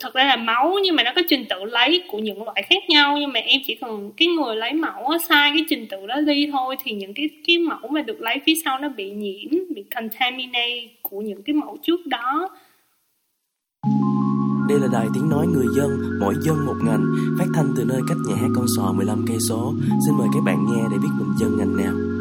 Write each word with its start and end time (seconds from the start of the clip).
thật 0.00 0.14
ra 0.14 0.24
là 0.24 0.36
máu 0.36 0.76
nhưng 0.84 0.96
mà 0.96 1.02
nó 1.02 1.10
có 1.16 1.22
trình 1.28 1.44
tự 1.50 1.64
lấy 1.64 2.02
của 2.08 2.18
những 2.18 2.44
loại 2.44 2.62
khác 2.62 2.82
nhau 2.88 3.16
nhưng 3.20 3.32
mà 3.32 3.40
em 3.40 3.60
chỉ 3.66 3.74
cần 3.74 4.10
cái 4.16 4.28
người 4.28 4.56
lấy 4.56 4.72
mẫu 4.72 5.18
sai 5.28 5.50
cái 5.54 5.64
trình 5.68 5.86
tự 5.90 6.06
đó 6.06 6.20
đi 6.20 6.48
thôi 6.52 6.76
thì 6.84 6.92
những 6.92 7.14
cái 7.14 7.28
cái 7.46 7.58
mẫu 7.58 7.88
mà 7.90 8.02
được 8.02 8.20
lấy 8.20 8.40
phía 8.46 8.54
sau 8.64 8.78
nó 8.78 8.88
bị 8.88 9.10
nhiễm 9.10 9.50
bị 9.74 9.84
contaminate 9.94 10.88
của 11.02 11.20
những 11.20 11.42
cái 11.42 11.54
mẫu 11.54 11.76
trước 11.82 12.06
đó 12.06 12.50
đây 14.68 14.80
là 14.80 14.88
đài 14.92 15.06
tiếng 15.14 15.28
nói 15.28 15.46
người 15.46 15.66
dân, 15.76 16.18
mỗi 16.20 16.34
dân 16.40 16.66
một 16.66 16.76
ngành, 16.84 17.04
phát 17.38 17.46
thanh 17.54 17.72
từ 17.76 17.84
nơi 17.84 18.00
cách 18.08 18.18
nhà 18.28 18.34
hát 18.36 18.48
con 18.56 18.66
sò 18.76 18.92
15 18.92 19.24
cây 19.28 19.36
số. 19.48 19.74
Xin 20.06 20.14
mời 20.18 20.28
các 20.34 20.40
bạn 20.44 20.66
nghe 20.66 20.82
để 20.90 20.96
biết 21.02 21.08
mình 21.18 21.28
dân 21.38 21.58
ngành 21.58 21.76
nào. 21.76 22.11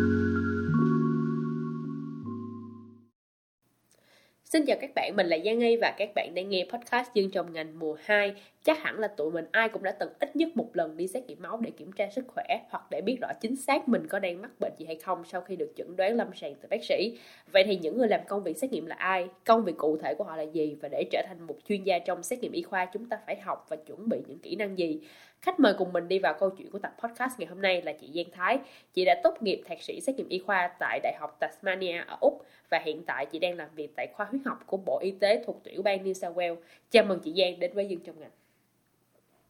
Xin 4.51 4.65
chào 4.65 4.77
các 4.81 4.91
bạn, 4.95 5.15
mình 5.15 5.27
là 5.27 5.37
Giang 5.45 5.59
Nghi 5.59 5.77
và 5.81 5.93
các 5.97 6.09
bạn 6.15 6.35
đang 6.35 6.49
nghe 6.49 6.65
podcast 6.73 7.13
Dương 7.13 7.31
trong 7.31 7.53
ngành 7.53 7.79
mùa 7.79 7.97
2. 8.03 8.33
Chắc 8.63 8.79
hẳn 8.79 8.99
là 8.99 9.07
tụi 9.07 9.31
mình 9.31 9.45
ai 9.51 9.69
cũng 9.69 9.83
đã 9.83 9.91
từng 9.91 10.09
ít 10.19 10.35
nhất 10.35 10.49
một 10.55 10.69
lần 10.73 10.97
đi 10.97 11.07
xét 11.07 11.27
nghiệm 11.27 11.41
máu 11.41 11.57
để 11.61 11.71
kiểm 11.77 11.91
tra 11.91 12.09
sức 12.09 12.25
khỏe 12.27 12.59
hoặc 12.69 12.83
để 12.91 13.01
biết 13.01 13.17
rõ 13.21 13.27
chính 13.41 13.55
xác 13.55 13.87
mình 13.87 14.07
có 14.07 14.19
đang 14.19 14.41
mắc 14.41 14.51
bệnh 14.59 14.73
gì 14.77 14.85
hay 14.85 14.95
không 14.95 15.23
sau 15.25 15.41
khi 15.41 15.55
được 15.55 15.73
chẩn 15.75 15.95
đoán 15.95 16.15
lâm 16.15 16.27
sàng 16.35 16.55
từ 16.61 16.67
bác 16.69 16.83
sĩ. 16.83 17.19
Vậy 17.51 17.63
thì 17.63 17.77
những 17.77 17.97
người 17.97 18.07
làm 18.07 18.19
công 18.27 18.43
việc 18.43 18.57
xét 18.57 18.71
nghiệm 18.71 18.85
là 18.85 18.95
ai? 18.95 19.27
Công 19.45 19.63
việc 19.63 19.77
cụ 19.77 19.97
thể 19.97 20.13
của 20.13 20.23
họ 20.23 20.35
là 20.35 20.43
gì? 20.43 20.77
Và 20.81 20.89
để 20.91 21.03
trở 21.11 21.21
thành 21.27 21.47
một 21.47 21.57
chuyên 21.69 21.83
gia 21.83 21.99
trong 21.99 22.23
xét 22.23 22.39
nghiệm 22.39 22.51
y 22.51 22.61
khoa 22.61 22.85
chúng 22.85 23.09
ta 23.09 23.19
phải 23.25 23.39
học 23.39 23.65
và 23.69 23.75
chuẩn 23.75 24.09
bị 24.09 24.17
những 24.27 24.39
kỹ 24.39 24.55
năng 24.55 24.77
gì? 24.77 24.99
Khách 25.41 25.59
mời 25.59 25.73
cùng 25.77 25.93
mình 25.93 26.07
đi 26.07 26.19
vào 26.19 26.33
câu 26.39 26.49
chuyện 26.49 26.69
của 26.71 26.79
tập 26.79 26.93
podcast 26.99 27.39
ngày 27.39 27.47
hôm 27.47 27.61
nay 27.61 27.81
là 27.81 27.93
chị 27.93 28.11
Giang 28.15 28.31
Thái. 28.31 28.59
Chị 28.93 29.05
đã 29.05 29.21
tốt 29.23 29.41
nghiệp 29.41 29.61
thạc 29.65 29.81
sĩ 29.81 30.01
xét 30.01 30.15
nghiệm 30.15 30.29
y 30.29 30.39
khoa 30.39 30.75
tại 30.79 30.99
Đại 31.03 31.13
học 31.19 31.37
Tasmania 31.39 32.03
ở 32.07 32.17
Úc 32.21 32.45
và 32.69 32.79
hiện 32.79 33.03
tại 33.05 33.25
chị 33.25 33.39
đang 33.39 33.57
làm 33.57 33.69
việc 33.75 33.89
tại 33.95 34.07
khoa 34.13 34.25
huyết 34.25 34.41
học 34.45 34.63
của 34.65 34.77
Bộ 34.77 34.99
Y 35.03 35.11
tế 35.11 35.43
thuộc 35.45 35.63
tiểu 35.63 35.81
bang 35.81 36.03
New 36.03 36.13
South 36.13 36.37
Wales. 36.37 36.55
Chào 36.89 37.03
mừng 37.03 37.19
chị 37.19 37.33
Giang 37.37 37.59
đến 37.59 37.71
với 37.73 37.87
Dương 37.87 37.99
trong 38.05 38.19
ngành. 38.19 38.31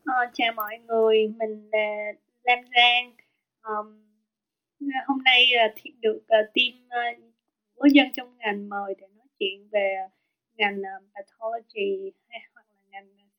Ờ, 0.06 0.14
chào 0.34 0.52
mọi 0.56 0.78
người, 0.78 1.34
mình 1.40 1.70
là 1.72 2.12
Lam 2.44 2.60
Giang. 2.76 3.14
Um, 3.64 4.02
hôm 5.08 5.24
nay 5.24 5.52
uh, 5.70 6.02
được 6.02 6.18
uh, 6.18 6.54
team 6.54 6.86
uh, 6.86 7.24
của 7.76 7.88
dân 7.92 8.08
trong 8.14 8.38
ngành 8.38 8.70
mời 8.70 8.96
để 8.98 9.08
nói 9.18 9.28
chuyện 9.40 9.68
về 9.72 9.96
ngành 10.58 10.80
uh, 10.80 11.04
pathology 11.16 12.12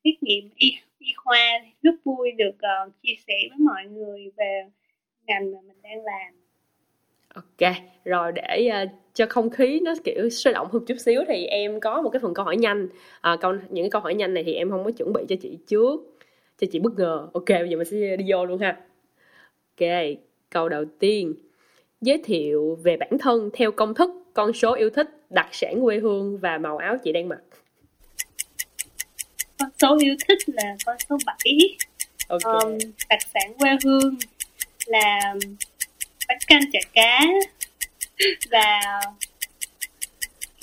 tiết 0.03 0.23
nghiệm 0.23 0.49
y, 0.55 0.71
y 0.99 1.13
khoa. 1.15 1.49
Rất 1.81 1.95
vui 2.03 2.31
được 2.31 2.55
uh, 2.55 2.93
chia 3.03 3.13
sẻ 3.27 3.33
với 3.49 3.59
mọi 3.59 3.85
người 3.85 4.31
về 4.37 4.63
ngành 5.27 5.51
mà 5.51 5.57
mình 5.67 5.77
đang 5.83 6.05
làm. 6.05 6.33
Ok, 7.33 7.73
rồi 8.05 8.31
để 8.31 8.69
uh, 8.83 8.89
cho 9.13 9.25
không 9.29 9.49
khí 9.49 9.79
nó 9.79 9.93
kiểu 10.03 10.29
sôi 10.29 10.53
động 10.53 10.67
hơn 10.71 10.85
chút 10.85 10.97
xíu 10.99 11.21
thì 11.27 11.45
em 11.45 11.79
có 11.79 12.01
một 12.01 12.09
cái 12.09 12.19
phần 12.19 12.33
câu 12.33 12.45
hỏi 12.45 12.57
nhanh. 12.57 12.87
À, 13.21 13.37
câu 13.41 13.53
những 13.69 13.83
cái 13.83 13.89
câu 13.89 14.01
hỏi 14.01 14.15
nhanh 14.15 14.33
này 14.33 14.43
thì 14.43 14.53
em 14.53 14.69
không 14.69 14.83
có 14.83 14.91
chuẩn 14.91 15.13
bị 15.13 15.21
cho 15.29 15.35
chị 15.41 15.57
trước, 15.67 16.17
cho 16.57 16.67
chị 16.71 16.79
bất 16.79 16.93
ngờ. 16.97 17.27
Ok, 17.33 17.49
bây 17.49 17.69
giờ 17.69 17.77
mình 17.77 17.85
sẽ 17.85 18.15
đi 18.17 18.25
vô 18.31 18.45
luôn 18.45 18.59
ha. 18.59 18.81
Ok, 19.79 19.89
câu 20.49 20.69
đầu 20.69 20.85
tiên. 20.99 21.33
Giới 22.01 22.21
thiệu 22.23 22.77
về 22.83 22.97
bản 22.97 23.17
thân 23.19 23.49
theo 23.53 23.71
công 23.71 23.93
thức, 23.93 24.09
con 24.33 24.53
số 24.53 24.73
yêu 24.73 24.89
thích, 24.89 25.09
đặc 25.29 25.47
sản 25.51 25.81
quê 25.81 25.99
hương 25.99 26.37
và 26.37 26.57
màu 26.57 26.77
áo 26.77 26.97
chị 27.03 27.11
đang 27.11 27.29
mặc. 27.29 27.41
Số 29.83 29.97
yêu 30.01 30.15
thích 30.27 30.37
là 30.47 30.75
con 30.85 30.95
số 31.09 31.17
7. 31.25 31.35
Okay. 32.27 32.53
Um, 32.53 32.77
đặc 33.09 33.19
sản 33.33 33.53
quê 33.59 33.69
hương 33.83 34.15
là 34.85 35.33
bánh 36.27 36.37
canh 36.47 36.61
chả 36.71 36.79
cá 36.93 37.21
và 38.51 38.79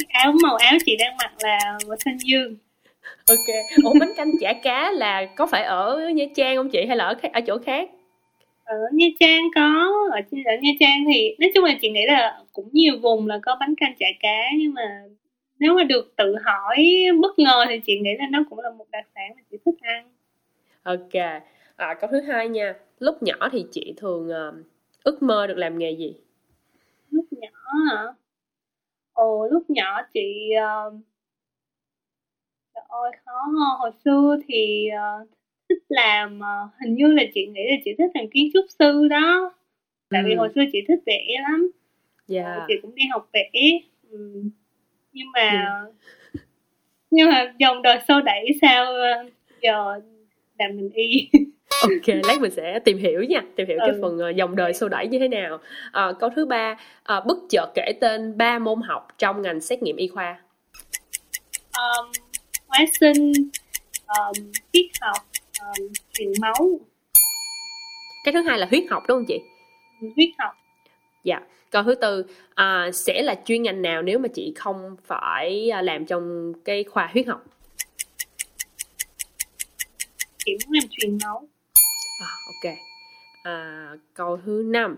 áo 0.08 0.32
màu 0.42 0.56
áo 0.56 0.74
chị 0.86 0.96
đang 0.96 1.16
mặc 1.16 1.32
là 1.42 1.58
màu 1.88 1.96
xanh 2.04 2.18
dương 2.24 2.56
ok 3.28 3.46
ủa 3.84 3.92
bánh 4.00 4.12
canh 4.16 4.30
chả 4.40 4.52
cá 4.52 4.90
là 4.90 5.24
có 5.36 5.46
phải 5.46 5.62
ở 5.62 6.08
nha 6.14 6.24
trang 6.34 6.56
không 6.56 6.70
chị 6.70 6.86
hay 6.86 6.96
là 6.96 7.04
ở 7.04 7.14
ở 7.32 7.40
chỗ 7.40 7.58
khác 7.58 7.90
ở 8.64 8.76
nha 8.92 9.06
trang 9.20 9.42
có 9.54 9.92
ở, 10.12 10.20
ở 10.44 10.56
nha 10.60 10.70
trang 10.80 11.04
thì 11.12 11.36
nói 11.38 11.50
chung 11.54 11.64
là 11.64 11.74
chị 11.80 11.90
nghĩ 11.90 12.06
là 12.06 12.38
cũng 12.52 12.68
nhiều 12.72 12.98
vùng 12.98 13.26
là 13.26 13.38
có 13.42 13.56
bánh 13.60 13.74
canh 13.80 13.94
chả 13.98 14.06
cá 14.20 14.38
nhưng 14.58 14.74
mà 14.74 14.82
nếu 15.60 15.74
mà 15.74 15.84
được 15.84 16.16
tự 16.16 16.34
hỏi 16.44 16.86
bất 17.22 17.38
ngờ 17.38 17.64
thì 17.68 17.80
chị 17.86 17.98
nghĩ 18.00 18.10
là 18.18 18.26
nó 18.30 18.44
cũng 18.50 18.58
là 18.60 18.70
một 18.70 18.86
đặc 18.90 19.06
sản 19.14 19.32
mà 19.36 19.42
chị 19.50 19.58
thích 19.64 19.74
ăn 19.80 20.08
ok 20.82 21.42
à, 21.76 21.94
câu 22.00 22.10
thứ 22.10 22.20
hai 22.20 22.48
nha 22.48 22.74
lúc 22.98 23.22
nhỏ 23.22 23.48
thì 23.52 23.66
chị 23.70 23.94
thường 23.96 24.28
uh, 24.28 24.66
ước 25.04 25.22
mơ 25.22 25.46
được 25.46 25.56
làm 25.56 25.78
nghề 25.78 25.90
gì 25.90 26.14
lúc 27.10 27.24
nhỏ 27.30 27.72
hả 27.90 28.02
ồ 29.12 29.48
lúc 29.50 29.70
nhỏ 29.70 30.02
chị 30.14 30.50
uh, 30.56 30.94
trời 32.74 32.84
ơi 32.88 33.10
khó 33.24 33.40
hồi 33.78 33.90
xưa 34.04 34.36
thì 34.48 34.88
uh, 35.22 35.28
thích 35.68 35.82
làm 35.88 36.38
uh, 36.38 36.70
hình 36.80 36.94
như 36.94 37.06
là 37.06 37.22
chị 37.34 37.46
nghĩ 37.46 37.62
là 37.70 37.76
chị 37.84 37.90
thích 37.98 38.10
làm 38.14 38.24
kiến 38.30 38.50
trúc 38.54 38.64
sư 38.78 39.08
đó 39.08 39.54
tại 40.08 40.22
ừ. 40.22 40.26
vì 40.28 40.34
hồi 40.34 40.48
xưa 40.54 40.62
chị 40.72 40.78
thích 40.88 41.00
vẽ 41.06 41.26
lắm 41.42 41.70
yeah. 42.28 42.46
Dạ. 42.46 42.64
chị 42.68 42.74
cũng 42.82 42.94
đi 42.94 43.02
học 43.12 43.28
vẽ 43.32 43.50
ừ. 44.10 44.42
Nhưng 45.12 45.26
mà 45.34 45.66
ừ. 45.82 46.40
nhưng 47.10 47.30
mà 47.30 47.52
dòng 47.58 47.82
đời 47.82 47.98
sâu 48.08 48.20
đẩy 48.20 48.46
sao 48.60 48.92
uh, 48.92 49.32
giờ 49.62 50.00
làm 50.58 50.76
mình 50.76 50.90
y? 50.94 51.30
Ok 51.82 52.16
lát 52.24 52.40
mình 52.40 52.50
sẽ 52.50 52.78
tìm 52.84 52.98
hiểu 52.98 53.22
nha 53.22 53.42
tìm 53.56 53.66
hiểu 53.66 53.78
ừ. 53.80 53.86
cái 53.86 54.00
phần 54.02 54.18
uh, 54.30 54.36
dòng 54.36 54.56
đời 54.56 54.74
xô 54.74 54.88
đẩy 54.88 55.08
như 55.08 55.18
thế 55.18 55.28
nào. 55.28 55.54
Uh, 55.54 56.18
câu 56.20 56.30
thứ 56.36 56.46
ba 56.46 56.76
uh, 57.16 57.26
bất 57.26 57.38
chợt 57.50 57.66
kể 57.74 57.92
tên 58.00 58.38
ba 58.38 58.58
môn 58.58 58.80
học 58.82 59.08
trong 59.18 59.42
ngành 59.42 59.60
xét 59.60 59.82
nghiệm 59.82 59.96
y 59.96 60.08
khoa. 60.08 60.40
Um, 61.78 62.10
hóa 62.66 62.78
sinh 63.00 63.32
um, 64.06 64.52
huyết 64.72 64.86
học 65.00 65.16
um, 65.60 65.88
truyền 66.12 66.32
máu. 66.40 66.80
Cái 68.24 68.32
thứ 68.32 68.42
hai 68.42 68.58
là 68.58 68.66
huyết 68.70 68.84
học 68.90 69.02
đúng 69.08 69.18
không 69.18 69.26
chị? 69.28 69.40
Huyết 70.16 70.30
học. 70.38 70.54
Dạ 71.24 71.40
câu 71.70 71.82
thứ 71.82 71.94
tư 71.94 72.24
à, 72.54 72.90
sẽ 72.92 73.22
là 73.22 73.34
chuyên 73.44 73.62
ngành 73.62 73.82
nào 73.82 74.02
nếu 74.02 74.18
mà 74.18 74.28
chị 74.34 74.52
không 74.56 74.96
phải 75.04 75.70
làm 75.82 76.06
trong 76.06 76.52
cái 76.64 76.84
khoa 76.84 77.10
huyết 77.12 77.26
học 77.26 77.44
chị 80.44 80.52
muốn 80.66 80.72
làm 80.72 80.88
truyền 80.90 81.18
máu 81.24 81.48
À, 82.20 82.30
ok. 82.46 82.74
À, 83.42 83.88
câu 84.14 84.38
thứ 84.44 84.62
năm 84.66 84.96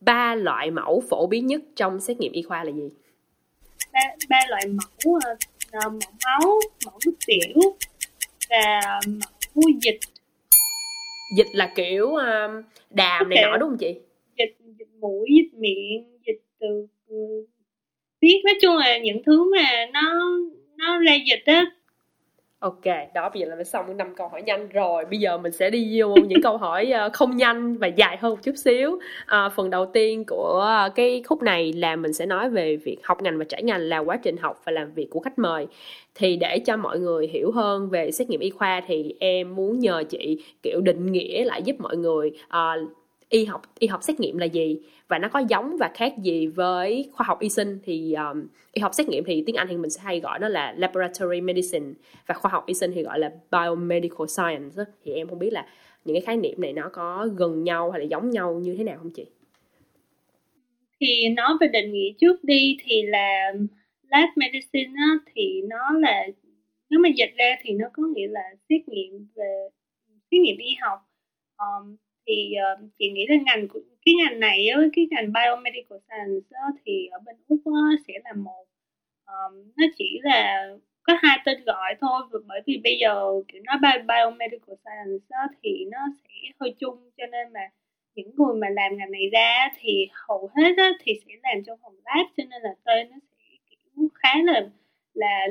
ba 0.00 0.34
loại 0.34 0.70
mẫu 0.70 1.02
phổ 1.10 1.26
biến 1.26 1.46
nhất 1.46 1.60
trong 1.76 2.00
xét 2.00 2.20
nghiệm 2.20 2.32
y 2.32 2.42
khoa 2.42 2.64
là 2.64 2.72
gì? 2.72 2.90
Ba, 3.92 4.00
ba 4.28 4.40
loại 4.48 4.66
mẫu 4.66 5.12
uh, 5.16 5.22
mẫu 5.72 6.12
máu, 6.24 6.60
mẫu 6.84 6.98
nước 7.06 7.14
tiểu 7.26 7.76
và 8.50 8.80
mẫu 9.06 9.70
dịch. 9.82 9.98
Dịch 11.36 11.46
là 11.52 11.72
kiểu 11.76 12.06
uh, 12.06 12.64
đàm 12.90 13.28
này 13.28 13.42
nọ 13.42 13.56
đúng 13.56 13.68
không 13.68 13.78
chị? 13.78 13.94
Dịch 14.38 14.56
dịch 14.78 14.88
mũi, 15.00 15.28
dịch 15.36 15.58
miệng, 15.58 16.18
dịch 16.26 16.42
từ 16.60 16.86
viết 18.20 18.42
nói 18.44 18.54
chung 18.62 18.76
là 18.76 18.98
những 18.98 19.22
thứ 19.26 19.50
mà 19.56 19.86
nó 19.92 20.30
nó 20.76 20.98
ra 20.98 21.14
dịch 21.26 21.42
á 21.44 21.64
Ok, 22.58 22.84
đó 23.14 23.30
bây 23.34 23.40
giờ 23.40 23.46
là 23.46 23.56
mình 23.56 23.64
xong 23.64 23.96
năm 23.96 24.14
câu 24.16 24.28
hỏi 24.28 24.42
nhanh 24.42 24.68
rồi. 24.68 25.04
Bây 25.04 25.18
giờ 25.18 25.38
mình 25.38 25.52
sẽ 25.52 25.70
đi 25.70 26.00
vô 26.00 26.14
những 26.28 26.42
câu 26.42 26.56
hỏi 26.56 26.90
ờ, 26.90 27.10
không 27.12 27.36
nhanh 27.36 27.76
và 27.76 27.86
dài 27.86 28.16
hơn 28.20 28.30
một 28.30 28.38
chút 28.42 28.54
xíu. 28.56 28.98
À, 29.26 29.48
phần 29.48 29.70
đầu 29.70 29.86
tiên 29.86 30.24
của 30.24 30.88
cái 30.94 31.22
khúc 31.26 31.42
này 31.42 31.72
là 31.72 31.96
mình 31.96 32.12
sẽ 32.12 32.26
nói 32.26 32.50
về 32.50 32.76
việc 32.76 32.96
học 33.02 33.22
ngành 33.22 33.38
và 33.38 33.44
trải 33.44 33.62
ngành 33.62 33.80
là 33.80 33.98
quá 33.98 34.16
trình 34.16 34.36
học 34.36 34.62
và 34.64 34.72
làm 34.72 34.94
việc 34.94 35.06
của 35.10 35.20
khách 35.20 35.38
mời. 35.38 35.66
Thì 36.14 36.36
để 36.36 36.58
cho 36.58 36.76
mọi 36.76 36.98
người 36.98 37.26
hiểu 37.26 37.50
hơn 37.50 37.88
về 37.90 38.10
xét 38.10 38.30
nghiệm 38.30 38.40
y 38.40 38.50
khoa 38.50 38.82
thì 38.86 39.14
em 39.20 39.56
muốn 39.56 39.78
nhờ 39.78 40.04
chị 40.08 40.44
kiểu 40.62 40.80
định 40.80 41.12
nghĩa 41.12 41.44
lại 41.44 41.62
giúp 41.62 41.76
mọi 41.78 41.96
người 41.96 42.30
uh, 42.46 42.90
y 43.28 43.44
học 43.44 43.62
y 43.78 43.86
học 43.86 44.02
xét 44.02 44.20
nghiệm 44.20 44.38
là 44.38 44.46
gì? 44.46 44.78
Và 45.08 45.18
nó 45.18 45.28
có 45.28 45.38
giống 45.48 45.76
và 45.76 45.90
khác 45.94 46.14
gì 46.18 46.46
với 46.46 47.10
khoa 47.12 47.24
học 47.24 47.40
y 47.40 47.48
sinh 47.48 47.78
thì 47.84 48.14
um, 48.14 48.46
y 48.72 48.80
học 48.80 48.94
xét 48.94 49.08
nghiệm 49.08 49.24
thì 49.24 49.42
tiếng 49.46 49.56
Anh 49.56 49.66
thì 49.70 49.76
mình 49.76 49.90
sẽ 49.90 50.00
hay 50.04 50.20
gọi 50.20 50.38
nó 50.38 50.48
là 50.48 50.74
laboratory 50.76 51.40
medicine 51.40 51.86
và 52.26 52.34
khoa 52.34 52.50
học 52.50 52.66
y 52.66 52.74
sinh 52.74 52.92
thì 52.94 53.02
gọi 53.02 53.18
là 53.18 53.32
biomedical 53.50 54.26
science 54.28 54.84
thì 55.04 55.12
em 55.12 55.28
không 55.28 55.38
biết 55.38 55.52
là 55.52 55.66
những 56.04 56.14
cái 56.14 56.20
khái 56.20 56.36
niệm 56.36 56.60
này 56.60 56.72
nó 56.72 56.88
có 56.92 57.28
gần 57.36 57.64
nhau 57.64 57.90
hay 57.90 58.00
là 58.00 58.06
giống 58.06 58.30
nhau 58.30 58.54
như 58.54 58.74
thế 58.76 58.84
nào 58.84 58.96
không 58.98 59.10
chị? 59.10 59.26
Thì 61.00 61.28
nói 61.28 61.52
về 61.60 61.68
định 61.68 61.92
nghĩa 61.92 62.12
trước 62.20 62.44
đi 62.44 62.76
thì 62.84 63.02
là 63.02 63.52
lab 64.10 64.28
medicine 64.36 64.92
á, 64.96 65.18
thì 65.34 65.62
nó 65.62 65.98
là 65.98 66.26
nếu 66.90 67.00
mà 67.00 67.08
dịch 67.16 67.32
ra 67.36 67.56
thì 67.62 67.72
nó 67.72 67.86
có 67.92 68.02
nghĩa 68.14 68.26
là 68.28 68.54
xét 68.68 68.88
nghiệm 68.88 69.26
về 69.34 69.68
xét 70.30 70.40
nghiệm 70.40 70.58
y 70.58 70.74
học. 70.80 70.98
Um, 71.58 71.96
thì 72.26 72.54
uh, 72.72 72.90
chị 72.98 73.10
nghĩ 73.10 73.26
là 73.28 73.36
ngành 73.46 73.68
của 73.68 73.80
cái 74.06 74.14
ngành 74.14 74.40
này 74.40 74.68
với 74.76 74.88
cái 74.92 75.06
ngành 75.10 75.32
biomedical 75.32 75.98
science 76.08 76.80
thì 76.84 77.06
ở 77.06 77.18
bên 77.26 77.36
úc 77.48 77.60
sẽ 78.08 78.14
là 78.24 78.32
một 78.32 78.64
um, 79.26 79.72
nó 79.76 79.86
chỉ 79.96 80.18
là 80.22 80.68
có 81.02 81.12
hai 81.22 81.38
tên 81.44 81.64
gọi 81.64 81.94
thôi. 82.00 82.22
Bởi 82.46 82.60
vì 82.66 82.80
bây 82.84 82.98
giờ 83.00 83.24
kiểu 83.48 83.62
nói 83.64 83.76
biomedical 84.08 84.76
science 84.84 85.54
thì 85.62 85.84
nó 85.90 85.98
sẽ 86.24 86.34
hơi 86.60 86.74
chung 86.78 87.10
cho 87.16 87.26
nên 87.26 87.52
mà 87.52 87.60
những 88.14 88.30
người 88.36 88.54
mà 88.60 88.68
làm 88.70 88.96
ngành 88.96 89.10
này 89.10 89.28
ra 89.32 89.68
thì 89.80 90.08
hầu 90.12 90.50
hết 90.56 90.72
thì 91.00 91.12
sẽ 91.26 91.32
làm 91.42 91.64
trong 91.66 91.78
phòng 91.82 91.94
lab 92.04 92.26
cho 92.36 92.44
nên 92.50 92.62
là 92.62 92.74
tên 92.84 93.10
nó 93.10 93.16
sẽ 93.30 93.56
kiểu 93.70 94.08
khá 94.14 94.34
là 94.44 94.68
là 95.14 95.46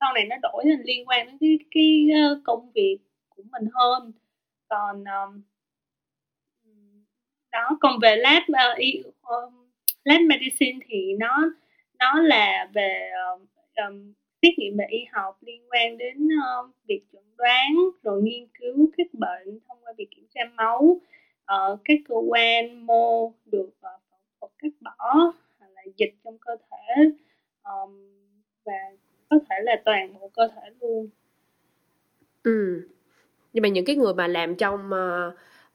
sau 0.00 0.12
này 0.14 0.24
nó 0.24 0.36
đổi 0.42 0.64
thành 0.64 0.82
liên 0.84 1.08
quan 1.08 1.26
đến 1.26 1.36
cái 1.40 1.58
cái 1.70 2.08
ờ, 2.22 2.40
công 2.44 2.70
việc 2.74 2.98
của 3.28 3.42
mình 3.52 3.68
hơn. 3.74 4.12
Còn 4.68 5.04
um, 5.04 5.42
đó 7.52 7.78
còn 7.80 7.98
về 8.02 8.16
lab 8.16 8.42
uh, 8.42 9.52
lab 10.04 10.20
medicine 10.20 10.78
thì 10.88 11.14
nó 11.18 11.52
nó 11.98 12.20
là 12.20 12.68
về 12.74 13.10
um, 13.88 14.12
xét 14.42 14.58
nghiệm 14.58 14.76
về 14.76 14.86
y 14.90 14.98
học 15.12 15.38
liên 15.40 15.62
quan 15.70 15.98
đến 15.98 16.26
uh, 16.26 16.70
việc 16.86 17.02
chuẩn 17.12 17.24
đoán 17.36 17.74
rồi 18.02 18.22
nghiên 18.22 18.46
cứu 18.60 18.90
các 18.96 19.06
bệnh 19.12 19.58
thông 19.68 19.78
qua 19.82 19.92
việc 19.98 20.08
kiểm 20.10 20.26
tra 20.34 20.40
máu 20.54 21.00
uh, 21.54 21.80
các 21.84 21.98
cơ 22.08 22.14
quan 22.28 22.86
mô 22.86 23.32
được 23.46 23.68
uh, 23.68 24.00
phẫu 24.10 24.20
thuật 24.40 24.52
cắt 24.58 24.72
bỏ 24.80 25.32
hoặc 25.58 25.68
là 25.74 25.82
dịch 25.96 26.14
trong 26.24 26.38
cơ 26.38 26.56
thể 26.70 27.04
um, 27.62 28.08
và 28.64 28.72
có 29.28 29.38
thể 29.50 29.56
là 29.62 29.82
toàn 29.84 30.14
bộ 30.14 30.30
cơ 30.34 30.48
thể 30.56 30.70
luôn. 30.80 31.08
Ừ 32.42 32.88
nhưng 33.52 33.62
mà 33.62 33.68
những 33.68 33.84
cái 33.84 33.96
người 33.96 34.14
mà 34.14 34.26
làm 34.26 34.54
trong 34.54 34.90
uh, 34.90 35.34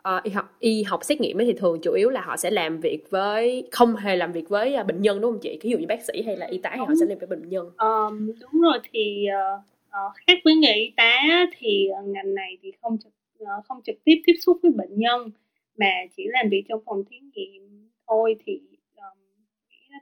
uh, 0.10 0.24
y 0.24 0.32
học 0.32 0.56
y 0.60 0.84
học 0.84 1.04
xét 1.04 1.22
nghiệm 1.22 1.40
ấy 1.40 1.46
thì 1.46 1.54
thường 1.54 1.80
chủ 1.82 1.94
yếu 1.94 2.10
là 2.10 2.22
họ 2.22 2.38
sẽ 2.38 2.52
làm 2.52 2.80
việc 2.80 3.10
với 3.10 3.68
không 3.72 3.96
hề 3.96 4.16
làm 4.16 4.32
việc 4.32 4.50
với 4.50 4.76
uh, 4.80 4.88
bệnh 4.88 5.02
nhân 5.02 5.22
đúng 5.22 5.32
không 5.32 5.40
chị? 5.42 5.60
Ví 5.62 5.70
dụ 5.70 5.78
như 5.78 5.86
bác 5.88 6.04
sĩ 6.04 6.22
hay 6.26 6.38
là 6.38 6.46
y 6.46 6.58
tá 6.58 6.72
thì 6.74 6.80
họ 6.80 6.94
sẽ 7.00 7.06
làm 7.06 7.18
với 7.18 7.28
bệnh 7.28 7.50
nhân. 7.50 7.72
Um, 7.78 8.32
đúng 8.42 8.62
rồi 8.62 8.80
thì 8.94 9.26
uh, 9.56 9.62
uh, 9.88 10.14
khác 10.28 10.40
với 10.46 10.56
nghề 10.56 10.74
y 10.74 10.94
tá 10.98 11.46
thì 11.58 11.88
uh, 12.00 12.08
ngành 12.08 12.36
này 12.36 12.58
thì 12.62 12.72
không 12.82 12.98
trực 13.04 13.14
uh, 13.44 13.66
không 13.66 13.82
trực 13.84 13.96
tiếp 14.04 14.22
tiếp 14.26 14.34
xúc 14.46 14.58
với 14.64 14.72
bệnh 14.72 15.00
nhân 15.00 15.32
mà 15.78 15.92
chỉ 16.18 16.24
làm 16.28 16.50
việc 16.50 16.64
trong 16.70 16.82
phòng 16.86 17.04
thí 17.10 17.18
nghiệm 17.34 17.90
thôi 18.08 18.36
thì 18.46 18.62
um, 18.96 19.18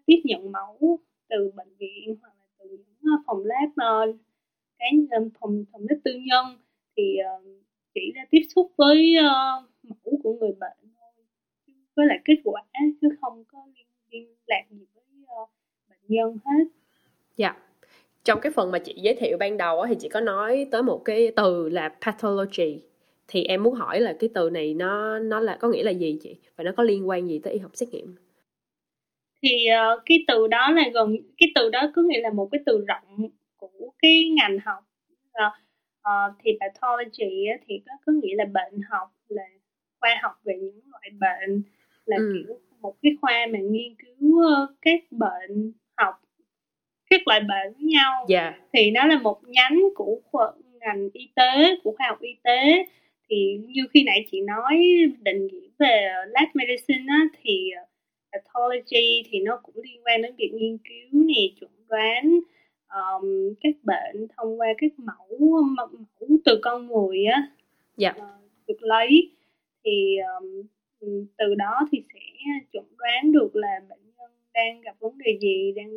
tiếp 0.06 0.22
nhận 0.24 0.52
mẫu 0.52 1.00
từ 1.30 1.52
bệnh 1.56 1.76
viện 1.80 2.16
hoặc 2.22 2.34
là 2.40 2.46
từ 2.60 2.70
những 2.70 3.16
phòng 3.28 3.44
lab 3.46 3.70
uh, 3.70 4.16
cái 4.80 4.92
phòng 5.40 5.66
phòng 5.72 5.82
lab 5.90 5.98
tư 6.04 6.12
nhân 6.14 6.46
thì 6.98 7.18
uh, 7.38 7.61
chỉ 7.94 8.12
là 8.16 8.26
tiếp 8.30 8.42
xúc 8.56 8.72
với 8.78 9.16
uh, 9.20 9.70
mẫu 9.84 10.20
của 10.24 10.34
người 10.34 10.52
bệnh 10.60 10.78
thôi 10.82 11.26
với 11.96 12.06
lại 12.06 12.20
kết 12.26 12.36
quả 12.44 12.62
chứ 13.02 13.08
không 13.22 13.44
có 13.48 13.60
liên, 13.76 13.88
liên 14.10 14.36
lạc 14.48 14.64
gì 14.70 14.86
với 14.94 15.04
uh, 15.24 15.50
bệnh 15.90 16.00
nhân 16.08 16.38
hết. 16.46 16.64
Dạ. 17.38 17.56
Trong 18.24 18.40
cái 18.42 18.52
phần 18.52 18.72
mà 18.72 18.80
chị 18.80 18.94
giới 18.98 19.16
thiệu 19.16 19.38
ban 19.38 19.58
đầu 19.58 19.86
thì 19.90 19.96
chị 20.00 20.10
có 20.10 20.20
nói 20.20 20.68
tới 20.72 20.84
một 20.84 21.02
cái 21.06 21.32
từ 21.36 21.70
là 21.70 21.90
pathology. 22.06 22.82
Thì 23.28 23.44
em 23.44 23.64
muốn 23.64 23.74
hỏi 23.74 24.00
là 24.00 24.14
cái 24.20 24.30
từ 24.34 24.50
này 24.50 24.74
nó 24.74 25.20
nó 25.20 25.40
là 25.40 25.58
có 25.62 25.68
nghĩa 25.68 25.84
là 25.84 25.92
gì 25.92 26.18
chị? 26.22 26.36
Và 26.56 26.64
nó 26.64 26.72
có 26.78 26.84
liên 26.84 27.10
quan 27.10 27.28
gì 27.28 27.40
tới 27.40 27.54
y 27.54 27.60
học 27.60 27.72
xét 27.74 27.90
nghiệm? 27.90 28.16
Thì 29.42 29.68
uh, 29.96 30.02
cái 30.06 30.24
từ 30.28 30.48
đó 30.48 30.72
là 30.72 30.90
gần 30.94 31.16
cái 31.38 31.50
từ 31.56 31.70
đó 31.70 31.92
có 31.96 32.02
nghĩa 32.02 32.22
là 32.22 32.30
một 32.34 32.50
cái 32.52 32.62
từ 32.66 32.86
rộng 32.88 33.30
của 33.58 33.92
cái 34.02 34.30
ngành 34.30 34.60
học. 34.66 34.84
Uh, 35.30 35.54
uh, 36.10 36.36
thì 36.44 36.52
pathology 36.60 37.48
thì 37.68 37.82
có 37.86 37.94
có 38.06 38.14
nghĩa 38.24 38.36
là 38.36 38.46
bệnh 38.46 38.82
học 38.90 39.08
là 39.28 39.44
khoa 40.00 40.20
học 40.22 40.32
về 40.44 40.54
những 40.62 40.80
loại 40.92 41.10
bệnh 41.20 41.64
là 42.06 42.18
ừ. 42.18 42.34
kiểu 42.34 42.60
một 42.82 42.96
cái 43.02 43.12
khoa 43.22 43.48
mà 43.54 43.60
nghiên 43.60 43.96
cứu 43.96 44.42
các 44.82 45.00
bệnh 45.12 45.74
học 45.98 46.16
các 47.10 47.28
loại 47.28 47.40
bệnh 47.40 47.74
với 47.74 47.84
nhau 47.84 48.26
yeah. 48.30 48.54
Dạ. 48.54 48.60
thì 48.74 48.92
nó 48.92 49.06
là 49.06 49.20
một 49.20 49.42
nhánh 49.48 49.80
của 49.96 50.20
ngành 50.80 51.10
y 51.14 51.30
tế 51.36 51.76
của 51.84 51.94
khoa 51.98 52.08
học 52.08 52.22
y 52.22 52.36
tế 52.44 52.86
thì 53.30 53.60
như 53.68 53.88
khi 53.94 54.04
nãy 54.04 54.26
chị 54.32 54.42
nói 54.42 54.80
định 55.22 55.48
nghĩa 55.48 55.68
về 55.80 56.08
lab 56.28 56.48
medicine 56.54 57.06
á, 57.08 57.20
thì 57.44 57.72
pathology 58.32 59.24
thì 59.32 59.40
nó 59.40 59.60
cũng 59.64 59.76
liên 59.84 60.02
quan 60.04 60.22
đến 60.22 60.36
việc 60.38 60.52
nghiên 60.54 60.78
cứu 60.78 61.24
nè 61.26 61.42
chuẩn 61.60 61.72
đoán 61.88 62.40
um, 62.92 63.54
các 63.62 63.76
bệnh 63.84 64.28
thông 64.38 64.60
qua 64.60 64.68
các 64.78 64.92
mẫu 64.98 65.62
mẫu 65.64 65.90
từ 66.46 66.60
con 66.62 66.88
người 66.88 67.26
á. 67.26 67.48
Dạ. 67.98 68.10
uh, 68.18 68.42
được 68.68 68.84
lấy 68.84 69.32
thì 69.84 70.18
um, 70.18 70.64
từ 71.38 71.56
đó 71.56 71.80
thì 71.92 72.04
sẽ 72.14 72.20
chuẩn 72.72 72.86
đoán 72.98 73.32
được 73.32 73.56
là 73.56 73.80
bệnh 73.90 74.12
nhân 74.18 74.32
đang 74.54 74.82
gặp 74.82 74.96
vấn 75.00 75.18
đề 75.18 75.38
gì 75.42 75.74
đang 75.76 75.92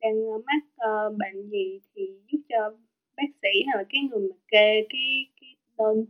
đang 0.00 0.14
mắc 0.46 0.62
uh, 0.74 1.16
bệnh 1.16 1.50
gì 1.50 1.80
thì 1.94 2.02
giúp 2.32 2.38
cho 2.48 2.70
bác 3.16 3.28
sĩ 3.42 3.48
hay 3.66 3.76
là 3.76 3.84
cái 3.88 4.00
người 4.10 4.28
mà 4.30 4.36
kê 4.48 4.86
cái 4.88 5.26
cái 5.40 5.56
đơn 5.78 6.04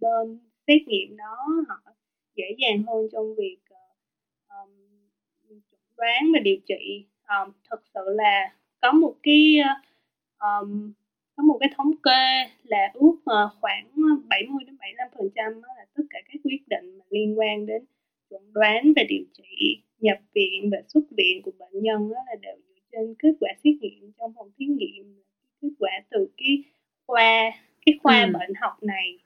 đơn 0.00 0.38
xét 0.66 0.82
nghiệm 0.88 1.16
đó 1.16 1.36
họ 1.68 1.92
dễ 2.34 2.44
dàng 2.58 2.82
hơn 2.86 3.08
trong 3.12 3.34
việc 3.34 3.58
uh, 3.70 3.96
um, 4.48 4.70
chuẩn 5.70 5.80
đoán 5.96 6.32
và 6.34 6.40
điều 6.40 6.56
trị 6.66 7.04
um, 7.28 7.52
thực 7.70 7.82
sự 7.94 8.00
là 8.04 8.52
có 8.82 8.92
một 8.92 9.14
cái 9.22 9.56
um, 10.38 10.92
có 11.36 11.42
một 11.42 11.56
cái 11.60 11.70
thống 11.76 11.92
kê 12.02 12.50
là 12.64 12.90
ước 12.94 13.14
uh, 13.14 13.52
khoảng 13.60 13.86
70 14.28 14.64
đến 14.66 14.76
75 14.80 15.08
phần 15.18 15.28
trăm 15.34 15.62
là 15.62 15.84
tất 15.96 16.02
cả 16.10 16.18
các 16.32 16.40
quyết 16.44 16.62
định 16.68 16.98
mà 16.98 17.04
liên 17.10 17.38
quan 17.38 17.66
đến 17.66 17.84
chuẩn 18.30 18.52
đoán 18.52 18.92
về 18.96 19.04
điều 19.08 19.24
trị 19.32 19.82
nhập 20.00 20.18
viện 20.34 20.70
và 20.72 20.78
xuất 20.88 21.04
viện 21.10 21.42
của 21.42 21.50
bệnh 21.58 21.82
nhân 21.82 22.10
đó 22.10 22.16
là 22.26 22.34
đều 22.42 22.56
dựa 22.68 22.80
trên 22.92 23.14
kết 23.18 23.32
quả 23.40 23.50
xét 23.64 23.74
nghiệm 23.80 24.12
trong 24.18 24.32
phòng 24.36 24.50
thí 24.58 24.66
nghiệm 24.66 25.22
kết 25.62 25.68
quả 25.78 25.90
từ 26.10 26.28
cái 26.36 26.64
khoa 27.06 27.52
cái 27.86 27.98
khoa 28.02 28.24
ừ. 28.24 28.30
bệnh 28.32 28.52
học 28.60 28.82
này 28.82 29.18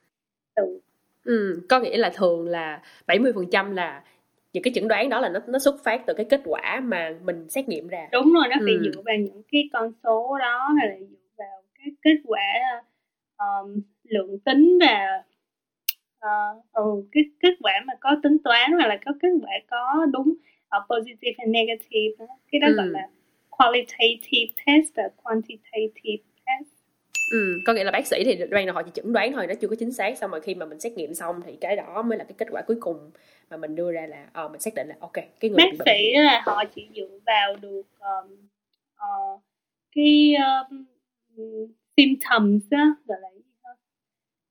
từ 0.55 0.79
ừ, 1.23 1.61
có 1.69 1.79
nghĩa 1.79 1.97
là 1.97 2.11
thường 2.15 2.47
là 2.47 2.81
70 3.07 3.31
phần 3.35 3.45
trăm 3.51 3.75
là 3.75 4.03
những 4.53 4.63
cái 4.63 4.73
chẩn 4.73 4.87
đoán 4.87 5.09
đó 5.09 5.19
là 5.19 5.29
nó 5.29 5.39
nó 5.47 5.59
xuất 5.59 5.83
phát 5.83 6.01
từ 6.07 6.13
cái 6.13 6.25
kết 6.29 6.41
quả 6.45 6.79
mà 6.83 7.13
mình 7.23 7.49
xét 7.49 7.69
nghiệm 7.69 7.87
ra 7.87 8.07
đúng 8.11 8.33
rồi 8.33 8.47
nó 8.49 8.55
ừ. 8.59 8.65
phải 8.65 8.75
dựa 8.83 9.01
vào 9.05 9.15
những 9.15 9.41
cái 9.51 9.69
con 9.73 9.91
số 10.03 10.37
đó 10.39 10.69
hay 10.79 10.89
là 10.89 10.95
dựa 10.99 11.33
vào 11.37 11.63
cái 11.79 11.87
kết 12.01 12.21
quả 12.25 12.43
um, 13.37 13.81
lượng 14.03 14.39
tính 14.39 14.79
và 14.81 15.23
uh, 16.25 16.63
ừ, 16.73 16.83
cái 17.11 17.23
kết 17.39 17.53
quả 17.59 17.73
mà 17.85 17.93
có 17.99 18.17
tính 18.23 18.37
toán 18.43 18.71
hoặc 18.71 18.87
là 18.87 18.97
có 19.05 19.11
kết 19.21 19.29
quả 19.41 19.51
có 19.69 20.05
đúng 20.13 20.33
uh, 20.77 20.83
positive 20.89 21.33
and 21.37 21.51
negative 21.51 22.25
cái 22.51 22.59
đó 22.59 22.67
ừ. 22.67 22.73
gọi 22.75 22.87
là 22.87 23.07
qualitative 23.49 24.53
test 24.65 24.95
và 24.95 25.09
quantitative 25.23 26.23
Ừ, 27.31 27.61
có 27.65 27.73
nghĩa 27.73 27.83
là 27.83 27.91
bác 27.91 28.07
sĩ 28.07 28.23
thì 28.25 28.45
ban 28.51 28.65
đầu 28.65 28.75
họ 28.75 28.83
chỉ 28.83 28.91
chẩn 28.93 29.13
đoán 29.13 29.33
thôi 29.33 29.47
nó 29.47 29.53
chưa 29.61 29.67
có 29.67 29.75
chính 29.79 29.91
xác. 29.91 30.17
Xong 30.17 30.31
rồi 30.31 30.41
khi 30.41 30.55
mà 30.55 30.65
mình 30.65 30.79
xét 30.79 30.93
nghiệm 30.93 31.13
xong 31.13 31.41
thì 31.45 31.57
cái 31.61 31.75
đó 31.75 32.01
mới 32.01 32.17
là 32.17 32.23
cái 32.23 32.35
kết 32.37 32.47
quả 32.51 32.61
cuối 32.67 32.77
cùng 32.79 33.11
mà 33.49 33.57
mình 33.57 33.75
đưa 33.75 33.91
ra 33.91 34.07
là 34.07 34.45
uh, 34.45 34.51
mình 34.51 34.61
xác 34.61 34.73
định 34.75 34.87
là 34.87 34.95
ok 34.99 35.13
cái 35.13 35.49
người 35.51 35.57
bác 35.57 35.85
sĩ 35.85 36.13
là 36.13 36.43
họ 36.45 36.63
chỉ 36.75 36.87
dựa 36.95 37.19
vào 37.25 37.55
được 37.55 37.83
um, 37.99 38.47
uh, 38.95 39.41
cái 39.95 40.35
um, 40.35 40.85
symptoms 41.97 42.63
á 42.71 42.93
gọi 43.05 43.17
là 43.21 43.29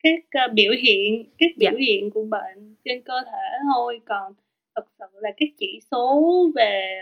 các 0.03 0.45
uh, 0.47 0.53
biểu 0.53 0.73
hiện 0.83 1.25
các 1.39 1.51
biểu 1.57 1.73
dạ. 1.73 1.79
hiện 1.87 2.11
của 2.11 2.25
bệnh 2.25 2.77
trên 2.85 3.03
cơ 3.03 3.23
thể 3.27 3.59
thôi. 3.75 4.01
Còn 4.07 4.33
thực 4.77 4.85
sự 4.99 5.05
là 5.21 5.31
các 5.37 5.49
chỉ 5.59 5.81
số 5.91 6.23
về 6.55 7.01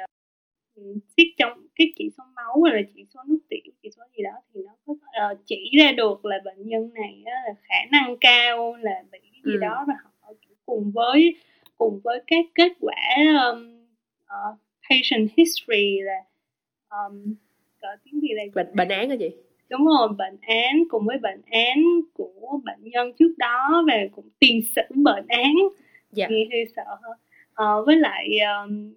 xét 1.16 1.26
trong 1.38 1.66
cái 1.75 1.93
chỉ 1.97 2.11
số 2.19 2.25
máu 2.37 2.62
hay 2.62 2.83
là 2.83 2.88
chỉ 2.95 3.04
số 3.14 3.21
nước 3.26 3.38
tiểu 3.49 3.73
chỉ 3.83 3.90
số 3.97 4.02
gì 4.16 4.23
đó 4.23 4.31
thì 4.54 4.61
nó 4.66 4.73
có 4.87 4.93
uh, 4.93 5.38
chỉ 5.45 5.71
ra 5.78 5.93
được 5.93 6.25
là 6.25 6.37
bệnh 6.45 6.69
nhân 6.69 6.90
này 6.95 7.23
á, 7.26 7.33
là 7.47 7.54
khả 7.62 7.85
năng 7.93 8.16
cao 8.21 8.76
là 8.81 9.02
bị 9.12 9.19
gì 9.45 9.52
ừ. 9.52 9.57
đó 9.61 9.85
và 9.88 9.95
họ 10.02 10.33
cùng 10.66 10.93
với 10.95 11.37
cùng 11.76 12.00
với 12.04 12.23
các 12.26 12.45
kết 12.54 12.73
quả 12.81 12.95
um, 13.16 13.87
uh, 14.25 14.59
patient 14.90 15.31
history 15.37 16.00
là 16.00 16.21
um, 16.90 17.35
gọi 17.81 17.97
tiếng 18.04 18.21
gì 18.21 18.28
là 18.31 18.43
bệnh 18.54 18.76
bệnh 18.76 18.88
án 18.88 19.11
hả 19.11 19.16
chị 19.19 19.31
đúng 19.71 19.87
rồi 19.87 20.09
bệnh 20.19 20.37
án 20.40 20.85
cùng 20.88 21.07
với 21.07 21.19
bệnh 21.19 21.43
án 21.50 21.85
của 22.14 22.61
bệnh 22.64 22.90
nhân 22.90 23.12
trước 23.19 23.35
đó 23.38 23.85
và 23.87 23.95
cũng 24.12 24.28
tiền 24.38 24.61
sử 24.76 24.83
bệnh 24.95 25.26
án 25.28 25.54
dạ. 26.12 26.26
nghe 26.31 26.47
hơi 26.52 26.64
sợ 26.76 26.85
hơn 27.02 27.19
uh, 27.81 27.87
với 27.87 27.97
lại 27.97 28.38
um, 28.64 28.95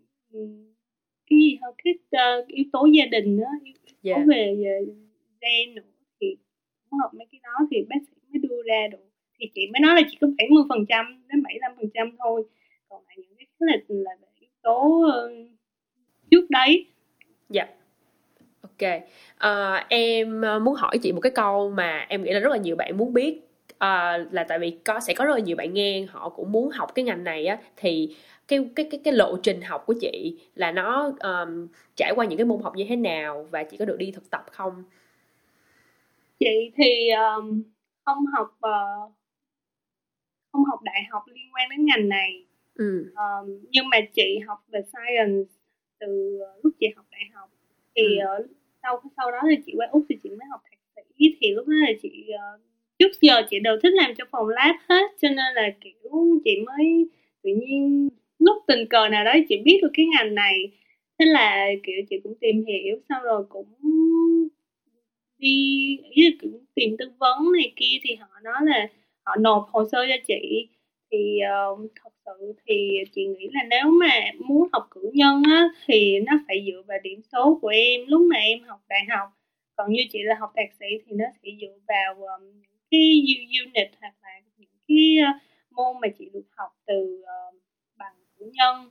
cái 1.29 1.39
gì 1.39 1.57
hơn 1.61 1.75
cái 1.83 1.93
uh, 2.39 2.47
yếu 2.47 2.65
tố 2.71 2.85
gia 2.85 3.05
đình 3.05 3.39
đó 3.39 3.47
yếu 3.63 3.73
dạ. 4.03 4.15
tố 4.15 4.21
về, 4.27 4.55
về 4.63 4.79
gen 5.41 5.75
nữa 5.75 5.81
thì 6.21 6.35
tổng 6.91 6.99
hợp 6.99 7.09
mấy 7.13 7.27
cái 7.31 7.41
đó 7.43 7.67
thì 7.71 7.77
bác 7.89 7.95
sĩ 8.07 8.17
mới 8.31 8.39
đưa 8.39 8.61
ra 8.67 8.87
được. 8.91 9.03
Thì 9.39 9.45
chị 9.55 9.61
mới 9.73 9.79
nói 9.79 9.95
là 9.95 10.01
chỉ 10.11 10.17
có 10.21 10.27
70 10.37 10.63
phần 10.69 10.85
trăm 10.89 11.05
đến 11.29 11.43
75 11.43 11.71
phần 11.77 11.89
trăm 11.93 12.15
thôi. 12.19 12.43
Còn 12.89 13.03
lại 13.07 13.17
những 13.17 13.35
cái 13.37 13.47
là 13.59 13.75
là 13.87 14.11
yếu 14.39 14.49
tố 14.61 15.03
uh, 15.07 15.31
trước 16.31 16.49
đấy. 16.49 16.85
Dạ. 17.49 17.67
Ok. 18.61 18.89
À, 19.37 19.85
em 19.89 20.41
muốn 20.41 20.75
hỏi 20.75 20.97
chị 21.01 21.11
một 21.11 21.21
cái 21.21 21.31
câu 21.35 21.69
mà 21.69 22.05
em 22.09 22.23
nghĩ 22.23 22.31
là 22.31 22.39
rất 22.39 22.49
là 22.49 22.57
nhiều 22.57 22.75
bạn 22.75 22.97
muốn 22.97 23.13
biết 23.13 23.46
à, 23.77 24.17
là 24.31 24.43
tại 24.43 24.59
vì 24.59 24.71
có 24.85 24.99
sẽ 24.99 25.13
có 25.13 25.25
rất 25.25 25.33
là 25.33 25.39
nhiều 25.39 25.55
bạn 25.55 25.73
nghe 25.73 26.05
họ 26.09 26.29
cũng 26.29 26.51
muốn 26.51 26.69
học 26.69 26.95
cái 26.95 27.05
ngành 27.05 27.23
này 27.23 27.45
á 27.45 27.57
thì 27.75 28.15
cái 28.47 28.69
cái 28.75 28.87
cái 28.91 28.99
cái 29.03 29.13
lộ 29.13 29.37
trình 29.43 29.61
học 29.61 29.83
của 29.85 29.93
chị 30.01 30.39
là 30.55 30.71
nó 30.71 31.13
um, 31.19 31.67
trải 31.95 32.13
qua 32.15 32.25
những 32.25 32.37
cái 32.37 32.45
môn 32.45 32.61
học 32.61 32.75
như 32.75 32.85
thế 32.89 32.95
nào 32.95 33.47
và 33.51 33.63
chị 33.63 33.77
có 33.77 33.85
được 33.85 33.97
đi 33.97 34.11
thực 34.11 34.29
tập 34.29 34.45
không 34.51 34.83
chị 36.39 36.71
thì 36.75 37.09
um, 37.09 37.63
không 38.05 38.25
học 38.25 38.47
uh, 38.47 39.11
không 40.51 40.65
học 40.65 40.79
đại 40.83 41.03
học 41.09 41.23
liên 41.27 41.45
quan 41.53 41.69
đến 41.69 41.85
ngành 41.85 42.09
này 42.09 42.45
ừ. 42.75 43.11
um, 43.15 43.59
nhưng 43.69 43.89
mà 43.89 43.97
chị 44.13 44.39
học 44.47 44.63
về 44.67 44.81
science 44.81 45.51
từ 45.99 46.39
lúc 46.63 46.73
chị 46.79 46.87
học 46.95 47.05
đại 47.11 47.23
học 47.33 47.49
thì 47.95 48.17
ừ. 48.17 48.43
uh, 48.43 48.49
sau 48.81 49.01
sau 49.17 49.31
đó 49.31 49.39
thì 49.49 49.55
chị 49.65 49.73
qua 49.77 49.87
úc 49.91 50.05
thì 50.09 50.15
chị 50.23 50.29
mới 50.29 50.47
học 50.51 50.61
thạc 50.63 51.03
sĩ 51.19 51.37
thì 51.41 51.51
lúc 51.53 51.67
đó 51.67 51.75
là 51.87 51.91
chị 52.01 52.29
uh, 52.33 52.61
trước 52.99 53.11
giờ 53.21 53.41
chị 53.49 53.59
đều 53.59 53.77
thích 53.83 53.93
làm 53.93 54.13
cho 54.17 54.25
phòng 54.31 54.47
lab 54.47 54.75
hết 54.89 55.11
cho 55.21 55.29
nên 55.29 55.53
là 55.55 55.69
kiểu 55.81 56.39
chị 56.45 56.51
mới 56.65 57.09
tự 57.43 57.49
nhiên 57.49 58.09
lúc 58.39 58.63
tình 58.67 58.87
cờ 58.89 59.09
nào 59.09 59.23
đó 59.23 59.33
chị 59.49 59.57
biết 59.65 59.79
được 59.81 59.91
cái 59.93 60.05
ngành 60.05 60.35
này. 60.35 60.71
Thế 61.19 61.25
là 61.25 61.67
kiểu 61.83 61.95
chị 62.09 62.15
cũng 62.23 62.35
tìm 62.41 62.65
hiểu 62.65 62.97
xong 63.09 63.23
rồi 63.23 63.45
cũng 63.49 63.67
đi 65.37 65.97
ý 66.11 66.23
là 66.29 66.35
cũng 66.41 66.65
tìm 66.75 66.95
tư 66.99 67.05
vấn 67.19 67.51
này 67.57 67.73
kia 67.75 67.97
thì 68.03 68.15
họ 68.15 68.27
nói 68.43 68.61
là 68.65 68.87
họ 69.25 69.35
nộp 69.39 69.67
hồ 69.71 69.83
sơ 69.91 70.05
cho 70.09 70.15
chị. 70.27 70.67
Thì 71.11 71.39
uh, 71.73 71.91
thật 72.03 72.09
sự 72.25 72.53
thì 72.67 72.97
chị 73.15 73.25
nghĩ 73.27 73.49
là 73.53 73.63
nếu 73.69 73.85
mà 73.91 74.09
muốn 74.39 74.67
học 74.73 74.87
cử 74.91 75.01
nhân 75.13 75.43
á 75.45 75.69
thì 75.87 76.19
nó 76.19 76.33
phải 76.47 76.65
dựa 76.67 76.81
vào 76.87 76.97
điểm 77.03 77.21
số 77.31 77.59
của 77.61 77.67
em. 77.67 78.01
Lúc 78.07 78.21
mà 78.21 78.37
em 78.37 78.59
học 78.63 78.79
đại 78.89 79.01
học 79.09 79.29
còn 79.75 79.91
như 79.91 80.01
chị 80.11 80.19
là 80.23 80.35
học 80.39 80.51
thạc 80.55 80.69
sĩ 80.79 80.85
thì 81.05 81.15
nó 81.15 81.25
sẽ 81.43 81.49
dựa 81.61 81.77
vào 81.87 82.15
um, 82.15 82.61
cái 82.91 83.23
unit 83.63 83.87
hoặc 84.01 84.13
là 84.23 84.29
những 84.57 84.69
cái 84.87 85.17
uh, 85.21 85.41
môn 85.71 86.01
mà 86.01 86.07
chị 86.17 86.29
được 86.33 86.45
học 86.55 86.71
từ 86.85 87.23
uh, 87.23 87.55
bằng 87.97 88.13
cử 88.37 88.51
nhân 88.53 88.89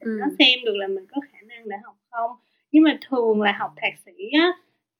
ừ. 0.00 0.16
nó 0.20 0.26
xem 0.38 0.58
được 0.64 0.76
là 0.76 0.86
mình 0.86 1.06
có 1.08 1.20
khả 1.32 1.38
năng 1.46 1.68
để 1.68 1.76
học 1.84 1.96
không 2.10 2.30
nhưng 2.72 2.82
mà 2.82 2.98
thường 3.08 3.42
là 3.42 3.52
học 3.52 3.72
thạc 3.76 3.92
sĩ 4.06 4.30
á 4.32 4.52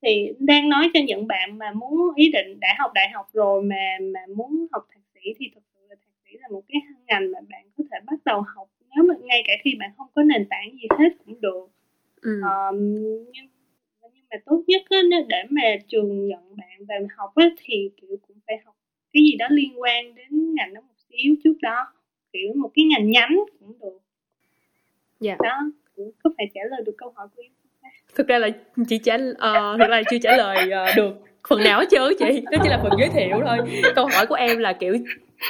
thì 0.02 0.32
đang 0.38 0.68
nói 0.68 0.90
cho 0.94 1.00
những 1.06 1.26
bạn 1.26 1.58
mà 1.58 1.72
muốn 1.72 2.14
ý 2.16 2.30
định 2.32 2.60
đã 2.60 2.74
học 2.78 2.90
đại 2.94 3.10
học 3.10 3.26
rồi 3.32 3.62
mà 3.62 3.98
mà 4.00 4.20
muốn 4.36 4.66
học 4.72 4.86
thạc 4.90 5.02
sĩ 5.14 5.20
thì 5.38 5.46
thực 5.54 5.62
sự 5.74 5.80
là 5.88 5.94
thạc 5.94 6.14
sĩ 6.24 6.36
là 6.40 6.48
một 6.48 6.62
cái 6.68 6.80
ngành 7.06 7.32
mà 7.32 7.38
bạn 7.48 7.66
có 7.78 7.84
thể 7.90 7.98
bắt 8.06 8.18
đầu 8.24 8.42
học 8.54 8.68
nếu 8.96 9.04
mà 9.04 9.14
ngay 9.20 9.42
cả 9.46 9.52
khi 9.62 9.74
bạn 9.78 9.90
không 9.96 10.06
có 10.14 10.22
nền 10.22 10.46
tảng 10.50 10.70
gì 10.72 10.88
hết 10.98 11.08
cũng 11.24 11.40
được 11.40 11.66
ừ. 12.22 12.40
um, 12.40 12.76
nhưng 13.32 13.46
mà 14.30 14.36
tốt 14.46 14.62
nhất 14.66 14.82
á, 14.90 14.98
để 15.28 15.42
mà 15.50 15.62
trường 15.88 16.26
nhận 16.26 16.56
bạn 16.56 16.84
vào 16.88 16.98
học 17.16 17.30
á, 17.34 17.50
thì 17.64 17.90
kiểu 17.96 18.16
cũng 18.28 18.36
phải 18.46 18.56
học 18.64 18.74
cái 19.12 19.22
gì 19.22 19.36
đó 19.38 19.46
liên 19.50 19.80
quan 19.82 20.14
đến 20.14 20.54
ngành 20.54 20.74
đó 20.74 20.80
một 20.80 20.94
xíu 21.08 21.34
trước 21.44 21.54
đó. 21.62 21.86
Kiểu 22.32 22.52
một 22.56 22.70
cái 22.74 22.84
ngành 22.84 23.10
nhánh 23.10 23.38
cũng 23.60 23.78
được. 23.80 23.98
Dạ. 25.20 25.36
đó 25.42 25.60
cũng 25.96 26.10
có 26.22 26.30
phải 26.36 26.46
trả 26.54 26.60
lời 26.70 26.82
được 26.86 26.94
câu 26.98 27.12
hỏi 27.16 27.28
của 27.36 27.42
em 27.42 27.52
thực 28.14 28.28
ra 28.28 28.38
là 28.38 28.48
chị 28.88 28.98
trả 28.98 29.14
uh, 29.14 29.78
thực 29.78 29.88
ra 29.88 29.96
là 29.96 30.02
chưa 30.10 30.18
trả 30.18 30.36
lời 30.36 30.56
uh, 30.66 30.96
được 30.96 31.14
phần 31.48 31.64
nào 31.64 31.80
hết 31.80 31.86
trơn 31.90 32.02
chị. 32.18 32.40
Đó 32.50 32.58
chỉ 32.62 32.68
là 32.68 32.80
phần 32.82 32.92
giới 32.98 33.08
thiệu 33.08 33.40
thôi. 33.46 33.58
Câu 33.94 34.06
hỏi 34.06 34.26
của 34.26 34.34
em 34.34 34.58
là 34.58 34.72
kiểu 34.72 34.96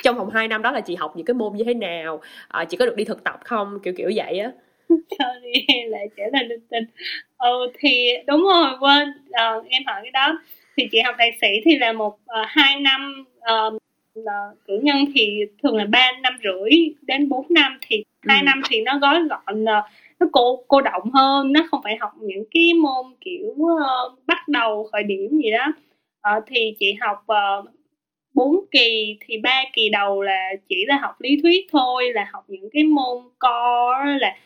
trong 0.03 0.17
vòng 0.17 0.31
2 0.31 0.49
năm 0.49 0.63
đó 0.63 0.71
là 0.71 0.81
chị 0.81 0.95
học 0.95 1.13
những 1.17 1.27
cái 1.27 1.35
môn 1.35 1.57
như 1.57 1.65
thế 1.65 1.75
nào? 1.75 2.21
À, 2.49 2.65
chị 2.65 2.77
có 2.77 2.87
được 2.87 2.97
đi 2.97 3.05
thực 3.05 3.25
tập 3.25 3.41
không? 3.45 3.79
Kiểu 3.83 3.95
kiểu 3.97 4.11
vậy 4.15 4.39
á 4.39 4.51
sorry 5.19 5.67
lại 5.89 6.09
trả 6.17 6.25
lời 6.33 6.45
linh 6.45 6.67
tinh. 6.71 6.85
Ừ 7.39 7.73
thì 7.79 8.13
đúng 8.27 8.43
rồi 8.43 8.71
quên. 8.81 9.09
À, 9.33 9.55
em 9.69 9.83
hỏi 9.87 10.01
cái 10.03 10.11
đó. 10.11 10.39
Thì 10.77 10.89
chị 10.93 11.01
học 11.01 11.15
thạc 11.19 11.35
sĩ 11.41 11.49
thì 11.65 11.79
là 11.79 11.93
một 11.93 12.15
uh, 12.15 12.47
hai 12.47 12.81
năm 12.81 13.25
uh, 13.39 13.83
cử 14.67 14.81
nhân 14.83 14.97
thì 15.15 15.41
thường 15.63 15.77
là 15.77 15.85
ba 15.85 16.13
năm 16.23 16.39
rưỡi 16.45 16.71
đến 17.03 17.29
4 17.29 17.47
năm. 17.51 17.79
Thì 17.89 18.05
hai 18.21 18.41
ừ. 18.41 18.45
năm 18.45 18.63
thì 18.71 18.81
nó 18.81 18.99
gói 18.99 19.23
gọn 19.29 19.63
uh, 19.63 19.85
nó 20.21 20.27
cô 20.33 20.65
cô 20.69 20.81
động 20.81 21.11
hơn. 21.15 21.53
Nó 21.53 21.61
không 21.71 21.81
phải 21.85 21.97
học 22.01 22.13
những 22.21 22.45
cái 22.51 22.73
môn 22.75 23.15
kiểu 23.21 23.49
uh, 23.49 24.19
bắt 24.27 24.49
đầu 24.49 24.89
khởi 24.93 25.03
điểm 25.03 25.31
gì 25.31 25.51
đó. 25.51 25.73
Uh, 26.37 26.45
thì 26.47 26.75
chị 26.79 26.95
học 27.01 27.25
uh, 27.33 27.71
4 28.35 28.57
kỳ 28.71 29.19
thì 29.21 29.39
ba 29.39 29.65
kỳ 29.73 29.89
đầu 29.89 30.23
là 30.23 30.49
chỉ 30.69 30.85
là 30.87 30.99
học 31.03 31.21
lý 31.21 31.37
thuyết 31.43 31.67
thôi 31.73 32.13
là 32.15 32.27
học 32.33 32.45
những 32.49 32.69
cái 32.73 32.85
môn 32.85 33.23
core 33.41 34.19
là 34.21 34.37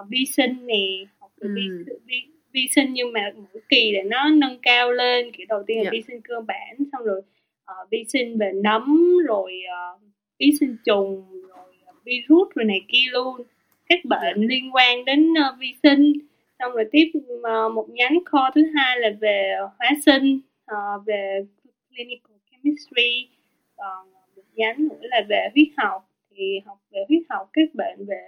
uh, 0.00 0.06
vi 0.10 0.24
sinh 0.26 0.66
nè 0.66 1.04
học 1.20 1.30
ừ. 1.40 1.48
vi, 1.56 1.92
vi, 2.06 2.22
vi 2.52 2.68
sinh 2.74 2.92
nhưng 2.92 3.12
mà 3.12 3.32
mỗi 3.36 3.62
kỳ 3.68 3.92
là 3.92 4.02
nó 4.06 4.28
nâng 4.28 4.58
cao 4.62 4.92
lên 4.92 5.32
kiểu 5.32 5.46
đầu 5.48 5.62
tiên 5.66 5.76
là 5.76 5.82
yeah. 5.82 5.92
Dạ. 5.92 5.98
vi 5.98 6.02
sinh 6.08 6.20
cơ 6.20 6.40
bản 6.40 6.76
xong 6.92 7.02
rồi 7.04 7.22
uh, 7.70 7.90
vi 7.90 8.04
sinh 8.08 8.38
về 8.38 8.52
nấm 8.54 9.16
rồi 9.28 9.62
uh, 9.94 10.00
vi 10.38 10.52
sinh 10.60 10.76
trùng 10.84 11.24
rồi 11.48 11.74
uh, 11.90 12.04
virus 12.04 12.48
rồi 12.54 12.64
này 12.64 12.80
kia 12.88 13.06
luôn 13.12 13.40
các 13.86 13.98
bệnh 14.04 14.22
yeah. 14.22 14.36
liên 14.36 14.74
quan 14.74 15.04
đến 15.04 15.32
uh, 15.32 15.58
vi 15.58 15.74
sinh 15.82 16.12
xong 16.58 16.72
rồi 16.72 16.84
tiếp 16.92 17.10
uh, 17.14 17.72
một 17.72 17.86
nhánh 17.90 18.18
kho 18.24 18.50
thứ 18.54 18.62
hai 18.74 19.00
là 19.00 19.10
về 19.20 19.56
hóa 19.78 19.90
sinh 20.06 20.40
uh, 20.72 21.06
về 21.06 21.44
clinical 21.90 22.36
chemistry 22.50 23.28
còn 23.76 24.12
một 24.36 24.42
nhánh 24.54 24.88
nữa 24.88 25.00
là 25.00 25.22
về 25.28 25.48
huyết 25.54 25.68
học 25.76 26.10
thì 26.30 26.60
học 26.66 26.78
về 26.90 27.04
huyết 27.08 27.22
học 27.30 27.50
các 27.52 27.68
bệnh 27.74 28.06
về 28.06 28.22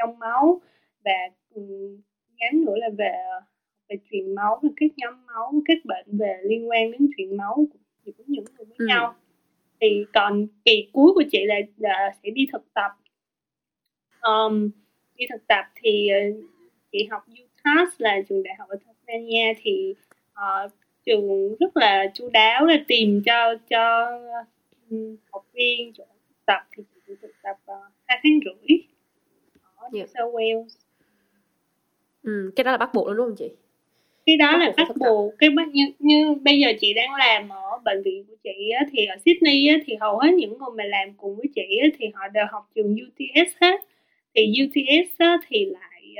trong 0.00 0.18
máu 0.18 0.60
và 1.04 1.12
nhánh 2.36 2.64
nữa 2.64 2.76
là 2.76 2.88
về 2.98 3.12
về 3.90 3.96
truyền 4.10 4.34
máu 4.34 4.60
và 4.62 4.68
các 4.76 4.90
nhóm 4.96 5.26
máu 5.26 5.52
các 5.64 5.78
bệnh 5.84 6.06
về 6.18 6.40
liên 6.42 6.70
quan 6.70 6.90
đến 6.90 7.08
truyền 7.16 7.36
máu 7.36 7.54
của 7.54 7.78
những 8.04 8.16
người 8.26 8.44
với 8.56 8.76
ừ. 8.78 8.86
nhau. 8.86 9.14
Thì 9.80 10.04
còn 10.12 10.46
kỳ 10.64 10.88
cuối 10.92 11.12
của 11.14 11.22
chị 11.30 11.44
là, 11.44 11.56
là 11.76 12.14
sẽ 12.22 12.30
đi 12.30 12.46
thực 12.52 12.74
tập. 12.74 12.90
Um, 14.20 14.70
đi 15.14 15.26
thực 15.30 15.46
tập 15.46 15.64
thì 15.74 16.08
uh, 16.30 16.44
chị 16.92 17.08
học 17.10 17.22
UTAS 17.28 17.94
là 17.98 18.20
trường 18.28 18.42
đại 18.42 18.54
học 18.58 18.68
ở 18.68 18.76
Tasmania 18.86 19.52
thì 19.62 19.94
uh, 20.32 20.72
trường 21.06 21.56
rất 21.60 21.76
là 21.76 22.10
chu 22.14 22.30
đáo 22.32 22.66
là 22.66 22.84
tìm 22.88 23.22
cho 23.26 23.54
cho 23.70 24.10
học 25.32 25.46
viên 25.52 25.92
chỗ 25.92 26.04
thực 26.28 26.46
tập 26.46 26.66
thì 26.76 26.82
chị 27.06 27.12
thực 27.22 27.32
tập 27.42 27.56
uh, 27.72 27.92
hai 28.04 28.20
tháng 28.22 28.40
rưỡi 28.44 28.78
New 29.92 29.98
yeah. 29.98 30.08
South 30.08 30.34
Wales. 30.34 30.68
Ừ, 32.22 32.52
cái 32.56 32.64
đó 32.64 32.70
là 32.70 32.78
bắt 32.78 32.94
buộc 32.94 33.06
luôn 33.06 33.16
đúng 33.16 33.26
không 33.26 33.36
chị? 33.36 33.50
Cái 34.26 34.36
đó 34.36 34.52
bắt 34.52 34.58
là 34.58 34.72
bắt 34.76 34.88
buộc. 34.96 35.34
Cái 35.38 35.50
như, 35.72 35.84
như 35.98 36.34
bây 36.42 36.58
giờ 36.58 36.68
chị 36.80 36.94
đang 36.94 37.14
làm 37.14 37.48
ở 37.48 37.78
bệnh 37.84 38.02
viện 38.02 38.24
của 38.28 38.34
chị 38.44 38.70
á, 38.78 38.86
thì 38.92 39.06
ở 39.06 39.16
Sydney 39.24 39.66
á, 39.68 39.76
thì 39.86 39.96
hầu 40.00 40.18
hết 40.18 40.30
những 40.34 40.58
người 40.58 40.70
mà 40.76 40.84
làm 40.84 41.14
cùng 41.16 41.36
với 41.36 41.46
chị 41.54 41.78
á, 41.82 41.88
thì 41.98 42.06
họ 42.14 42.28
đều 42.28 42.44
học 42.50 42.70
trường 42.74 42.92
UTS 42.92 43.56
hết. 43.60 43.80
Thì 44.34 44.52
UTS 44.64 45.18
á, 45.18 45.38
thì 45.48 45.64
lại 45.64 46.14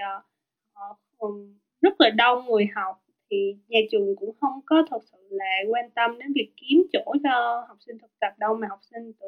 uh, 1.20 1.34
rất 1.80 2.00
là 2.00 2.10
đông 2.10 2.46
người 2.46 2.66
học. 2.74 3.04
Thì 3.30 3.56
nhà 3.68 3.80
trường 3.90 4.16
cũng 4.16 4.34
không 4.40 4.60
có 4.66 4.86
thật 4.90 4.98
sự 5.12 5.18
là 5.30 5.56
quan 5.68 5.90
tâm 5.90 6.18
đến 6.18 6.32
việc 6.32 6.50
kiếm 6.56 6.86
chỗ 6.92 7.14
cho 7.24 7.64
học 7.68 7.76
sinh 7.86 7.98
thực 7.98 8.10
tập 8.20 8.32
đâu 8.38 8.54
mà 8.54 8.66
học 8.70 8.80
sinh 8.90 9.12
tự 9.20 9.26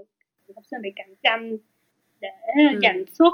học 0.55 0.65
sinh 0.71 0.83
bị 0.83 0.93
cạnh 0.97 1.15
tranh 1.23 1.57
để 2.21 2.29
ừ. 2.55 2.79
giành 2.83 3.05
suất 3.13 3.33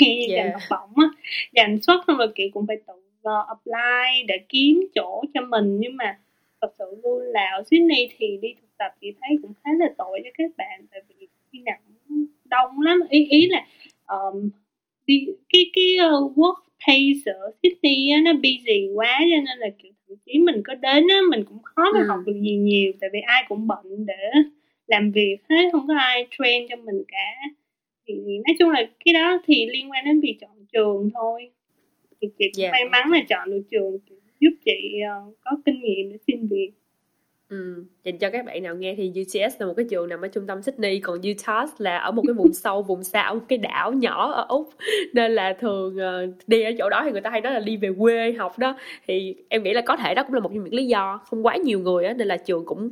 khi 0.00 0.26
yeah. 0.28 0.44
giành 0.44 0.52
học 0.52 0.62
bổng 0.70 1.04
á. 1.04 1.08
Giành 1.52 1.82
suất 1.82 1.96
xong 2.06 2.16
rồi 2.16 2.28
chị 2.36 2.50
cũng 2.54 2.66
phải 2.66 2.76
tự 2.86 2.94
uh, 2.94 3.48
apply 3.48 4.22
để 4.28 4.34
kiếm 4.48 4.88
chỗ 4.94 5.24
cho 5.34 5.40
mình. 5.40 5.78
Nhưng 5.80 5.96
mà 5.96 6.18
thật 6.60 6.72
sự 6.78 6.84
luôn 7.02 7.22
là 7.22 7.50
ở 7.56 7.62
Sydney 7.70 8.08
thì 8.18 8.38
đi 8.42 8.54
thực 8.60 8.68
tập 8.78 8.92
chị 9.00 9.12
thấy 9.20 9.38
cũng 9.42 9.52
khá 9.64 9.70
là 9.78 9.86
tội 9.98 10.20
cho 10.24 10.30
các 10.38 10.50
bạn. 10.56 10.86
Tại 10.90 11.00
vì 11.08 11.26
khi 11.52 11.58
nào 11.58 11.76
cũng 11.86 12.26
đông 12.44 12.80
lắm. 12.80 13.00
Ý 13.10 13.26
ý 13.30 13.48
là 13.48 13.66
um, 14.06 14.50
đi 15.06 15.26
cái 15.52 15.70
cái 15.72 15.96
uh, 16.08 16.38
work 16.38 16.60
pace 16.86 17.32
ở 17.32 17.50
Sydney 17.62 18.10
á, 18.10 18.20
nó 18.24 18.32
busy 18.32 18.88
quá 18.94 19.18
cho 19.20 19.36
nên 19.36 19.58
là 19.58 19.66
kiểu 19.82 19.92
thậm 20.08 20.16
chí 20.26 20.38
mình 20.38 20.62
có 20.64 20.74
đến 20.74 21.06
á, 21.08 21.18
mình 21.30 21.44
cũng 21.44 21.58
khó 21.62 21.84
mà 21.94 22.00
ừ. 22.00 22.06
học 22.08 22.20
được 22.26 22.40
gì 22.40 22.56
nhiều. 22.56 22.92
Tại 23.00 23.10
vì 23.12 23.20
ai 23.20 23.44
cũng 23.48 23.66
bận 23.66 24.06
để 24.06 24.30
làm 24.86 25.10
việc 25.10 25.36
hết 25.50 25.68
không 25.72 25.86
có 25.88 25.94
ai 25.98 26.26
train 26.38 26.66
cho 26.68 26.76
mình 26.76 27.02
cả 27.08 27.34
thì 28.26 28.38
nói 28.38 28.56
chung 28.58 28.70
là 28.70 28.82
cái 29.04 29.14
đó 29.14 29.42
thì 29.46 29.66
liên 29.66 29.90
quan 29.90 30.04
đến 30.04 30.20
việc 30.20 30.36
chọn 30.40 30.66
trường 30.72 31.10
thôi 31.14 31.50
thì 32.20 32.28
chị 32.38 32.44
yeah. 32.44 32.54
Dạ. 32.54 32.70
may 32.72 32.84
mắn 32.84 33.12
là 33.12 33.20
chọn 33.28 33.50
được 33.50 33.62
trường 33.70 33.98
giúp 34.40 34.50
chị 34.64 35.00
uh, 35.28 35.34
có 35.40 35.50
kinh 35.64 35.80
nghiệm 35.80 36.10
để 36.10 36.18
xin 36.26 36.46
việc 36.46 36.70
Ừ, 37.50 37.84
dành 38.04 38.18
cho 38.18 38.30
các 38.30 38.44
bạn 38.44 38.62
nào 38.62 38.74
nghe 38.74 38.94
thì 38.94 39.12
UTS 39.20 39.60
là 39.60 39.66
một 39.66 39.74
cái 39.76 39.86
trường 39.90 40.08
nằm 40.08 40.20
ở 40.20 40.28
trung 40.28 40.46
tâm 40.46 40.62
Sydney 40.62 41.00
còn 41.00 41.18
UTAS 41.18 41.70
là 41.78 41.98
ở 41.98 42.10
một 42.10 42.22
cái 42.26 42.34
vùng 42.34 42.52
sâu 42.52 42.82
vùng 42.82 43.04
xa 43.04 43.22
ở 43.22 43.34
một 43.34 43.40
cái 43.48 43.58
đảo 43.58 43.92
nhỏ 43.92 44.32
ở 44.32 44.46
Úc 44.48 44.68
nên 45.14 45.32
là 45.32 45.52
thường 45.60 45.96
uh, 45.96 46.34
đi 46.46 46.62
ở 46.62 46.70
chỗ 46.78 46.88
đó 46.88 47.02
thì 47.04 47.12
người 47.12 47.20
ta 47.20 47.30
hay 47.30 47.40
nói 47.40 47.52
là 47.52 47.60
đi 47.60 47.76
về 47.76 47.90
quê 47.98 48.32
học 48.32 48.58
đó 48.58 48.76
thì 49.06 49.34
em 49.48 49.62
nghĩ 49.62 49.72
là 49.72 49.80
có 49.80 49.96
thể 49.96 50.14
đó 50.14 50.22
cũng 50.22 50.34
là 50.34 50.40
một 50.40 50.50
trong 50.54 50.64
những 50.64 50.74
lý 50.74 50.86
do 50.86 51.20
không 51.24 51.46
quá 51.46 51.56
nhiều 51.56 51.78
người 51.78 52.04
á 52.04 52.14
nên 52.14 52.28
là 52.28 52.36
trường 52.36 52.64
cũng 52.66 52.90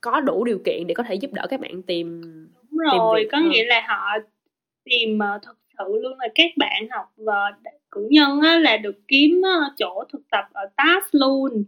có 0.00 0.20
đủ 0.20 0.44
điều 0.44 0.58
kiện 0.58 0.86
để 0.86 0.94
có 0.94 1.02
thể 1.02 1.14
giúp 1.14 1.32
đỡ 1.32 1.46
các 1.50 1.60
bạn 1.60 1.82
tìm 1.82 2.20
đúng 2.70 2.78
rồi 2.78 3.20
tìm 3.20 3.28
có 3.32 3.38
hơn. 3.38 3.48
nghĩa 3.50 3.64
là 3.64 3.86
họ 3.88 4.18
tìm 4.84 5.18
uh, 5.18 5.42
thật 5.42 5.54
sự 5.78 5.84
luôn 6.02 6.18
là 6.18 6.28
các 6.34 6.50
bạn 6.56 6.88
học 6.90 7.12
và 7.16 7.52
cử 7.90 8.08
nhân 8.10 8.40
á, 8.40 8.58
là 8.58 8.76
được 8.76 9.00
kiếm 9.08 9.42
uh, 9.42 9.72
chỗ 9.78 10.04
thực 10.12 10.22
tập 10.30 10.44
ở 10.52 10.62
TAS 10.76 11.04
luôn. 11.12 11.64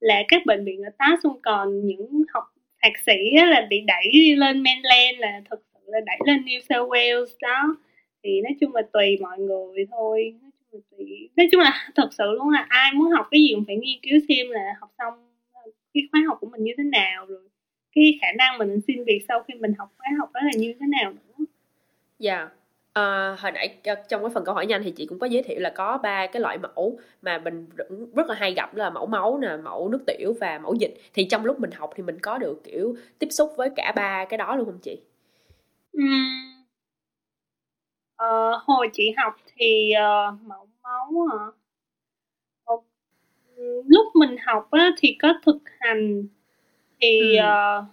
Là 0.00 0.22
các 0.28 0.42
bệnh 0.46 0.64
viện 0.64 0.82
ở 0.82 0.90
TAS 0.98 1.24
luôn 1.24 1.40
còn 1.42 1.86
những 1.86 2.22
học 2.34 2.44
thạc 2.82 2.92
sĩ 3.06 3.36
á, 3.38 3.46
là 3.46 3.66
bị 3.70 3.80
đẩy 3.86 4.36
lên 4.36 4.62
mainland 4.62 5.18
là 5.18 5.40
thực 5.50 5.60
sự 5.72 5.80
là 5.86 6.00
đẩy 6.06 6.18
lên 6.26 6.44
New 6.44 6.60
South 6.60 6.90
Wales 6.90 7.26
đó. 7.42 7.76
Thì 8.22 8.40
nói 8.40 8.52
chung 8.60 8.74
là 8.74 8.82
tùy 8.92 9.18
mọi 9.20 9.38
người 9.38 9.86
thôi 9.90 10.34
nói 10.42 10.50
chung 10.70 10.80
là 10.80 10.80
tùy 10.90 11.28
nói 11.36 11.48
chung 11.52 11.60
là 11.60 11.90
thật 11.94 12.08
sự 12.18 12.24
luôn 12.38 12.48
là 12.50 12.66
ai 12.68 12.92
muốn 12.94 13.10
học 13.10 13.28
cái 13.30 13.40
gì 13.40 13.52
cũng 13.54 13.64
phải 13.66 13.76
nghiên 13.76 13.98
cứu 14.02 14.18
xem 14.28 14.50
là 14.50 14.74
học 14.80 14.90
xong 14.98 15.14
ờ, 15.52 15.60
cái 15.94 16.02
khóa 16.12 16.20
học 16.28 16.38
của 16.40 16.46
mình 16.46 16.64
như 16.64 16.72
thế 16.78 16.84
nào 16.84 17.26
rồi 17.26 17.48
cái 17.94 18.18
khả 18.20 18.26
năng 18.38 18.58
mình 18.58 18.80
xin 18.86 19.04
việc 19.04 19.20
sau 19.28 19.42
khi 19.48 19.54
mình 19.54 19.72
học 19.78 19.88
khóa 19.98 20.06
học 20.18 20.30
đó 20.34 20.40
là 20.44 20.50
như 20.56 20.74
thế 20.80 20.86
nào 20.86 21.12
nữa 21.12 21.44
dạ 22.20 22.36
yeah 22.36 22.52
À, 22.92 23.36
hồi 23.38 23.52
nãy 23.52 23.78
trong 23.84 24.22
cái 24.22 24.30
phần 24.34 24.44
câu 24.44 24.54
hỏi 24.54 24.66
nhanh 24.66 24.82
thì 24.82 24.90
chị 24.90 25.06
cũng 25.06 25.18
có 25.18 25.26
giới 25.26 25.42
thiệu 25.42 25.60
là 25.60 25.70
có 25.76 25.98
ba 25.98 26.26
cái 26.26 26.42
loại 26.42 26.58
mẫu 26.58 26.98
mà 27.22 27.38
mình 27.38 27.66
rất 28.14 28.26
là 28.28 28.34
hay 28.34 28.54
gặp 28.54 28.74
là 28.74 28.90
mẫu 28.90 29.06
máu 29.06 29.38
nè, 29.38 29.56
mẫu 29.56 29.88
nước 29.88 30.00
tiểu 30.06 30.34
và 30.40 30.58
mẫu 30.58 30.74
dịch. 30.74 30.94
Thì 31.14 31.24
trong 31.24 31.44
lúc 31.44 31.60
mình 31.60 31.70
học 31.70 31.90
thì 31.96 32.02
mình 32.02 32.18
có 32.22 32.38
được 32.38 32.64
kiểu 32.64 32.96
tiếp 33.18 33.28
xúc 33.30 33.52
với 33.56 33.70
cả 33.76 33.92
ba 33.96 34.24
cái 34.24 34.38
đó 34.38 34.56
luôn 34.56 34.66
không 34.66 34.78
chị? 34.82 35.00
Uhm. 35.96 36.64
Ờ, 38.16 38.60
hồi 38.64 38.88
chị 38.92 39.14
học 39.16 39.34
thì 39.56 39.92
uh, 39.96 40.42
mẫu 40.42 40.68
máu 40.82 41.26
hả? 41.32 41.44
Ờ, 42.64 42.76
lúc 43.86 44.06
mình 44.14 44.36
học 44.46 44.68
á, 44.70 44.90
thì 44.98 45.16
có 45.22 45.34
thực 45.46 45.58
hành 45.80 46.26
thì 47.00 47.36
ừ. 47.36 47.44
uh, 47.44 47.84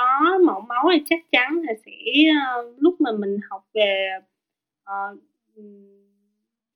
có 0.00 0.38
mẫu 0.46 0.60
máu 0.60 0.88
thì 0.92 1.02
chắc 1.06 1.30
chắn 1.32 1.62
là 1.62 1.72
sẽ 1.86 1.92
uh, 2.30 2.74
lúc 2.78 3.00
mà 3.00 3.10
mình 3.12 3.38
học 3.50 3.66
về 3.74 4.08
uh, 4.82 5.18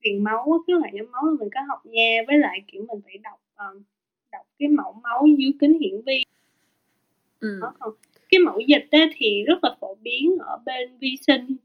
truyền 0.03 0.25
máu 0.25 0.65
cái 0.67 0.77
loại 0.81 0.91
nhóm 0.95 1.13
máu 1.13 1.23
là 1.25 1.33
mình 1.41 1.49
có 1.55 1.61
học 1.69 1.87
nha 1.87 2.19
với 2.27 2.39
lại 2.39 2.63
kiểu 2.67 2.85
mình 2.89 3.01
phải 3.05 3.19
đọc 3.19 3.41
uh, 3.55 3.83
đọc 4.33 4.47
cái 4.59 4.69
mẫu 4.69 4.93
máu 5.03 5.27
dưới 5.39 5.53
kính 5.61 5.79
hiển 5.81 6.01
vi 6.07 6.25
ừ. 7.41 7.59
Đó, 7.63 7.73
còn 7.79 7.95
cái 8.29 8.39
mẫu 8.39 8.61
dịch 8.61 8.87
á, 8.91 9.11
thì 9.17 9.45
rất 9.47 9.65
là 9.65 9.77
phổ 9.81 9.95
biến 10.03 10.37
ở 10.41 10.59
bên 10.67 10.99
vi 10.99 11.17
sinh 11.27 11.57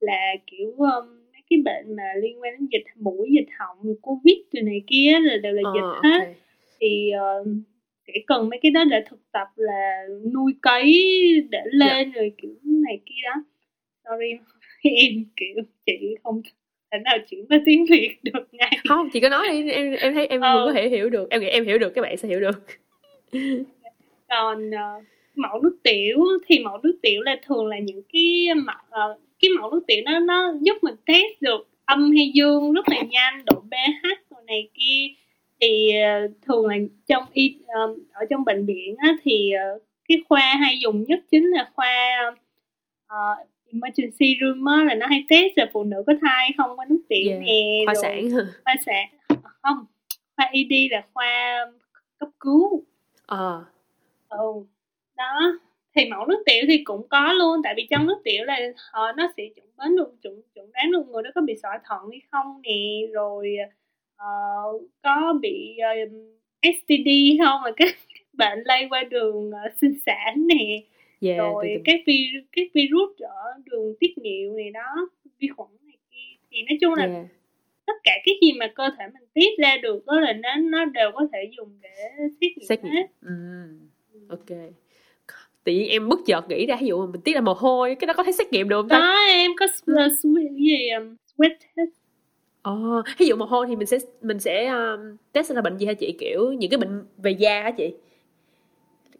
là 0.00 0.34
kiểu 0.46 0.70
um, 0.70 1.06
mấy 1.32 1.42
cái 1.50 1.58
bệnh 1.64 1.96
mà 1.96 2.12
liên 2.22 2.42
quan 2.42 2.52
đến 2.58 2.68
dịch 2.72 2.84
mũi 2.96 3.28
dịch 3.30 3.48
họng 3.58 3.94
covid 4.02 4.36
từ 4.52 4.62
này 4.62 4.82
kia 4.86 5.18
là 5.20 5.36
đều 5.36 5.52
là 5.52 5.62
dịch 5.74 5.98
uh, 5.98 6.04
hết 6.04 6.18
okay. 6.18 6.34
thì 6.80 7.10
uh, 7.40 7.46
sẽ 8.08 8.20
cần 8.26 8.48
mấy 8.48 8.58
cái 8.62 8.70
đó 8.70 8.84
để 8.84 9.02
thực 9.10 9.20
tập 9.32 9.48
là 9.56 10.06
nuôi 10.34 10.52
cấy 10.62 10.92
để 11.50 11.58
dạ. 11.64 11.86
lên 11.86 11.96
yeah. 11.96 12.14
rồi 12.14 12.32
kiểu 12.42 12.50
này 12.64 13.00
kia 13.06 13.22
đó 13.24 13.42
sorry 14.04 14.30
em 14.82 15.24
kiểu 15.36 15.64
chị 15.86 16.16
không 16.22 16.42
thể 16.92 16.98
nào 17.04 17.18
chuyển 17.30 17.46
qua 17.48 17.58
tiếng 17.64 17.86
việt 17.90 18.18
được 18.22 18.48
ngay 18.52 18.78
không 18.88 19.08
chị 19.12 19.20
có 19.20 19.28
nói 19.28 19.48
đi 19.50 19.70
em 19.70 19.94
em 19.94 20.14
thấy 20.14 20.26
em 20.26 20.40
ờ. 20.40 20.66
có 20.66 20.72
thể 20.72 20.88
hiểu 20.88 21.10
được 21.10 21.30
em 21.30 21.40
nghĩ 21.40 21.46
em 21.46 21.64
hiểu 21.64 21.78
được 21.78 21.90
các 21.94 22.02
bạn 22.02 22.16
sẽ 22.16 22.28
hiểu 22.28 22.40
được 22.40 22.66
còn 24.28 24.70
uh, 24.70 25.04
mẫu 25.34 25.60
nước 25.62 25.76
tiểu 25.82 26.18
thì 26.46 26.58
mẫu 26.58 26.78
nước 26.82 26.98
tiểu 27.02 27.22
là 27.22 27.36
thường 27.46 27.66
là 27.66 27.78
những 27.78 28.02
cái 28.12 28.46
mẫu 28.56 29.10
uh, 29.12 29.20
cái 29.40 29.50
mẫu 29.60 29.70
nước 29.70 29.80
tiểu 29.86 30.02
nó 30.04 30.18
nó 30.18 30.52
giúp 30.60 30.76
mình 30.82 30.94
test 31.06 31.40
được 31.40 31.68
âm 31.84 32.10
hay 32.16 32.30
dương 32.34 32.72
rất 32.72 32.88
là 32.88 33.02
nhanh 33.10 33.44
độ 33.46 33.60
pH 33.60 34.06
rồi 34.30 34.42
này 34.46 34.68
kia 34.74 35.06
thì 35.60 35.92
uh, 36.24 36.30
thường 36.46 36.66
là 36.66 36.76
trong 37.06 37.24
y 37.32 37.58
ở 38.12 38.24
trong 38.30 38.44
bệnh 38.44 38.66
viện 38.66 38.96
á, 38.98 39.16
thì 39.22 39.52
uh, 39.76 39.82
cái 40.08 40.18
khoa 40.28 40.54
hay 40.60 40.78
dùng 40.80 41.04
nhất 41.04 41.20
chính 41.30 41.50
là 41.50 41.70
khoa 41.74 42.18
uh, 43.06 43.48
emergency 43.72 44.36
room 44.40 44.64
á, 44.64 44.84
là 44.84 44.94
nó 44.94 45.06
hay 45.06 45.24
test 45.28 45.52
là 45.56 45.70
phụ 45.72 45.84
nữ 45.84 46.02
có 46.06 46.12
thai 46.22 46.50
không 46.56 46.76
có 46.76 46.84
nước 46.84 47.02
tiểu 47.08 47.30
yeah. 47.30 47.42
nè 47.42 47.82
khoa 47.86 47.94
sản 48.02 48.28
khoa 48.64 48.74
sản 48.86 49.08
không 49.62 49.86
khoa 50.36 50.50
ED 50.52 50.72
là 50.90 51.02
khoa 51.14 51.66
cấp 52.18 52.28
cứu 52.40 52.84
ờ 53.26 53.64
à. 54.28 54.38
ừ 54.38 54.64
đó 55.16 55.58
thì 55.94 56.10
mẫu 56.10 56.26
nước 56.26 56.42
tiểu 56.46 56.64
thì 56.68 56.84
cũng 56.84 57.08
có 57.08 57.32
luôn 57.32 57.60
tại 57.64 57.74
vì 57.76 57.86
trong 57.90 58.06
nước 58.06 58.20
tiểu 58.24 58.44
là 58.44 58.58
họ 58.92 59.12
nó 59.12 59.32
sẽ 59.36 59.42
chuẩn 59.54 59.66
đoán 59.76 59.96
được 59.96 60.22
chuẩn 60.22 60.42
chuẩn 60.54 60.72
đoán 60.72 60.92
được 60.92 61.08
người 61.08 61.22
đó 61.22 61.30
có 61.34 61.40
bị 61.40 61.54
sỏi 61.62 61.78
thận 61.84 62.00
hay 62.10 62.20
không 62.30 62.62
nè 62.62 63.06
rồi 63.12 63.56
uh, 64.22 64.82
có 65.02 65.38
bị 65.40 65.78
uh, 66.04 66.12
STD 66.62 67.08
không 67.44 67.60
mà 67.64 67.70
các 67.76 67.94
bệnh 68.32 68.58
lây 68.64 68.86
qua 68.90 69.04
đường 69.04 69.48
uh, 69.48 69.72
sinh 69.80 69.94
sản 70.06 70.46
nè 70.46 70.82
yeah, 71.20 71.38
rồi 71.38 71.82
các 71.84 72.00
vi 72.06 72.30
các 72.52 72.66
virus 72.74 73.18
ở 73.18 73.52
đường 73.64 73.94
tiết 74.00 74.18
niệu 74.18 74.52
này 74.52 74.70
đó 74.70 75.08
vi 75.38 75.48
khuẩn 75.48 75.68
này 75.86 75.96
kia 76.10 76.46
thì 76.50 76.62
nói 76.62 76.78
chung 76.80 76.94
là 76.94 77.06
yeah. 77.06 77.26
tất 77.86 77.92
cả 78.04 78.12
cái 78.24 78.34
gì 78.42 78.52
mà 78.52 78.72
cơ 78.74 78.90
thể 78.98 79.04
mình 79.14 79.28
tiết 79.34 79.58
ra 79.58 79.76
được 79.82 80.06
đó 80.06 80.20
là 80.20 80.32
nó 80.32 80.56
nó 80.56 80.84
đều 80.84 81.10
có 81.14 81.28
thể 81.32 81.50
dùng 81.56 81.78
để 81.82 81.88
xét 82.40 82.52
nghiệm 82.56 82.66
xét 82.68 82.84
nghiệm. 82.84 83.06
Mm. 83.20 83.88
ok 84.28 84.58
tự 85.64 85.72
nhiên 85.72 85.88
em 85.88 86.08
bất 86.08 86.20
chợt 86.26 86.48
nghĩ 86.48 86.66
ra 86.66 86.76
ví 86.80 86.86
dụ 86.86 87.06
mình 87.06 87.20
tiết 87.20 87.34
ra 87.34 87.40
mồ 87.40 87.52
hôi 87.52 87.94
cái 87.94 88.06
đó 88.06 88.14
có 88.16 88.22
thể 88.22 88.32
xét 88.32 88.52
nghiệm 88.52 88.68
được 88.68 88.76
không 88.82 88.88
ta? 88.88 88.98
Đó 88.98 89.16
em 89.28 89.50
có 89.58 89.66
sweat 89.66 90.54
gì 90.54 90.88
um, 90.88 91.16
sweat 91.36 91.54
test 91.76 91.97
Ồ, 92.62 92.98
oh, 92.98 93.04
ví 93.18 93.26
dụ 93.26 93.36
mồ 93.36 93.44
hôi 93.44 93.66
thì 93.68 93.76
mình 93.76 93.86
sẽ 93.86 93.98
mình 94.22 94.40
sẽ 94.40 94.66
um, 94.66 95.16
test 95.32 95.52
là 95.52 95.60
bệnh 95.60 95.76
gì 95.76 95.86
hả 95.86 95.92
chị 95.92 96.16
kiểu 96.18 96.52
những 96.52 96.70
cái 96.70 96.78
bệnh 96.78 97.04
về 97.16 97.30
da 97.30 97.62
hả 97.62 97.70
chị? 97.70 97.94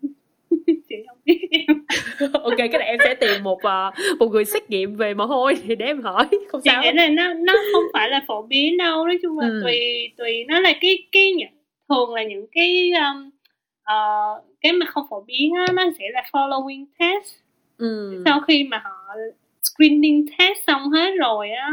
chị 0.89 0.97
không 1.09 1.19
biết 1.25 1.49
em. 1.51 1.85
ok, 2.33 2.57
cái 2.57 2.69
này 2.69 2.89
em 2.89 2.99
sẽ 3.05 3.15
tìm 3.15 3.43
một 3.43 3.59
uh, 3.59 4.19
một 4.19 4.27
người 4.27 4.45
xét 4.45 4.71
nghiệm 4.71 4.97
về 4.97 5.15
mồ 5.15 5.27
hôi 5.27 5.55
thì 5.67 5.77
để 5.77 5.87
em 5.87 6.03
hỏi 6.03 6.27
không 6.49 6.61
sao. 6.65 6.83
Chị 6.83 6.89
nghĩ 6.89 6.97
là 6.97 7.09
nó 7.09 7.35
nó 7.35 7.53
không 7.73 7.85
phải 7.93 8.11
là 8.11 8.25
phổ 8.27 8.43
biến 8.43 8.77
đâu, 8.77 9.07
nói 9.07 9.19
chung 9.23 9.39
là 9.39 9.49
ừ. 9.49 9.61
tùy 9.65 9.79
tùy 10.17 10.45
nó 10.45 10.61
là 10.61 10.73
cái 10.81 10.99
cái 11.13 11.33
thường 11.89 12.15
là 12.15 12.23
những 12.23 12.47
cái 12.53 12.93
um, 12.93 13.31
uh, 13.81 14.45
cái 14.61 14.73
mà 14.73 14.87
không 14.87 15.07
phổ 15.11 15.25
biến 15.27 15.55
á, 15.55 15.73
nó 15.73 15.85
sẽ 15.99 16.05
là 16.13 16.23
following 16.33 16.85
test 16.99 17.35
ừ. 17.79 18.23
sau 18.25 18.41
khi 18.41 18.65
mà 18.65 18.81
họ 18.85 19.15
screening 19.63 20.27
test 20.39 20.59
xong 20.67 20.91
hết 20.91 21.11
rồi 21.19 21.51
á 21.51 21.71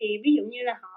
thì 0.00 0.06
ví 0.24 0.30
dụ 0.36 0.42
như 0.42 0.62
là 0.62 0.78
họ 0.82 0.87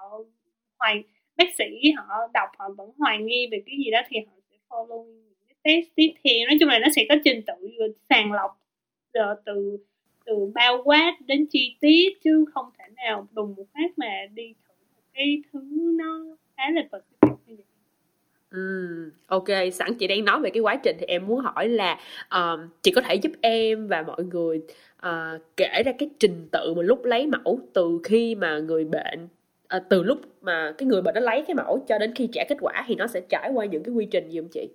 hoài 0.82 1.02
bác 1.36 1.54
sĩ 1.58 1.92
họ 1.96 2.04
đọc 2.34 2.48
họ 2.58 2.68
vẫn 2.76 2.90
hoài 2.98 3.18
nghi 3.18 3.48
về 3.50 3.62
cái 3.66 3.76
gì 3.84 3.90
đó 3.90 4.00
thì 4.08 4.18
họ 4.26 4.32
sẽ 4.50 4.56
follow 4.68 5.04
những 5.04 5.34
cái 5.48 5.56
test 5.62 5.94
tiếp 5.94 6.12
theo. 6.24 6.46
Nói 6.48 6.56
chung 6.60 6.68
là 6.68 6.78
nó 6.78 6.88
sẽ 6.96 7.06
có 7.08 7.14
trình 7.24 7.42
tự 7.46 7.68
sàng 8.10 8.32
lọc 8.32 8.50
ờ, 9.12 9.42
từ 9.44 9.78
từ 10.24 10.52
bao 10.54 10.82
quát 10.84 11.16
đến 11.26 11.46
chi 11.50 11.76
tiết 11.80 12.08
chứ 12.24 12.44
không 12.54 12.66
thể 12.78 12.84
nào 12.96 13.28
đùng 13.32 13.54
một 13.56 13.64
phát 13.74 13.98
mà 13.98 14.26
đi 14.34 14.54
thử 14.68 14.74
một 14.94 15.02
cái 15.14 15.42
thứ 15.52 15.60
nó 15.98 16.36
khá 16.56 16.70
là 16.70 16.82
vật 16.90 17.04
như 17.46 17.56
vậy. 17.56 17.66
Ok, 19.26 19.72
sẵn 19.72 19.94
chị 19.94 20.06
đang 20.06 20.24
nói 20.24 20.40
về 20.40 20.50
cái 20.50 20.60
quá 20.60 20.76
trình 20.76 20.96
thì 21.00 21.06
em 21.06 21.26
muốn 21.26 21.40
hỏi 21.40 21.68
là 21.68 21.98
um, 22.30 22.68
chị 22.82 22.92
có 22.94 23.00
thể 23.00 23.14
giúp 23.14 23.32
em 23.40 23.88
và 23.88 24.02
mọi 24.02 24.24
người 24.24 24.60
uh, 25.06 25.42
kể 25.56 25.82
ra 25.86 25.92
cái 25.98 26.10
trình 26.18 26.48
tự 26.52 26.74
mà 26.76 26.82
lúc 26.82 27.04
lấy 27.04 27.26
mẫu 27.26 27.60
từ 27.72 28.00
khi 28.04 28.34
mà 28.34 28.58
người 28.58 28.84
bệnh 28.84 29.28
uh, 29.76 29.82
từ 29.88 30.02
lúc 30.02 30.20
mà 30.40 30.74
cái 30.78 30.86
người 30.86 31.02
bệnh 31.02 31.14
nó 31.14 31.20
lấy 31.20 31.44
cái 31.46 31.54
mẫu 31.54 31.84
cho 31.88 31.98
đến 31.98 32.14
khi 32.14 32.28
trả 32.32 32.44
kết 32.48 32.58
quả 32.60 32.84
thì 32.86 32.94
nó 32.94 33.06
sẽ 33.06 33.20
trải 33.28 33.50
qua 33.54 33.64
những 33.64 33.82
cái 33.82 33.94
quy 33.94 34.06
trình 34.10 34.28
gì 34.28 34.40
không 34.40 34.48
chị? 34.52 34.68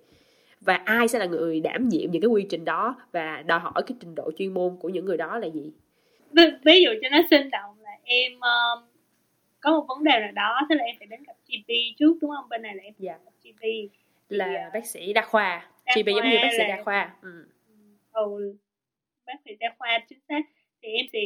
Và 0.60 0.74
ai 0.74 1.08
sẽ 1.08 1.18
là 1.18 1.26
người 1.26 1.60
đảm 1.60 1.88
nhiệm 1.88 2.10
những 2.10 2.22
cái 2.22 2.28
quy 2.28 2.46
trình 2.50 2.64
đó 2.64 2.96
và 3.12 3.42
đòi 3.46 3.60
hỏi 3.60 3.82
cái 3.86 3.96
trình 4.00 4.14
độ 4.14 4.30
chuyên 4.38 4.54
môn 4.54 4.76
của 4.80 4.88
những 4.88 5.04
người 5.04 5.16
đó 5.16 5.38
là 5.38 5.46
gì? 5.46 5.72
Ví 6.64 6.82
dụ 6.82 6.90
cho 7.02 7.08
nó 7.08 7.18
sinh 7.30 7.50
động 7.50 7.74
là 7.80 7.90
em 8.04 8.32
um, 8.32 8.84
có 9.60 9.70
một 9.70 9.84
vấn 9.88 10.04
đề 10.04 10.12
nào 10.20 10.32
đó 10.32 10.60
thế 10.68 10.74
là 10.74 10.84
em 10.84 10.96
phải 10.98 11.06
đến 11.06 11.22
gặp 11.26 11.36
GP 11.48 11.98
trước 11.98 12.14
đúng 12.20 12.30
không? 12.30 12.48
Bên 12.48 12.62
này 12.62 12.74
là 12.74 12.82
em 12.82 12.94
dạ. 12.98 13.18
GP 13.44 13.90
là 14.28 14.64
uh, 14.66 14.74
bác 14.74 14.86
sĩ 14.86 15.12
đa 15.12 15.22
khoa 15.22 15.66
đa 15.86 15.94
GP 15.96 16.06
giống 16.06 16.30
như 16.30 16.36
bác 16.42 16.50
sĩ 16.52 16.58
là... 16.58 16.76
đa 16.76 16.82
khoa 16.82 17.14
ừ. 17.22 17.46
ừ 18.12 18.56
bác 19.26 19.34
sĩ 19.44 19.50
đa 19.60 19.74
khoa 19.78 19.98
chính 20.08 20.18
xác 20.28 20.40
thì 20.82 20.88
em 20.88 21.06
sẽ 21.12 21.18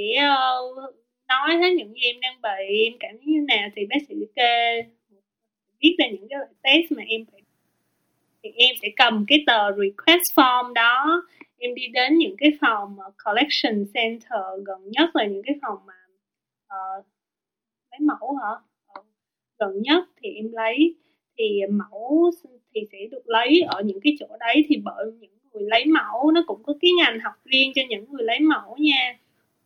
uh, 0.88 0.94
nói 1.28 1.56
hết 1.56 1.70
những 1.76 1.94
gì 1.94 2.00
em 2.02 2.20
đang 2.20 2.40
bị 2.42 2.85
em 2.85 2.92
cảm 3.00 3.11
thấy 3.11 3.26
như 3.26 3.44
nào 3.48 3.68
thì 3.76 3.87
bác 3.87 3.98
sĩ 4.08 4.14
kê 4.37 4.82
viết 5.82 5.96
ra 5.98 6.06
những 6.12 6.28
cái 6.30 6.38
test 6.62 6.92
mà 6.92 7.02
em 7.08 7.24
phải 7.32 7.42
thì 8.42 8.50
em 8.56 8.76
sẽ 8.82 8.88
cầm 8.96 9.24
cái 9.28 9.44
tờ 9.46 9.72
request 9.72 10.22
form 10.35 10.72
đó 10.72 11.22
em 11.58 11.74
đi 11.74 11.87
đến 11.92 12.18
những 12.18 12.35
cái 12.38 12.50
phòng 12.61 12.96
ờ, 13.00 13.11
collection 13.24 13.85
center 13.94 14.40
gần 14.66 14.90
nhất 14.90 15.16
là 15.16 15.24
những 15.26 15.42
cái 15.46 15.56
phòng 15.62 15.78
mà 15.87 15.94
uh, 16.66 17.04
lấy 17.90 18.00
mẫu 18.00 18.35
hả? 18.35 18.50
Ờ, 18.87 19.02
gần 19.58 19.82
nhất 19.82 20.04
thì 20.22 20.30
em 20.35 20.52
lấy 20.52 20.94
thì 21.38 21.61
mẫu 21.70 22.30
thì 22.74 22.80
sẽ 22.92 22.98
được 23.11 23.22
lấy 23.28 23.61
ở 23.61 23.82
những 23.82 24.00
cái 24.04 24.16
chỗ 24.20 24.26
đấy 24.40 24.64
thì 24.68 24.76
bởi 24.85 25.06
những 25.20 25.30
người 25.52 25.62
lấy 25.70 25.85
mẫu 25.87 26.30
nó 26.30 26.44
cũng 26.46 26.62
có 26.62 26.74
cái 26.80 26.90
ngành 26.98 27.20
học 27.20 27.35
riêng 27.44 27.72
cho 27.74 27.82
những 27.88 28.12
người 28.12 28.24
lấy 28.24 28.40
mẫu 28.40 28.76
nha 28.78 29.18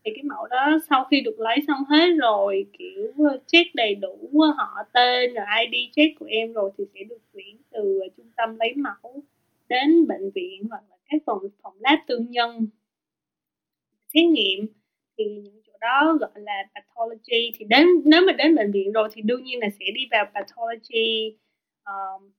thì 0.07 0.12
cái 0.14 0.25
mẫu 0.25 0.47
đó 0.47 0.79
sau 0.90 1.07
khi 1.11 1.21
được 1.21 1.40
lấy 1.40 1.57
xong 1.66 1.85
hết 1.88 2.09
rồi 2.21 2.66
kiểu 2.79 3.12
check 3.47 3.75
đầy 3.75 3.95
đủ 3.95 4.31
họ 4.57 4.83
tên 4.92 5.35
rồi 5.35 5.47
ID 5.61 5.90
check 5.97 6.19
của 6.19 6.27
em 6.27 6.53
rồi 6.53 6.71
thì 6.79 6.85
sẽ 6.95 7.01
được 7.09 7.19
chuyển 7.35 7.57
từ 7.71 8.01
trung 8.16 8.31
tâm 8.37 8.57
lấy 8.59 8.75
mẫu 8.77 9.23
đến 9.69 10.07
bệnh 10.07 10.31
viện 10.35 10.66
hoặc 10.71 10.83
là 10.90 10.97
các 11.11 11.23
phòng 11.27 11.38
phòng 11.62 11.75
lab 11.81 11.99
tư 12.07 12.19
nhân 12.29 12.66
xét 14.14 14.25
nghiệm 14.25 14.66
thì 15.19 15.25
những 15.25 15.61
chỗ 15.66 15.73
đó 15.81 16.16
gọi 16.21 16.31
là 16.35 16.64
pathology 16.75 17.53
thì 17.59 17.64
đến 17.69 17.87
nếu 18.05 18.23
mà 18.27 18.33
đến 18.33 18.55
bệnh 18.55 18.73
viện 18.73 18.92
rồi 18.92 19.09
thì 19.12 19.23
đương 19.23 19.45
nhiên 19.45 19.59
là 19.61 19.69
sẽ 19.71 19.85
đi 19.95 20.09
vào 20.11 20.27
pathology 20.35 21.37
um, 21.85 22.31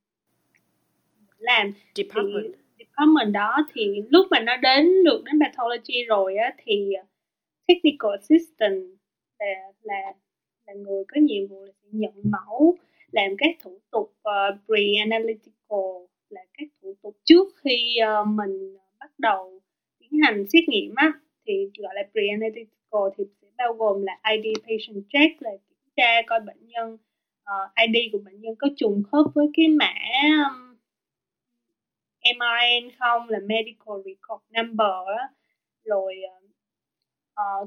làm 1.38 1.72
department. 1.94 2.54
thì 2.78 2.84
department 2.84 3.32
đó 3.32 3.56
thì 3.74 4.02
lúc 4.10 4.26
mà 4.30 4.40
nó 4.40 4.56
đến 4.56 5.04
được 5.04 5.22
đến 5.24 5.38
pathology 5.40 6.04
rồi 6.08 6.36
á 6.36 6.52
thì 6.64 6.94
technical 7.68 8.10
assistant 8.20 8.82
là 9.38 9.72
là 9.82 10.14
là 10.66 10.74
người 10.74 11.04
có 11.08 11.20
nhiệm 11.20 11.46
vụ 11.46 11.64
là 11.64 11.72
nhận 11.92 12.12
mẫu 12.24 12.76
làm 13.12 13.30
các 13.38 13.56
thủ 13.60 13.78
tục 13.90 14.12
uh, 14.28 14.58
pre-analytical 14.66 16.06
là 16.28 16.40
các 16.58 16.68
thủ 16.82 16.94
tục 17.02 17.16
trước 17.24 17.48
khi 17.64 17.96
uh, 18.02 18.28
mình 18.28 18.76
bắt 19.00 19.10
đầu 19.18 19.60
tiến 19.98 20.20
hành 20.22 20.44
xét 20.52 20.68
nghiệm 20.68 20.94
á. 20.94 21.12
Thì 21.46 21.52
gọi 21.78 21.94
là 21.94 22.02
pre-analytical 22.12 23.10
thì 23.16 23.24
sẽ 23.42 23.48
bao 23.56 23.72
gồm 23.72 24.02
là 24.02 24.18
ID 24.32 24.56
patient 24.62 25.04
check 25.08 25.42
là 25.42 25.50
kiểm 25.50 25.78
tra 25.96 26.22
coi 26.26 26.40
bệnh 26.40 26.68
nhân 26.68 26.96
ờ, 27.44 27.64
uh, 27.64 27.70
ID 27.92 28.12
của 28.12 28.18
bệnh 28.18 28.40
nhân 28.40 28.54
có 28.58 28.68
trùng 28.76 29.02
khớp 29.12 29.26
với 29.34 29.46
cái 29.54 29.68
mã 29.68 29.94
um, 30.22 30.76
MIN 32.22 32.90
không 32.98 33.28
là 33.28 33.38
medical 33.38 33.96
record 34.04 34.44
number 34.50 35.18
á. 35.18 35.28
Rồi 35.84 36.14
uh, 36.36 36.37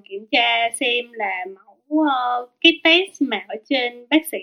kiểm 0.09 0.25
tra 0.31 0.69
xem 0.79 1.11
là 1.11 1.45
mẫu 1.55 1.95
uh, 1.95 2.49
cái 2.61 2.79
test 2.83 3.21
mà 3.21 3.45
ở 3.47 3.55
trên 3.65 4.05
bác 4.09 4.25
sĩ 4.31 4.37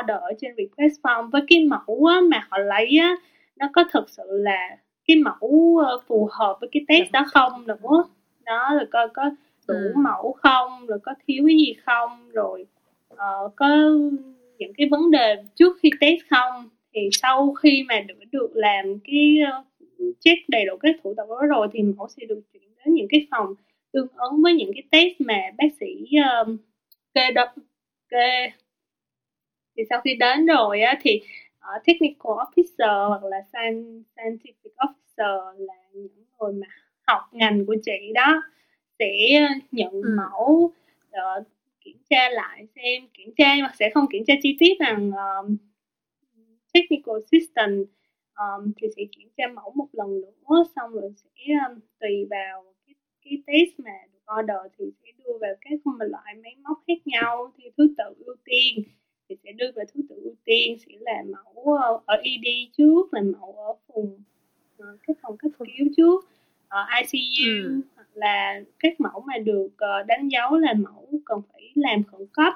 order 0.00 0.16
ở 0.20 0.32
trên 0.40 0.54
request 0.56 1.00
form 1.02 1.30
với 1.30 1.42
cái 1.48 1.64
mẫu 1.64 2.08
mà 2.30 2.46
họ 2.50 2.58
lấy 2.58 2.98
á 2.98 3.16
nó 3.56 3.68
có 3.72 3.84
thực 3.92 4.10
sự 4.10 4.22
là 4.28 4.76
cái 5.06 5.16
mẫu 5.16 5.82
phù 6.06 6.28
hợp 6.32 6.56
với 6.60 6.68
cái 6.72 6.84
test 6.88 7.12
đó 7.12 7.24
không 7.32 7.66
nữa? 7.66 8.04
Đó 8.44 8.74
là 8.74 8.84
coi 8.90 9.08
có 9.08 9.30
đủ 9.68 9.74
ừ. 9.74 9.92
mẫu 9.96 10.32
không 10.32 10.86
rồi 10.86 10.98
có 11.02 11.14
thiếu 11.26 11.44
cái 11.46 11.56
gì 11.56 11.74
không 11.86 12.30
rồi 12.32 12.66
uh, 13.12 13.52
có 13.56 13.66
những 14.58 14.72
cái 14.76 14.88
vấn 14.90 15.10
đề 15.10 15.36
trước 15.54 15.76
khi 15.82 15.90
test 16.00 16.20
không? 16.30 16.68
Thì 16.94 17.08
sau 17.12 17.54
khi 17.54 17.84
mà 17.88 18.00
được 18.00 18.14
được 18.32 18.50
làm 18.54 18.98
cái 19.04 19.36
uh, 19.58 19.66
check 20.20 20.48
đầy 20.48 20.64
đủ 20.66 20.76
các 20.76 20.96
thủ 21.04 21.14
tục 21.16 21.28
đó 21.28 21.46
rồi 21.48 21.68
thì 21.72 21.82
mẫu 21.82 22.08
sẽ 22.08 22.26
được 22.28 22.40
chuyển 22.52 22.62
đến 22.84 22.94
những 22.94 23.06
cái 23.10 23.26
phòng 23.30 23.54
tương 23.94 24.08
ứng 24.08 24.42
với 24.42 24.54
những 24.54 24.70
cái 24.74 24.82
test 24.90 25.20
mà 25.20 25.40
bác 25.58 25.68
sĩ 25.80 26.06
uh, 26.42 26.48
kê 27.14 27.30
đo 27.30 27.54
kê 28.08 28.50
thì 29.76 29.82
sau 29.90 30.00
khi 30.00 30.14
đến 30.14 30.46
rồi 30.46 30.80
á 30.80 30.98
thì 31.02 31.20
uh, 31.58 31.82
technical 31.86 32.32
officer 32.32 33.08
hoặc 33.08 33.24
là 33.24 33.36
scientific 33.52 34.70
officer 34.76 35.52
là 35.58 35.74
những 35.92 36.24
người 36.40 36.52
mà 36.52 36.66
học 37.06 37.22
ngành 37.32 37.66
của 37.66 37.76
chị 37.84 38.12
đó 38.14 38.42
sẽ 38.98 39.16
nhận 39.72 39.92
ừ. 39.92 40.16
mẫu 40.16 40.72
uh, 41.08 41.46
kiểm 41.80 41.96
tra 42.10 42.28
lại 42.30 42.66
xem 42.74 43.02
kiểm 43.14 43.34
tra 43.36 43.54
mà 43.62 43.72
sẽ 43.78 43.90
không 43.94 44.06
kiểm 44.12 44.24
tra 44.26 44.34
chi 44.42 44.56
tiết 44.60 44.74
bằng 44.80 45.10
um, 45.10 45.56
technical 46.74 47.14
assistant 47.14 47.86
um, 48.36 48.72
thì 48.76 48.88
sẽ 48.96 49.02
kiểm 49.18 49.28
tra 49.36 49.44
mẫu 49.54 49.72
một 49.74 49.88
lần 49.92 50.20
nữa 50.20 50.64
xong 50.76 50.92
rồi 50.92 51.12
sẽ 51.16 51.54
um, 51.68 51.80
tùy 52.00 52.26
vào 52.30 52.73
cái, 53.24 53.42
test 53.46 53.80
mà 53.80 53.90
được 54.12 54.34
order 54.40 54.72
thì 54.78 54.84
sẽ 55.02 55.10
đưa 55.24 55.38
vào 55.40 55.54
các 55.60 55.80
loại 55.98 56.34
máy 56.42 56.56
móc 56.62 56.82
khác 56.86 57.06
nhau 57.06 57.52
theo 57.58 57.70
thứ 57.76 57.94
tự 57.98 58.24
ưu 58.26 58.36
tiên. 58.44 58.84
Thì 59.28 59.36
sẽ 59.44 59.52
đưa 59.52 59.70
vào 59.76 59.84
thứ 59.94 60.00
tự 60.08 60.20
ưu 60.24 60.34
tiên 60.44 60.78
sẽ 60.78 60.92
là 61.00 61.22
mẫu 61.32 61.74
ở 62.06 62.14
ED 62.22 62.46
trước 62.76 63.14
là 63.14 63.22
mẫu 63.22 63.52
ở 63.52 63.74
vùng 63.88 64.22
uh, 64.78 65.00
cái 65.06 65.14
phòng 65.22 65.36
cấp 65.36 65.50
cứu 65.58 65.86
trước 65.96 66.24
ở 66.68 66.84
ICU 67.00 67.50
ừ. 67.68 67.80
hoặc 67.94 68.08
là 68.14 68.60
các 68.78 69.00
mẫu 69.00 69.20
mà 69.26 69.38
được 69.38 69.70
đánh 70.06 70.28
dấu 70.28 70.58
là 70.58 70.74
mẫu 70.74 71.08
cần 71.24 71.42
phải 71.52 71.70
làm 71.74 72.02
khẩn 72.04 72.26
cấp. 72.32 72.52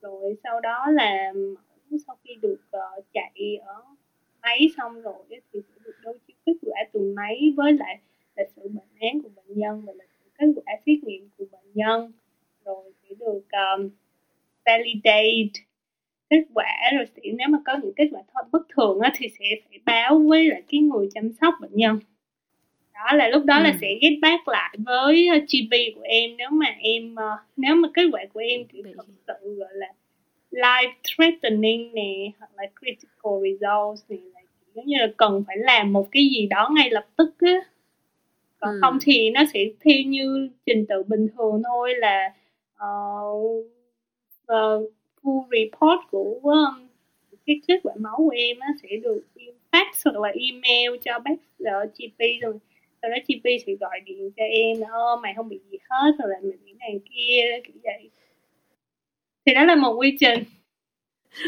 Rồi 0.00 0.36
sau 0.44 0.60
đó 0.60 0.90
là 0.90 1.32
mẫu 1.32 1.98
sau 2.06 2.16
khi 2.24 2.34
được 2.42 2.60
chạy 3.12 3.58
ở 3.66 3.82
máy 4.46 4.70
xong 4.76 5.02
rồi 5.02 5.24
thì 5.30 5.60
sẽ 5.68 5.74
được 5.84 5.94
đối 6.02 6.18
chiếu 6.26 6.36
kết 6.46 6.52
quả 6.62 6.84
từ 6.92 7.12
máy 7.16 7.52
với 7.56 7.72
lại 7.72 7.98
lịch 8.36 8.50
sử 8.56 8.62
bệnh 8.68 9.00
án 9.00 9.22
của 9.22 9.28
bệnh 9.36 9.58
nhân 9.58 9.82
và 9.86 9.92
lịch 9.92 10.10
sử 10.18 10.30
kết 10.38 10.46
quả 10.56 10.74
xét 10.86 11.04
nghiệm 11.04 11.28
của 11.38 11.44
bệnh 11.52 11.72
nhân. 11.74 12.12
Rồi 12.64 12.92
sẽ 13.02 13.14
được 13.18 13.42
um, 13.52 13.90
validate 14.64 15.62
kết 16.30 16.44
quả. 16.54 16.90
Rồi 16.96 17.06
sẽ 17.16 17.22
nếu 17.24 17.48
mà 17.48 17.58
có 17.64 17.78
những 17.82 17.94
kết 17.96 18.08
quả 18.12 18.22
bất 18.52 18.62
thường 18.76 19.00
á, 19.00 19.12
thì 19.16 19.28
sẽ 19.28 19.44
phải 19.68 19.78
báo 19.84 20.18
với 20.18 20.48
lại 20.48 20.62
cái 20.70 20.80
người 20.80 21.08
chăm 21.14 21.32
sóc 21.32 21.54
bệnh 21.60 21.76
nhân. 21.76 21.98
Đó 22.94 23.16
là 23.16 23.28
lúc 23.28 23.44
đó 23.44 23.58
ừ. 23.58 23.62
là 23.62 23.76
sẽ 23.80 23.88
get 24.00 24.12
back 24.22 24.48
lại 24.48 24.76
với 24.78 25.28
ờ, 25.28 25.38
GP 25.38 25.94
của 25.94 26.02
em. 26.02 26.36
Nếu 26.36 26.50
mà 26.50 26.66
em 26.80 27.12
uh, 27.14 27.40
nếu 27.56 27.74
mà 27.74 27.88
kết 27.94 28.04
quả 28.12 28.24
của 28.34 28.40
em 28.40 28.64
kiểu 28.64 28.82
thật 28.96 29.04
sự 29.26 29.54
gọi 29.54 29.70
là 29.72 29.86
life 30.50 30.92
threatening 31.02 31.94
nè 31.94 32.30
hoặc 32.38 32.50
là 32.56 32.64
critical 32.80 33.32
results 33.42 34.04
là 34.08 34.40
kiểu 34.74 34.84
như 34.84 34.96
là 34.98 35.08
cần 35.16 35.44
phải 35.46 35.56
làm 35.56 35.92
một 35.92 36.08
cái 36.10 36.28
gì 36.34 36.46
đó 36.46 36.70
ngay 36.76 36.90
lập 36.90 37.06
tức 37.16 37.34
á 37.40 37.54
còn 38.60 38.74
ừ. 38.74 38.78
không 38.80 38.98
thì 39.02 39.30
nó 39.30 39.40
sẽ 39.54 39.60
theo 39.84 40.02
như 40.06 40.50
trình 40.66 40.86
tự 40.88 41.02
bình 41.02 41.28
thường 41.36 41.62
thôi 41.64 41.94
là 41.98 42.32
uh, 42.74 43.66
uh, 44.52 44.92
full 45.22 45.44
report 45.50 46.10
của 46.10 46.40
um, 46.42 46.88
cái 47.46 47.60
kết 47.68 47.80
quả 47.82 47.94
máu 47.98 48.16
của 48.16 48.34
em 48.36 48.58
á 48.58 48.68
sẽ 48.82 48.88
được 49.02 49.22
fax 49.72 49.86
hoặc 50.04 50.20
là 50.20 50.28
email 50.28 51.00
cho 51.04 51.18
bác 51.18 51.34
uh, 51.62 51.92
GP 51.94 52.42
rồi. 52.42 52.54
Sau 53.02 53.10
đó 53.10 53.16
chi 53.26 53.40
sẽ 53.66 53.72
gọi 53.80 54.00
điện 54.04 54.30
cho 54.36 54.44
em 54.44 54.80
là 54.80 54.88
ô 54.88 55.16
mày 55.22 55.34
không 55.36 55.48
bị 55.48 55.60
gì 55.70 55.78
hết 55.90 56.12
rồi 56.18 56.28
là 56.30 56.36
mình 56.42 56.58
bị 56.64 56.72
này 56.78 57.00
kia 57.04 57.60
kiểu 57.64 57.76
vậy. 57.82 58.10
Thì 59.46 59.54
đó 59.54 59.64
là 59.64 59.74
một 59.74 59.92
quy 59.92 60.16
trình 60.20 60.44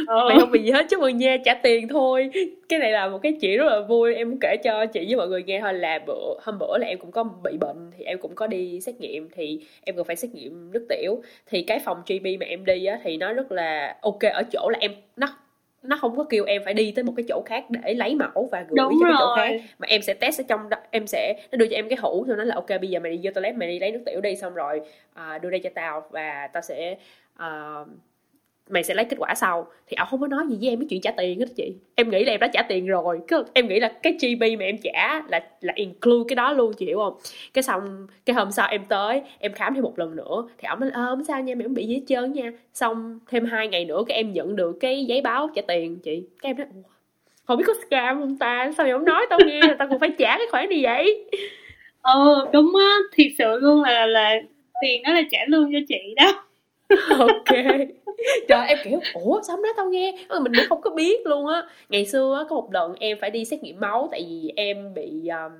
ờ. 0.06 0.28
mày 0.28 0.38
không 0.40 0.50
bị 0.50 0.62
gì 0.62 0.70
hết 0.70 0.86
chúc 0.90 1.00
mừng 1.00 1.16
nha 1.16 1.36
trả 1.44 1.54
tiền 1.54 1.88
thôi. 1.88 2.30
Cái 2.68 2.78
này 2.78 2.92
là 2.92 3.08
một 3.08 3.18
cái 3.22 3.36
chuyện 3.40 3.58
rất 3.58 3.64
là 3.64 3.80
vui 3.80 4.14
em 4.14 4.38
kể 4.40 4.56
cho 4.64 4.86
chị 4.86 5.04
với 5.06 5.16
mọi 5.16 5.28
người 5.28 5.42
nghe 5.42 5.60
thôi. 5.60 5.74
Là 5.74 5.98
bữa 6.06 6.34
hôm 6.42 6.58
bữa 6.58 6.78
là 6.78 6.86
em 6.86 6.98
cũng 6.98 7.10
có 7.10 7.24
bị 7.24 7.58
bệnh 7.60 7.90
thì 7.98 8.04
em 8.04 8.18
cũng 8.18 8.34
có 8.34 8.46
đi 8.46 8.80
xét 8.80 9.00
nghiệm 9.00 9.28
thì 9.36 9.60
em 9.84 9.96
còn 9.96 10.04
phải 10.04 10.16
xét 10.16 10.30
nghiệm 10.34 10.72
nước 10.72 10.86
tiểu. 10.88 11.22
Thì 11.46 11.62
cái 11.62 11.78
phòng 11.78 12.02
GP 12.06 12.24
mà 12.40 12.46
em 12.46 12.64
đi 12.64 12.84
á 12.84 12.98
thì 13.04 13.16
nó 13.16 13.32
rất 13.32 13.52
là 13.52 13.96
ok 14.02 14.20
ở 14.32 14.42
chỗ 14.52 14.68
là 14.70 14.78
em 14.78 14.92
nó 15.16 15.28
nó 15.82 15.96
không 16.00 16.16
có 16.16 16.24
kêu 16.24 16.44
em 16.44 16.62
phải 16.64 16.74
đi 16.74 16.92
tới 16.96 17.04
một 17.04 17.12
cái 17.16 17.24
chỗ 17.28 17.42
khác 17.46 17.64
để 17.70 17.94
lấy 17.94 18.14
mẫu 18.14 18.48
và 18.52 18.60
gửi 18.68 18.76
Đúng 18.76 18.92
cho 19.00 19.06
cái 19.06 19.14
chỗ 19.18 19.34
khác. 19.36 19.50
Mà 19.78 19.86
em 19.88 20.02
sẽ 20.02 20.14
test 20.14 20.40
ở 20.40 20.44
trong 20.48 20.68
đó 20.68 20.76
em 20.90 21.06
sẽ 21.06 21.34
nó 21.52 21.56
đưa 21.56 21.66
cho 21.66 21.76
em 21.76 21.88
cái 21.88 21.98
hũ 22.02 22.24
rồi 22.24 22.36
nó 22.36 22.44
là 22.44 22.54
ok 22.54 22.68
bây 22.68 22.90
giờ 22.90 23.00
mày 23.00 23.12
đi 23.12 23.20
vô 23.22 23.30
toilet 23.34 23.54
mày 23.54 23.68
đi 23.68 23.78
lấy 23.78 23.92
nước 23.92 24.02
tiểu 24.06 24.20
đi 24.20 24.36
xong 24.36 24.54
rồi 24.54 24.80
uh, 25.14 25.42
đưa 25.42 25.50
đây 25.50 25.60
cho 25.60 25.70
tao. 25.74 26.06
Và 26.10 26.48
tao 26.52 26.62
sẽ 26.62 26.96
uh, 27.42 27.88
mày 28.70 28.82
sẽ 28.82 28.94
lấy 28.94 29.04
kết 29.04 29.16
quả 29.18 29.34
sau. 29.34 29.66
Thì 29.86 29.94
ông 29.94 30.08
không 30.10 30.20
có 30.20 30.26
nói 30.26 30.44
gì 30.48 30.56
với 30.60 30.68
em 30.68 30.80
cái 30.80 30.86
chuyện 30.90 31.00
trả 31.00 31.10
tiền 31.10 31.40
hết 31.40 31.46
chị. 31.56 31.74
Em 31.94 32.10
nghĩ 32.10 32.24
là 32.24 32.32
em 32.32 32.40
đã 32.40 32.48
trả 32.52 32.62
tiền 32.62 32.86
rồi. 32.86 33.20
Cứ 33.28 33.44
em 33.52 33.68
nghĩ 33.68 33.80
là 33.80 33.92
cái 34.02 34.12
GP 34.12 34.58
mà 34.58 34.64
em 34.64 34.76
trả 34.82 35.22
là 35.28 35.40
là 35.60 35.72
include 35.76 36.24
cái 36.28 36.36
đó 36.36 36.52
luôn, 36.52 36.72
chị 36.72 36.86
hiểu 36.86 36.98
không? 36.98 37.14
Cái 37.54 37.62
xong, 37.62 38.06
cái 38.26 38.34
hôm 38.34 38.50
sau 38.50 38.68
em 38.70 38.84
tới, 38.88 39.22
em 39.38 39.52
khám 39.52 39.74
thêm 39.74 39.82
một 39.84 39.98
lần 39.98 40.16
nữa, 40.16 40.48
thì 40.58 40.66
ông 40.66 40.80
nói 40.80 40.90
ơ 40.90 41.06
không 41.06 41.24
sao 41.24 41.42
nha, 41.42 41.54
mày 41.54 41.62
không 41.62 41.74
bị 41.74 41.86
gì 41.86 41.94
hết 41.94 42.02
trơn 42.06 42.32
nha. 42.32 42.52
Xong 42.74 43.18
thêm 43.30 43.44
hai 43.44 43.68
ngày 43.68 43.84
nữa 43.84 44.04
cái 44.08 44.16
em 44.16 44.32
nhận 44.32 44.56
được 44.56 44.76
cái 44.80 45.04
giấy 45.04 45.20
báo 45.20 45.50
trả 45.54 45.62
tiền, 45.68 45.98
chị. 45.98 46.22
Cái 46.42 46.50
em 46.50 46.56
nói 46.56 46.66
không 47.44 47.58
biết 47.58 47.64
có 47.66 47.74
scam 47.86 48.20
không 48.20 48.36
ta? 48.36 48.72
Sao 48.76 48.84
mày 48.84 48.92
không 48.92 49.04
nói 49.04 49.26
tao 49.30 49.38
nghe? 49.46 49.60
Là 49.60 49.76
tao 49.78 49.88
còn 49.88 49.98
phải 50.00 50.10
trả 50.18 50.38
cái 50.38 50.46
khoản 50.50 50.68
gì 50.68 50.82
vậy. 50.82 51.24
Ờ 52.02 52.48
đúng 52.52 52.72
á. 52.80 52.96
Thiệt 53.14 53.32
sự 53.38 53.58
luôn 53.60 53.82
là 53.82 54.06
là 54.06 54.34
tiền 54.82 55.02
đó 55.02 55.12
là 55.12 55.22
trả 55.30 55.38
lương 55.48 55.72
cho 55.72 55.78
chị 55.88 56.14
đó. 56.16 56.44
ok. 57.18 57.48
Trời 58.48 58.66
em 58.68 58.78
kiểu 58.84 59.00
ủa 59.14 59.40
sao 59.46 59.56
nói 59.56 59.72
tao 59.76 59.88
nghe? 59.88 60.24
Ừ, 60.28 60.40
mình 60.40 60.52
cũng 60.56 60.64
không 60.68 60.80
có 60.80 60.90
biết 60.90 61.26
luôn 61.26 61.46
á. 61.46 61.62
Ngày 61.88 62.06
xưa 62.06 62.46
có 62.48 62.56
một 62.56 62.72
lần 62.72 62.94
em 63.00 63.18
phải 63.20 63.30
đi 63.30 63.44
xét 63.44 63.62
nghiệm 63.62 63.80
máu 63.80 64.08
tại 64.10 64.26
vì 64.28 64.52
em 64.56 64.94
bị 64.94 65.28
um, 65.28 65.52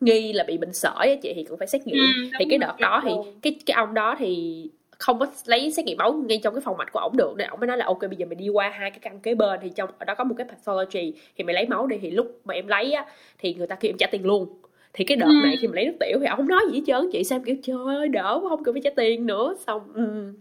nghi 0.00 0.32
là 0.32 0.44
bị 0.44 0.58
bệnh 0.58 0.72
sởi 0.72 0.92
á 1.08 1.14
chị 1.22 1.32
thì 1.36 1.44
cũng 1.44 1.58
phải 1.58 1.68
xét 1.68 1.86
nghiệm. 1.86 1.96
Ừ, 1.96 2.30
thì 2.38 2.44
cái 2.50 2.58
đợt 2.58 2.80
đó 2.80 3.02
thì 3.04 3.10
cái 3.42 3.56
cái 3.66 3.74
ông 3.74 3.94
đó 3.94 4.16
thì 4.18 4.62
không 4.90 5.18
có 5.18 5.26
lấy 5.46 5.70
xét 5.70 5.84
nghiệm 5.84 5.98
máu 5.98 6.12
ngay 6.12 6.40
trong 6.42 6.54
cái 6.54 6.60
phòng 6.64 6.76
mạch 6.76 6.92
của 6.92 6.98
ổng 6.98 7.16
được 7.16 7.34
nên 7.36 7.48
ổng 7.48 7.60
mới 7.60 7.66
nói 7.66 7.76
là 7.76 7.84
ok 7.86 8.00
bây 8.00 8.16
giờ 8.16 8.26
mày 8.26 8.34
đi 8.34 8.48
qua 8.48 8.68
hai 8.68 8.90
cái 8.90 8.98
căn 9.02 9.20
kế 9.20 9.34
bên. 9.34 9.60
Thì 9.62 9.68
trong 9.68 9.90
ở 9.98 10.04
đó 10.04 10.14
có 10.14 10.24
một 10.24 10.34
cái 10.38 10.46
pathology 10.50 11.12
thì 11.36 11.44
mày 11.44 11.54
lấy 11.54 11.66
máu 11.66 11.86
đi 11.86 11.96
thì 12.02 12.10
lúc 12.10 12.40
mà 12.44 12.54
em 12.54 12.66
lấy 12.66 12.92
á 12.92 13.06
thì 13.38 13.54
người 13.54 13.66
ta 13.66 13.76
kêu 13.76 13.90
em 13.90 13.96
trả 13.98 14.06
tiền 14.06 14.26
luôn 14.26 14.48
thì 14.96 15.04
cái 15.04 15.16
đợt 15.16 15.26
ừ. 15.26 15.40
này 15.44 15.56
khi 15.60 15.68
mà 15.68 15.72
lấy 15.74 15.84
nước 15.86 15.96
tiểu 16.00 16.18
thì 16.20 16.26
ổng 16.26 16.36
không 16.36 16.48
nói 16.48 16.60
gì 16.70 16.78
hết 16.78 16.84
trơn 16.86 17.10
chị 17.12 17.24
xem 17.24 17.42
kiểu 17.44 17.56
trời 17.62 17.76
ơi 17.86 18.08
đỡ 18.08 18.40
quá 18.42 18.48
không 18.48 18.64
cần 18.64 18.74
phải 18.74 18.82
trả 18.84 18.90
tiền 18.96 19.26
nữa. 19.26 19.54
Xong 19.66 19.82
um, 19.94 20.34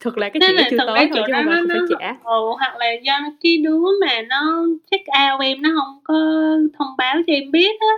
thật 0.00 0.18
là 0.18 0.28
cái 0.28 0.40
chuyện 0.40 0.66
chưa 0.70 0.76
tới 0.76 1.08
thôi 1.14 1.22
chứ 1.26 1.32
không 1.32 1.44
phải 1.46 1.62
phải 1.68 1.78
trả. 2.00 2.08
ừ, 2.24 2.40
hoặc 2.58 2.76
là 2.76 2.92
do 3.02 3.18
cái 3.42 3.56
đứa 3.56 3.80
mà 4.00 4.22
nó 4.22 4.66
check 4.90 5.04
out 5.08 5.40
em 5.40 5.62
nó 5.62 5.70
không 5.80 6.00
có 6.04 6.14
thông 6.78 6.96
báo 6.98 7.16
cho 7.26 7.32
em 7.32 7.50
biết 7.50 7.80
á. 7.80 7.94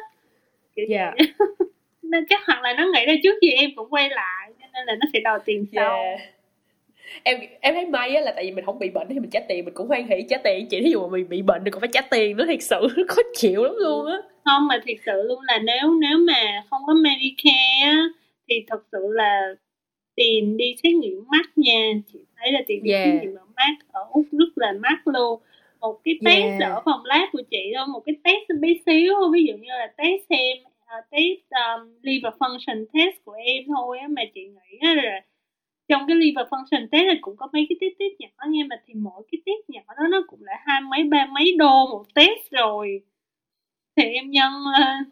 Kiểu 0.76 0.86
yeah. 0.90 1.14
nên 2.02 2.26
chắc 2.28 2.40
hoặc 2.46 2.62
là 2.62 2.74
nó 2.78 2.84
nghĩ 2.94 3.06
là 3.06 3.14
trước 3.22 3.40
gì 3.42 3.50
em 3.50 3.70
cũng 3.76 3.90
quay 3.90 4.08
lại 4.10 4.52
cho 4.60 4.66
nên 4.72 4.86
là 4.86 4.94
nó 4.94 5.06
sẽ 5.12 5.20
đòi 5.20 5.38
tiền 5.44 5.66
sau. 5.72 5.96
yeah 5.96 6.20
em 7.22 7.40
em 7.60 7.74
thấy 7.74 7.86
may 7.86 8.14
á 8.14 8.20
là 8.20 8.32
tại 8.32 8.44
vì 8.44 8.50
mình 8.50 8.64
không 8.64 8.78
bị 8.78 8.90
bệnh 8.90 9.06
thì 9.08 9.18
mình 9.18 9.30
trả 9.30 9.40
tiền 9.48 9.64
mình 9.64 9.74
cũng 9.74 9.88
hoan 9.88 10.08
hỉ 10.08 10.16
trả 10.28 10.36
tiền. 10.44 10.66
Chị 10.66 10.80
thí 10.80 10.90
dụ 10.90 11.00
mà 11.00 11.08
mình 11.12 11.28
bị 11.28 11.42
bệnh 11.42 11.62
thì 11.64 11.70
còn 11.70 11.80
phải 11.80 11.88
trả 11.92 12.00
tiền 12.00 12.36
nữa 12.36 12.44
thiệt 12.48 12.62
sự. 12.62 12.88
Khó 13.08 13.22
chịu 13.34 13.64
lắm 13.64 13.74
luôn 13.78 14.06
á. 14.06 14.18
Không 14.44 14.68
mà 14.68 14.80
thiệt 14.86 14.96
sự 15.06 15.22
luôn 15.22 15.40
là 15.42 15.58
nếu 15.58 15.94
nếu 16.00 16.18
mà 16.18 16.62
không 16.70 16.82
có 16.86 16.94
Medicare 16.94 17.82
á 17.82 18.08
thì 18.48 18.64
thật 18.66 18.82
sự 18.92 18.98
là 19.12 19.54
tiền 20.14 20.56
đi 20.56 20.74
xét 20.82 20.94
nghiệm 20.94 21.24
mắt 21.28 21.46
nha. 21.56 21.92
Chị 22.12 22.18
thấy 22.36 22.52
là 22.52 22.60
tiền 22.66 22.82
đi 22.82 22.90
yeah. 22.90 23.06
xét 23.06 23.22
nghiệm 23.22 23.34
ở 23.34 23.44
mắt 23.56 23.76
ở 23.92 24.00
úc 24.10 24.26
rất 24.32 24.52
là 24.56 24.72
mắc 24.72 25.08
luôn. 25.08 25.40
Một 25.80 26.00
cái 26.04 26.14
test 26.24 26.60
yeah. 26.60 26.72
ở 26.72 26.82
phòng 26.84 27.04
lab 27.04 27.28
của 27.32 27.42
chị 27.50 27.72
thôi 27.76 27.86
một 27.92 28.02
cái 28.06 28.14
test 28.24 28.60
bé 28.60 28.68
xíu 28.86 29.14
ví 29.32 29.44
dụ 29.44 29.54
như 29.54 29.68
là 29.68 29.92
test 29.96 30.22
xem 30.28 30.56
uh, 30.98 31.04
test 31.10 31.40
um, 31.50 31.94
liver 32.02 32.32
function 32.38 32.84
test 32.92 33.24
của 33.24 33.32
em 33.32 33.62
thôi 33.76 33.98
á 33.98 34.08
mà 34.08 34.22
chị 34.34 34.44
nghĩ 34.44 34.78
là 34.80 35.20
trong 35.88 36.06
cái 36.06 36.16
liver 36.16 36.46
function 36.46 36.88
test 36.92 37.04
thì 37.12 37.18
cũng 37.20 37.36
có 37.36 37.48
mấy 37.52 37.66
cái 37.68 37.76
test 37.80 37.92
test 37.98 38.12
nhỏ 38.18 38.46
nha 38.48 38.64
mà 38.70 38.76
thì 38.86 38.94
mỗi 38.94 39.22
cái 39.32 39.40
test 39.46 39.68
nhỏ 39.68 39.94
đó 39.96 40.06
nó 40.10 40.22
cũng 40.26 40.40
là 40.42 40.52
hai 40.66 40.80
mấy 40.80 41.04
ba 41.04 41.26
mấy 41.26 41.56
đô 41.58 41.86
một 41.86 42.04
test 42.14 42.50
rồi. 42.50 43.00
Thì 43.96 44.02
em 44.02 44.30
nhân 44.30 44.52
uh... 44.62 45.06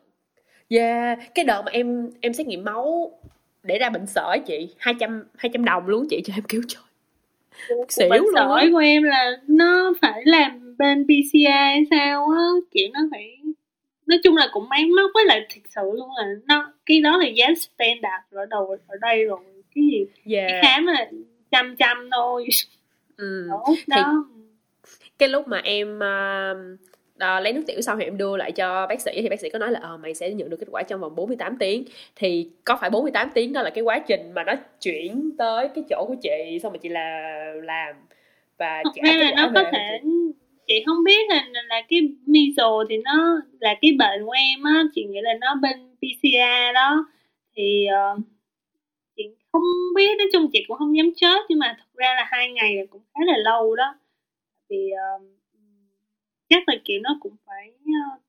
yeah 0.68 1.18
cái 1.34 1.44
đợt 1.44 1.62
mà 1.64 1.72
em 1.72 2.10
em 2.20 2.32
xét 2.32 2.46
nghiệm 2.46 2.64
máu 2.64 3.12
để 3.62 3.78
ra 3.78 3.90
bệnh 3.90 4.06
sởi 4.06 4.38
chị 4.46 4.68
200 4.78 5.24
200 5.36 5.64
đồng 5.64 5.86
luôn 5.86 6.06
chị 6.10 6.22
cho 6.24 6.34
em 6.36 6.44
cứu 6.48 6.62
trời. 6.68 6.82
Xỉu 7.88 8.08
bệnh 8.10 8.22
sởi 8.34 8.72
của 8.72 8.78
em 8.78 9.02
là 9.02 9.32
nó 9.48 9.92
phải 10.00 10.22
làm 10.24 10.76
bên 10.78 11.04
PCA 11.04 11.74
sao 11.90 12.28
á 12.30 12.44
kiểu 12.70 12.88
nó 12.92 13.00
phải 13.10 13.38
nói 14.06 14.18
chung 14.24 14.36
là 14.36 14.48
cũng 14.52 14.68
máy 14.68 14.86
móc 14.86 15.10
với 15.14 15.24
lại 15.24 15.46
thật 15.54 15.60
sự 15.68 15.82
luôn 15.94 16.08
là 16.16 16.24
nó 16.46 16.72
cái 16.86 17.00
đó 17.00 17.16
là 17.16 17.26
giá 17.26 17.46
standard 17.46 18.24
ở 18.30 18.46
đầu 18.46 18.76
ở 18.86 18.96
đây 19.00 19.24
rồi 19.24 19.38
cái 19.76 19.84
gì 19.84 20.34
yeah. 20.36 20.48
cái 20.50 20.60
khám 20.62 20.86
là 20.86 21.10
trăm 21.50 21.76
trăm 21.78 22.08
thôi 22.12 22.46
ừ. 23.16 23.48
đó, 23.48 23.64
đó. 23.86 24.24
cái 25.18 25.28
lúc 25.28 25.48
mà 25.48 25.60
em 25.64 25.96
uh, 25.96 26.78
uh, 27.14 27.42
lấy 27.42 27.52
nước 27.52 27.62
tiểu 27.66 27.80
xong 27.80 27.98
thì 27.98 28.04
em 28.04 28.16
đưa 28.16 28.36
lại 28.36 28.52
cho 28.52 28.86
bác 28.86 29.00
sĩ 29.00 29.22
thì 29.22 29.28
bác 29.28 29.40
sĩ 29.40 29.50
có 29.50 29.58
nói 29.58 29.70
là 29.70 29.80
ờ 29.82 29.96
mày 29.96 30.14
sẽ 30.14 30.30
nhận 30.30 30.50
được 30.50 30.56
kết 30.60 30.68
quả 30.70 30.82
trong 30.82 31.00
vòng 31.00 31.14
48 31.16 31.56
tiếng 31.58 31.84
thì 32.16 32.50
có 32.64 32.76
phải 32.80 32.90
48 32.90 33.30
tiếng 33.34 33.52
đó 33.52 33.62
là 33.62 33.70
cái 33.70 33.84
quá 33.84 33.98
trình 33.98 34.32
mà 34.34 34.44
nó 34.44 34.52
chuyển 34.80 35.30
tới 35.38 35.68
cái 35.74 35.84
chỗ 35.90 36.04
của 36.08 36.16
chị 36.22 36.58
xong 36.62 36.72
mà 36.72 36.78
chị 36.78 36.88
là 36.88 37.32
làm 37.62 37.96
và 38.58 38.82
trả 38.94 39.02
cái 39.04 39.18
là 39.18 39.32
nó 39.36 39.50
có 39.54 39.64
thể 39.72 40.00
chị? 40.02 40.08
chị 40.66 40.82
không 40.86 41.04
biết 41.04 41.28
là 41.28 41.46
là 41.68 41.82
cái 41.88 42.00
measles 42.26 42.88
thì 42.88 42.96
nó 43.04 43.40
là 43.60 43.74
cái 43.82 43.92
bệnh 43.98 44.26
của 44.26 44.32
em 44.32 44.62
á 44.64 44.82
chị 44.94 45.04
nghĩ 45.04 45.20
là 45.22 45.34
nó 45.40 45.54
bên 45.62 45.96
PCA 46.00 46.72
đó 46.72 47.06
thì 47.56 47.86
uh, 48.14 48.20
không 49.60 49.94
biết 49.96 50.18
nói 50.18 50.26
chung 50.32 50.50
chị 50.52 50.64
cũng 50.68 50.76
không 50.78 50.96
dám 50.96 51.10
chết 51.16 51.40
nhưng 51.48 51.58
mà 51.58 51.76
thật 51.78 51.94
ra 51.94 52.14
là 52.14 52.24
hai 52.30 52.50
ngày 52.50 52.74
là 52.76 52.82
cũng 52.90 53.02
khá 53.14 53.20
là 53.26 53.36
lâu 53.36 53.76
đó. 53.76 53.94
Vì 54.68 54.90
uh, 55.16 55.22
chắc 56.48 56.68
là 56.68 56.74
kiểu 56.84 57.00
nó 57.02 57.18
cũng 57.20 57.36
phải 57.46 57.72
uh, 57.84 58.20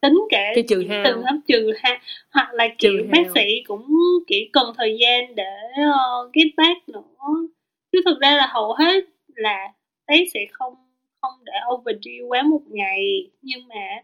tính 0.00 0.26
cả 0.30 0.52
cái 0.54 0.64
trừ 0.68 0.84
hao. 0.88 1.04
từng 1.04 1.22
trừ 1.48 1.72
ha 1.78 2.00
hoặc 2.30 2.54
là 2.54 2.68
kiểu 2.78 2.92
trừ 2.98 3.08
bác 3.12 3.30
sĩ 3.34 3.62
cũng 3.66 3.86
kiểu 4.26 4.46
cần 4.52 4.72
thời 4.76 4.98
gian 5.00 5.34
để 5.34 5.44
uh, 5.82 6.32
get 6.32 6.46
back 6.56 6.88
nữa. 6.88 7.02
Chứ 7.92 8.00
thực 8.04 8.20
ra 8.20 8.36
là 8.36 8.46
hầu 8.46 8.74
hết 8.74 9.04
là 9.34 9.72
test 10.06 10.28
sẽ 10.34 10.40
không 10.52 10.74
không 11.20 11.34
để 11.44 11.52
overdue 11.74 12.26
quá 12.28 12.42
một 12.42 12.62
ngày. 12.68 13.30
Nhưng 13.42 13.68
mà 13.68 14.02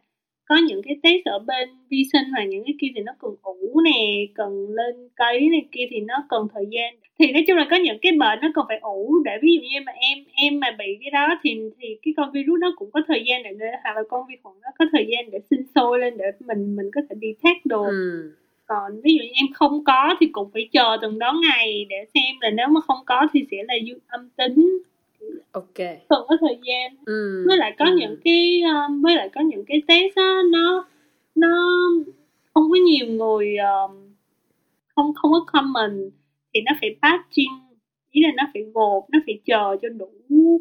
có 0.49 0.57
những 0.57 0.83
cái 0.83 0.97
test 1.03 1.25
ở 1.25 1.39
bên 1.39 1.69
vi 1.89 2.05
sinh 2.13 2.31
hoặc 2.31 2.45
những 2.45 2.65
cái 2.65 2.75
kia 2.81 2.87
thì 2.95 3.01
nó 3.01 3.13
cần 3.21 3.35
ủ 3.43 3.81
nè 3.85 4.27
cần 4.35 4.67
lên 4.69 5.09
cấy 5.17 5.49
này 5.49 5.67
kia 5.73 5.87
thì 5.91 6.01
nó 6.01 6.15
cần 6.29 6.47
thời 6.55 6.67
gian. 6.71 6.95
Thì 7.19 7.33
nói 7.33 7.45
chung 7.47 7.57
là 7.57 7.67
có 7.71 7.77
những 7.77 7.99
cái 8.03 8.13
bệnh 8.13 8.39
nó 8.43 8.49
cần 8.55 8.65
phải 8.69 8.79
ủ 8.79 9.23
để 9.25 9.33
ví 9.43 9.55
dụ 9.55 9.61
như 9.61 9.79
mà 9.87 9.93
em 9.93 10.19
em 10.35 10.61
mà 10.61 10.67
bị 10.79 10.99
cái 11.01 11.11
đó 11.11 11.41
thì 11.43 11.61
thì 11.81 11.89
cái 12.03 12.15
con 12.17 12.33
virus 12.33 12.61
nó 12.61 12.73
cũng 12.77 12.91
có 12.91 13.01
thời 13.09 13.25
gian 13.27 13.43
để 13.43 13.51
hoặc 13.83 13.97
là 13.97 14.03
con 14.09 14.27
vi 14.29 14.37
khuẩn 14.43 14.55
nó 14.63 14.69
có 14.79 14.85
thời 14.93 15.07
gian 15.09 15.31
để 15.31 15.39
sinh 15.51 15.63
sôi 15.75 15.99
lên 15.99 16.17
để 16.17 16.25
mình 16.47 16.77
mình 16.77 16.91
có 16.95 17.01
thể 17.11 17.17
đi 17.21 17.29
detect 17.43 17.67
được 17.67 17.87
ừ. 17.91 18.33
còn 18.67 19.01
ví 19.05 19.15
dụ 19.15 19.23
như 19.23 19.33
em 19.35 19.47
không 19.55 19.85
có 19.85 20.17
thì 20.21 20.27
cũng 20.33 20.51
phải 20.53 20.69
chờ 20.73 20.97
từng 21.03 21.19
đó 21.19 21.41
ngày 21.43 21.87
để 21.89 21.97
xem 22.15 22.37
là 22.41 22.51
nếu 22.51 22.67
mà 22.69 22.81
không 22.81 22.99
có 23.07 23.27
thì 23.33 23.45
sẽ 23.51 23.57
là 23.69 23.75
dương 23.85 23.99
âm 24.09 24.29
tính 24.37 24.79
ok 25.53 25.75
cần 26.09 26.23
có 26.29 26.37
thời 26.41 26.59
gian 26.63 26.97
ừ. 27.07 27.45
với 27.49 27.57
lại 27.57 27.75
có 27.79 27.85
ừ. 27.85 27.95
những 27.97 28.17
cái 28.25 28.63
um, 28.63 29.03
với 29.03 29.17
lại 29.17 29.29
có 29.35 29.41
những 29.41 29.65
cái 29.65 29.83
test 29.89 30.17
á 30.17 30.39
nó 30.53 30.89
nó 31.35 31.83
không 32.55 32.71
có 32.71 32.77
nhiều 32.77 33.07
người 33.07 33.57
um, 33.57 34.15
không 34.95 35.15
không 35.15 35.33
có 35.33 35.45
comment 35.53 36.13
thì 36.55 36.61
nó 36.61 36.73
phải 36.81 36.97
batching 37.01 37.69
ý 38.11 38.23
là 38.23 38.29
nó 38.37 38.45
phải 38.55 38.63
gộp 38.75 39.05
nó 39.11 39.19
phải 39.27 39.41
chờ 39.45 39.77
cho 39.83 39.89
đủ 39.89 40.11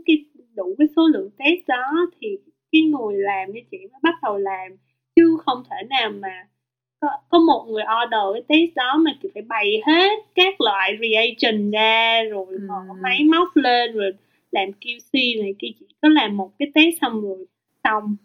cái 0.05 0.25
đủ 0.55 0.75
cái 0.77 0.87
số 0.95 1.07
lượng 1.07 1.29
test 1.37 1.67
đó 1.67 2.07
thì 2.21 2.37
cái 2.71 2.81
người 2.81 3.17
làm 3.17 3.51
như 3.51 3.61
chị 3.71 3.77
mới 3.77 3.99
bắt 4.03 4.13
đầu 4.23 4.37
làm 4.37 4.67
chứ 5.15 5.37
không 5.45 5.63
thể 5.69 5.87
nào 5.89 6.11
mà 6.11 6.47
có, 6.99 7.07
có 7.29 7.39
một 7.39 7.65
người 7.67 7.83
order 8.03 8.21
cái 8.33 8.43
test 8.47 8.75
đó 8.75 8.97
mà 8.97 9.11
chị 9.23 9.29
phải 9.33 9.43
bày 9.43 9.81
hết 9.87 10.19
các 10.35 10.61
loại 10.61 10.97
reagent 11.01 11.73
ra 11.73 12.23
rồi 12.23 12.45
mở 12.67 12.81
ừ. 12.89 12.93
máy 13.01 13.23
móc 13.23 13.55
lên 13.55 13.93
rồi 13.93 14.11
làm 14.51 14.69
QC 14.81 15.41
này 15.41 15.53
kia 15.59 15.67
chỉ 15.79 15.85
có 16.01 16.09
làm 16.09 16.37
một 16.37 16.51
cái 16.59 16.71
test 16.75 17.01
xong 17.01 17.21
rồi 17.21 17.45
xong. 17.83 18.15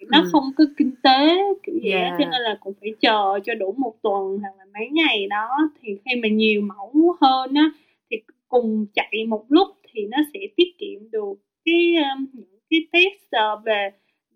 Nó 0.00 0.20
ừ. 0.20 0.28
không 0.32 0.44
có 0.56 0.64
kinh 0.76 0.92
tế 1.02 1.38
kiểu 1.62 1.74
vậy 1.82 1.92
yeah. 1.92 2.16
cho 2.18 2.24
nên 2.24 2.42
là 2.42 2.56
cũng 2.60 2.74
phải 2.80 2.90
chờ 3.00 3.40
cho 3.44 3.54
đủ 3.54 3.74
một 3.78 3.94
tuần 4.02 4.38
hoặc 4.38 4.52
là 4.58 4.64
mấy 4.74 4.88
ngày 4.92 5.26
đó. 5.26 5.48
Thì 5.82 5.96
khi 6.04 6.20
mà 6.20 6.28
nhiều 6.28 6.60
mẫu 6.60 7.16
hơn 7.20 7.54
á 7.54 7.72
thì 8.10 8.16
cùng 8.48 8.86
chạy 8.94 9.24
một 9.28 9.44
lúc 9.48 9.68
thì 9.92 10.06
nó 10.06 10.18
sẽ 10.34 10.40
tiết 10.56 10.78
kiệm 10.78 11.10
được 11.10 11.34
cái 11.64 11.94
um, 11.96 12.26
những 12.32 12.60
cái 12.70 12.80
test 12.92 13.36
uh, 13.36 13.64
về 13.64 13.90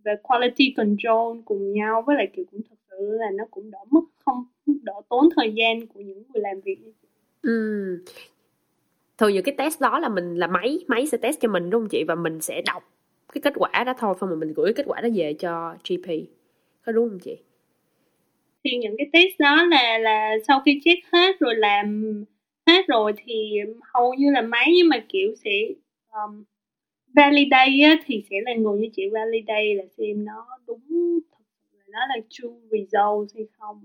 về 0.05 0.15
quality 0.23 0.75
control 0.77 1.41
cùng 1.45 1.73
nhau. 1.73 2.03
Với 2.07 2.17
lại 2.17 2.29
kiểu 2.37 2.45
cũng 2.51 2.61
thật 2.71 2.77
sự 2.91 2.97
là 3.11 3.31
nó 3.35 3.45
cũng 3.51 3.71
đỡ 3.71 3.79
mất 3.91 4.05
không 4.25 4.45
đỡ 4.67 4.93
tốn 5.09 5.29
thời 5.37 5.53
gian 5.53 5.87
của 5.87 6.01
những 6.01 6.23
người 6.33 6.43
làm 6.43 6.61
việc 6.65 6.79
ừ 7.43 8.05
thường 9.19 9.33
những 9.33 9.45
cái 9.45 9.55
test 9.59 9.81
đó 9.81 9.99
là 9.99 10.09
mình 10.09 10.35
là 10.35 10.47
máy 10.47 10.79
máy 10.87 11.07
sẽ 11.07 11.19
test 11.19 11.41
cho 11.41 11.49
mình 11.49 11.71
đúng 11.71 11.83
không 11.83 11.89
chị? 11.89 12.05
Và 12.09 12.15
mình 12.15 12.41
sẽ 12.41 12.63
đọc 12.63 12.83
cái 13.33 13.41
kết 13.41 13.53
quả 13.57 13.85
đó 13.85 13.95
thôi 13.99 14.15
xong 14.21 14.29
rồi 14.29 14.39
mình 14.39 14.53
gửi 14.57 14.73
kết 14.73 14.87
quả 14.87 15.01
đó 15.01 15.09
về 15.15 15.35
cho 15.39 15.75
GP 15.89 16.09
có 16.87 16.93
đúng 16.93 17.09
không 17.09 17.19
chị? 17.19 17.37
Thì 18.65 18.77
những 18.77 18.97
cái 18.99 19.07
test 19.13 19.39
đó 19.39 19.65
là 19.65 19.99
là 19.99 20.31
sau 20.49 20.63
khi 20.65 20.81
check 20.85 21.07
hết 21.13 21.41
rồi 21.41 21.55
làm 21.55 22.15
hết 22.67 22.87
rồi 22.89 23.13
thì 23.17 23.59
hầu 23.95 24.15
như 24.15 24.31
là 24.31 24.43
máy 24.43 24.73
nhưng 24.77 24.89
mà 24.89 25.05
kiểu 25.09 25.35
sẽ 25.45 25.51
um, 26.13 26.45
validate 27.15 27.81
á, 27.83 27.97
thì 28.07 28.25
sẽ 28.31 28.37
là 28.45 28.55
người 28.55 28.81
như 28.81 28.89
chị 28.93 29.09
validate 29.13 29.75
là 29.75 29.85
xem 29.99 30.25
nó 30.25 30.47
đúng 30.67 31.19
thật 31.31 31.45
là 31.79 31.85
nó 31.89 31.99
là 32.07 32.17
true 32.29 32.55
result 32.71 33.35
hay 33.35 33.47
không. 33.59 33.81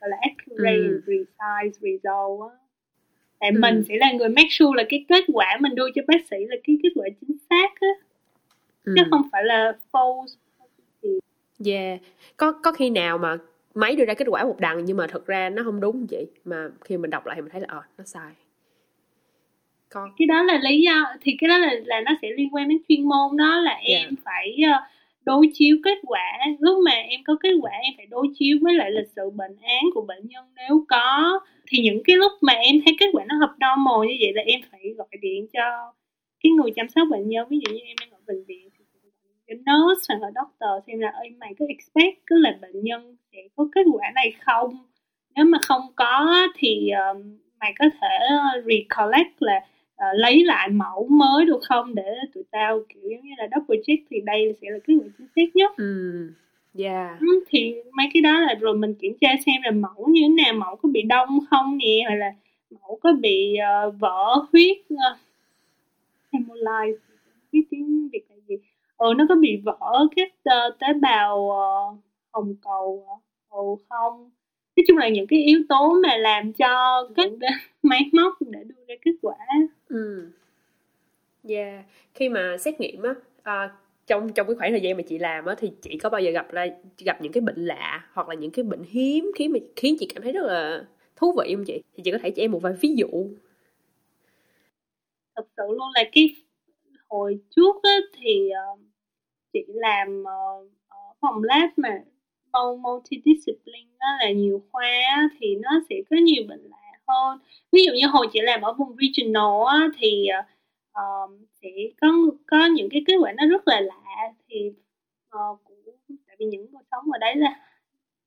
Gọi 0.00 0.10
là 0.10 0.16
accurate 0.20 0.88
ừ. 0.88 1.00
precise 1.04 1.80
result 1.80 2.40
á 2.50 2.67
tại 3.40 3.50
ừ. 3.50 3.58
mình 3.60 3.84
sẽ 3.88 3.96
là 3.96 4.12
người 4.12 4.28
make 4.28 4.48
sure 4.50 4.76
là 4.76 4.84
cái 4.88 5.04
kết 5.08 5.24
quả 5.32 5.58
mình 5.60 5.74
đưa 5.74 5.90
cho 5.94 6.02
bác 6.06 6.26
sĩ 6.30 6.36
là 6.48 6.56
cái 6.64 6.76
kết 6.82 6.88
quả 6.94 7.08
chính 7.20 7.36
xác 7.50 7.80
á 7.80 7.88
ừ. 8.84 8.94
chứ 8.96 9.02
không 9.10 9.22
phải 9.32 9.44
là 9.44 9.72
false 9.92 10.26
yeah 11.66 12.00
có 12.36 12.52
có 12.52 12.72
khi 12.72 12.90
nào 12.90 13.18
mà 13.18 13.36
máy 13.74 13.96
đưa 13.96 14.04
ra 14.04 14.14
kết 14.14 14.28
quả 14.28 14.44
một 14.44 14.56
đằng 14.58 14.84
nhưng 14.84 14.96
mà 14.96 15.06
thật 15.06 15.26
ra 15.26 15.50
nó 15.50 15.62
không 15.64 15.80
đúng 15.80 16.06
vậy 16.10 16.26
mà 16.44 16.68
khi 16.84 16.96
mình 16.96 17.10
đọc 17.10 17.26
lại 17.26 17.36
thì 17.36 17.42
mình 17.42 17.50
thấy 17.50 17.60
là 17.60 17.66
ờ 17.70 17.82
nó 17.98 18.04
sai 18.04 18.32
con 19.88 20.10
cái 20.18 20.26
đó 20.26 20.42
là 20.42 20.58
lý 20.58 20.80
do 20.80 21.04
thì 21.20 21.36
cái 21.40 21.48
đó 21.48 21.58
là 21.58 21.74
là 21.84 22.00
nó 22.00 22.12
sẽ 22.22 22.28
liên 22.36 22.54
quan 22.54 22.68
đến 22.68 22.78
chuyên 22.88 23.08
môn 23.08 23.36
đó 23.36 23.60
là 23.60 23.78
em 23.82 24.00
yeah. 24.00 24.12
phải 24.24 24.56
uh, 24.62 24.97
đối 25.30 25.50
chiếu 25.54 25.76
kết 25.84 25.98
quả. 26.06 26.28
Lúc 26.58 26.76
mà 26.84 26.92
em 26.92 27.20
có 27.24 27.36
kết 27.42 27.52
quả 27.62 27.72
em 27.82 27.92
phải 27.96 28.06
đối 28.06 28.26
chiếu 28.38 28.58
với 28.62 28.74
lại 28.74 28.90
lịch 28.90 29.10
sử 29.16 29.30
bệnh 29.30 29.56
án 29.62 29.84
của 29.94 30.04
bệnh 30.10 30.28
nhân 30.28 30.44
nếu 30.56 30.84
có. 30.88 31.40
Thì 31.68 31.78
những 31.78 32.02
cái 32.06 32.16
lúc 32.16 32.32
mà 32.40 32.52
em 32.52 32.74
thấy 32.84 32.96
kết 33.00 33.06
quả 33.12 33.24
nó 33.28 33.34
hợp 33.40 33.52
normal 33.64 34.08
như 34.08 34.16
vậy 34.20 34.32
là 34.34 34.42
em 34.42 34.60
phải 34.70 34.80
gọi 34.96 35.08
điện 35.22 35.46
cho 35.52 35.92
cái 36.42 36.52
người 36.52 36.70
chăm 36.76 36.88
sóc 36.88 37.08
bệnh 37.10 37.28
nhân. 37.28 37.48
Ví 37.50 37.58
dụ 37.66 37.74
như 37.74 37.80
em 37.80 37.96
đang 38.00 38.10
ở 38.10 38.18
bệnh 38.26 38.44
viện 38.44 38.68
thì 38.78 38.84
cho 39.46 39.54
nurse 39.54 40.14
hoặc 40.14 40.18
là 40.20 40.30
doctor 40.34 40.86
xem 40.86 40.98
là 40.98 41.08
ơi 41.08 41.30
mày 41.40 41.54
có 41.58 41.64
expect 41.68 42.26
cứ 42.26 42.38
là 42.38 42.58
bệnh 42.62 42.82
nhân 42.82 43.16
sẽ 43.32 43.38
có 43.56 43.68
kết 43.74 43.86
quả 43.92 44.10
này 44.14 44.32
không? 44.40 44.78
Nếu 45.36 45.44
mà 45.44 45.58
không 45.68 45.82
có 45.96 46.46
thì 46.56 46.90
uh, 47.10 47.24
mày 47.60 47.72
có 47.78 47.84
thể 48.00 48.08
recollect 48.66 49.42
là 49.42 49.60
uh, 49.98 50.14
lấy 50.14 50.44
lại 50.44 50.68
mẫu 50.68 51.08
mới 51.10 51.44
được 51.46 51.60
không? 51.68 51.94
Để 51.94 52.14
tụi 52.34 52.44
tao 52.50 52.80
kiểu 52.88 53.02
giống 53.10 53.22
như 53.22 53.32
là 53.38 53.48
double 53.56 53.78
check 53.86 54.02
thì 54.10 54.20
đây 54.20 54.54
sẽ 54.62 54.70
là 54.70 54.78
cái 54.86 54.96
người 54.96 55.10
chính 55.18 55.26
xác 55.36 55.56
nhất. 55.56 55.72
Ừ 55.76 56.30
yeah. 56.78 57.20
ừ, 57.20 57.44
thì 57.48 57.74
mấy 57.92 58.06
cái 58.14 58.20
đó 58.20 58.40
là 58.40 58.54
rồi 58.54 58.76
mình 58.76 58.94
kiểm 58.94 59.12
tra 59.20 59.28
xem 59.46 59.62
là 59.64 59.70
mẫu 59.70 60.08
như 60.08 60.20
thế 60.22 60.44
nào 60.44 60.52
mẫu 60.52 60.76
có 60.76 60.88
bị 60.88 61.02
đông 61.02 61.38
không 61.50 61.78
nè 61.78 62.04
hoặc 62.08 62.14
là 62.14 62.32
mẫu 62.70 62.98
có 63.02 63.12
bị 63.12 63.56
uh, 63.88 63.94
vỡ 63.98 64.46
huyết 64.52 64.78
uh, 64.94 65.18
hemolyze 66.32 66.96
biết 67.52 67.64
tiếng 67.70 68.08
việt 68.12 68.24
là 68.30 68.36
gì? 68.48 68.56
Ừ 68.96 69.14
nó 69.16 69.26
có 69.28 69.34
bị 69.34 69.56
vỡ 69.64 70.06
các 70.16 70.28
uh, 70.28 70.78
tế 70.78 70.86
bào 71.00 71.38
uh, 71.38 71.98
hồng 72.32 72.54
cầu 72.62 73.06
uh, 73.58 73.80
không 73.88 74.30
nói 74.78 74.84
chung 74.88 74.96
là 74.96 75.08
những 75.08 75.26
cái 75.26 75.42
yếu 75.42 75.62
tố 75.68 75.94
mà 76.02 76.16
làm 76.16 76.52
cho 76.52 77.02
kết 77.16 77.30
máy 77.82 78.00
móc 78.12 78.34
để 78.40 78.64
đưa 78.64 78.84
ra 78.88 78.94
kết 79.04 79.12
quả. 79.22 79.36
Ừ. 79.88 80.30
Yeah 81.48 81.84
khi 82.18 82.28
mà 82.28 82.56
xét 82.58 82.80
nghiệm 82.80 83.02
á 83.02 83.14
à, 83.42 83.70
trong 84.06 84.32
trong 84.32 84.46
cái 84.46 84.56
khoảng 84.56 84.70
thời 84.70 84.80
gian 84.80 84.96
mà 84.96 85.02
chị 85.02 85.18
làm 85.18 85.46
á 85.46 85.54
thì 85.58 85.72
chị 85.82 85.98
có 85.98 86.10
bao 86.10 86.20
giờ 86.20 86.30
gặp 86.30 86.52
ra 86.52 86.66
gặp 86.98 87.22
những 87.22 87.32
cái 87.32 87.40
bệnh 87.40 87.64
lạ 87.64 88.08
hoặc 88.12 88.28
là 88.28 88.34
những 88.34 88.50
cái 88.50 88.62
bệnh 88.62 88.82
hiếm 88.88 89.30
khiến 89.36 89.52
mà 89.52 89.58
khiến 89.76 89.96
chị 90.00 90.08
cảm 90.14 90.22
thấy 90.22 90.32
rất 90.32 90.44
là 90.46 90.84
thú 91.16 91.34
vị 91.38 91.54
không 91.54 91.64
chị? 91.64 91.82
Thì 91.94 92.02
chị 92.02 92.10
có 92.10 92.18
thể 92.22 92.30
cho 92.30 92.42
em 92.42 92.50
một 92.50 92.62
vài 92.62 92.72
ví 92.80 92.94
dụ. 92.96 93.08
Thật 95.36 95.44
sự 95.56 95.62
luôn 95.68 95.88
là 95.94 96.04
cái 96.12 96.36
hồi 97.08 97.38
trước 97.56 97.76
á, 97.82 97.96
thì 98.14 98.50
uh, 98.72 98.80
chị 99.52 99.64
làm 99.66 100.20
uh, 100.20 100.70
ở 100.88 100.98
phòng 101.20 101.42
lab 101.42 101.70
mà 101.76 102.02
multidiscipline 102.82 103.90
đó 104.00 104.06
là 104.20 104.30
nhiều 104.30 104.62
khoa 104.72 105.30
thì 105.38 105.56
nó 105.56 105.70
sẽ 105.88 105.96
có 106.10 106.16
nhiều 106.16 106.42
bệnh 106.48 106.60
lạ 106.70 106.76
hơn. 107.08 107.38
Ví 107.72 107.84
dụ 107.84 107.92
như 107.92 108.06
hồi 108.06 108.26
chị 108.32 108.40
làm 108.42 108.60
ở 108.62 108.72
vùng 108.72 108.96
regional 109.00 109.66
á, 109.68 109.88
thì 109.98 110.28
uh, 110.98 111.30
sẽ 111.62 111.68
có 112.00 112.08
có 112.46 112.66
những 112.66 112.88
cái 112.90 113.02
kết 113.06 113.14
quả 113.20 113.32
nó 113.36 113.46
rất 113.46 113.68
là 113.68 113.80
lạ 113.80 114.32
thì 114.48 114.70
uh, 115.36 115.58
cũng 115.64 115.76
tại 116.26 116.36
vì 116.38 116.46
những 116.46 116.60
người 116.60 116.82
sống 116.90 117.04
ở 117.12 117.18
đấy 117.18 117.36
là 117.36 117.60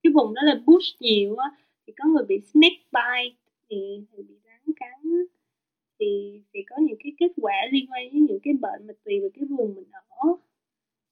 cái 0.04 0.12
vùng 0.13 0.34
đó 0.34 0.41
là 0.46 0.56
bush 0.65 1.02
nhiều 1.02 1.36
á 1.36 1.52
thì 1.88 1.94
có 1.98 2.10
người 2.10 2.24
bị 2.28 2.39
snake 2.54 2.84
bite 2.91 3.36
thì, 3.70 4.06
thì 4.12 4.24
bị 4.24 4.36
rắn 4.46 4.76
cắn 4.76 5.02
thì 6.00 6.41
thì 6.54 6.60
có 6.70 6.76
những 6.80 6.98
cái 7.04 7.12
kết 7.20 7.32
quả 7.41 7.54
liên 7.72 7.86
quan 7.91 8.04
đến 8.13 8.26
những 8.26 8.39
cái 8.44 8.54
bệnh 8.54 8.88
mà 8.88 8.94
tùy 9.06 9.20
vào 9.20 9.30
cái 9.34 9.46
vùng 9.50 9.76
mình 9.76 9.91
ở 9.91 10.28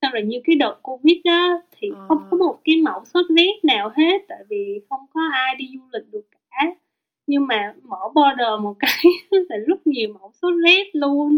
xong 0.10 0.13
rồi 0.13 0.24
như 0.24 0.41
cái 0.43 0.56
đợt 0.56 0.76
covid 0.82 1.17
đó 1.26 1.62
thì 1.78 1.89
à. 1.95 2.06
không 2.08 2.17
có 2.32 2.38
một 2.38 2.60
cái 2.63 2.78
mẫu 2.78 3.06
sốt 3.06 3.26
rét 3.38 3.60
nào 3.63 3.91
hết 3.98 4.22
tại 4.28 4.39
vì 4.50 4.82
không 4.89 5.00
có 5.13 5.22
ai 5.34 5.56
đi 5.56 5.65
du 5.74 5.82
lịch 5.93 6.12
được 6.12 6.28
cả 6.52 6.76
nhưng 7.28 7.48
mà 7.48 7.74
mở 7.84 7.98
border 8.15 8.62
một 8.62 8.76
cái 8.80 9.04
là 9.50 9.58
rất 9.67 9.88
nhiều 9.88 10.13
mẫu 10.19 10.32
sốt 10.41 10.54
rét 10.65 10.88
luôn 10.93 11.38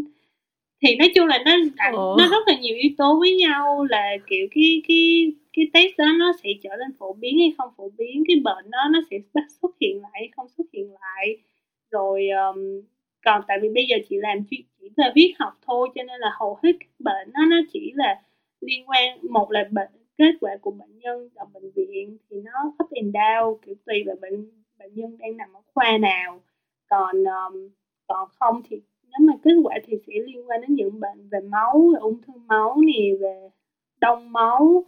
thì 0.81 0.95
nói 0.95 1.11
chung 1.15 1.27
là 1.27 1.39
nó 1.45 1.51
Ủa? 1.91 2.15
nó 2.17 2.27
rất 2.27 2.47
là 2.47 2.59
nhiều 2.59 2.75
yếu 2.75 2.91
tố 2.97 3.19
với 3.19 3.35
nhau 3.35 3.87
là 3.89 4.11
kiểu 4.27 4.47
cái 4.51 4.81
cái 4.87 5.31
cái 5.53 5.65
test 5.73 5.97
đó 5.97 6.05
nó 6.19 6.33
sẽ 6.43 6.49
trở 6.63 6.69
nên 6.69 6.97
phổ 6.99 7.13
biến 7.13 7.39
hay 7.39 7.53
không 7.57 7.69
phổ 7.77 7.89
biến 7.97 8.23
cái 8.27 8.35
bệnh 8.43 8.71
đó 8.71 8.79
nó 8.91 8.99
sẽ 9.11 9.17
xuất 9.61 9.71
hiện 9.81 10.01
lại 10.01 10.11
hay 10.13 10.29
không 10.35 10.47
xuất 10.57 10.65
hiện 10.73 10.91
lại 11.01 11.37
rồi 11.91 12.27
um, 12.29 12.81
còn 13.25 13.41
tại 13.47 13.57
vì 13.61 13.69
bây 13.69 13.85
giờ 13.85 13.95
chị 14.09 14.15
làm 14.19 14.37
chỉ, 14.49 14.63
chỉ 14.79 14.89
là 14.95 15.11
viết 15.15 15.33
học 15.39 15.53
thôi 15.67 15.89
cho 15.95 16.03
nên 16.03 16.19
là 16.19 16.31
hầu 16.39 16.59
hết 16.63 16.71
các 16.79 16.89
bệnh 16.99 17.31
nó 17.33 17.45
nó 17.45 17.57
chỉ 17.73 17.91
là 17.95 18.21
liên 18.61 18.89
quan 18.89 19.19
một 19.29 19.51
là 19.51 19.67
bệnh 19.71 19.91
kết 20.17 20.31
quả 20.41 20.57
của 20.61 20.71
bệnh 20.71 20.99
nhân 20.99 21.29
ở 21.35 21.45
bệnh 21.53 21.71
viện 21.71 22.17
thì 22.29 22.41
nó 22.41 22.73
up 22.83 22.91
and 22.91 23.15
down 23.15 23.57
kiểu 23.65 23.75
tùy 23.85 24.03
vào 24.05 24.15
bệnh 24.21 24.51
bệnh 24.79 24.93
nhân 24.93 25.17
đang 25.17 25.37
nằm 25.37 25.53
ở 25.53 25.61
khoa 25.73 25.97
nào. 25.97 26.39
Còn 26.89 27.23
um, 27.23 27.69
còn 28.07 28.29
không 28.39 28.61
thì 28.69 28.81
nếu 29.03 29.27
mà 29.27 29.33
kết 29.43 29.53
quả 29.63 29.75
thì 29.85 29.97
sẽ 30.07 30.13
liên 30.25 30.49
quan 30.49 30.61
đến 30.61 30.75
những 30.75 30.99
bệnh 30.99 31.29
về 31.31 31.39
máu 31.39 31.91
về 31.93 31.99
ung 31.99 32.21
thư 32.21 32.33
máu 32.47 32.77
nè 32.85 33.15
về 33.19 33.49
đông 34.01 34.31
máu 34.31 34.85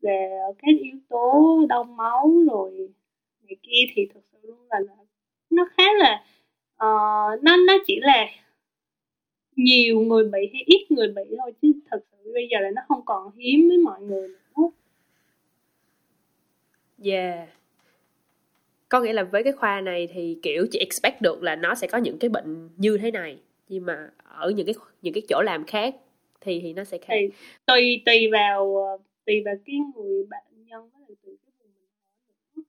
về 0.00 0.38
các 0.58 0.68
yếu 0.80 0.96
tố 1.08 1.60
đông 1.68 1.96
máu 1.96 2.32
rồi 2.50 2.88
này 3.42 3.56
kia 3.62 3.92
thì 3.94 4.06
thực 4.14 4.20
sự 4.32 4.38
luôn 4.42 4.58
là 4.70 4.78
nó 5.50 5.68
khá 5.76 5.84
là 5.98 6.24
uh, 6.74 7.42
nó 7.42 7.56
nó 7.66 7.74
chỉ 7.86 8.00
là 8.00 8.26
nhiều 9.56 10.00
người 10.00 10.24
bị 10.24 10.50
hay 10.52 10.62
ít 10.66 10.86
người 10.90 11.08
bị 11.08 11.22
thôi 11.38 11.52
chứ 11.62 11.72
thật 11.90 12.04
sự 12.12 12.32
bây 12.32 12.48
giờ 12.50 12.60
là 12.60 12.70
nó 12.74 12.82
không 12.88 13.04
còn 13.04 13.36
hiếm 13.36 13.68
với 13.68 13.78
mọi 13.78 14.00
người 14.00 14.28
nữa. 14.28 14.68
Yeah. 17.04 17.48
Có 18.88 19.00
nghĩa 19.00 19.12
là 19.12 19.24
với 19.24 19.42
cái 19.42 19.52
khoa 19.52 19.80
này 19.80 20.08
thì 20.14 20.38
kiểu 20.42 20.66
chị 20.70 20.78
expect 20.78 21.22
được 21.22 21.42
là 21.42 21.56
nó 21.56 21.74
sẽ 21.74 21.86
có 21.86 21.98
những 21.98 22.18
cái 22.18 22.28
bệnh 22.28 22.68
như 22.76 22.98
thế 22.98 23.10
này 23.10 23.38
nhưng 23.68 23.86
mà 23.86 24.10
ở 24.24 24.50
những 24.50 24.66
cái 24.66 24.74
những 25.02 25.14
cái 25.14 25.22
chỗ 25.28 25.42
làm 25.42 25.64
khác 25.64 25.94
thì 26.40 26.60
thì 26.60 26.72
nó 26.72 26.84
sẽ 26.84 26.98
khác. 26.98 27.14
Thì, 27.20 27.28
tùy 27.66 28.02
tùy 28.06 28.28
vào 28.32 28.76
ờ, 28.76 28.98
tùy 29.26 29.42
vào 29.44 29.54
cái 29.66 29.76
người 29.94 30.24
bệnh 30.30 30.66
nhân 30.66 30.90
với 30.92 31.00
lại 31.08 31.16
tùy 31.22 31.36
cái 31.44 31.52
vùng 31.58 31.70
mình 32.54 32.64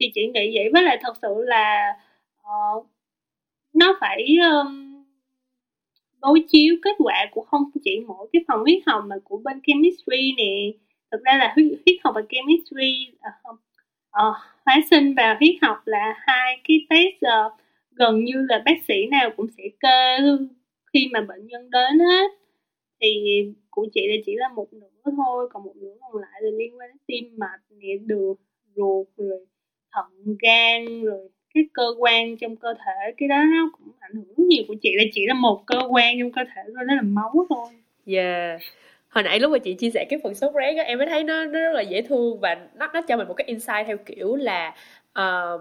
thì 0.00 0.10
chị 0.14 0.26
nghĩ 0.26 0.56
vậy 0.56 0.70
với 0.72 0.82
lại 0.82 0.98
thật 1.02 1.14
sự 1.22 1.34
là 1.46 1.92
uh, 2.40 2.86
nó 3.72 3.98
phải 4.00 4.26
um, 4.50 4.87
đối 6.22 6.44
chiếu 6.48 6.76
kết 6.82 6.96
quả 6.98 7.26
của 7.30 7.42
không 7.42 7.70
chỉ 7.84 8.00
mỗi 8.06 8.28
cái 8.32 8.44
phòng 8.48 8.60
huyết 8.60 8.82
học 8.86 9.04
mà 9.06 9.16
của 9.24 9.40
bên 9.44 9.60
chemistry 9.66 10.34
nè. 10.36 10.72
Thực 11.10 11.24
ra 11.24 11.38
là 11.38 11.52
huyết, 11.54 11.66
huyết 11.86 11.96
học 12.04 12.14
và 12.14 12.22
chemistry 12.28 13.06
uh, 13.12 13.50
uh, 13.50 14.36
hóa 14.64 14.76
sinh 14.90 15.14
và 15.14 15.36
huyết 15.40 15.54
học 15.62 15.78
là 15.84 16.14
hai 16.16 16.60
cái 16.68 16.86
test 16.90 17.16
uh, 17.16 17.52
gần 17.90 18.24
như 18.24 18.46
là 18.48 18.62
bác 18.64 18.84
sĩ 18.88 19.06
nào 19.10 19.30
cũng 19.36 19.46
sẽ 19.56 19.64
kê 19.80 20.18
khi 20.92 21.08
mà 21.12 21.20
bệnh 21.20 21.46
nhân 21.46 21.70
đến 21.70 21.98
hết. 21.98 22.30
Thì 23.00 23.08
của 23.70 23.86
chị 23.94 24.00
là 24.08 24.14
chỉ 24.26 24.32
là 24.36 24.48
một 24.48 24.72
nửa 24.72 25.12
thôi 25.16 25.48
còn 25.52 25.64
một 25.64 25.76
nửa 25.76 25.94
còn 26.00 26.22
lại 26.22 26.42
là 26.42 26.50
liên 26.58 26.78
quan 26.78 26.88
đến 26.88 26.96
tim 27.06 27.34
mạch 27.36 27.60
nè 27.70 27.88
đường 28.06 28.36
ruột 28.76 29.06
rồi 29.16 29.46
thận 29.92 30.36
gan 30.42 31.02
rồi 31.02 31.28
cái 31.58 31.68
cơ 31.72 31.86
quan 31.98 32.36
trong 32.36 32.56
cơ 32.56 32.74
thể 32.74 33.12
cái 33.16 33.28
đó 33.28 33.36
nó 33.36 33.70
cũng 33.72 33.92
ảnh 34.00 34.12
hưởng 34.14 34.48
nhiều 34.48 34.64
của 34.68 34.74
chị 34.82 34.90
là 34.96 35.04
chỉ 35.12 35.26
là 35.26 35.34
một 35.34 35.66
cơ 35.66 35.78
quan 35.90 36.16
trong 36.20 36.32
cơ 36.32 36.42
thể 36.54 36.62
thôi 36.66 36.84
đó 36.88 36.94
là 36.94 37.02
máu 37.02 37.46
thôi. 37.48 37.68
Yeah. 38.06 38.60
Hồi 39.08 39.24
nãy 39.24 39.40
lúc 39.40 39.52
mà 39.52 39.58
chị 39.58 39.74
chia 39.74 39.90
sẻ 39.90 40.06
cái 40.08 40.20
phần 40.22 40.34
sốt 40.34 40.54
rét 40.54 40.74
á 40.76 40.84
em 40.84 40.98
mới 40.98 41.06
thấy 41.06 41.24
nó, 41.24 41.44
nó 41.44 41.60
rất 41.60 41.72
là 41.72 41.80
dễ 41.80 42.02
thương 42.02 42.40
và 42.40 42.56
nó 42.76 42.90
nó 42.94 43.00
cho 43.02 43.16
mình 43.16 43.28
một 43.28 43.34
cái 43.34 43.44
insight 43.46 43.86
theo 43.86 43.96
kiểu 43.96 44.36
là 44.36 44.74
um, 45.14 45.60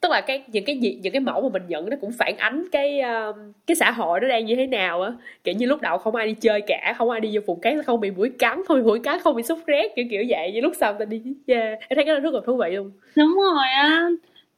tức 0.00 0.10
là 0.10 0.20
cái 0.20 0.44
những 0.46 0.64
cái 0.64 0.76
gì 0.78 0.98
những 1.02 1.12
cái 1.12 1.20
mẫu 1.20 1.40
mà 1.42 1.48
mình 1.52 1.62
nhận 1.68 1.90
nó 1.90 1.96
cũng 2.00 2.12
phản 2.12 2.36
ánh 2.36 2.64
cái 2.72 3.00
uh, 3.00 3.36
cái 3.66 3.74
xã 3.76 3.90
hội 3.90 4.20
nó 4.20 4.28
đang 4.28 4.46
như 4.46 4.56
thế 4.56 4.66
nào 4.66 5.02
á. 5.02 5.12
Kiểu 5.44 5.54
như 5.54 5.66
lúc 5.66 5.80
đầu 5.80 5.98
không 5.98 6.14
ai 6.14 6.26
đi 6.26 6.34
chơi 6.34 6.60
cả 6.66 6.94
không 6.98 7.10
ai 7.10 7.20
đi 7.20 7.30
vô 7.32 7.40
vùng 7.46 7.60
cát 7.60 7.74
không 7.86 8.00
bị 8.00 8.10
mũi 8.10 8.30
cắn 8.38 8.62
không 8.66 8.76
bị 8.76 8.82
mũi 8.82 9.00
cắn 9.04 9.18
không 9.20 9.36
bị 9.36 9.42
sốt 9.42 9.58
rét 9.66 9.92
kiểu 9.96 10.04
kiểu 10.10 10.24
vậy 10.28 10.52
như 10.52 10.60
lúc 10.60 10.72
sau 10.80 10.94
ta 10.94 11.04
đi. 11.04 11.22
Yeah. 11.46 11.78
em 11.88 11.96
thấy 11.96 12.04
cái 12.04 12.14
đó 12.14 12.20
rất 12.20 12.34
là 12.34 12.40
thú 12.46 12.56
vị 12.56 12.70
luôn. 12.70 12.90
Đúng 13.16 13.34
rồi 13.34 13.66
á 13.68 14.08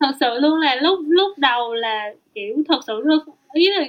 thật 0.01 0.13
sự 0.21 0.39
luôn 0.41 0.61
là 0.61 0.77
lúc 0.83 0.99
lúc 1.09 1.39
đầu 1.39 1.75
là 1.75 2.15
kiểu 2.35 2.63
thật 2.69 2.81
sự 2.87 3.01
luôn 3.05 3.19
ý 3.53 3.71
là 3.71 3.87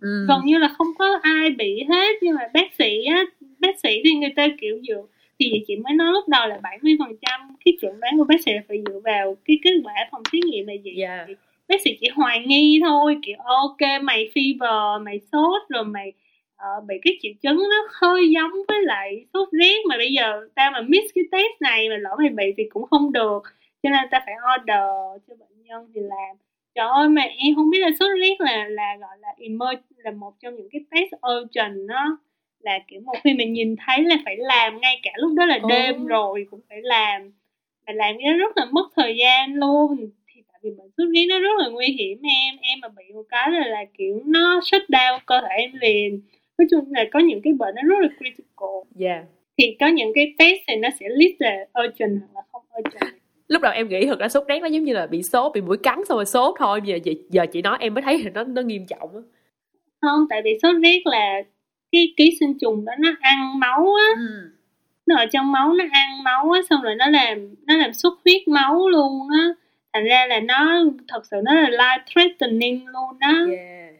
ừ. 0.00 0.26
gần 0.28 0.40
như 0.44 0.58
là 0.58 0.68
không 0.68 0.86
có 0.98 1.18
ai 1.22 1.50
bị 1.50 1.84
hết 1.88 2.16
nhưng 2.22 2.34
mà 2.34 2.42
bác 2.54 2.74
sĩ 2.78 3.04
á 3.04 3.24
bác 3.58 3.80
sĩ 3.82 4.00
thì 4.04 4.14
người 4.14 4.32
ta 4.36 4.48
kiểu 4.60 4.80
dựa 4.88 5.02
thì 5.38 5.64
chị 5.66 5.76
mới 5.76 5.92
nói 5.92 6.12
lúc 6.12 6.28
đầu 6.28 6.48
là 6.48 6.58
70 6.62 6.96
phần 6.98 7.16
trăm 7.20 7.40
cái 7.64 7.76
chuẩn 7.80 8.00
đoán 8.00 8.18
của 8.18 8.24
bác 8.24 8.40
sĩ 8.44 8.52
là 8.52 8.62
phải 8.68 8.82
dựa 8.86 9.00
vào 9.04 9.36
cái 9.44 9.58
kết 9.62 9.74
quả 9.84 9.94
phòng 10.10 10.22
thí 10.32 10.40
nghiệm 10.44 10.66
là 10.66 10.74
gì 10.84 11.02
yeah. 11.02 11.28
bác 11.68 11.80
sĩ 11.84 11.96
chỉ 12.00 12.08
hoài 12.14 12.44
nghi 12.46 12.80
thôi 12.84 13.16
kiểu 13.22 13.36
ok 13.38 14.02
mày 14.02 14.30
fever 14.34 15.04
mày 15.04 15.20
sốt 15.32 15.62
rồi 15.68 15.84
mày 15.84 16.12
uh, 16.56 16.84
bị 16.84 16.94
cái 17.02 17.18
triệu 17.22 17.32
chứng 17.42 17.56
nó 17.56 17.88
hơi 17.92 18.30
giống 18.30 18.50
với 18.68 18.82
lại 18.82 19.24
sốt 19.34 19.48
rét 19.52 19.76
mà 19.88 19.96
bây 19.96 20.12
giờ 20.12 20.48
tao 20.54 20.70
mà 20.70 20.80
miss 20.80 21.14
cái 21.14 21.24
test 21.32 21.60
này 21.60 21.88
mà 21.88 21.96
lỡ 21.96 22.16
mày 22.18 22.30
bị 22.30 22.54
thì 22.56 22.64
cũng 22.70 22.86
không 22.86 23.12
được 23.12 23.42
cho 23.82 23.90
nên 23.90 24.08
ta 24.10 24.22
phải 24.26 24.34
order 24.34 25.22
cho 25.28 25.34
bệnh 25.38 25.62
nhân 25.62 25.90
thì 25.94 26.00
làm. 26.00 26.36
Trời 26.74 26.86
ơi 26.88 27.08
mà 27.08 27.22
em 27.22 27.54
không 27.56 27.70
biết 27.70 27.78
là 27.80 27.90
sốt 28.00 28.08
rét 28.20 28.40
là 28.40 28.68
là 28.68 28.96
gọi 29.00 29.16
là 29.20 29.28
emerge 29.38 29.82
là 29.96 30.10
một 30.10 30.34
trong 30.40 30.56
những 30.56 30.68
cái 30.72 30.80
test 30.90 31.12
urgent 31.32 31.88
đó. 31.88 32.18
Là 32.60 32.78
kiểu 32.88 33.00
một 33.00 33.14
khi 33.24 33.34
mình 33.34 33.52
nhìn 33.52 33.76
thấy 33.86 34.04
là 34.04 34.16
phải 34.24 34.36
làm 34.36 34.80
ngay 34.80 35.00
cả 35.02 35.10
lúc 35.16 35.32
đó 35.36 35.46
là 35.46 35.58
đêm 35.68 35.96
ừ. 35.96 36.08
rồi 36.08 36.46
cũng 36.50 36.60
phải 36.68 36.78
làm. 36.82 37.32
Mà 37.86 37.92
làm 37.92 38.14
cái 38.18 38.32
đó 38.32 38.38
rất 38.38 38.56
là 38.56 38.64
mất 38.72 38.88
thời 38.96 39.16
gian 39.16 39.54
luôn. 39.54 39.96
Thì 40.34 40.42
tại 40.52 40.60
vì 40.62 40.70
bệnh 40.70 40.90
sốt 40.96 41.08
rét 41.14 41.26
nó 41.28 41.38
rất 41.38 41.58
là 41.58 41.68
nguy 41.68 41.86
hiểm 41.86 42.22
em. 42.22 42.56
Em 42.60 42.78
mà 42.82 42.88
bị 42.88 43.04
một 43.14 43.24
cái 43.28 43.50
là 43.50 43.66
là 43.66 43.84
kiểu 43.98 44.22
nó 44.26 44.60
shut 44.64 44.82
down 44.88 45.18
cơ 45.26 45.40
thể 45.40 45.56
em 45.56 45.70
liền. 45.80 46.20
Nói 46.58 46.66
chung 46.70 46.84
là 46.90 47.04
có 47.12 47.18
những 47.18 47.40
cái 47.42 47.52
bệnh 47.52 47.74
nó 47.74 47.82
rất 47.82 47.98
là 48.00 48.08
critical. 48.18 48.68
Yeah. 49.00 49.24
thì 49.58 49.76
có 49.80 49.86
những 49.86 50.12
cái 50.14 50.34
test 50.38 50.60
thì 50.68 50.76
nó 50.76 50.88
sẽ 51.00 51.06
list 51.08 51.34
là 51.38 51.66
urgent 51.84 52.20
hoặc 52.20 52.34
là 52.34 52.42
không 52.52 52.62
urgent 52.78 53.17
lúc 53.48 53.62
đầu 53.62 53.72
em 53.72 53.88
nghĩ 53.88 54.06
thật 54.06 54.18
ra 54.18 54.28
sốt 54.28 54.44
rét 54.48 54.60
nó 54.60 54.66
giống 54.66 54.84
như 54.84 54.92
là 54.92 55.06
bị 55.06 55.22
sốt 55.22 55.52
bị 55.54 55.60
mũi 55.60 55.76
cắn 55.82 56.04
xong 56.08 56.18
rồi 56.18 56.26
sốt 56.26 56.54
thôi. 56.58 56.80
Giờ 56.84 56.98
chị 57.04 57.18
giờ 57.28 57.46
chị 57.52 57.62
nói 57.62 57.76
em 57.80 57.94
mới 57.94 58.02
thấy 58.02 58.24
nó 58.34 58.44
nó 58.44 58.62
nghiêm 58.62 58.86
trọng 58.86 59.10
á. 59.14 59.22
Không 60.00 60.26
tại 60.30 60.42
vì 60.44 60.58
sốt 60.62 60.76
rét 60.82 61.02
là 61.04 61.42
cái 61.92 62.14
ký 62.16 62.36
sinh 62.40 62.58
trùng 62.60 62.84
đó 62.84 62.92
nó 62.98 63.10
ăn 63.20 63.58
máu 63.58 63.94
á. 63.94 64.08
Ừ. 64.16 64.50
nó 65.06 65.16
ở 65.16 65.26
trong 65.26 65.52
máu 65.52 65.72
nó 65.72 65.84
ăn 65.92 66.22
máu 66.24 66.50
á 66.50 66.60
xong 66.70 66.82
rồi 66.82 66.94
nó 66.94 67.06
làm 67.06 67.54
nó 67.66 67.76
làm 67.76 67.92
xuất 67.92 68.14
huyết 68.24 68.48
máu 68.48 68.88
luôn 68.88 69.28
á. 69.30 69.48
Thành 69.92 70.04
ra 70.04 70.26
là 70.26 70.40
nó 70.40 70.84
thật 71.08 71.26
sự 71.30 71.36
nó 71.44 71.54
là 71.54 71.68
life 71.68 72.00
threatening 72.14 72.86
luôn 72.86 73.18
đó 73.20 73.46
yeah. 73.56 73.94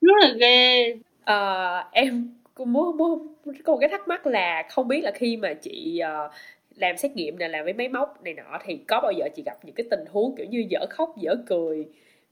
rất 0.00 0.14
là 0.20 0.32
ghê. 0.38 0.94
Uh, 1.30 1.92
em 1.92 2.34
muốn 2.66 2.96
muốn 2.96 3.34
có 3.64 3.72
một 3.72 3.78
cái 3.80 3.88
thắc 3.88 4.08
mắc 4.08 4.26
là 4.26 4.62
không 4.70 4.88
biết 4.88 5.00
là 5.04 5.10
khi 5.10 5.36
mà 5.36 5.54
chị 5.54 6.00
uh, 6.26 6.32
làm 6.78 6.96
xét 6.96 7.16
nghiệm 7.16 7.38
này 7.38 7.48
làm 7.48 7.64
với 7.64 7.72
máy 7.72 7.88
móc 7.88 8.22
này 8.22 8.34
nọ 8.34 8.58
thì 8.64 8.76
có 8.88 9.00
bao 9.00 9.12
giờ 9.12 9.28
chị 9.36 9.42
gặp 9.46 9.56
những 9.64 9.74
cái 9.74 9.86
tình 9.90 10.04
huống 10.12 10.36
kiểu 10.36 10.46
như 10.46 10.66
dở 10.70 10.86
khóc 10.90 11.14
dở 11.18 11.36
cười 11.46 11.88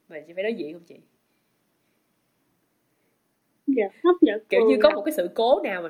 mà 0.09 0.21
chị 0.27 0.33
phải 0.35 0.45
đối 0.45 0.55
diện 0.55 0.73
không 0.73 0.83
chị? 0.89 0.97
Dạ 3.67 3.87
khóc 4.03 4.17
dở 4.21 4.33
kiểu 4.49 4.61
như 4.71 4.77
có 4.83 4.91
một 4.91 5.03
cái 5.05 5.13
sự 5.13 5.31
cố 5.35 5.61
nào 5.65 5.83
mà 5.83 5.89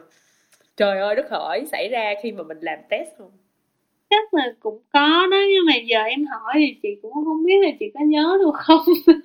trời 0.77 0.99
ơi 0.99 1.15
đất 1.15 1.27
hỡi 1.31 1.67
xảy 1.67 1.89
ra 1.89 2.15
khi 2.23 2.33
mà 2.33 2.43
mình 2.43 2.59
làm 2.61 2.79
test 2.91 3.09
không? 3.19 3.31
Chắc 4.11 4.35
là 4.35 4.55
cũng 4.61 4.83
có 4.93 5.27
đó 5.31 5.39
nhưng 5.49 5.67
mà 5.67 5.75
giờ 5.87 6.03
em 6.03 6.27
hỏi 6.27 6.55
thì 6.55 6.77
chị 6.83 6.89
cũng 7.03 7.13
không 7.13 7.45
biết 7.45 7.59
là 7.63 7.71
chị 7.81 7.87
có 7.95 8.01
nhớ 8.05 8.39
được 8.41 8.55
không. 8.55 8.85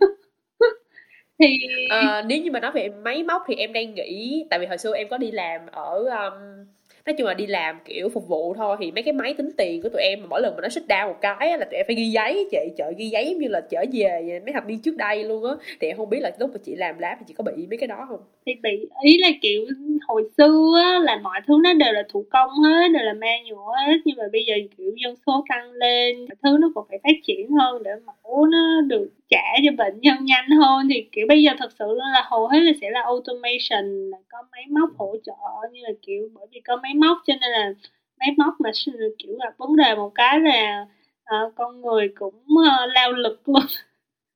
Thì 1.39 1.57
à, 1.89 2.23
nếu 2.27 2.41
như 2.41 2.51
mà 2.51 2.59
nói 2.59 2.71
về 2.71 2.89
máy 2.89 3.23
móc 3.23 3.43
thì 3.47 3.55
em 3.55 3.73
đang 3.73 3.93
nghĩ 3.93 4.45
tại 4.49 4.59
vì 4.59 4.65
hồi 4.65 4.77
xưa 4.77 4.95
em 4.95 5.07
có 5.09 5.17
đi 5.17 5.31
làm 5.31 5.61
ở 5.71 6.05
um, 6.09 6.65
nói 7.05 7.13
chung 7.17 7.27
là 7.27 7.33
đi 7.33 7.47
làm 7.47 7.79
kiểu 7.85 8.09
phục 8.09 8.27
vụ 8.27 8.53
thôi. 8.53 8.77
Thì 8.79 8.91
mấy 8.91 9.03
cái 9.03 9.13
máy 9.13 9.33
tính 9.33 9.49
tiền 9.57 9.81
của 9.81 9.89
tụi 9.89 10.01
em 10.01 10.21
mà 10.21 10.27
mỗi 10.29 10.41
lần 10.41 10.55
mà 10.55 10.61
nó 10.61 10.69
xích 10.69 10.87
đau 10.87 11.07
một 11.07 11.17
cái 11.21 11.57
là 11.57 11.65
tụi 11.65 11.77
em 11.77 11.85
phải 11.87 11.95
ghi 11.95 12.05
giấy 12.05 12.47
chị 12.51 12.57
chợ 12.77 12.91
ghi 12.97 13.09
giấy 13.09 13.35
như 13.35 13.47
là 13.47 13.61
trở 13.69 13.85
về 13.93 14.39
mấy 14.45 14.53
thập 14.53 14.65
niên 14.67 14.79
trước 14.79 14.97
đây 14.97 15.23
luôn 15.23 15.43
á. 15.45 15.51
Thì 15.79 15.87
em 15.87 15.97
không 15.97 16.09
biết 16.09 16.19
là 16.21 16.31
lúc 16.39 16.49
mà 16.53 16.59
chị 16.63 16.75
làm 16.75 16.99
lab 16.99 17.17
thì 17.19 17.25
chị 17.27 17.33
có 17.37 17.43
bị 17.43 17.67
mấy 17.69 17.77
cái 17.77 17.87
đó 17.87 18.05
không? 18.09 18.19
Thì 18.45 18.53
bị 18.63 18.89
ý 19.03 19.17
là 19.17 19.29
kiểu 19.41 19.65
hồi 20.07 20.23
xưa 20.37 20.73
á, 20.83 20.99
là 20.99 21.19
mọi 21.23 21.39
thứ 21.47 21.53
nó 21.63 21.73
đều 21.73 21.93
là 21.93 22.03
thủ 22.09 22.25
công 22.31 22.49
hết 22.49 22.87
đều 22.93 23.03
là 23.03 23.13
manual 23.13 23.87
hết. 23.87 23.97
Nhưng 24.05 24.17
mà 24.17 24.23
bây 24.31 24.43
giờ 24.45 24.53
kiểu 24.77 24.91
dân 25.03 25.15
số 25.27 25.45
tăng 25.49 25.71
lên 25.71 26.25
thứ 26.43 26.57
nó 26.61 26.71
còn 26.75 26.85
phải 26.89 26.99
phát 27.03 27.15
triển 27.23 27.51
hơn 27.51 27.83
để 27.83 27.91
mẫu 28.05 28.45
nó 28.45 28.81
được 28.87 29.09
trả 29.31 29.43
cho 29.65 29.71
bệnh 29.77 29.99
nhân 30.01 30.25
nhanh 30.25 30.49
hơn 30.49 30.87
thì 30.89 31.07
kiểu 31.11 31.25
bây 31.27 31.43
giờ 31.43 31.51
thật 31.57 31.71
sự 31.79 31.85
là 31.97 32.23
hầu 32.29 32.47
hết 32.47 32.59
là 32.59 32.71
sẽ 32.81 32.89
là 32.89 33.01
automation 33.01 34.09
là 34.11 34.17
có 34.29 34.37
máy 34.51 34.63
móc 34.69 34.89
hỗ 34.97 35.15
trợ 35.25 35.33
như 35.71 35.81
là 35.83 35.93
kiểu 36.01 36.29
bởi 36.33 36.47
vì 36.51 36.59
có 36.59 36.75
máy 36.83 36.93
móc 36.93 37.17
cho 37.27 37.33
nên 37.41 37.51
là 37.51 37.73
máy 38.19 38.29
móc 38.37 38.53
mà 38.59 38.71
kiểu 39.19 39.35
là 39.37 39.51
vấn 39.57 39.75
đề 39.75 39.95
một 39.95 40.11
cái 40.15 40.39
là 40.39 40.85
uh, 41.23 41.55
con 41.55 41.81
người 41.81 42.09
cũng 42.15 42.35
uh, 42.35 42.89
lao 42.93 43.11
lực 43.11 43.41
luôn. 43.45 43.63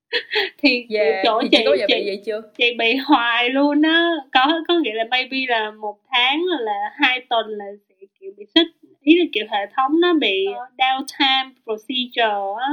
Thì 0.57 0.85
yeah. 0.89 1.21
chỗ 1.23 1.41
thì 1.41 1.47
chị 1.51 1.57
chị 1.77 1.83
chị, 1.87 2.03
vậy 2.05 2.21
chưa? 2.25 2.41
chị 2.57 2.75
bị 2.77 2.95
hoài 2.95 3.49
luôn 3.49 3.81
á. 3.81 4.11
Có 4.31 4.61
có 4.67 4.79
nghĩa 4.79 4.93
là 4.93 5.03
maybe 5.11 5.37
là 5.47 5.71
một 5.71 5.97
tháng 6.11 6.43
là 6.59 6.91
hai 6.95 7.25
tuần 7.29 7.45
là 7.49 7.65
sẽ 7.89 7.95
kiểu 8.19 8.31
bị 8.37 8.45
xích 8.55 8.67
ý 9.01 9.19
là 9.19 9.25
kiểu 9.33 9.45
hệ 9.51 9.65
thống 9.75 9.99
nó 10.01 10.13
bị 10.13 10.45
downtime 10.77 11.49
procedure 11.63 12.53
á 12.59 12.69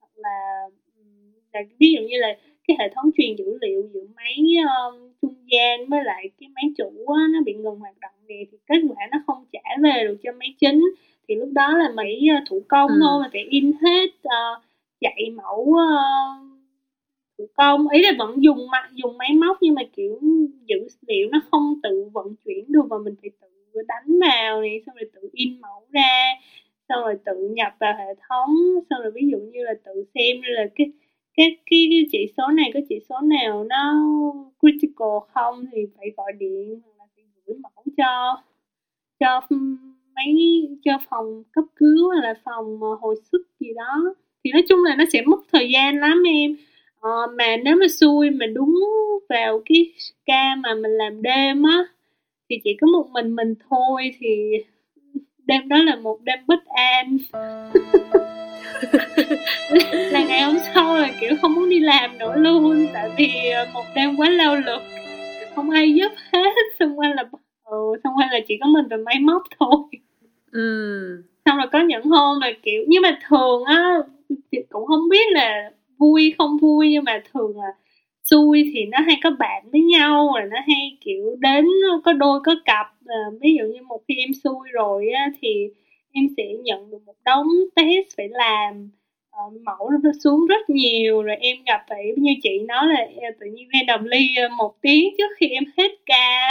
hoặc 0.00 0.12
là, 0.16 0.64
là 1.52 1.60
ví 1.78 1.92
dụ 1.92 2.00
như 2.08 2.18
là 2.18 2.36
cái 2.68 2.76
hệ 2.80 2.94
thống 2.94 3.10
truyền 3.16 3.36
dữ 3.36 3.58
liệu 3.60 3.88
giữa 3.92 4.04
máy 4.16 4.36
um, 4.56 5.12
trung 5.22 5.34
gian 5.52 5.88
với 5.88 6.04
lại 6.04 6.30
cái 6.40 6.48
máy 6.54 6.64
chủ 6.78 7.06
á, 7.06 7.22
nó 7.32 7.40
bị 7.44 7.54
ngừng 7.54 7.78
hoạt 7.78 7.94
động 8.00 8.14
thì, 8.28 8.34
thì 8.52 8.58
kết 8.66 8.80
quả 8.88 9.06
nó 9.10 9.18
không 9.26 9.44
trả 9.52 9.76
về 9.82 10.04
được 10.08 10.16
cho 10.22 10.32
máy 10.32 10.54
chính 10.60 10.80
thì 11.28 11.34
lúc 11.34 11.48
đó 11.52 11.76
là 11.78 11.88
máy 11.88 12.20
uh, 12.36 12.48
thủ 12.48 12.62
công 12.68 12.90
ừ. 12.90 12.98
thôi 13.00 13.20
mà 13.22 13.28
phải 13.32 13.42
in 13.42 13.72
hết 13.82 14.06
uh, 14.06 14.62
chạy 15.00 15.30
mẫu 15.34 15.60
uh, 15.60 16.50
thủ 17.38 17.46
công 17.54 17.88
ý 17.88 18.02
là 18.02 18.12
vẫn 18.18 18.42
dùng 18.42 18.66
dùng 18.92 19.18
máy 19.18 19.30
móc 19.34 19.58
nhưng 19.60 19.74
mà 19.74 19.82
kiểu 19.96 20.18
dữ 20.66 20.86
liệu 21.06 21.28
nó 21.30 21.40
không 21.50 21.74
tự 21.82 22.04
vận 22.12 22.34
chuyển 22.44 22.64
được 22.68 22.82
mà 22.90 22.98
mình 22.98 23.14
phải 23.22 23.30
tự 23.40 23.82
đánh 23.88 24.18
vào 24.20 24.60
này 24.60 24.82
xong 24.86 24.96
rồi 24.96 25.10
tự 25.14 25.28
in 25.32 25.60
mẫu 25.60 25.86
ra 25.90 26.24
xong 26.88 27.04
rồi 27.04 27.14
tự 27.24 27.48
nhập 27.48 27.72
vào 27.80 27.94
hệ 27.98 28.14
thống 28.28 28.54
xong 28.90 29.02
rồi 29.02 29.12
ví 29.14 29.22
dụ 29.30 29.38
như 29.38 29.64
là 29.64 29.74
tự 29.84 30.04
xem 30.14 30.36
là 30.42 30.66
cái 30.74 30.86
cái 31.70 31.88
cái, 31.90 32.06
chỉ 32.12 32.32
số 32.36 32.48
này 32.48 32.70
có 32.74 32.80
chỉ 32.88 33.00
số 33.08 33.20
nào 33.20 33.64
nó 33.64 33.94
critical 34.60 35.18
không 35.34 35.66
thì 35.72 35.86
phải 35.96 36.10
gọi 36.16 36.32
điện 36.32 36.80
hoặc 36.84 36.92
là 36.98 37.04
phải 37.16 37.24
gửi 37.46 37.56
mẫu 37.58 37.84
cho 37.96 38.42
cho 39.20 39.40
mấy 40.16 40.34
cho 40.84 40.92
phòng 41.10 41.42
cấp 41.52 41.64
cứu 41.76 42.10
hay 42.10 42.22
là 42.22 42.34
phòng 42.44 42.78
ờ, 42.82 42.88
hồi 43.00 43.16
sức 43.32 43.42
gì 43.60 43.68
đó. 43.76 44.14
Thì 44.44 44.50
nói 44.52 44.62
chung 44.68 44.84
là 44.84 44.96
nó 44.96 45.04
sẽ 45.12 45.22
mất 45.26 45.40
thời 45.52 45.70
gian 45.70 45.98
lắm 46.00 46.22
em. 46.26 46.56
Ờ, 47.00 47.10
mà 47.38 47.56
nếu 47.64 47.76
mà 47.76 47.86
xui 47.88 48.30
mà 48.30 48.46
đúng 48.46 48.74
vào 49.28 49.62
cái 49.66 49.92
ca 50.26 50.54
mà 50.56 50.74
mình 50.74 50.92
làm 50.92 51.22
đêm 51.22 51.62
á 51.62 51.84
thì 52.50 52.56
chỉ 52.64 52.76
có 52.80 52.86
một 52.86 53.08
mình 53.12 53.36
mình 53.36 53.54
thôi 53.70 54.12
thì 54.20 54.52
đêm 55.50 55.68
đó 55.68 55.76
là 55.76 55.96
một 55.96 56.18
đêm 56.22 56.38
bất 56.46 56.64
an. 56.66 57.18
Là 60.10 60.24
ngày 60.24 60.42
hôm 60.42 60.56
sau 60.74 60.98
là 60.98 61.08
kiểu 61.20 61.30
không 61.42 61.54
muốn 61.54 61.70
đi 61.70 61.80
làm 61.80 62.18
nữa 62.18 62.34
luôn 62.36 62.86
tại 62.92 63.10
vì 63.18 63.28
một 63.74 63.84
đêm 63.94 64.16
quá 64.16 64.30
lao 64.30 64.56
lực. 64.56 64.82
Không 65.54 65.70
ai 65.70 65.94
giúp 65.94 66.12
hết 66.32 66.50
xung 66.78 66.98
quanh 66.98 67.12
là 67.12 67.24
ừ, 67.64 67.76
xung 68.04 68.12
quanh 68.16 68.28
là 68.32 68.40
chỉ 68.48 68.58
có 68.60 68.66
mình 68.66 68.86
và 68.90 68.96
máy 68.96 69.16
móc 69.20 69.42
thôi. 69.60 69.84
Ừ. 70.52 71.22
xong 71.46 71.56
rồi 71.56 71.66
có 71.72 71.80
những 71.80 72.04
hôm 72.04 72.38
mà 72.40 72.50
kiểu 72.62 72.82
nhưng 72.88 73.02
mà 73.02 73.18
thường 73.28 73.64
á 73.64 73.98
cũng 74.70 74.86
không 74.86 75.08
biết 75.08 75.32
là 75.32 75.70
vui 75.98 76.34
không 76.38 76.58
vui 76.58 76.90
nhưng 76.90 77.04
mà 77.04 77.22
thường 77.32 77.56
là 77.56 77.68
xui 78.30 78.70
thì 78.74 78.84
nó 78.84 78.98
hay 79.00 79.16
có 79.22 79.30
bạn 79.38 79.62
với 79.72 79.80
nhau 79.80 80.32
rồi 80.34 80.48
nó 80.50 80.56
hay 80.66 80.98
kiểu 81.00 81.36
đến 81.40 81.64
có 82.04 82.12
đôi 82.12 82.40
có 82.44 82.54
cặp. 82.64 82.86
À, 83.06 83.16
ví 83.40 83.56
dụ 83.58 83.64
như 83.64 83.82
một 83.82 84.00
khi 84.08 84.14
em 84.18 84.30
xui 84.44 84.68
rồi 84.72 85.08
á, 85.08 85.30
thì 85.40 85.68
em 86.12 86.26
sẽ 86.36 86.44
nhận 86.62 86.90
được 86.90 86.98
một 87.06 87.14
đống 87.24 87.46
test 87.76 88.16
phải 88.16 88.28
làm. 88.28 88.90
À, 89.30 89.42
mẫu 89.64 89.90
nó 90.02 90.10
xuống 90.24 90.46
rất 90.46 90.70
nhiều 90.70 91.22
rồi 91.22 91.36
em 91.40 91.56
gặp 91.66 91.84
phải 91.88 92.12
như 92.16 92.32
chị 92.42 92.58
nói 92.68 92.86
là 92.86 93.06
à, 93.22 93.30
tự 93.40 93.46
nhiên 93.46 93.68
randomly 93.72 94.28
à, 94.36 94.48
một 94.58 94.74
tiếng 94.82 95.14
trước 95.18 95.30
khi 95.36 95.48
em 95.48 95.64
hết 95.78 95.90
ca 96.06 96.50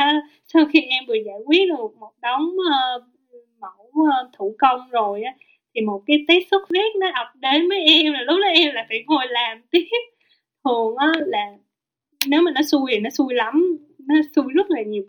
sau 0.54 0.66
khi 0.74 0.82
em 0.82 1.04
vừa 1.08 1.16
giải 1.26 1.40
quyết 1.46 1.68
được 1.70 2.00
một 2.00 2.12
đống 2.22 2.46
uh, 2.50 3.04
mẫu 3.60 3.92
uh, 4.02 4.34
thủ 4.38 4.56
công 4.60 4.90
rồi 4.92 5.24
á 5.24 5.34
thì 5.76 5.82
một 5.82 6.02
cái 6.06 6.18
test 6.28 6.44
xuất 6.52 6.70
huyết 6.70 6.96
nó 6.96 7.08
ập 7.14 7.28
đến 7.36 7.70
với 7.70 7.80
em 7.80 8.14
là 8.14 8.22
lúc 8.22 8.38
đó 8.42 8.48
em 8.48 8.74
là 8.76 8.86
phải 8.90 9.04
ngồi 9.08 9.26
làm 9.30 9.62
tiếp. 9.72 9.88
Thường 10.66 10.96
á 10.98 11.12
là 11.26 11.54
nếu 12.28 12.42
mà 12.42 12.52
nó 12.52 12.62
xui 12.62 12.92
thì 12.92 13.00
nó 13.00 13.10
xui 13.10 13.34
lắm 13.34 13.78
nó 14.08 14.16
xui 14.36 14.46
rất 14.54 14.70
là 14.70 14.82
nhiều. 14.82 15.04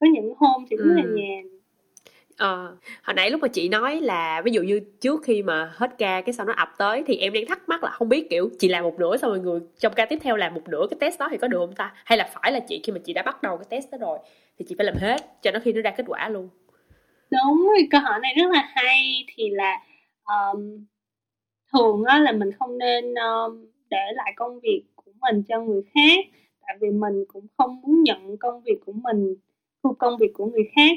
Có 0.00 0.06
những 0.12 0.34
hôm 0.36 0.64
thì 0.70 0.76
rất 0.76 0.84
ừ. 0.84 0.94
là 0.96 1.02
nhàn. 1.02 1.58
Ờ, 2.36 2.76
hồi 3.02 3.14
nãy 3.14 3.30
lúc 3.30 3.40
mà 3.40 3.48
chị 3.48 3.68
nói 3.68 4.00
là 4.00 4.42
ví 4.44 4.52
dụ 4.52 4.62
như 4.62 4.80
trước 5.00 5.22
khi 5.24 5.42
mà 5.42 5.72
hết 5.74 5.98
ca 5.98 6.20
cái 6.20 6.32
sau 6.32 6.46
nó 6.46 6.52
ập 6.56 6.68
tới 6.78 7.02
thì 7.06 7.16
em 7.16 7.32
đang 7.32 7.46
thắc 7.46 7.68
mắc 7.68 7.84
là 7.84 7.90
không 7.90 8.08
biết 8.08 8.30
kiểu 8.30 8.50
chị 8.58 8.68
làm 8.68 8.84
một 8.84 8.98
nửa 8.98 9.16
xong 9.16 9.30
rồi 9.30 9.40
người 9.40 9.60
trong 9.78 9.92
ca 9.96 10.06
tiếp 10.06 10.18
theo 10.22 10.36
làm 10.36 10.54
một 10.54 10.68
nửa 10.68 10.86
cái 10.90 10.96
test 11.00 11.18
đó 11.18 11.28
thì 11.30 11.36
có 11.36 11.48
được 11.48 11.58
không 11.58 11.74
ta? 11.74 11.92
Hay 12.04 12.18
là 12.18 12.30
phải 12.34 12.52
là 12.52 12.60
chị 12.60 12.80
khi 12.84 12.92
mà 12.92 12.98
chị 13.04 13.12
đã 13.12 13.22
bắt 13.22 13.42
đầu 13.42 13.56
cái 13.56 13.66
test 13.70 13.90
đó 13.92 13.98
rồi 14.00 14.18
thì 14.58 14.64
chị 14.68 14.74
phải 14.78 14.86
làm 14.86 14.94
hết 15.00 15.42
cho 15.42 15.50
nó 15.50 15.60
khi 15.60 15.72
nó 15.72 15.80
ra 15.80 15.90
kết 15.90 16.04
quả 16.06 16.28
luôn? 16.28 16.48
Đúng 17.30 17.68
câu 17.90 18.00
hỏi 18.00 18.18
này 18.22 18.34
rất 18.36 18.50
là 18.50 18.70
hay. 18.74 19.24
Thì 19.36 19.50
là 19.50 19.78
um, 20.24 20.84
thường 21.72 22.04
á 22.04 22.18
là 22.18 22.32
mình 22.32 22.50
không 22.58 22.78
nên 22.78 23.14
um, 23.14 23.66
để 23.90 24.12
lại 24.14 24.32
công 24.36 24.60
việc 24.60 24.82
mình 25.20 25.42
cho 25.48 25.60
người 25.60 25.82
khác. 25.94 26.24
Tại 26.66 26.76
vì 26.80 26.90
mình 26.90 27.24
cũng 27.32 27.46
không 27.56 27.80
muốn 27.80 28.02
nhận 28.02 28.36
công 28.36 28.62
việc 28.62 28.78
của 28.86 28.92
mình 28.92 29.34
thu 29.82 29.92
công 29.92 30.16
việc 30.16 30.32
của 30.34 30.46
người 30.46 30.68
khác 30.76 30.92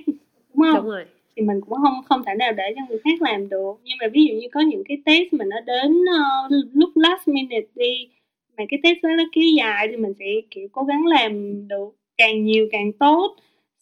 đúng 0.54 0.66
không? 0.72 0.84
Đúng 0.84 0.92
rồi. 0.92 1.06
Thì 1.36 1.42
mình 1.42 1.62
cũng 1.62 1.78
không 1.82 2.04
không 2.10 2.24
thể 2.26 2.36
nào 2.36 2.52
để 2.52 2.64
cho 2.76 2.82
người 2.90 3.00
khác 3.04 3.22
làm 3.22 3.50
được. 3.50 3.74
Nhưng 3.84 3.98
mà 4.02 4.08
ví 4.14 4.26
dụ 4.26 4.36
như 4.36 4.48
có 4.52 4.60
những 4.60 4.84
cái 4.88 4.98
test 5.06 5.34
mà 5.34 5.46
nó 5.46 5.60
đến 5.60 5.92
uh, 5.92 6.66
lúc 6.74 6.90
last 6.96 7.28
minute 7.28 7.68
đi 7.76 8.10
mà 8.58 8.64
cái 8.70 8.80
test 8.84 8.98
đó 9.04 9.10
nó 9.18 9.24
kéo 9.32 9.44
dài 9.58 9.88
thì 9.92 9.98
mình 9.98 10.14
sẽ 10.20 10.26
kiểu 10.52 10.68
cố 10.72 10.84
gắng 10.84 11.06
làm 11.06 11.68
được 11.68 11.90
càng 12.18 12.44
nhiều 12.44 12.68
càng 12.72 12.94
tốt. 12.94 13.36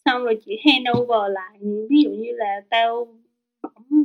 Xong 0.04 0.24
rồi 0.24 0.38
chỉ 0.46 0.58
hand 0.64 0.98
over 0.98 1.32
lại 1.32 1.58
ví 1.90 2.02
dụ 2.02 2.10
như 2.10 2.32
là 2.32 2.60
tao 2.70 3.08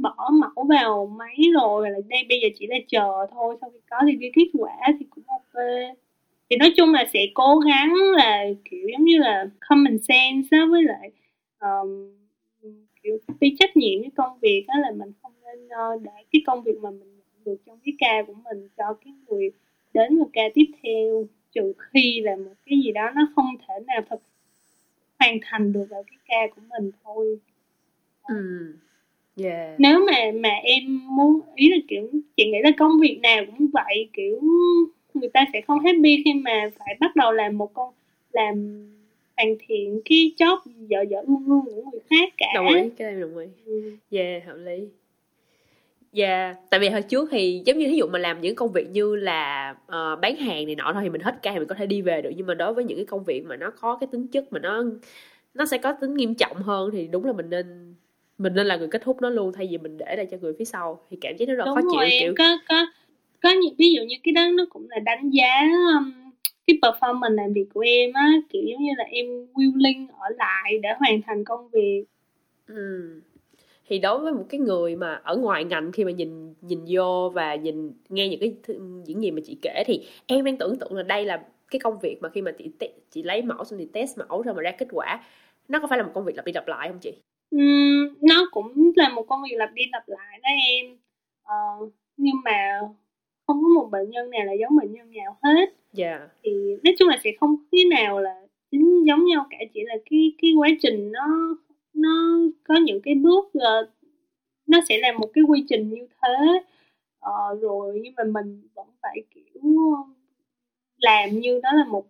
bỏ 0.02 0.30
mẫu 0.34 0.66
vào 0.70 1.06
máy 1.06 1.36
rồi 1.54 1.90
là 1.90 2.00
đây 2.10 2.26
bây 2.30 2.40
giờ 2.42 2.48
chỉ 2.56 2.68
là 2.68 2.78
chờ 2.88 3.28
thôi 3.32 3.58
sau 3.62 3.70
khi 3.70 3.80
có 3.90 3.98
thì 4.08 4.18
cái 4.22 4.32
kết 4.36 4.60
quả 4.60 4.76
thì 5.00 5.06
cũng 5.10 5.24
ok 5.28 5.64
thì 6.50 6.56
nói 6.56 6.74
chung 6.78 6.94
là 6.94 7.06
sẽ 7.14 7.20
cố 7.34 7.60
gắng 7.60 7.94
là 8.18 8.44
kiểu 8.72 8.88
giống 8.92 9.04
như 9.04 9.18
là 9.18 9.46
common 9.70 9.98
sense 10.00 10.58
đó 10.58 10.68
với 10.70 10.84
lại 10.84 11.12
um, 11.60 12.16
kiểu 13.04 13.18
đi 13.40 13.56
trách 13.60 13.78
nhiệm 13.78 14.00
với 14.00 14.10
công 14.16 14.40
việc 14.42 14.66
đó 14.68 14.74
là 14.82 14.92
mình 14.92 15.12
không 15.22 15.32
nên 15.44 15.66
uh, 15.66 16.02
để 16.02 16.24
cái 16.32 16.42
công 16.48 16.64
việc 16.64 16.78
mà 16.82 16.90
mình 16.90 17.18
nhận 17.18 17.44
được 17.46 17.62
trong 17.66 17.80
cái 17.86 17.94
ca 18.00 18.24
của 18.28 18.34
mình 18.44 18.70
cho 18.78 18.94
cái 19.06 19.14
người 19.28 19.52
đến 19.94 20.20
một 20.20 20.30
ca 20.34 20.42
tiếp 20.54 20.66
theo 20.84 21.28
trừ 21.52 21.74
khi 21.78 22.22
là 22.24 22.36
một 22.36 22.54
cái 22.66 22.80
gì 22.86 22.92
đó 22.92 23.12
nó 23.16 23.28
không 23.36 23.46
thể 23.68 23.74
nào 23.88 24.02
thật 24.10 24.22
hoàn 25.20 25.38
thành 25.42 25.74
được 25.74 25.86
vào 25.90 26.04
cái 26.04 26.18
ca 26.28 26.56
của 26.56 26.62
mình 26.70 26.92
thôi 27.04 27.40
ừ. 28.28 28.36
yeah. 29.44 29.80
nếu 29.80 30.00
mà 30.12 30.32
mà 30.36 30.50
em 30.50 31.08
muốn 31.16 31.40
ý 31.56 31.70
là 31.70 31.78
kiểu 31.88 32.10
chị 32.38 32.46
nghĩ 32.46 32.58
là 32.64 32.72
công 32.78 33.00
việc 33.02 33.20
nào 33.24 33.44
cũng 33.46 33.68
vậy 33.74 34.10
kiểu 34.14 34.42
người 35.16 35.30
ta 35.34 35.46
sẽ 35.54 35.62
không 35.62 35.80
happy 35.80 36.22
khi 36.26 36.34
mà 36.34 36.70
phải 36.80 36.98
bắt 37.00 37.16
đầu 37.16 37.32
làm 37.32 37.58
một 37.58 37.74
con 37.74 37.94
làm 38.32 38.86
hoàn 39.38 39.56
thiện 39.68 40.02
cái 40.06 40.32
job 40.38 40.58
dở 40.88 41.02
dở 41.10 41.18
ương 41.28 41.46
ương 41.48 41.62
của 41.66 41.92
người 41.92 42.02
khác 42.10 42.34
cả. 42.38 42.48
Đồng 42.56 42.68
ý 42.68 42.90
cái 42.98 43.12
này 43.12 43.22
đồng 43.22 43.38
ý. 43.38 43.46
Ừ. 43.66 43.92
yeah 44.12 44.46
hợp 44.46 44.58
lý. 44.58 44.88
Yeah, 46.18 46.56
tại 46.70 46.80
vì 46.80 46.90
hồi 46.90 47.02
trước 47.02 47.30
thì 47.32 47.62
giống 47.66 47.78
như 47.78 47.86
ví 47.88 47.98
dụ 47.98 48.08
mà 48.08 48.20
làm 48.20 48.42
những 48.42 48.56
công 48.56 48.72
việc 48.72 48.90
như 48.90 49.16
là 49.16 49.76
uh, 49.86 50.20
bán 50.22 50.36
hàng 50.36 50.66
này 50.66 50.76
nọ 50.76 50.92
thôi 50.94 51.02
thì 51.04 51.10
mình 51.10 51.22
hết 51.22 51.36
ca 51.42 51.52
thì 51.54 51.60
mình 51.60 51.68
có 51.68 51.76
thể 51.76 51.86
đi 51.86 52.02
về 52.02 52.22
được. 52.22 52.30
Nhưng 52.36 52.48
mà 52.48 52.54
đối 52.54 52.74
với 52.74 52.84
những 52.84 52.98
cái 52.98 53.06
công 53.06 53.24
việc 53.24 53.46
mà 53.46 53.56
nó 53.56 53.72
có 53.72 53.98
cái 54.02 54.08
tính 54.12 54.28
chất 54.28 54.54
mà 54.54 54.60
nó 54.60 54.84
nó 55.54 55.66
sẽ 55.66 55.78
có 55.78 55.94
tính 55.94 56.14
nghiêm 56.14 56.36
trọng 56.36 56.58
hơn 56.58 56.90
thì 56.94 57.08
đúng 57.08 57.26
là 57.26 57.34
mình 57.34 57.50
nên 57.50 57.96
mình 58.38 58.54
nên 58.56 58.68
là 58.68 58.76
người 58.76 58.88
kết 58.88 59.02
thúc 59.02 59.22
nó 59.22 59.30
luôn 59.30 59.54
thay 59.54 59.68
vì 59.72 59.78
mình 59.78 59.98
để 59.98 60.16
lại 60.16 60.28
cho 60.32 60.38
người 60.42 60.54
phía 60.60 60.66
sau. 60.66 61.00
Thì 61.10 61.18
cảm 61.22 61.38
giác 61.38 61.50
nó 61.50 61.56
rất 61.56 61.66
đúng 61.66 61.76
khó 61.76 61.82
chịu 61.82 62.00
rồi, 62.00 62.10
kiểu 62.20 62.34
có 62.38 62.58
có 62.70 62.86
có 63.42 63.50
những 63.52 63.76
ví 63.78 63.94
dụ 63.94 64.02
như 64.08 64.16
cái 64.24 64.32
đó 64.32 64.42
nó 64.58 64.66
cũng 64.70 64.88
là 64.90 65.00
đánh 65.00 65.30
giá 65.30 65.62
um, 65.98 66.12
cái 66.68 66.78
performance 66.82 67.36
làm 67.36 67.54
việc 67.54 67.66
của 67.74 67.80
em 67.80 68.14
á 68.14 68.32
kiểu 68.50 68.62
giống 68.66 68.84
như 68.84 68.92
là 68.98 69.04
em 69.04 69.26
willing 69.54 70.08
ở 70.20 70.30
lại 70.38 70.80
để 70.82 70.90
hoàn 71.00 71.22
thành 71.22 71.44
công 71.44 71.70
việc 71.70 72.06
ừ. 72.68 73.22
thì 73.88 74.00
đối 74.00 74.20
với 74.20 74.34
một 74.34 74.46
cái 74.50 74.60
người 74.60 74.96
mà 74.96 75.22
ở 75.24 75.38
ngoài 75.38 75.64
ngành 75.64 75.92
khi 75.92 76.04
mà 76.04 76.12
nhìn 76.12 76.54
nhìn 76.62 76.80
vô 76.90 77.30
và 77.30 77.56
nhìn 77.56 77.92
nghe 78.10 78.30
những 78.30 78.40
cái 78.40 78.56
những 79.06 79.22
gì 79.22 79.32
mà 79.32 79.42
chị 79.46 79.58
kể 79.62 79.84
thì 79.86 80.08
em 80.26 80.46
đang 80.46 80.58
tưởng 80.58 80.80
tượng 80.80 80.94
là 80.94 81.04
đây 81.04 81.26
là 81.26 81.44
cái 81.72 81.80
công 81.80 82.00
việc 82.00 82.18
mà 82.22 82.30
khi 82.30 82.42
mà 82.42 82.52
chị 82.52 82.72
chị 83.12 83.24
lấy 83.24 83.42
mẫu 83.42 83.64
xong 83.64 83.80
thì 83.80 83.88
test 83.94 84.18
mẫu 84.18 84.42
rồi 84.42 84.56
mà 84.56 84.62
ra 84.62 84.72
kết 84.72 84.88
quả 84.92 85.24
nó 85.68 85.80
có 85.80 85.88
phải 85.88 85.98
là 85.98 86.04
một 86.04 86.12
công 86.14 86.26
việc 86.26 86.36
lặp 86.36 86.46
đi 86.46 86.52
lặp 86.54 86.68
lại 86.68 86.88
không 86.88 87.00
chị? 87.00 87.14
Uhm, 87.56 88.16
nó 88.22 88.50
cũng 88.52 88.92
là 88.96 89.10
một 89.10 89.24
công 89.28 89.42
việc 89.50 89.56
lặp 89.58 89.74
đi 89.74 89.84
lặp 89.92 90.04
lại 90.08 90.40
đó 90.44 90.50
em 90.50 90.98
uh, 91.44 91.94
nhưng 92.18 92.36
mà 92.44 92.80
không 93.48 93.62
có 93.64 93.68
một 93.68 93.90
bệnh 93.92 94.10
nhân 94.10 94.30
nào 94.30 94.46
là 94.46 94.54
giống 94.54 94.78
bệnh 94.78 94.94
nhân 94.94 95.12
nào 95.12 95.38
hết. 95.44 95.70
Yeah. 95.98 96.22
thì 96.44 96.52
nói 96.84 96.96
chung 97.00 97.08
là 97.08 97.20
sẽ 97.24 97.32
không 97.40 97.56
cái 97.72 97.82
nào 97.86 98.20
là 98.20 98.42
chính 98.72 99.04
giống 99.08 99.26
nhau 99.26 99.48
cả 99.50 99.58
chỉ 99.74 99.82
là 99.86 99.96
cái 100.10 100.34
cái 100.42 100.54
quá 100.58 100.70
trình 100.82 101.12
nó 101.12 101.58
nó 101.94 102.40
có 102.64 102.76
những 102.84 103.02
cái 103.02 103.16
bước 103.16 103.46
uh, 103.46 103.90
nó 104.68 104.80
sẽ 104.90 104.98
là 104.98 105.12
một 105.12 105.30
cái 105.34 105.44
quy 105.48 105.66
trình 105.70 105.90
như 105.90 106.08
thế. 106.22 106.64
Uh, 107.26 107.62
rồi 107.62 108.00
nhưng 108.04 108.14
mà 108.18 108.24
mình 108.24 108.68
vẫn 108.76 108.88
phải 109.02 109.24
kiểu 109.32 109.62
làm 110.98 111.30
như 111.30 111.60
đó 111.64 111.70
là 111.74 111.86
một 111.86 112.06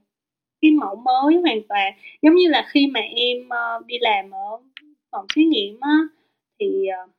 cái 0.62 0.72
mẫu 0.72 0.96
mới 0.96 1.36
hoàn 1.36 1.62
toàn. 1.70 1.94
Giống 2.22 2.36
như 2.36 2.48
là 2.50 2.68
khi 2.70 2.88
mà 2.88 3.00
em 3.00 3.38
uh, 3.38 3.86
đi 3.86 3.96
làm 4.02 4.32
ở 4.32 4.58
phòng 5.12 5.26
thí 5.36 5.44
nghiệm 5.44 5.80
á 5.80 5.98
thì 6.60 6.86
uh, 7.04 7.10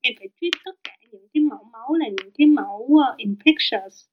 em 0.00 0.14
phải 0.18 0.28
treat 0.40 0.52
tất 0.64 0.72
cả 0.84 0.99
những 1.12 1.28
cái 1.34 1.42
mẫu 1.42 1.64
máu 1.72 1.94
là 1.94 2.08
những 2.08 2.30
cái 2.38 2.46
mẫu 2.46 2.78
uh, 2.82 3.16
infectious 3.18 4.06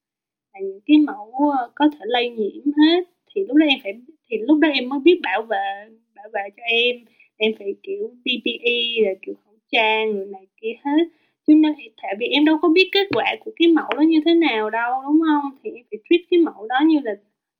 là 0.54 0.60
là 0.60 0.60
những 0.60 0.80
cái 0.86 0.96
mẫu 0.96 1.32
ờ, 1.58 1.70
có 1.74 1.90
thể 1.92 1.98
lây 2.00 2.30
nhiễm 2.30 2.64
hết. 2.64 3.04
Thì 3.34 3.44
lúc 3.48 3.56
đó 3.56 3.66
em 3.66 3.78
phải 3.82 3.92
thì 4.30 4.36
lúc 4.38 4.58
đó 4.58 4.68
em 4.68 4.88
mới 4.88 5.00
biết 5.00 5.20
bảo 5.22 5.42
vệ 5.42 5.88
bảo 6.16 6.28
vệ 6.32 6.42
cho 6.56 6.62
em. 6.62 6.96
Em 7.36 7.52
phải 7.58 7.74
kiểu 7.82 8.10
PPE 8.22 9.04
rồi 9.04 9.16
kiểu 9.22 9.34
khẩu 9.44 9.54
trang 9.72 10.16
rồi 10.16 10.26
này 10.26 10.46
kia 10.60 10.72
hết. 10.84 11.04
Chứ 11.46 11.54
nên 11.54 11.72
tại 12.02 12.14
vì 12.18 12.26
em 12.26 12.44
đâu 12.44 12.58
có 12.62 12.68
biết 12.68 12.88
kết 12.92 13.06
quả 13.14 13.36
của 13.40 13.50
cái 13.56 13.68
mẫu 13.68 13.90
đó 13.96 14.00
như 14.00 14.20
thế 14.24 14.34
nào 14.34 14.70
đâu 14.70 15.02
đúng 15.02 15.20
không? 15.26 15.50
Thì 15.62 15.70
em 15.70 15.84
phải 15.90 15.98
treat 16.10 16.20
cái 16.30 16.40
mẫu 16.40 16.66
đó 16.68 16.76
như 16.86 17.00
là 17.04 17.12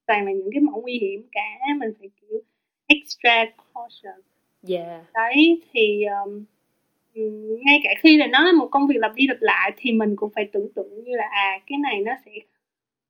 toàn 0.06 0.24
là 0.26 0.32
những 0.32 0.50
cái 0.52 0.60
mẫu 0.60 0.80
nguy 0.80 0.98
hiểm 0.98 1.22
cả. 1.32 1.58
Mình 1.78 1.90
phải 1.98 2.10
kiểu 2.20 2.40
extra 2.86 3.44
caution 3.74 4.20
yeah 4.68 5.04
đấy 5.14 5.62
thì 5.72 6.04
um, 6.04 6.44
ngay 7.64 7.80
cả 7.84 7.90
khi 7.98 8.16
là 8.16 8.26
nó 8.26 8.44
là 8.44 8.52
một 8.52 8.68
công 8.70 8.86
việc 8.86 8.96
lặp 8.98 9.14
đi 9.14 9.26
lặp 9.26 9.36
lại 9.40 9.72
thì 9.76 9.92
mình 9.92 10.16
cũng 10.16 10.30
phải 10.34 10.48
tưởng 10.52 10.72
tượng 10.74 11.04
như 11.04 11.16
là 11.16 11.24
à 11.30 11.58
cái 11.66 11.78
này 11.78 12.00
nó 12.00 12.12
sẽ 12.24 12.32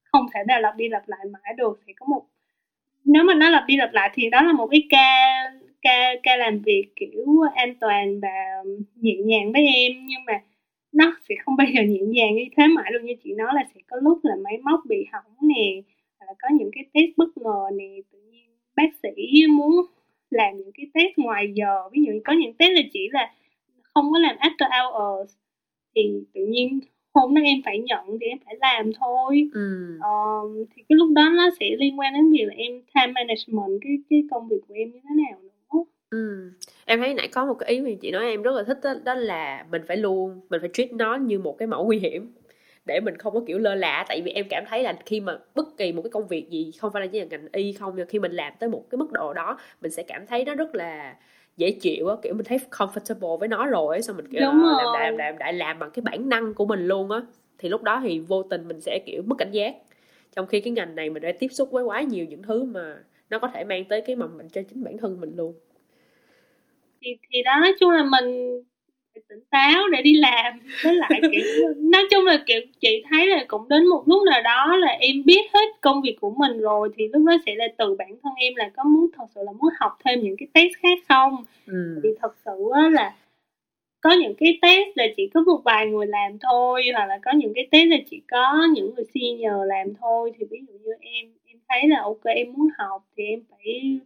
không 0.04 0.26
thể 0.34 0.40
nào 0.48 0.60
lặp 0.60 0.76
đi 0.76 0.88
lặp 0.88 1.08
lại 1.08 1.20
mãi 1.32 1.54
được 1.56 1.80
sẽ 1.86 1.92
có 1.96 2.06
một, 2.06 2.24
nếu 3.04 3.22
mà 3.24 3.34
nó 3.34 3.50
lặp 3.50 3.64
đi 3.68 3.76
lặp 3.76 3.92
lại 3.92 4.10
thì 4.14 4.30
đó 4.30 4.42
là 4.42 4.52
một 4.52 4.66
cái 4.70 4.82
ca 4.90 5.06
ca 5.82 6.14
ca 6.22 6.36
làm 6.36 6.58
việc 6.58 6.84
kiểu 6.96 7.26
an 7.54 7.74
toàn 7.80 8.20
và 8.20 8.28
nhẹ 8.96 9.14
nhàng 9.16 9.52
với 9.52 9.66
em, 9.66 9.92
nhưng 10.06 10.24
mà 10.26 10.42
nó 10.92 11.16
sẽ 11.28 11.34
không 11.44 11.56
bao 11.56 11.66
giờ 11.74 11.82
nhẹ 11.82 12.00
nhàng 12.00 12.34
như 12.34 12.44
thế 12.56 12.66
mãi 12.66 12.92
luôn 12.92 13.04
như 13.04 13.14
chị 13.24 13.32
nói 13.34 13.52
là 13.54 13.64
sẽ 13.74 13.80
có 13.86 13.96
lúc 14.02 14.18
là 14.22 14.34
máy 14.44 14.58
móc 14.62 14.80
bị 14.88 15.06
hỏng 15.12 15.48
nè 15.48 15.82
là 16.20 16.34
có 16.38 16.48
những 16.52 16.70
cái 16.72 16.84
test 16.92 17.10
bất 17.16 17.36
ngờ 17.36 17.70
nè, 17.74 17.84
tự 18.12 18.18
nhiên 18.30 18.46
bác 18.76 18.88
sĩ 19.02 19.46
muốn 19.50 19.70
làm 20.30 20.56
những 20.56 20.72
cái 20.74 20.86
test 20.94 21.18
ngoài 21.18 21.52
giờ. 21.54 21.88
Ví 21.92 22.04
dụ 22.06 22.12
có 22.24 22.32
những 22.32 22.54
test 22.54 22.72
là 22.72 22.82
chỉ 22.92 23.08
là 23.12 23.32
không 23.98 24.12
có 24.12 24.18
làm 24.18 24.36
after 24.36 24.68
hours 24.70 25.36
thì 25.94 26.24
tự 26.34 26.40
nhiên 26.48 26.80
hôm 27.14 27.34
đó 27.34 27.40
em 27.44 27.58
phải 27.64 27.78
nhận 27.78 28.18
thì 28.20 28.26
em 28.26 28.38
phải 28.44 28.56
làm 28.60 28.92
thôi 28.92 29.50
ừ. 29.54 29.98
ờ, 30.00 30.10
thì 30.76 30.82
cái 30.88 30.96
lúc 30.96 31.08
đó 31.14 31.32
nó 31.36 31.50
sẽ 31.60 31.66
liên 31.78 31.98
quan 31.98 32.12
đến 32.14 32.30
việc 32.32 32.44
là 32.44 32.54
em 32.56 32.72
time 32.94 33.12
management 33.12 33.80
cái 33.82 33.92
cái 34.10 34.22
công 34.30 34.48
việc 34.48 34.60
của 34.68 34.74
em 34.74 34.90
như 34.90 35.00
thế 35.04 35.24
nào 35.24 35.40
nữa 35.42 35.84
ừ. 36.10 36.50
em 36.84 37.00
thấy 37.00 37.14
nãy 37.14 37.28
có 37.28 37.46
một 37.46 37.54
cái 37.54 37.70
ý 37.70 37.80
mà 37.80 37.90
chị 38.00 38.10
nói 38.10 38.24
em 38.24 38.42
rất 38.42 38.54
là 38.54 38.62
thích 38.62 38.78
đó, 38.82 38.94
đó 39.04 39.14
là 39.14 39.66
mình 39.70 39.82
phải 39.88 39.96
luôn 39.96 40.40
mình 40.50 40.60
phải 40.60 40.70
treat 40.72 40.92
nó 40.92 41.16
như 41.16 41.38
một 41.38 41.58
cái 41.58 41.66
mẫu 41.66 41.84
nguy 41.84 41.98
hiểm 41.98 42.32
để 42.86 43.00
mình 43.00 43.16
không 43.16 43.34
có 43.34 43.40
kiểu 43.46 43.58
lơ 43.58 43.74
là 43.74 44.04
tại 44.08 44.22
vì 44.24 44.30
em 44.30 44.46
cảm 44.50 44.64
thấy 44.68 44.82
là 44.82 44.96
khi 45.06 45.20
mà 45.20 45.38
bất 45.54 45.76
kỳ 45.76 45.92
một 45.92 46.02
cái 46.02 46.10
công 46.10 46.28
việc 46.28 46.50
gì 46.50 46.72
không 46.78 46.92
phải 46.92 47.02
là 47.02 47.06
chỉ 47.06 47.20
là 47.20 47.26
ngành 47.30 47.48
y 47.52 47.72
không 47.72 47.92
nhưng 47.96 48.08
khi 48.08 48.18
mình 48.18 48.32
làm 48.32 48.52
tới 48.58 48.68
một 48.68 48.84
cái 48.90 48.96
mức 48.96 49.12
độ 49.12 49.32
đó 49.32 49.58
mình 49.80 49.90
sẽ 49.90 50.02
cảm 50.02 50.26
thấy 50.26 50.44
nó 50.44 50.54
rất 50.54 50.74
là 50.74 51.14
dễ 51.58 51.70
chịu 51.72 52.08
á 52.08 52.16
kiểu 52.22 52.34
mình 52.34 52.44
thấy 52.46 52.58
comfortable 52.70 53.38
với 53.38 53.48
nó 53.48 53.66
rồi 53.66 53.96
ấy, 53.96 54.02
xong 54.02 54.16
mình 54.16 54.28
kiểu 54.32 54.40
Đúng 54.40 54.62
làm, 54.62 54.62
rồi. 54.62 54.84
làm 54.92 55.16
làm 55.18 55.38
đại 55.38 55.54
làm 55.54 55.78
bằng 55.78 55.90
cái 55.90 56.02
bản 56.02 56.28
năng 56.30 56.54
của 56.54 56.66
mình 56.66 56.86
luôn 56.88 57.12
á. 57.12 57.22
Thì 57.58 57.68
lúc 57.70 57.82
đó 57.84 58.00
thì 58.04 58.20
vô 58.20 58.44
tình 58.44 58.68
mình 58.68 58.80
sẽ 58.82 59.00
kiểu 59.06 59.22
mất 59.26 59.36
cảnh 59.38 59.52
giác. 59.52 59.76
Trong 60.36 60.46
khi 60.46 60.60
cái 60.60 60.72
ngành 60.72 60.96
này 60.96 61.10
mình 61.10 61.22
đã 61.22 61.32
tiếp 61.40 61.48
xúc 61.52 61.70
với 61.72 61.84
quá 61.84 62.02
nhiều 62.02 62.26
những 62.26 62.42
thứ 62.42 62.64
mà 62.64 62.96
nó 63.30 63.38
có 63.38 63.48
thể 63.54 63.64
mang 63.64 63.84
tới 63.88 64.02
cái 64.02 64.16
mầm 64.16 64.38
bệnh 64.38 64.50
cho 64.50 64.62
chính 64.70 64.84
bản 64.84 64.98
thân 64.98 65.20
mình 65.20 65.36
luôn. 65.36 65.54
Thì 67.00 67.08
thì 67.32 67.42
đó 67.42 67.52
nói 67.60 67.74
chung 67.80 67.90
là 67.90 68.02
mình 68.04 68.60
phải 69.18 69.24
tỉnh 69.28 69.44
táo 69.50 69.88
để 69.88 70.02
đi 70.02 70.12
làm. 70.14 70.60
Với 70.84 70.94
lại 70.94 71.20
kiểu 71.22 71.68
nói 71.76 72.02
chung 72.10 72.24
là 72.24 72.42
kiểu 72.46 72.60
chị 72.80 73.02
thấy 73.10 73.26
là 73.26 73.44
cũng 73.48 73.68
đến 73.68 73.86
một 73.86 74.02
lúc 74.06 74.22
nào 74.30 74.42
đó 74.42 74.76
là 74.76 74.88
em 75.00 75.24
biết 75.24 75.50
hết 75.54 75.80
công 75.80 76.02
việc 76.02 76.16
của 76.20 76.30
mình 76.30 76.60
rồi 76.60 76.88
thì 76.96 77.08
lúc 77.12 77.22
đó 77.26 77.36
sẽ 77.46 77.54
là 77.54 77.64
từ 77.76 77.94
bản 77.94 78.08
thân 78.22 78.32
em 78.36 78.54
là 78.56 78.70
có 78.76 78.84
muốn 78.84 79.06
thật 79.16 79.24
sự 79.34 79.40
là 79.44 79.52
muốn 79.52 79.72
học 79.80 79.98
thêm 80.04 80.20
những 80.20 80.36
cái 80.38 80.48
test 80.52 80.72
khác 80.82 80.98
không? 81.08 81.44
Ừ. 81.66 82.00
thì 82.02 82.08
thật 82.20 82.34
sự 82.44 82.52
là 82.92 83.14
có 84.00 84.12
những 84.12 84.34
cái 84.34 84.58
test 84.62 84.88
là 84.94 85.04
chỉ 85.16 85.30
có 85.34 85.40
một 85.40 85.60
vài 85.64 85.86
người 85.86 86.06
làm 86.06 86.38
thôi 86.38 86.82
hoặc 86.94 87.06
là 87.06 87.18
có 87.22 87.32
những 87.32 87.52
cái 87.54 87.68
test 87.70 87.86
là 87.88 87.96
chỉ 88.10 88.20
có 88.30 88.66
những 88.74 88.94
người 88.94 89.04
senior 89.14 89.68
làm 89.68 89.94
thôi. 90.00 90.32
Thì 90.38 90.46
ví 90.50 90.58
dụ 90.68 90.74
như 90.78 90.92
em 91.00 91.26
em 91.44 91.58
thấy 91.68 91.88
là 91.88 92.00
ok 92.02 92.24
em 92.24 92.52
muốn 92.52 92.68
học 92.78 93.04
thì 93.16 93.24
em 93.24 93.40
phải 93.50 93.98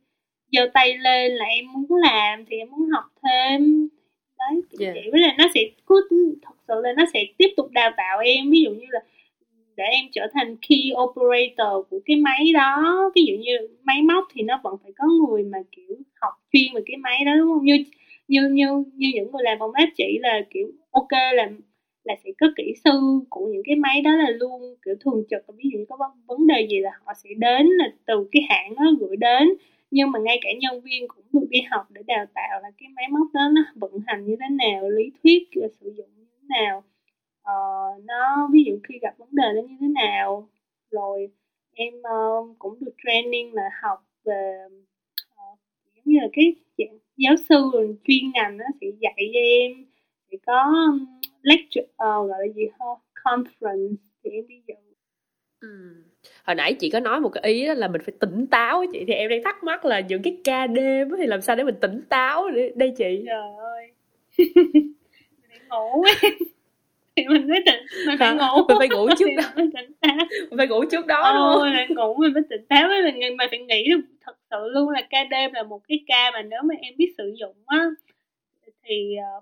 giơ 0.53 0.71
tay 0.75 0.99
lên 0.99 1.33
là 1.33 1.45
em 1.45 1.65
muốn 1.73 2.01
làm 2.03 2.45
thì 2.51 2.57
em 2.57 2.71
muốn 2.71 2.89
học 2.91 3.05
thêm 3.23 3.89
đấy 4.51 4.63
Yeah. 4.81 4.95
yeah. 4.95 5.07
với 5.13 5.21
là 5.21 5.35
nó 5.39 5.45
sẽ 5.55 5.61
cứ 5.87 6.09
thật 6.43 6.55
sự 6.69 6.75
là 6.83 6.93
nó 6.97 7.05
sẽ 7.15 7.25
tiếp 7.39 7.49
tục 7.57 7.71
đào 7.71 7.91
tạo 7.97 8.19
em. 8.19 8.51
Ví 8.51 8.61
dụ 8.63 8.71
như 8.71 8.87
là 8.91 9.01
để 9.77 9.85
em 9.85 10.05
trở 10.13 10.27
thành 10.35 10.57
key 10.69 10.91
operator 11.03 11.87
của 11.91 12.01
cái 12.05 12.17
máy 12.17 12.53
đó. 12.55 13.11
Ví 13.15 13.23
dụ 13.29 13.35
như 13.35 13.69
máy 13.83 14.03
móc 14.03 14.25
thì 14.35 14.43
nó 14.43 14.61
vẫn 14.65 14.75
phải 14.83 14.93
có 14.99 15.05
người 15.07 15.43
mà 15.43 15.59
kiểu 15.77 15.97
học 16.21 16.33
chuyên 16.53 16.75
về 16.75 16.81
cái 16.87 16.97
máy 16.97 17.25
đó 17.27 17.33
đúng 17.39 17.49
không? 17.49 17.65
Như 17.65 17.85
như 18.29 18.49
như 18.53 18.85
như 18.95 19.09
những 19.15 19.33
người 19.33 19.43
làm 19.43 19.59
phòng 19.59 19.71
lab 19.79 19.89
chỉ 19.97 20.19
là 20.21 20.41
kiểu 20.51 20.67
ok 20.91 21.13
là 21.35 21.49
là 22.05 22.15
sẽ 22.25 22.31
có 22.41 22.47
kỹ 22.57 22.73
sư 22.85 22.91
của 23.31 23.47
những 23.53 23.63
cái 23.65 23.77
máy 23.77 24.01
đó 24.03 24.11
là 24.17 24.31
luôn 24.31 24.75
kiểu 24.85 24.95
thường 25.01 25.25
trực. 25.31 25.43
Ví 25.57 25.65
dụ 25.73 25.79
như 25.79 25.85
có 25.89 25.97
vấn- 25.99 26.27
vấn 26.39 26.47
đề 26.47 26.67
gì 26.71 26.79
là 26.81 26.91
họ 27.05 27.13
sẽ 27.25 27.31
đến 27.37 27.67
là 27.67 27.93
từ 28.07 28.29
cái 28.33 28.43
hãng 28.49 28.75
đó 28.75 28.83
gửi 29.01 29.17
đến 29.17 29.49
nhưng 29.93 30.11
mà 30.11 30.19
ngay 30.19 30.39
cả 30.43 30.51
nhân 30.61 30.81
viên 30.81 31.09
cũng 31.09 31.25
được 31.33 31.47
đi 31.51 31.61
học 31.71 31.87
để 31.91 32.03
đào 32.07 32.27
tạo 32.35 32.61
là 32.63 32.71
cái 32.79 32.89
máy 32.97 33.05
móc 33.11 33.27
đó 33.35 33.41
nó 33.53 33.63
vận 33.75 33.93
hành 34.07 34.25
như 34.25 34.37
thế 34.41 34.47
nào 34.51 34.91
lý 34.91 35.13
thuyết 35.23 35.43
sử 35.81 35.93
dụng 35.97 36.09
như 36.17 36.25
thế 36.33 36.47
nào 36.49 36.79
uh, 37.41 38.05
nó 38.05 38.49
ví 38.53 38.65
dụ 38.65 38.79
khi 38.89 38.99
gặp 39.03 39.15
vấn 39.19 39.29
đề 39.33 39.45
nó 39.55 39.63
như 39.63 39.77
thế 39.81 39.87
nào 39.89 40.49
rồi 40.91 41.31
em 41.75 41.95
uh, 41.95 42.59
cũng 42.59 42.79
được 42.81 42.95
training 43.05 43.55
là 43.55 43.71
học 43.83 43.99
về 44.25 44.53
ờ, 45.37 45.45
giống 45.95 46.05
như 46.05 46.19
là 46.21 46.29
cái 46.33 46.55
dạng 46.79 46.99
giáo 47.17 47.35
sư 47.49 47.71
chuyên 48.05 48.31
ngành 48.35 48.57
nó 48.57 48.65
sẽ 48.81 48.87
dạy 49.01 49.31
cho 49.35 49.41
em 49.41 49.87
sẽ 50.31 50.37
có 50.47 50.73
lecture 51.43 51.83
uh, 51.83 51.99
gọi 51.99 52.47
là 52.47 52.53
gì 52.55 52.63
ha 52.81 52.87
conference 53.15 53.95
thì 54.25 54.31
em 54.31 54.47
đi 54.49 54.63
dự 54.69 54.75
Ừ 55.63 55.69
hồi 56.45 56.55
nãy 56.55 56.75
chị 56.75 56.91
có 56.91 57.01
nói 57.01 57.21
một 57.21 57.29
cái 57.29 57.43
ý 57.53 57.67
đó 57.67 57.75
là 57.75 57.89
mình 57.89 58.01
phải 58.05 58.15
tỉnh 58.21 58.47
táo 58.47 58.85
chị. 58.93 59.05
Thì 59.07 59.13
em 59.15 59.31
đang 59.31 59.43
thắc 59.43 59.65
mắc 59.65 59.85
là 59.85 60.01
những 60.01 60.23
cái 60.23 60.37
ca 60.45 60.67
đêm 60.67 61.09
thì 61.19 61.27
làm 61.27 61.41
sao 61.43 61.57
để 61.57 61.65
mình 61.65 61.75
tỉnh 61.81 62.01
táo 62.09 62.51
để- 62.51 62.73
đây 62.77 62.95
chị? 62.99 63.23
Trời 63.27 63.51
ơi. 63.59 63.91
Mình 65.49 65.63
ngủ 65.71 66.05
thì 67.17 67.25
mình 67.29 67.49
mới 67.49 67.63
tỉnh 67.67 67.87
mình 68.07 68.19
phải 68.19 68.29
Hả? 68.29 68.35
ngủ. 68.35 68.65
Mình 68.69 68.77
phải 68.79 68.89
ngủ 68.89 69.09
trước 69.19 69.27
đó. 69.37 69.43
mình 69.57 69.71
mới 69.75 69.83
tỉnh 69.83 69.93
táo. 70.01 70.17
Mình 70.51 70.57
phải 70.59 70.69
ngủ 70.69 70.85
trước 70.91 71.07
đó. 71.07 71.33
Đúng 71.35 71.63
Ôi, 71.63 71.71
không 71.89 71.97
ngủ 71.97 72.15
mình 72.21 72.33
mới 72.33 72.43
tỉnh 72.51 72.65
táo. 72.69 72.89
Với 72.89 73.03
mình 73.03 73.37
mình 73.37 73.49
phải 73.51 73.59
nghĩ 73.59 73.89
được 73.91 74.01
thật 74.21 74.37
sự 74.51 74.69
luôn 74.69 74.89
là 74.89 75.03
ca 75.11 75.25
đêm 75.25 75.53
là 75.53 75.63
một 75.63 75.81
cái 75.89 76.01
ca 76.07 76.31
mà 76.35 76.43
nếu 76.43 76.61
mà 76.65 76.75
em 76.81 76.95
biết 76.97 77.15
sử 77.19 77.35
dụng 77.41 77.55
á 77.67 77.87
thì 78.85 79.17
ờ, 79.17 79.41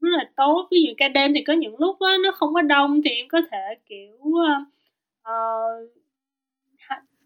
cũng 0.00 0.10
rất 0.10 0.16
là 0.18 0.24
tốt. 0.36 0.68
Ví 0.70 0.82
dụ 0.82 0.92
ca 0.96 1.08
đêm 1.08 1.34
thì 1.34 1.42
có 1.44 1.52
những 1.52 1.76
lúc 1.78 2.00
á 2.00 2.12
nó 2.24 2.32
không 2.32 2.54
có 2.54 2.62
đông 2.62 3.00
thì 3.04 3.10
em 3.10 3.28
có 3.28 3.40
thể 3.50 3.74
kiểu 3.86 4.16
ờ, 4.46 4.54
ờ, 5.22 5.32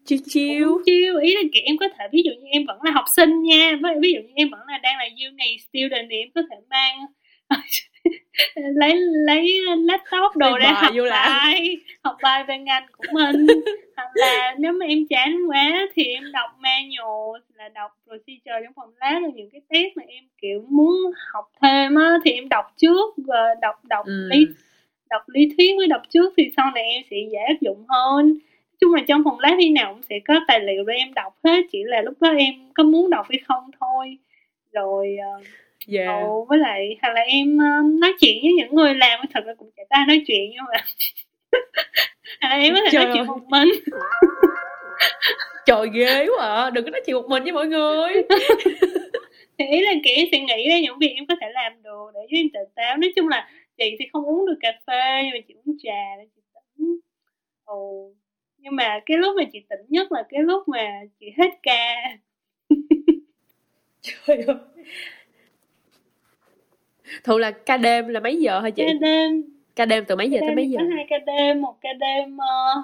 chiêu 0.07 0.19
chiêu. 0.25 0.81
chiêu 0.85 1.17
ý 1.17 1.35
là 1.35 1.41
kiểu 1.53 1.63
em 1.65 1.77
có 1.77 1.85
thể 1.97 2.05
ví 2.11 2.21
dụ 2.25 2.31
như 2.31 2.47
em 2.51 2.65
vẫn 2.65 2.77
là 2.83 2.91
học 2.91 3.05
sinh 3.15 3.43
nha 3.43 3.77
ví, 3.83 3.89
ví 4.01 4.13
dụ 4.13 4.19
như 4.21 4.33
em 4.35 4.49
vẫn 4.49 4.59
là 4.67 4.77
đang 4.77 4.97
là 4.97 5.05
uni 5.05 5.57
student 5.69 6.07
thì 6.11 6.17
em 6.17 6.29
có 6.35 6.41
thể 6.51 6.55
mang 6.69 6.97
lấy 8.55 8.95
lấy 9.25 9.61
laptop 9.77 10.35
đồ 10.35 10.57
ra 10.57 10.71
học 10.81 10.91
vô 10.95 11.03
bài 11.09 11.77
học 12.03 12.17
bài 12.21 12.43
về 12.47 12.57
ngành 12.57 12.85
của 12.97 13.03
mình. 13.13 13.47
Hoặc 13.97 14.09
là 14.15 14.55
nếu 14.59 14.71
mà 14.73 14.85
em 14.85 15.07
chán 15.09 15.37
quá 15.49 15.87
thì 15.95 16.03
em 16.03 16.31
đọc 16.31 16.49
manual 16.59 17.41
là 17.55 17.69
đọc 17.69 17.91
procedure 18.05 18.59
trong 18.63 18.73
phòng 18.75 18.89
lab 18.99 19.23
là 19.23 19.29
những 19.35 19.49
cái 19.49 19.61
test 19.69 19.97
mà 19.97 20.03
em 20.07 20.23
kiểu 20.41 20.65
muốn 20.69 20.95
học 21.33 21.45
thêm 21.61 21.95
á 21.95 22.17
thì 22.25 22.31
em 22.31 22.49
đọc 22.49 22.65
trước 22.77 23.13
và 23.27 23.55
đọc 23.61 23.75
đọc 23.85 24.05
Ừ. 24.05 24.29
lý 24.31 24.47
đọc 25.09 25.21
lý 25.27 25.49
thuyết 25.57 25.73
với 25.77 25.87
đọc 25.87 26.01
trước 26.09 26.33
thì 26.37 26.43
sau 26.57 26.71
này 26.75 26.83
em 26.83 27.03
sẽ 27.11 27.17
dễ 27.31 27.39
áp 27.47 27.55
dụng 27.61 27.85
hơn 27.89 28.37
chung 28.79 28.93
là 28.93 29.03
trong 29.07 29.23
phòng 29.23 29.39
lab 29.39 29.53
khi 29.59 29.69
nào 29.69 29.93
cũng 29.93 30.03
sẽ 30.09 30.19
có 30.27 30.39
tài 30.47 30.59
liệu 30.59 30.83
để 30.83 30.93
em 30.93 31.13
đọc 31.13 31.33
hết 31.43 31.65
chỉ 31.71 31.79
là 31.83 32.01
lúc 32.01 32.13
đó 32.21 32.29
em 32.37 32.53
có 32.73 32.83
muốn 32.83 33.09
đọc 33.09 33.25
hay 33.29 33.39
không 33.47 33.63
thôi. 33.79 34.17
Rồi 34.71 35.17
ờ, 35.21 35.41
yeah. 35.93 36.07
Ồ, 36.07 36.45
với 36.49 36.57
lại 36.57 36.97
hoặc 37.01 37.13
là 37.13 37.21
em 37.21 37.57
ờ, 37.57 37.81
nói 37.99 38.13
chuyện 38.19 38.37
với 38.41 38.51
những 38.53 38.75
người 38.75 38.95
làm 38.95 39.19
thật 39.33 39.43
ra 39.45 39.53
cũng 39.57 39.69
chả 39.77 39.83
ta 39.89 40.05
nói 40.07 40.23
chuyện 40.27 40.51
nhưng 40.51 40.63
mà 40.71 40.83
hoặc 42.41 42.49
là 42.49 42.55
em 42.55 42.73
có 42.73 42.81
thể 42.81 42.89
Trời 42.91 43.05
nói 43.05 43.13
chuyện 43.13 43.27
một 43.27 43.47
mình. 43.47 43.69
Trời 45.65 45.89
ghê 45.93 46.27
quá 46.37 46.47
à 46.47 46.69
đừng 46.69 46.83
có 46.83 46.89
nói 46.89 47.01
chuyện 47.05 47.15
một 47.15 47.27
mình 47.29 47.43
với 47.43 47.51
mọi 47.51 47.67
người. 47.67 48.13
Thì 49.57 49.65
ý 49.65 49.81
là 49.81 49.91
kiểu 50.03 50.13
em 50.15 50.27
sẽ 50.31 50.39
nghĩ 50.39 50.69
ra 50.69 50.79
những 50.79 50.97
việc 50.99 51.13
em 51.15 51.25
có 51.27 51.35
thể 51.41 51.47
làm 51.53 51.83
được 51.83 52.11
để 52.13 52.19
giúp 52.29 52.37
em 52.37 52.49
tỉnh 52.53 52.73
táo. 52.75 52.97
Nói 52.97 53.13
chung 53.15 53.27
là 53.27 53.49
chị 53.77 53.95
thì 53.99 54.05
không 54.13 54.25
uống 54.25 54.45
được 54.45 54.57
cà 54.59 54.71
phê 54.87 55.21
nhưng 55.23 55.31
mà 55.33 55.39
chị 55.47 55.53
uống 55.65 55.75
trà 55.83 56.15
để 56.17 56.25
chị 56.35 56.41
tỉnh. 56.53 56.99
Ồ 57.65 58.11
nhưng 58.57 58.75
mà 58.75 58.99
cái 59.05 59.17
lúc 59.17 59.35
mà 59.37 59.43
chị 59.51 59.59
tỉnh 59.69 59.85
nhất 59.89 60.11
là 60.11 60.23
cái 60.29 60.41
lúc 60.43 60.67
mà 60.67 61.01
chị 61.19 61.25
hết 61.37 61.49
ca. 61.63 61.95
Trời 64.01 64.43
ơi. 64.47 64.55
Thường 67.23 67.39
là 67.39 67.51
ca 67.51 67.77
đêm 67.77 68.07
là 68.07 68.19
mấy 68.19 68.37
giờ 68.37 68.59
hả 68.59 68.69
chị? 68.69 68.83
Ca 68.87 68.93
đêm. 68.93 69.43
Ca 69.75 69.85
đêm 69.85 70.05
từ 70.07 70.15
mấy 70.15 70.29
giờ 70.29 70.39
tới 70.41 70.55
mấy 70.55 70.69
giờ? 70.69 70.77
có 70.77 70.85
hai 70.95 71.05
ca 71.09 71.17
đêm 71.17 71.61
một 71.61 71.75
ca 71.81 71.89
đêm 71.93 72.37
ờ, 72.37 72.83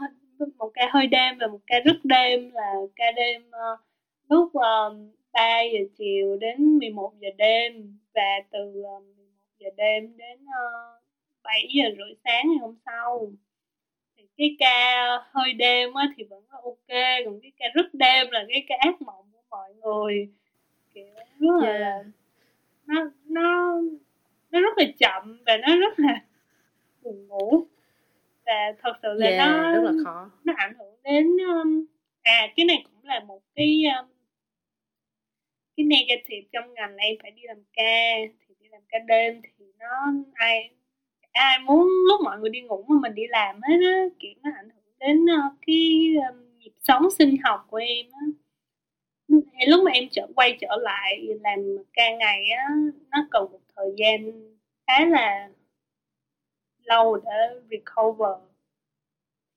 một 0.57 0.69
ca 0.73 0.89
hơi 0.91 1.07
đêm 1.07 1.37
và 1.39 1.47
một 1.47 1.59
ca 1.67 1.79
rất 1.85 1.97
đêm 2.03 2.51
là 2.53 2.73
ca 2.95 3.05
đêm 3.15 3.41
ờ, 3.51 3.77
lúc 4.29 4.47
uh, 4.47 5.13
3 5.33 5.61
giờ 5.73 5.79
chiều 5.97 6.37
đến 6.37 6.77
11 6.79 7.13
giờ 7.19 7.29
đêm 7.37 7.97
và 8.15 8.39
từ 8.51 8.59
ờ, 8.59 8.99
11 8.99 9.23
giờ 9.59 9.69
đêm 9.77 10.17
đến 10.17 10.39
uh, 10.43 11.03
7 11.43 11.67
giờ 11.73 11.83
rưỡi 11.97 12.15
sáng 12.23 12.47
ngày 12.49 12.57
hôm 12.61 12.75
sau 12.85 13.31
cái 14.37 14.55
ca 14.59 15.05
hơi 15.31 15.53
đêm 15.53 15.93
á 15.93 16.07
thì 16.17 16.23
vẫn 16.23 16.43
là 16.51 16.57
ok 16.63 16.87
còn 17.25 17.39
cái 17.41 17.51
ca 17.57 17.65
rất 17.73 17.93
đêm 17.93 18.27
là 18.31 18.45
cái 18.49 18.65
ca 18.67 18.75
ác 18.79 19.01
mộng 19.01 19.25
của 19.33 19.41
mọi 19.49 19.73
người. 19.73 20.29
Kiểu 20.93 21.05
rất 21.39 21.61
là 21.61 21.71
Yeah. 21.71 22.05
nó 22.85 23.09
nó 23.25 23.81
nó 24.51 24.61
rất 24.61 24.77
là 24.77 24.85
chậm 24.99 25.43
và 25.45 25.57
nó 25.57 25.75
rất 25.77 25.99
là 25.99 26.21
buồn 27.01 27.27
ngủ. 27.27 27.67
Và 28.45 28.73
thật 28.81 28.93
sự 29.01 29.13
là 29.13 29.29
Yeah, 29.29 29.37
nó 29.37 29.71
rất 29.73 29.81
là 29.83 29.91
khó. 30.03 30.29
nó 30.43 30.53
ảnh 30.57 30.73
hưởng 30.77 30.95
đến 31.03 31.37
um, 31.37 31.85
à 32.21 32.47
cái 32.55 32.65
này 32.65 32.83
cũng 32.83 33.03
là 33.09 33.19
một 33.19 33.41
cái 33.55 33.83
um, 33.99 34.09
cái 35.77 35.85
negative 35.85 36.47
trong 36.51 36.73
ngành 36.73 36.95
là 36.95 37.03
em 37.03 37.15
phải 37.21 37.31
đi 37.31 37.41
làm 37.45 37.57
ca. 37.73 38.15
Thì 38.47 38.55
đi 38.59 38.67
làm 38.69 38.81
ca 38.89 38.99
đêm 39.07 39.41
thì 39.43 39.65
nó 39.79 40.13
ai 40.33 40.69
ai 41.33 41.59
muốn 41.59 41.87
lúc 42.07 42.21
mọi 42.23 42.39
người 42.39 42.49
đi 42.49 42.61
ngủ 42.61 42.83
mà 42.87 42.95
mình 43.01 43.15
đi 43.15 43.23
làm 43.29 43.61
hết 43.61 43.77
á, 43.93 44.03
kiểu 44.19 44.31
nó 44.43 44.49
ảnh 44.55 44.69
hưởng 44.69 44.93
đến 44.99 45.25
ờ, 45.25 45.49
cái 45.67 45.75
nhịp 46.59 46.71
sống 46.79 47.09
sinh 47.11 47.35
học 47.43 47.67
của 47.69 47.77
em 47.77 48.05
á. 48.11 48.19
Lúc 49.67 49.83
mà 49.85 49.91
em 49.91 50.03
trở, 50.11 50.27
quay 50.35 50.57
trở 50.61 50.67
lại 50.81 51.27
làm 51.41 51.59
ca 51.93 52.03
ngày 52.19 52.45
á, 52.57 52.67
nó 53.11 53.27
cần 53.31 53.51
một 53.51 53.59
thời 53.75 53.93
gian 53.97 54.31
khá 54.87 55.05
là 55.05 55.49
lâu 56.83 57.15
để 57.25 57.59
recover. 57.71 58.37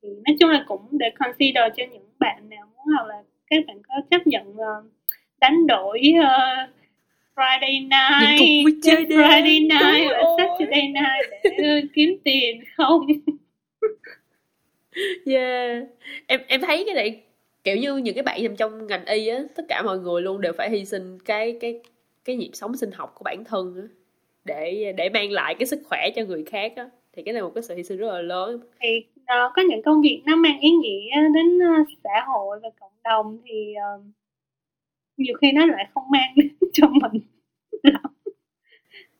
Thì 0.02 0.08
nói 0.08 0.36
chung 0.40 0.50
là 0.50 0.64
cũng 0.68 0.88
để 0.98 1.06
consider 1.18 1.64
cho 1.76 1.84
những 1.92 2.06
bạn 2.18 2.48
nào 2.48 2.66
muốn 2.76 2.86
hoặc 2.96 3.06
là 3.06 3.22
các 3.46 3.56
bạn 3.66 3.82
có 3.88 3.94
chấp 4.10 4.26
nhận 4.26 4.56
ờ, 4.56 4.82
đánh 5.40 5.66
đổi 5.66 6.00
ờ, 6.24 6.28
Friday 7.36 7.80
night, 7.80 8.38
cuộc 8.38 8.46
vui 8.64 8.80
chơi 8.82 9.04
đêm. 9.04 9.18
Friday 9.18 9.60
night 9.60 10.10
và. 10.10 10.22
Saturday 10.38 10.88
night 10.88 11.54
để 11.58 11.82
kiếm 11.94 12.18
tiền 12.24 12.60
không? 12.76 13.06
yeah 15.26 15.82
em 16.26 16.40
em 16.48 16.60
thấy 16.60 16.82
cái 16.86 16.94
này 16.94 17.20
kiểu 17.64 17.76
như 17.76 17.96
những 17.96 18.14
cái 18.14 18.22
bạn 18.22 18.42
nằm 18.42 18.56
trong 18.56 18.86
ngành 18.86 19.04
y 19.04 19.26
á 19.26 19.38
tất 19.56 19.62
cả 19.68 19.82
mọi 19.82 19.98
người 19.98 20.22
luôn 20.22 20.40
đều 20.40 20.52
phải 20.52 20.70
hy 20.70 20.84
sinh 20.84 21.18
cái 21.24 21.56
cái 21.60 21.80
cái 22.24 22.36
nhịp 22.36 22.50
sống 22.52 22.76
sinh 22.76 22.90
học 22.92 23.12
của 23.14 23.22
bản 23.24 23.44
thân 23.44 23.74
á 23.76 23.82
để 24.44 24.92
để 24.96 25.08
mang 25.08 25.30
lại 25.30 25.54
cái 25.54 25.66
sức 25.66 25.82
khỏe 25.84 26.10
cho 26.16 26.24
người 26.24 26.44
khác 26.44 26.72
á 26.76 26.88
thì 27.12 27.22
cái 27.22 27.32
này 27.32 27.42
một 27.42 27.52
cái 27.54 27.62
sự 27.62 27.74
hy 27.74 27.82
sinh 27.82 27.98
rất 27.98 28.12
là 28.12 28.20
lớn 28.20 28.60
thì 28.80 28.88
ờ, 29.26 29.50
có 29.54 29.62
những 29.62 29.82
công 29.82 30.02
việc 30.02 30.22
nó 30.26 30.36
mang 30.36 30.60
ý 30.60 30.70
nghĩa 30.70 31.14
đến 31.34 31.58
ờ, 31.58 31.84
xã 32.04 32.24
hội 32.26 32.60
và 32.62 32.68
cộng 32.80 32.92
đồng 33.04 33.38
thì 33.44 33.74
ờ, 33.74 34.00
nhiều 35.16 35.34
khi 35.40 35.52
nó 35.52 35.66
lại 35.66 35.88
không 35.94 36.04
mang 36.12 36.34
đến 36.36 36.48
cho 36.72 36.88
mình 36.88 37.22
lắm. 37.82 38.02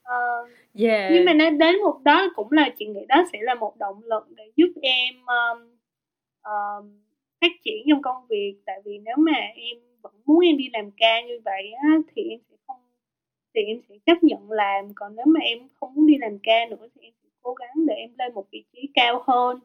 Ờ, 0.03 0.49
yeah. 0.79 1.13
nhưng 1.13 1.25
mà 1.25 1.35
nó 1.35 1.51
đến 1.51 1.77
một 1.83 2.01
đó 2.05 2.33
cũng 2.35 2.53
là 2.53 2.71
chị 2.79 2.87
nghĩ 2.87 3.01
đó 3.09 3.25
sẽ 3.33 3.39
là 3.43 3.55
một 3.55 3.77
động 3.79 4.01
lực 4.05 4.29
để 4.37 4.45
giúp 4.57 4.73
em 4.83 5.15
um, 5.27 5.59
um, 6.43 7.01
phát 7.41 7.53
triển 7.65 7.87
trong 7.89 8.03
công 8.03 8.27
việc. 8.29 8.55
Tại 8.67 8.81
vì 8.85 8.99
nếu 8.99 9.17
mà 9.19 9.33
em 9.55 9.79
vẫn 10.03 10.13
muốn 10.27 10.41
em 10.41 10.57
đi 10.57 10.69
làm 10.73 10.91
ca 10.97 11.21
như 11.21 11.41
vậy 11.45 11.73
á, 11.83 11.99
thì 12.17 12.23
em 12.31 12.41
sẽ 12.51 12.57
không 12.67 12.77
thì 13.55 13.61
em 13.63 13.81
sẽ 13.89 13.95
chấp 14.07 14.23
nhận 14.23 14.51
làm. 14.51 14.85
Còn 14.95 15.17
nếu 15.17 15.27
mà 15.27 15.41
em 15.41 15.59
không 15.81 15.95
muốn 15.95 16.07
đi 16.07 16.15
làm 16.19 16.39
ca 16.43 16.67
nữa 16.71 16.87
thì 16.95 17.01
em 17.03 17.13
sẽ 17.23 17.29
cố 17.43 17.55
gắng 17.55 17.87
để 17.87 17.95
em 17.95 18.11
lên 18.19 18.35
một 18.35 18.47
vị 18.53 18.65
trí 18.73 18.89
cao 18.95 19.23
hơn. 19.27 19.61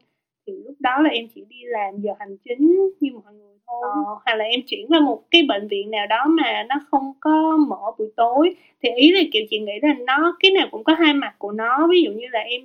Thì 0.48 0.54
lúc 0.66 0.76
đó 0.80 1.02
là 1.02 1.10
em 1.10 1.28
chỉ 1.36 1.46
đi 1.50 1.58
làm 1.64 2.02
giờ 2.02 2.12
hành 2.20 2.38
chính 2.44 2.92
như 3.00 3.12
mọi 3.24 3.34
người 3.34 3.51
ờ, 3.82 3.90
hoặc 4.26 4.36
là 4.36 4.46
em 4.46 4.60
chuyển 4.68 4.88
qua 4.90 5.00
một 5.00 5.24
cái 5.32 5.44
bệnh 5.44 5.68
viện 5.68 5.92
nào 5.92 6.08
đó 6.08 6.26
mà 6.28 6.64
nó 6.70 6.76
không 6.92 7.14
có 7.20 7.58
mở 7.68 7.92
buổi 7.98 8.12
tối 8.16 8.56
thì 8.84 8.90
ý 8.96 9.12
là 9.12 9.22
kiểu 9.32 9.44
chị 9.50 9.60
nghĩ 9.60 9.74
là 9.82 9.94
nó 10.08 10.36
cái 10.40 10.52
nào 10.52 10.68
cũng 10.72 10.84
có 10.84 10.94
hai 10.94 11.14
mặt 11.14 11.36
của 11.38 11.52
nó 11.52 11.88
ví 11.92 12.02
dụ 12.04 12.12
như 12.12 12.28
là 12.32 12.40
em 12.40 12.62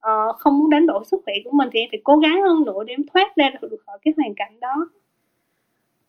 ờ, 0.00 0.32
không 0.38 0.58
muốn 0.58 0.70
đánh 0.70 0.86
đổi 0.86 1.04
sức 1.04 1.20
khỏe 1.24 1.34
của 1.44 1.50
mình 1.54 1.68
thì 1.72 1.80
em 1.80 1.88
phải 1.90 2.00
cố 2.04 2.16
gắng 2.16 2.42
hơn 2.42 2.64
nữa 2.64 2.84
để 2.86 2.94
em 2.94 3.02
thoát 3.14 3.36
ra 3.36 3.50
được 3.62 3.76
khỏi 3.86 3.98
cái 4.02 4.14
hoàn 4.16 4.34
cảnh 4.34 4.60
đó 4.60 4.74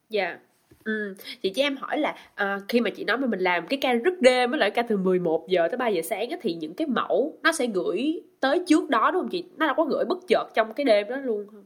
Dạ. 0.10 0.40
Ừ. 0.84 1.16
Chị 1.42 1.50
cho 1.50 1.64
em 1.64 1.76
hỏi 1.78 1.98
là 1.98 2.16
à, 2.36 2.60
khi 2.70 2.82
mà 2.82 2.90
chị 2.90 3.04
nói 3.04 3.18
mà 3.18 3.28
mình 3.28 3.40
làm 3.40 3.68
cái 3.68 3.78
ca 3.82 3.94
rất 3.94 4.22
đêm 4.22 4.50
với 4.50 4.60
lại 4.60 4.72
ca 4.72 4.82
từ 4.82 4.98
11 4.98 5.48
giờ 5.50 5.68
tới 5.68 5.78
3 5.78 5.88
giờ 5.88 6.02
sáng 6.02 6.30
á, 6.30 6.38
thì 6.42 6.54
những 6.54 6.74
cái 6.74 6.88
mẫu 6.88 7.40
nó 7.44 7.52
sẽ 7.52 7.68
gửi 7.68 8.22
tới 8.40 8.64
trước 8.68 8.90
đó 8.90 9.12
đúng 9.12 9.22
không 9.22 9.30
chị? 9.30 9.46
Nó 9.58 9.66
đâu 9.66 9.76
có 9.76 9.84
gửi 9.86 10.06
bất 10.06 10.18
chợt 10.28 10.46
trong 10.54 10.74
cái 10.74 10.86
đêm 10.86 11.08
đó 11.10 11.16
luôn 11.18 11.48
không? 11.52 11.64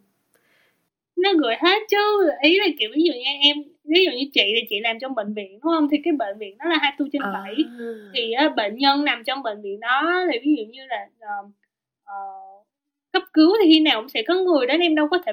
Nó 1.17 1.33
gửi 1.33 1.55
hết 1.59 1.81
chứ. 1.89 2.29
Ý 2.41 2.59
là 2.59 2.65
kiểu 2.79 2.89
ví 2.95 3.03
dụ 3.03 3.13
như 3.13 3.23
em 3.41 3.57
ví 3.83 4.05
dụ 4.05 4.11
như 4.11 4.25
chị 4.33 4.53
thì 4.55 4.67
chị 4.69 4.79
làm 4.79 4.99
trong 4.99 5.15
bệnh 5.15 5.33
viện 5.33 5.51
đúng 5.51 5.61
không? 5.61 5.87
Thì 5.91 5.97
cái 6.03 6.13
bệnh 6.13 6.37
viện 6.37 6.55
nó 6.59 6.65
là 6.69 6.77
24 6.81 7.09
trên 7.11 7.21
7 7.33 7.55
thì 8.13 8.31
á, 8.31 8.49
bệnh 8.49 8.75
nhân 8.75 9.05
nằm 9.05 9.23
trong 9.23 9.43
bệnh 9.43 9.61
viện 9.61 9.79
đó 9.79 10.25
thì 10.31 10.39
ví 10.43 10.55
dụ 10.57 10.63
như 10.71 10.81
là 10.85 11.07
ờ, 11.19 11.35
ờ, 12.05 12.15
cấp 13.11 13.23
cứu 13.33 13.53
thì 13.63 13.73
khi 13.73 13.79
nào 13.79 14.01
cũng 14.01 14.09
sẽ 14.09 14.23
có 14.27 14.33
người 14.33 14.67
đến 14.67 14.81
em 14.81 14.95
đâu 14.95 15.07
có 15.11 15.17
thể 15.25 15.31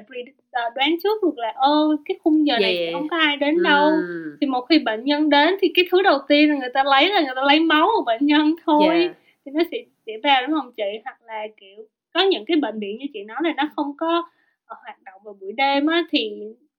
đoán 0.74 0.96
trước 1.02 1.22
được 1.22 1.38
là 1.38 1.52
ơ 1.56 1.96
cái 2.04 2.16
khung 2.24 2.46
giờ 2.46 2.58
này 2.58 2.78
Yeah. 2.78 2.92
không 2.94 3.08
có 3.08 3.16
ai 3.16 3.36
đến 3.36 3.62
đâu. 3.62 3.88
Ừ. 3.90 4.36
thì 4.40 4.46
một 4.46 4.60
khi 4.60 4.78
bệnh 4.78 5.04
nhân 5.04 5.30
đến 5.30 5.54
thì 5.60 5.72
cái 5.74 5.84
thứ 5.90 6.02
đầu 6.02 6.18
tiên 6.28 6.50
là 6.50 6.56
người 6.56 6.68
ta 6.74 6.84
lấy 6.84 7.08
là 7.08 7.20
người 7.20 7.34
ta 7.36 7.42
lấy 7.42 7.60
máu 7.60 7.88
của 7.96 8.04
bệnh 8.06 8.26
nhân 8.26 8.54
thôi. 8.66 8.94
Dạ. 9.06 9.14
thì 9.46 9.52
nó 9.54 9.62
sẽ 9.70 9.78
sẽ 10.06 10.12
vào 10.22 10.46
đúng 10.46 10.60
không 10.60 10.72
chị? 10.76 11.00
Hoặc 11.04 11.16
là 11.26 11.46
kiểu 11.60 11.76
có 12.14 12.20
những 12.22 12.44
cái 12.44 12.56
bệnh 12.56 12.78
viện 12.80 12.98
như 12.98 13.06
chị 13.12 13.24
nói 13.24 13.38
là 13.42 13.54
nó 13.56 13.68
không 13.76 13.96
có 13.96 14.24
hoạt 14.66 15.02
động 15.04 15.20
vào 15.24 15.34
buổi 15.34 15.52
đêm 15.52 15.86
á 15.86 16.02
thì 16.10 16.30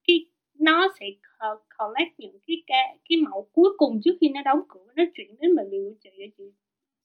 cái 0.08 0.26
nó 0.60 0.88
sẽ 1.00 1.06
co- 1.40 1.60
collect 1.78 2.20
những 2.20 2.40
cái 2.48 2.58
ca, 2.68 2.76
cái 3.10 3.18
mẫu 3.18 3.50
cuối 3.54 3.70
cùng 3.78 4.02
trước 4.04 4.18
khi 4.22 4.30
nó 4.30 4.42
đóng 4.44 4.62
cửa 4.70 4.86
nó 4.96 5.04
chuyển 5.14 5.36
đến 5.40 5.56
bệnh 5.56 5.70
viện 5.70 5.84
của 5.90 5.96
chị 6.04 6.10
để 6.18 6.30
chị 6.38 6.44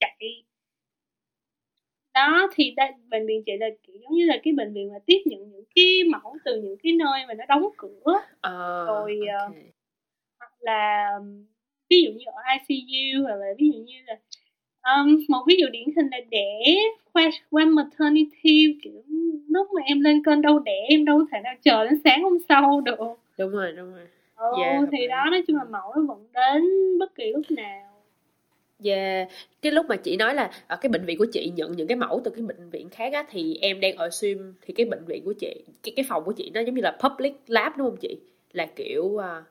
chạy 0.01 0.45
đó 2.15 2.49
thì 2.55 2.75
đây, 2.77 2.93
bệnh 3.11 3.27
viện 3.27 3.43
chị 3.47 3.53
là 3.61 3.67
kiểu 3.83 3.97
giống 4.03 4.13
như 4.15 4.25
là 4.27 4.37
cái 4.43 4.53
bệnh 4.53 4.75
viện 4.75 4.89
mà 4.93 4.99
tiếp 5.07 5.19
nhận 5.27 5.51
những 5.51 5.65
cái 5.75 6.01
mẫu 6.13 6.37
từ 6.45 6.61
những 6.63 6.77
cái 6.83 6.93
nơi 6.93 7.27
mà 7.29 7.35
nó 7.35 7.45
đóng 7.49 7.65
cửa 7.77 8.13
Ờ, 8.41 8.87
Rồi, 8.89 9.19
ờ, 9.39 9.45
ok. 9.47 9.57
hoặc 10.39 10.53
là 10.61 11.11
ví 11.91 12.03
dụ 12.05 12.11
như 12.13 12.25
ở 12.27 12.43
ICU 12.53 13.23
hoặc 13.25 13.37
là 13.37 13.47
ví 13.59 13.71
dụ 13.75 13.81
như 13.85 13.95
là 14.07 14.15
um, 14.85 15.25
một 15.29 15.45
ví 15.47 15.55
dụ 15.61 15.67
điển 15.73 15.89
hình 15.97 16.09
là 16.11 16.19
đẻ 16.31 16.75
qua 17.13 17.31
qua 17.51 17.65
maternity 17.65 18.79
kiểu 18.83 19.03
lúc 19.49 19.69
mà 19.73 19.83
em 19.85 20.01
lên 20.01 20.23
cơn 20.25 20.43
đau 20.43 20.59
đẻ 20.59 20.87
em 20.89 21.05
đâu 21.05 21.25
thể 21.33 21.39
nào 21.45 21.55
chờ 21.63 21.85
đến 21.85 22.01
sáng 22.05 22.23
hôm 22.23 22.39
sau 22.49 22.81
được 22.81 22.99
Đúng 23.39 23.51
rồi, 23.51 23.73
đúng 23.73 23.91
rồi. 23.93 24.07
ừ, 24.37 24.47
Dạ, 24.61 24.79
hợp 24.81 24.87
thì 24.93 25.07
đó 25.09 25.25
nói 25.31 25.43
chung 25.47 25.57
là 25.57 25.65
mẫu 25.65 25.93
nó 25.97 26.03
vẫn 26.09 26.27
đến 26.35 26.63
bất 26.99 27.15
kỳ 27.15 27.33
lúc 27.33 27.51
nào 27.51 27.87
Yeah. 28.85 29.29
Cái 29.63 29.73
lúc 29.73 29.87
mà 29.89 29.97
chị 29.97 30.17
nói 30.17 30.35
là 30.35 30.51
ở 30.67 30.77
cái 30.77 30.91
bệnh 30.91 31.05
viện 31.05 31.19
của 31.19 31.27
chị 31.33 31.53
nhận 31.57 31.73
những 31.73 31.87
cái 31.87 31.97
mẫu 31.97 32.21
từ 32.25 32.31
cái 32.31 32.43
bệnh 32.43 32.71
viện 32.71 32.89
khác 32.91 33.13
á 33.13 33.25
thì 33.31 33.59
em 33.61 33.81
đang 33.81 33.97
ở 33.97 34.11
sim 34.11 34.55
thì 34.63 34.75
cái 34.75 34.87
bệnh 34.87 35.05
viện 35.05 35.25
của 35.25 35.33
chị 35.33 35.65
cái 35.83 35.93
cái 35.97 36.05
phòng 36.09 36.25
của 36.25 36.33
chị 36.33 36.51
nó 36.55 36.61
giống 36.61 36.75
như 36.75 36.83
là 36.83 36.99
public 37.03 37.33
lab 37.47 37.77
đúng 37.77 37.87
không 37.91 37.97
chị? 37.97 38.19
Là 38.53 38.67
kiểu 38.77 39.23
à, 39.23 39.43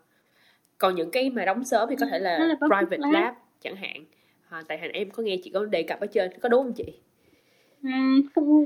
còn 0.78 0.96
những 0.96 1.12
cái 1.12 1.30
mà 1.30 1.46
đóng 1.46 1.64
sớm 1.64 1.90
thì 1.90 1.96
có 2.00 2.06
thể 2.12 2.20
là, 2.20 2.38
là 2.40 2.56
private 2.68 2.98
lab. 2.98 3.14
lab. 3.14 3.34
chẳng 3.62 3.76
hạn. 3.76 4.06
À, 4.50 4.64
tại 4.68 4.78
hành 4.78 4.92
em 4.92 5.10
có 5.10 5.24
nghe 5.24 5.36
chị 5.44 5.52
có 5.54 5.66
đề 5.66 5.84
cập 5.84 6.00
ở 6.00 6.08
trên 6.08 6.32
có 6.42 6.50
đúng 6.50 6.64
không 6.64 6.74
chị? 6.74 7.00
Không. 8.36 8.66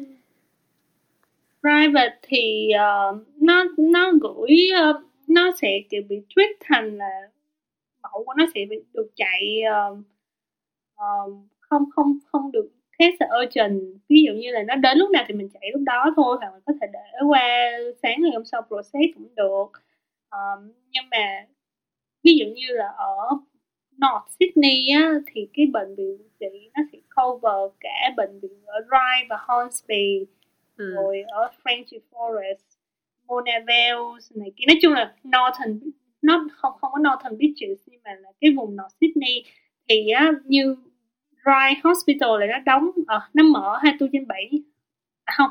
Private 1.62 2.18
thì 2.22 2.70
uh, 2.76 3.42
nó 3.42 3.66
nó 3.78 4.12
gửi 4.22 4.58
uh, 4.90 5.04
nó 5.28 5.52
sẽ 5.62 5.80
kiểu 5.90 6.02
bị 6.10 6.22
tweet 6.36 6.54
thành 6.60 6.98
là 6.98 7.30
mẫu 8.04 8.24
của 8.26 8.34
nó 8.38 8.46
sẽ 8.56 8.66
bị 8.70 8.78
được 8.94 9.12
chạy 9.16 9.62
uh, 9.92 9.98
uh, 10.96 11.34
không 11.60 11.84
không 11.96 12.18
không 12.32 12.52
được 12.52 12.70
test 13.00 13.16
urgent. 13.44 13.82
Ví 14.10 14.24
dụ 14.28 14.34
như 14.34 14.52
là 14.52 14.64
nó 14.64 14.76
đến 14.76 14.98
lúc 14.98 15.12
nào 15.12 15.26
thì 15.28 15.34
mình 15.34 15.50
chạy 15.54 15.70
lúc 15.74 15.82
đó 15.86 16.14
thôi 16.16 16.38
hoặc 16.40 16.52
mình 16.52 16.62
có 16.66 16.74
thể 16.82 16.88
để 16.94 17.00
qua 17.28 17.72
sáng 18.04 18.22
ngày 18.22 18.32
hôm 18.34 18.46
sau 18.46 18.62
process 18.62 19.14
cũng 19.16 19.36
được. 19.36 19.68
Ờ, 20.30 20.40
nhưng 20.92 21.04
mà 21.12 21.46
ví 22.24 22.38
dụ 22.38 22.46
như 22.46 22.68
là 22.70 22.88
ở 22.98 23.30
North 23.98 24.28
Sydney 24.40 24.88
á, 24.96 25.12
thì 25.34 25.48
cái 25.54 25.66
bệnh 25.74 25.96
viện 25.96 26.18
chị 26.40 26.70
nó 26.76 26.82
sẽ 26.92 26.98
cover 27.16 27.72
cả 27.80 28.14
bệnh 28.18 28.40
viện 28.40 28.62
ở 28.66 28.82
Rye 28.82 29.28
và 29.30 29.38
Hornsby 29.48 30.26
Ừ. 30.78 30.94
rồi 30.96 31.22
ở 31.28 31.52
Frenchy 31.64 32.00
Forest, 32.12 32.56
Mona 33.28 33.52
Vale 33.68 34.20
này 34.36 34.52
kia. 34.56 34.66
Nói 34.68 34.78
chung 34.82 34.94
là 34.94 35.14
Northern 35.24 35.80
nó 36.22 36.48
không 36.56 36.74
không 36.82 36.92
có 36.92 37.00
Northern 37.00 37.38
Beaches 37.38 37.78
nhưng 37.86 38.02
mà 38.04 38.12
là 38.14 38.30
cái 38.42 38.52
vùng 38.56 38.76
North 38.76 38.94
Sydney. 39.02 39.44
Thì 39.90 40.10
á, 40.10 40.32
như 40.46 40.76
Rye 41.46 41.82
Hospital 41.84 42.30
là 42.40 42.46
nó 42.48 42.60
đóng 42.66 42.92
ở 43.08 43.22
nó 43.34 43.44
mở 43.44 43.78
24 43.82 44.10
trên 44.14 44.28
7 44.28 44.50
à, 45.26 45.34
không 45.38 45.50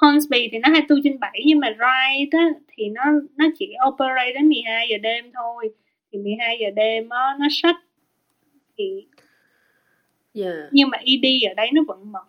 Hornsby 0.00 0.48
thì 0.52 0.58
nó 0.58 0.68
24 0.68 1.00
trên 1.04 1.18
7 1.20 1.42
nhưng 1.46 1.60
mà 1.60 1.68
Rye 1.78 2.26
đó 2.32 2.38
thì 2.68 2.88
nó 2.88 3.02
nó 3.36 3.46
chỉ 3.58 3.74
operate 3.88 4.32
đến 4.34 4.48
12 4.48 4.86
giờ 4.90 4.96
đêm 5.02 5.30
thôi 5.34 5.70
thì 6.16 6.22
12 6.22 6.58
giờ 6.60 6.70
đêm 6.70 7.08
á, 7.08 7.36
nó 7.40 7.46
shut. 7.50 7.76
Thì 8.78 9.06
Yeah. 10.34 10.68
nhưng 10.72 10.88
mà 10.90 10.98
ED 10.98 11.44
ở 11.50 11.54
đấy 11.54 11.70
nó 11.74 11.82
vẫn 11.88 12.12
mở. 12.12 12.24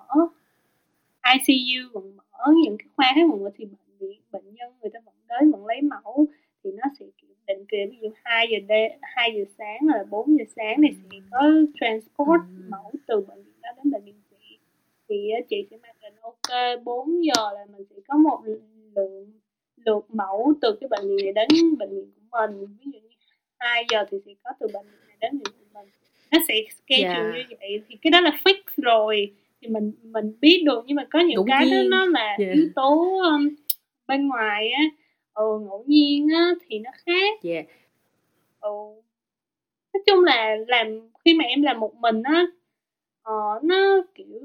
ICU 1.33 1.89
vẫn 1.93 2.17
mở 2.17 2.53
những 2.63 2.77
cái 2.77 2.87
khoa 2.95 3.11
khác 3.15 3.21
vẫn 3.31 3.43
mở 3.43 3.49
thì 3.57 3.65
bệnh 3.65 3.97
viện 3.99 4.21
bệnh 4.31 4.53
nhân 4.55 4.73
người 4.81 4.89
ta 4.93 4.99
vẫn 5.05 5.13
đến 5.29 5.51
vẫn 5.51 5.65
lấy 5.65 5.81
mẫu. 5.81 6.25
Thì 6.63 6.71
nó 6.71 6.83
sẽ 6.99 7.05
định 7.47 7.65
kỳ 7.67 7.77
ví 7.91 7.97
dụ 8.01 8.09
2 8.23 8.47
giờ 8.51 8.57
đêm 8.67 8.91
2 9.01 9.33
giờ 9.35 9.43
sáng 9.57 9.77
là 9.87 10.03
4 10.09 10.37
giờ 10.39 10.45
sáng 10.55 10.77
thì 10.89 10.95
sẽ 11.11 11.17
có 11.31 11.51
transport 11.79 12.41
Ừ. 12.57 12.63
mẫu 12.69 12.91
từ 13.07 13.21
bệnh 13.21 13.43
viện 13.43 13.61
đó 13.61 13.69
đến 13.83 13.91
bệnh 13.91 14.03
viện. 14.05 14.15
Chị 14.29 14.57
thì 15.09 15.29
á, 15.29 15.39
chị 15.49 15.67
sẽ 15.71 15.77
mang 15.77 15.95
đến 16.01 16.13
ok 16.21 16.37
kê 16.49 16.77
4 16.83 17.25
giờ 17.25 17.51
là 17.53 17.65
mình 17.77 17.85
sẽ 17.89 17.95
có 18.07 18.17
một 18.17 18.41
lượng 18.45 19.31
lượt 19.85 20.05
mẫu 20.09 20.53
từ 20.61 20.77
cái 20.81 20.87
bệnh 20.87 21.07
viện 21.17 21.25
này 21.25 21.33
đến 21.33 21.77
bệnh 21.79 21.89
viện 21.89 22.11
của 22.31 22.37
mình. 22.49 22.67
Ví 22.79 22.91
dụ 22.93 22.99
2 23.59 23.85
giờ 23.89 24.05
thì 24.11 24.17
sẽ 24.25 24.31
có 24.43 24.51
từ 24.59 24.67
bệnh 24.73 24.85
viện 24.85 24.99
này 25.07 25.17
đến 25.21 25.31
bệnh 25.31 25.53
viện 25.59 25.67
mình 25.73 25.85
nó 26.31 26.39
sẽ 26.47 26.53
schedule 26.69 27.37
Yeah. 27.37 27.49
như 27.49 27.55
vậy. 27.59 27.81
Thì 27.89 27.95
cái 28.01 28.11
đó 28.11 28.21
là 28.21 28.39
fix 28.45 28.55
rồi. 28.77 29.33
Thì 29.61 29.67
mình 29.67 29.91
mình 30.03 30.33
biết 30.41 30.63
được. 30.65 30.83
Nhưng 30.87 30.95
mà 30.95 31.05
có 31.09 31.19
những 31.19 31.35
Ngẫu 31.35 31.45
cái 31.47 31.65
đó 31.65 31.69
nhiên. 31.81 31.89
nó 31.89 32.05
là 32.05 32.35
Yeah. 32.39 32.53
yếu 32.55 32.67
tố 32.75 33.19
um, 33.23 33.49
bên 34.07 34.27
ngoài 34.27 34.71
á. 34.71 34.83
Ừ, 35.33 35.59
ngẫu 35.65 35.83
nhiên 35.87 36.27
á 36.35 36.51
thì 36.69 36.79
nó 36.79 36.91
khác. 37.05 37.39
Yeah 37.43 37.65
ừ. 38.61 38.69
nói 39.93 40.01
chung 40.05 40.23
là 40.23 40.55
làm 40.67 40.87
khi 41.25 41.33
mà 41.33 41.43
em 41.45 41.61
làm 41.61 41.79
một 41.79 41.95
mình 41.95 42.23
á 42.23 42.45
ờ, 43.23 43.33
nó 43.63 44.01
kiểu 44.15 44.41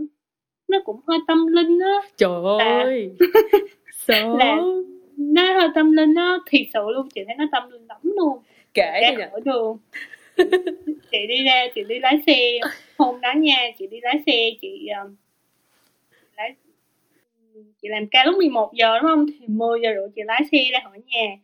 nó 0.69 0.79
cũng 0.85 1.01
hơi 1.07 1.19
tâm 1.29 1.47
linh 1.47 1.79
á. 1.81 2.09
Trời 2.17 2.43
ơi. 2.61 3.11
Sợ. 3.93 4.37
Là- 4.39 4.59
nó 5.17 5.53
hơi 5.61 5.69
tâm 5.75 5.93
linh 5.93 6.15
á 6.15 6.37
thiệt 6.47 6.63
sự 6.75 6.81
luôn 6.95 7.09
chị 7.15 7.21
thấy 7.27 7.37
nó 7.39 7.45
tâm 7.53 7.71
linh 7.71 7.87
lắm 7.87 7.99
luôn 8.03 8.39
kể 8.75 9.14
ra 9.18 9.29
khỏi 9.31 9.41
đường 9.45 9.79
chị 11.12 11.27
đi 11.29 11.45
ra 11.45 11.66
chị 11.75 11.85
đi 11.89 11.99
lái 12.01 12.20
xe. 12.27 12.59
Hôm 12.99 13.20
đó 13.20 13.33
nha 13.37 13.70
chị 13.79 13.87
đi 13.87 14.01
lái 14.03 14.23
xe 14.27 14.51
chị 14.61 14.89
um, 15.03 15.16
lái 16.37 16.55
chị 17.83 17.89
làm 17.89 18.07
ca 18.11 18.25
lúc 18.25 18.37
11 18.37 18.73
giờ 18.75 18.99
đúng 18.99 19.11
không? 19.11 19.27
Thì 19.27 19.47
10 19.49 19.81
giờ 19.83 19.89
rưỡi 19.95 20.09
chị 20.16 20.23
lái 20.25 20.43
xe 20.53 20.59
ra 20.73 20.81
khỏi 20.85 21.01
nhà. 21.07 21.37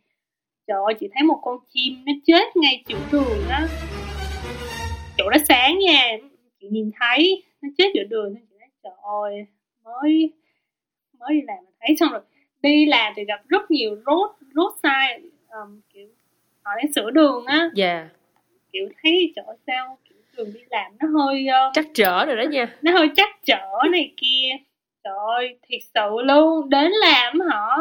Trời 0.66 0.78
ơi 0.86 0.94
chị 1.00 1.08
thấy 1.14 1.22
một 1.22 1.38
con 1.42 1.58
chim 1.74 1.94
nó 2.06 2.12
chết 2.26 2.56
ngay 2.56 2.84
giữa 2.86 2.98
đường 3.12 3.44
đó. 3.48 3.58
Chỗ 5.18 5.30
đó 5.30 5.36
sáng 5.48 5.78
nha 5.78 6.16
chị 6.60 6.68
nhìn 6.70 6.90
thấy 7.00 7.42
nó 7.62 7.68
chết 7.78 7.88
giữa 7.94 8.04
đường 8.04 8.34
thì 8.34 8.40
chị 8.50 8.56
nói 8.60 8.68
trời 8.82 8.92
ơi 9.22 9.46
mới 9.84 10.32
mới 11.18 11.34
đi 11.34 11.40
làm 11.46 11.56
mà 11.64 11.70
thấy. 11.80 11.96
Xong 12.00 12.12
rồi 12.12 12.20
đi 12.62 12.86
làm 12.86 13.12
thì 13.16 13.24
gặp 13.24 13.48
rất 13.48 13.70
nhiều 13.70 13.96
road 14.06 14.30
roadside 14.54 15.28
um, 15.48 15.80
kiểu 15.94 16.08
họ 16.68 16.76
đang 16.76 16.92
sửa 16.92 17.10
đường 17.10 17.44
á. 17.46 17.70
Yeah 17.76 18.06
kiểu 18.72 18.88
thấy 19.02 19.32
chỗ 19.36 19.42
sao 19.66 19.98
kiểu 20.08 20.18
đường 20.36 20.52
đi 20.54 20.60
làm 20.70 20.92
nó 21.00 21.08
hơi 21.08 21.46
uh, 21.68 21.72
chắc 21.74 21.86
trở 21.94 22.24
rồi 22.26 22.36
đó 22.36 22.42
nha. 22.42 22.76
nó 22.82 22.92
hơi 22.92 23.08
chắc 23.16 23.28
chở 23.44 23.88
này 23.92 24.14
kia. 24.16 24.48
Trời 25.04 25.14
ơi 25.36 25.58
thiệt 25.62 25.80
sự 25.94 26.10
luôn. 26.24 26.68
Đến 26.68 26.90
làm 27.00 27.40
họ 27.40 27.78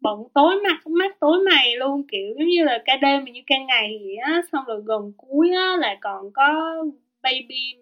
bận 0.00 0.24
tối 0.34 0.54
mặt 0.64 0.86
mắt 0.86 1.20
tối 1.20 1.38
mày 1.50 1.76
luôn. 1.76 2.02
Kiểu 2.08 2.34
giống 2.38 2.48
như 2.48 2.64
là 2.64 2.82
ca 2.84 2.96
đêm 2.96 3.24
mà 3.24 3.30
như 3.30 3.40
ca 3.46 3.56
ngày 3.58 4.00
vậy 4.04 4.16
á. 4.16 4.42
Xong 4.52 4.64
rồi 4.66 4.82
gần 4.84 5.12
cuối 5.16 5.50
á 5.56 5.76
là 5.78 5.96
còn 6.00 6.30
có 6.32 6.76
baby 7.22 7.74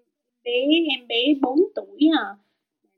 bé 0.44 0.66
em 0.96 1.06
bé 1.08 1.34
4 1.40 1.58
tuổi 1.74 2.10
à. 2.18 2.26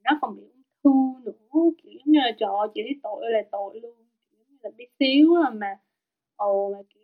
Nó 0.05 0.19
còn 0.21 0.37
bị 0.37 0.43
ung 0.83 1.15
thư 1.25 1.31
nữa. 1.31 1.71
Kiểu 1.83 2.01
như 2.05 2.19
là 2.21 2.31
trời 2.39 2.51
ơi 2.61 2.69
chị 2.75 2.83
thấy 2.83 2.97
tội 3.03 3.31
là 3.31 3.43
tội 3.51 3.81
luôn. 3.83 3.95
Kiểu 4.31 4.41
như 4.49 4.57
là 4.63 4.71
bé 4.79 4.85
xíu 5.01 5.35
à 5.47 5.51
mà. 5.51 5.77
Ồ 6.37 6.73
mà 6.73 6.79
kiểu 6.95 7.00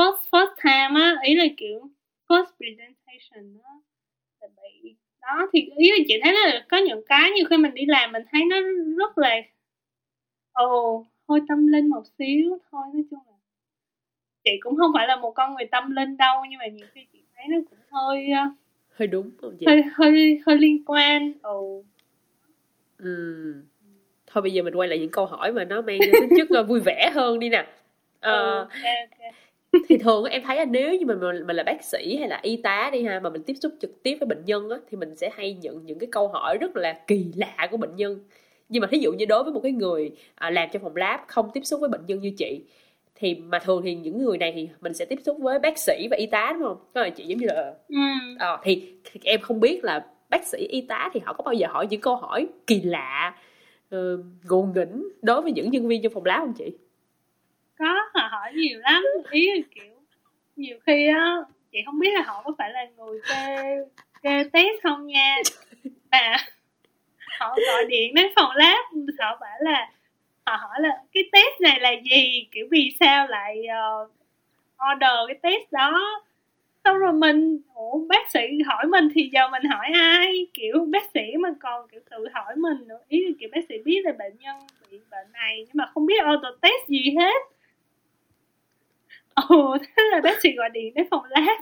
first 0.00 0.22
first 0.32 0.54
time 0.64 1.00
á 1.00 1.16
ý 1.22 1.34
là 1.34 1.44
kiểu 1.56 1.90
first 2.28 2.50
presentation 2.56 3.60
á 3.64 3.72
là 4.40 4.48
bị 4.56 4.94
đó 5.20 5.48
thì 5.52 5.60
ý 5.76 5.90
là 5.90 5.96
chị 6.08 6.20
thấy 6.22 6.32
là 6.32 6.64
có 6.68 6.76
những 6.76 7.02
cái 7.06 7.30
như 7.30 7.44
khi 7.50 7.56
mình 7.56 7.74
đi 7.74 7.86
làm 7.86 8.12
mình 8.12 8.22
thấy 8.32 8.44
nó 8.44 8.56
rất 8.98 9.18
là 9.18 9.40
ồ 10.52 11.06
hơi 11.28 11.40
tâm 11.48 11.66
linh 11.66 11.88
một 11.88 12.02
xíu 12.18 12.58
thôi 12.70 12.82
nói 12.94 13.04
chung 13.10 13.18
là 13.26 13.34
chị 14.44 14.50
cũng 14.60 14.76
không 14.76 14.90
phải 14.94 15.08
là 15.08 15.16
một 15.16 15.30
con 15.30 15.54
người 15.54 15.66
tâm 15.70 15.90
linh 15.90 16.16
đâu 16.16 16.42
nhưng 16.50 16.58
mà 16.58 16.66
nhiều 16.66 16.86
khi 16.94 17.00
chị 17.12 17.18
thấy 17.36 17.44
nó 17.48 17.56
cũng 17.70 17.78
hơi 17.90 18.30
ờ, 18.30 18.44
hơi 18.96 19.06
đúng 19.06 19.30
không 19.40 19.56
chị? 19.60 19.66
hơi 19.66 19.82
hơi 19.94 20.40
hơi 20.46 20.56
liên 20.56 20.84
quan 20.86 21.32
ồ. 21.42 21.84
Ừm. 22.98 23.62
thôi 24.26 24.42
bây 24.42 24.52
giờ 24.52 24.62
mình 24.62 24.74
quay 24.74 24.88
lại 24.88 24.98
những 24.98 25.10
câu 25.10 25.26
hỏi 25.26 25.52
mà 25.52 25.64
nó 25.64 25.82
mang 25.82 26.00
tính 26.00 26.30
chất 26.36 26.48
ờ, 26.50 26.62
vui 26.62 26.80
vẻ 26.80 27.10
hơn 27.14 27.38
đi 27.38 27.48
nè. 27.48 27.66
Ờ, 28.20 28.58
ừ, 28.58 28.58
ok 28.58 28.70
ok 29.10 29.34
thì 29.88 29.98
thường 29.98 30.24
em 30.24 30.42
thấy 30.42 30.56
là 30.56 30.64
nếu 30.64 30.94
như 30.94 31.06
mình 31.06 31.18
mình 31.46 31.56
là 31.56 31.62
bác 31.62 31.84
sĩ 31.84 32.16
hay 32.16 32.28
là 32.28 32.40
y 32.42 32.56
tá 32.56 32.90
đi 32.92 33.02
ha 33.02 33.20
mà 33.20 33.30
mình 33.30 33.42
tiếp 33.42 33.54
xúc 33.62 33.72
trực 33.80 34.02
tiếp 34.02 34.16
với 34.20 34.26
bệnh 34.26 34.44
nhân 34.44 34.70
á 34.70 34.76
thì 34.90 34.96
mình 34.96 35.16
sẽ 35.16 35.30
hay 35.34 35.54
nhận 35.54 35.86
những 35.86 35.98
cái 35.98 36.08
câu 36.12 36.28
hỏi 36.28 36.58
rất 36.58 36.76
là 36.76 37.00
kỳ 37.06 37.26
lạ 37.36 37.68
của 37.70 37.76
bệnh 37.76 37.96
nhân. 37.96 38.20
Nhưng 38.68 38.80
mà 38.80 38.88
thí 38.90 38.98
dụ 38.98 39.12
như 39.12 39.24
đối 39.24 39.44
với 39.44 39.52
một 39.52 39.60
cái 39.62 39.72
người 39.72 40.10
à, 40.34 40.50
làm 40.50 40.68
trong 40.72 40.82
phòng 40.82 40.96
lab 40.96 41.20
không 41.26 41.50
tiếp 41.54 41.60
xúc 41.64 41.80
với 41.80 41.88
bệnh 41.88 42.06
nhân 42.06 42.20
như 42.20 42.32
chị 42.38 42.60
thì 43.14 43.34
mà 43.34 43.58
thường 43.58 43.82
thì 43.84 43.94
những 43.94 44.24
người 44.24 44.38
này 44.38 44.52
thì 44.56 44.68
mình 44.80 44.94
sẽ 44.94 45.04
tiếp 45.04 45.18
xúc 45.24 45.36
với 45.40 45.58
bác 45.58 45.78
sĩ 45.78 46.08
và 46.10 46.16
y 46.16 46.26
tá 46.26 46.50
đúng 46.52 46.62
không? 46.62 46.76
Có 46.94 47.02
là 47.02 47.10
chị 47.10 47.24
giống 47.24 47.38
như 47.38 47.46
là 47.46 47.74
ừ. 47.88 47.96
ờ, 48.38 48.58
thì, 48.62 48.94
thì 49.04 49.20
em 49.24 49.40
không 49.40 49.60
biết 49.60 49.84
là 49.84 50.06
bác 50.30 50.46
sĩ 50.46 50.58
y 50.58 50.80
tá 50.80 51.10
thì 51.12 51.20
họ 51.24 51.32
có 51.32 51.42
bao 51.42 51.54
giờ 51.54 51.66
hỏi 51.70 51.86
những 51.90 52.00
câu 52.00 52.16
hỏi 52.16 52.46
kỳ 52.66 52.80
lạ 52.82 53.34
uh, 53.94 54.00
ngộ 54.48 54.68
nghĩnh 54.74 55.08
đối 55.22 55.42
với 55.42 55.52
những 55.52 55.70
nhân 55.70 55.88
viên 55.88 56.02
trong 56.02 56.12
phòng 56.12 56.24
lab 56.24 56.40
không 56.40 56.52
chị 56.58 56.72
có 57.80 58.08
họ 58.14 58.28
hỏi 58.30 58.52
nhiều 58.54 58.80
lắm. 58.80 59.04
Ý 59.30 59.50
là 59.50 59.62
kiểu 59.74 59.94
nhiều 60.56 60.78
khi 60.86 61.08
á 61.08 61.36
chị 61.72 61.78
không 61.86 61.98
biết 61.98 62.10
là 62.14 62.22
họ 62.22 62.42
có 62.44 62.52
phải 62.58 62.70
là 62.72 62.86
người 62.96 63.20
kê 63.28 63.76
kê 64.22 64.44
test 64.52 64.82
không 64.82 65.06
nha. 65.06 65.36
Mà 66.10 66.36
họ 67.38 67.56
gọi 67.66 67.84
điện 67.84 68.14
đến 68.14 68.26
phòng 68.36 68.50
lab 68.56 68.84
họ 69.18 69.36
bảo 69.40 69.56
là 69.60 69.90
họ 70.46 70.56
hỏi 70.56 70.78
là 70.80 70.88
cái 71.12 71.22
test 71.32 71.60
này 71.60 71.80
là 71.80 71.90
gì? 72.10 72.48
Kiểu 72.52 72.66
vì 72.70 72.90
sao 73.00 73.26
lại 73.26 73.62
uh, 74.02 74.10
order 74.92 75.18
cái 75.28 75.38
test 75.42 75.72
đó? 75.72 76.22
Xong 76.84 76.98
rồi 76.98 77.12
mình 77.12 77.60
ủa 77.74 77.98
bác 78.08 78.30
sĩ 78.30 78.40
hỏi 78.66 78.86
mình 78.86 79.08
thì 79.14 79.30
giờ 79.32 79.48
mình 79.48 79.62
hỏi 79.62 79.86
ai? 79.94 80.46
Kiểu 80.54 80.86
bác 80.88 81.10
sĩ 81.14 81.36
mà 81.40 81.48
còn 81.60 81.88
kiểu 81.88 82.00
tự 82.10 82.28
hỏi 82.32 82.56
mình 82.56 82.88
nữa. 82.88 82.98
Ý 83.08 83.24
là 83.24 83.32
kiểu 83.40 83.48
bác 83.52 83.60
sĩ 83.68 83.74
biết 83.84 84.00
là 84.04 84.12
bệnh 84.18 84.36
nhân 84.38 84.56
bị 84.90 84.98
bệnh 85.10 85.32
này 85.32 85.56
nhưng 85.58 85.74
mà 85.74 85.90
không 85.94 86.06
biết 86.06 86.22
order 86.34 86.60
test 86.60 86.88
gì 86.88 87.14
hết 87.18 87.42
ồ 89.48 89.76
thế 89.82 90.02
là 90.12 90.20
bác 90.20 90.40
sĩ 90.42 90.52
gọi 90.52 90.70
điện 90.70 90.94
đến 90.94 91.06
phòng 91.10 91.24
lab. 91.28 91.60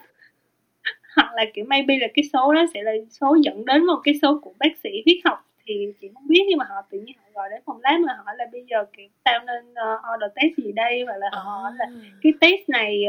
Hoặc 1.16 1.32
là 1.34 1.44
kiểu 1.54 1.64
maybe 1.68 1.98
là 1.98 2.06
cái 2.14 2.24
số 2.32 2.54
đó 2.54 2.64
sẽ 2.74 2.82
là 2.82 2.92
số 3.10 3.36
dẫn 3.42 3.64
đến 3.64 3.86
một 3.86 4.00
cái 4.04 4.14
số 4.22 4.38
của 4.42 4.52
bác 4.58 4.78
sĩ 4.82 4.90
huyết 5.06 5.16
học 5.24 5.44
thì 5.66 5.92
chị 6.00 6.08
không 6.14 6.26
biết 6.28 6.44
nhưng 6.48 6.58
mà 6.58 6.64
họ 6.68 6.82
tự 6.90 7.00
nhiên 7.00 7.16
họ 7.18 7.30
gọi 7.34 7.48
đến 7.50 7.62
phòng 7.66 7.80
lab 7.82 8.00
mà 8.00 8.12
hỏi 8.24 8.34
là 8.38 8.46
bây 8.52 8.64
giờ 8.70 8.84
kiểu 8.96 9.08
tao 9.24 9.40
nên 9.46 9.70
uh, 9.70 10.14
order 10.14 10.30
test 10.34 10.66
gì 10.66 10.72
đây? 10.72 11.04
Hoặc 11.06 11.16
là 11.16 11.28
họ 11.32 11.40
hỏi 11.40 11.72
là 11.78 11.86
cái 12.22 12.32
test 12.40 12.68
này 12.68 13.04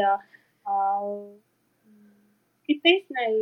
ờ, 0.64 1.00
cái 2.68 2.80
test 2.84 3.10
này 3.10 3.32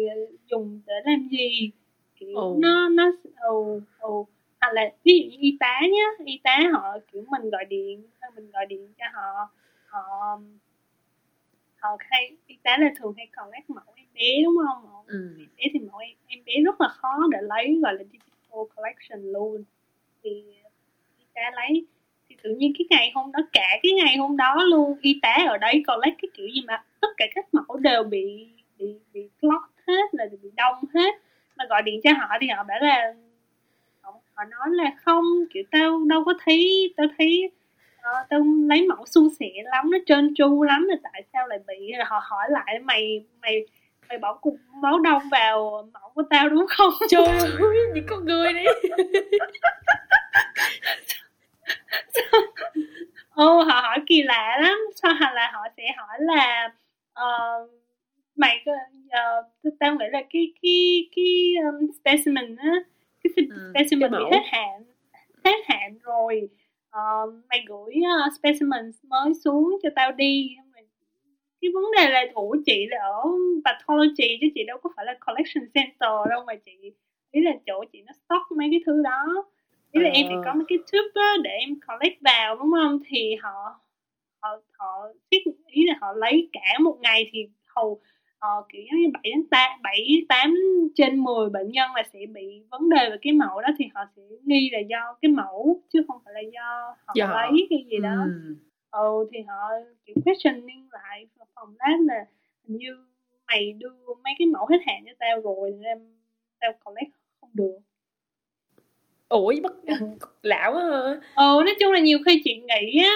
dùng 0.50 0.80
để 0.86 0.94
làm 1.04 1.28
gì? 1.30 1.70
Kiểu 2.16 2.34
Ồ. 2.34 2.56
nó 2.58 2.88
nó 2.88 3.12
ồ 3.40 3.80
ồ 3.98 4.26
hoặc 4.60 4.72
là 4.72 4.82
ví 5.04 5.18
dụ 5.18 5.30
như 5.30 5.36
y 5.40 5.56
tá 5.60 5.80
nhá 5.92 6.24
y 6.24 6.40
tá 6.44 6.58
họ 6.72 6.98
kiểu 7.12 7.24
mình 7.28 7.50
gọi 7.50 7.64
điện 7.64 8.02
hay 8.20 8.30
mình 8.34 8.50
gọi 8.50 8.66
điện 8.66 8.92
cho 8.98 9.04
họ 9.12 9.48
họ 9.86 10.38
họ 11.78 11.96
hay 12.00 12.36
y 12.46 12.56
tá 12.62 12.76
là 12.80 12.90
thường 12.96 13.14
hay 13.16 13.26
còn 13.36 13.50
các 13.52 13.70
mẫu 13.70 13.84
em 13.96 14.06
bé 14.14 14.42
đúng 14.44 14.54
không? 14.66 14.82
Mẫu 14.92 15.04
Ừ. 15.06 15.34
em 15.38 15.48
bé 15.56 15.64
thì 15.72 15.78
mẫu 15.80 15.98
em, 15.98 16.16
em 16.26 16.44
bé 16.46 16.52
rất 16.64 16.80
là 16.80 16.88
khó 16.88 17.18
để 17.30 17.38
lấy 17.42 17.78
gọi 17.82 17.94
là 17.94 18.04
digital 18.12 18.60
collection 18.76 19.32
luôn. 19.32 19.64
Thì 20.22 20.30
y 21.18 21.24
tá 21.34 21.42
lấy. 21.56 21.86
Thì 22.28 22.36
tự 22.42 22.50
nhiên 22.54 22.72
cái 22.78 22.86
ngày 22.90 23.12
hôm 23.14 23.32
đó 23.32 23.38
cả 23.52 23.78
cái 23.82 23.92
ngày 23.92 24.16
hôm 24.16 24.36
đó 24.36 24.54
luôn 24.68 24.98
y 25.02 25.18
tá 25.22 25.36
ở 25.48 25.58
đấy 25.58 25.82
collect 25.86 26.16
cái 26.22 26.28
kiểu 26.34 26.46
gì 26.54 26.60
mà 26.66 26.84
tất 27.00 27.08
cả 27.16 27.24
các 27.34 27.54
mẫu 27.54 27.76
đều 27.76 28.02
bị 28.04 28.48
bị 28.78 28.94
bị 29.12 29.28
clog 29.40 29.62
hết 29.86 30.02
là 30.12 30.24
bị 30.42 30.50
đông 30.56 30.84
hết. 30.94 31.14
Mà 31.56 31.64
gọi 31.68 31.82
điện 31.82 32.00
cho 32.04 32.10
họ 32.18 32.28
thì 32.40 32.46
họ 32.48 32.64
bảo 32.64 32.78
là 32.80 33.14
họ 34.34 34.44
nói 34.44 34.68
là 34.70 34.90
không 35.02 35.24
kiểu 35.50 35.62
tao 35.70 36.04
đâu 36.08 36.24
có 36.24 36.34
thấy 36.44 36.92
tao 36.96 37.06
thấy 37.18 37.50
ờ, 38.14 38.24
tao 38.30 38.40
lấy 38.68 38.86
mẫu 38.88 39.06
suôn 39.06 39.28
sẻ 39.40 39.50
lắm 39.64 39.90
nó 39.90 39.98
trơn 40.06 40.34
tru 40.34 40.62
lắm 40.62 40.84
là 40.88 40.96
tại 41.02 41.22
sao 41.32 41.46
lại 41.46 41.58
bị? 41.66 41.92
Là 41.98 42.04
họ 42.08 42.20
hỏi 42.24 42.46
lại 42.50 42.78
mày 42.82 43.24
mày 43.42 43.66
mày 44.08 44.18
bỏ 44.18 44.34
cục 44.34 44.56
máu 44.82 44.98
đông 44.98 45.22
vào 45.30 45.88
mẫu 45.92 46.10
của 46.14 46.22
tao 46.30 46.48
đúng 46.48 46.66
không? 46.68 46.92
Trời 47.08 47.26
ơi 47.60 47.76
những 47.94 48.06
con 48.08 48.24
người 48.24 48.52
đi. 48.52 48.64
Ô 53.30 53.62
họ 53.62 53.80
hỏi 53.80 53.98
kỳ 54.06 54.22
lạ 54.22 54.58
lắm. 54.62 54.78
Sao 55.02 55.14
hoặc 55.20 55.32
là 55.34 55.50
họ 55.54 55.60
sẽ 55.76 55.82
hỏi 55.96 56.16
là 56.20 56.72
ờ, 57.12 57.28
mày 58.36 58.64
uh, 58.70 59.74
tao 59.80 59.94
nghĩ 59.94 60.04
là 60.10 60.22
cái 60.30 60.52
cái 60.62 61.08
cái 61.16 61.54
um, 61.64 61.86
specimen 62.00 62.56
á 62.56 62.72
cái 63.24 63.32
spe- 63.36 63.50
Ừ, 63.50 63.72
specimen 63.74 64.12
cái 64.12 64.20
bị 64.20 64.24
hết 64.32 64.42
hạn 64.52 64.84
hết 65.44 65.58
hạn 65.66 65.98
rồi 66.02 66.48
Ờ, 66.90 67.02
mày 67.48 67.64
gửi 67.68 67.94
uh, 68.26 68.32
specimen 68.38 68.90
mới 69.02 69.34
xuống 69.44 69.78
cho 69.82 69.88
tao 69.96 70.12
đi. 70.12 70.56
Cái 71.60 71.70
vấn 71.74 71.84
đề 71.96 72.10
là 72.10 72.24
ủa 72.34 72.56
chị 72.66 72.86
là 72.90 72.96
ở 73.02 73.22
pathology 73.64 74.38
chứ 74.40 74.46
chị 74.54 74.64
đâu 74.66 74.78
có 74.82 74.90
phải 74.96 75.04
là 75.06 75.14
collection 75.26 75.64
center 75.74 76.10
đâu 76.30 76.44
mà 76.46 76.54
chị 76.64 76.72
ý 77.30 77.40
là 77.42 77.50
chỗ 77.66 77.84
chị 77.92 78.02
nó 78.06 78.12
stock 78.12 78.58
mấy 78.58 78.68
cái 78.70 78.80
thứ 78.86 79.02
đó. 79.04 79.44
Ý 79.92 80.00
là 80.02 80.08
em 80.10 80.26
phải 80.26 80.36
Ờ. 80.36 80.42
có 80.44 80.54
mấy 80.54 80.64
cái 80.68 80.78
tube 80.92 81.20
á, 81.22 81.32
để 81.42 81.50
em 81.50 81.80
collect 81.88 82.20
vào 82.20 82.56
đúng 82.56 82.70
không? 82.72 82.98
Thì 83.08 83.34
họ 83.42 83.80
họ 84.42 84.60
họ 84.78 85.08
ý 85.66 85.84
là 85.86 85.94
họ 86.00 86.12
lấy 86.12 86.48
cả 86.52 86.78
một 86.80 86.96
ngày 87.00 87.30
thì 87.32 87.46
hầu 87.66 88.00
ờ, 88.38 88.48
kiểu 88.68 88.82
giống 88.90 89.00
như 89.00 89.08
7 89.12 89.22
đến 89.24 89.46
8, 89.50 89.82
7 89.82 90.26
8 90.28 90.54
trên 90.94 91.18
10 91.18 91.50
bệnh 91.50 91.68
nhân 91.72 91.90
là 91.94 92.02
sẽ 92.12 92.18
bị 92.32 92.62
vấn 92.70 92.88
đề 92.88 93.10
về 93.10 93.16
cái 93.22 93.32
mẫu 93.32 93.60
đó 93.60 93.68
thì 93.78 93.84
họ 93.94 94.00
sẽ 94.16 94.22
nghi 94.44 94.70
là 94.72 94.78
do 94.78 95.16
cái 95.22 95.30
mẫu 95.30 95.82
chứ 95.92 96.02
không 96.08 96.20
phải 96.24 96.34
là 96.34 96.40
do 96.52 96.94
họ 97.06 97.12
Do 97.14 97.26
lấy 97.26 97.66
cái 97.70 97.84
gì 97.90 97.98
đó. 97.98 98.24
Ừ. 98.24 98.54
ừ 98.90 99.28
thì 99.32 99.38
họ 99.42 99.68
kiểu 100.06 100.16
questioning 100.24 100.88
lại 100.92 101.26
phòng 101.54 101.74
lab 101.78 102.00
là 102.00 102.24
hình 102.68 102.78
như 102.78 102.96
mày 103.46 103.72
đưa 103.72 103.94
mấy 104.24 104.34
cái 104.38 104.46
mẫu 104.46 104.66
hết 104.66 104.78
hạn 104.86 105.02
cho 105.06 105.12
tao 105.18 105.40
rồi 105.40 105.70
nên 105.80 105.98
tao 106.60 106.72
collect 106.84 107.10
không 107.40 107.50
được. 107.54 107.78
Ủa 109.28 109.52
bất 109.62 109.72
lão 110.42 110.72
quá 110.72 111.20
ừ 111.36 111.62
nói 111.64 111.74
chung 111.80 111.92
là 111.92 112.00
nhiều 112.00 112.18
khi 112.26 112.42
chị 112.44 112.54
nghĩ 112.54 113.02
á 113.02 113.14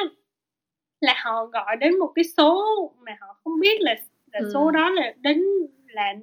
là 1.00 1.14
họ 1.24 1.44
gọi 1.46 1.76
đến 1.76 1.98
một 1.98 2.12
cái 2.14 2.24
số 2.24 2.64
mà 3.00 3.16
họ 3.20 3.36
không 3.44 3.60
biết 3.60 3.80
là 3.80 3.94
là 4.32 4.40
Ừ. 4.40 4.50
số 4.54 4.70
đó 4.70 4.90
là 4.90 5.14
đến 5.20 5.42
là 5.88 6.14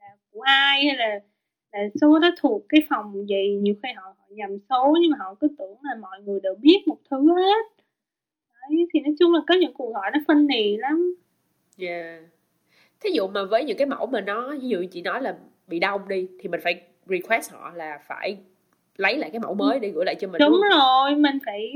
là 0.00 0.16
của 0.30 0.40
ai 0.40 0.84
hay 0.86 0.96
là 0.96 1.20
là 1.72 1.88
số 2.00 2.18
đó 2.18 2.30
thuộc 2.40 2.62
cái 2.68 2.86
phòng 2.88 3.26
gì? 3.28 3.58
Nhiều 3.62 3.74
khi 3.82 3.88
họ, 3.96 4.02
họ 4.18 4.24
nhầm 4.30 4.50
số 4.70 4.96
nhưng 5.00 5.10
mà 5.10 5.16
họ 5.20 5.34
cứ 5.40 5.48
tưởng 5.58 5.76
là 5.82 5.94
mọi 6.00 6.22
người 6.22 6.40
đều 6.42 6.54
biết 6.54 6.82
một 6.86 6.98
thứ 7.10 7.34
hết. 7.36 7.66
Đấy 8.62 8.86
thì 8.94 9.00
nói 9.00 9.14
chung 9.18 9.32
là 9.34 9.40
có 9.48 9.54
những 9.54 9.74
cuộc 9.74 9.92
gọi 9.94 10.10
nó 10.12 10.20
phân 10.28 10.46
nì 10.46 10.76
lắm. 10.76 11.14
Yeah. 11.78 12.22
Thí 13.00 13.10
dụ 13.10 13.26
mà 13.28 13.44
với 13.44 13.64
những 13.64 13.76
cái 13.76 13.86
mẫu 13.86 14.06
mà 14.06 14.20
nó 14.20 14.50
ví 14.62 14.68
dụ 14.68 14.84
chị 14.90 15.02
nói 15.02 15.22
là 15.22 15.36
bị 15.66 15.78
đông 15.78 16.08
đi 16.08 16.28
thì 16.40 16.48
mình 16.48 16.60
phải 16.64 16.82
request 17.06 17.52
họ 17.52 17.72
là 17.74 17.98
phải 18.06 18.38
lấy 18.96 19.16
lại 19.18 19.30
cái 19.30 19.40
mẫu 19.40 19.54
mới 19.54 19.78
để 19.80 19.88
gửi 19.90 20.04
lại 20.04 20.14
cho 20.14 20.28
mình 20.28 20.38
đúng 20.38 20.50
đúng 20.50 20.60
rồi 20.70 21.14
mình 21.14 21.38
phải 21.46 21.72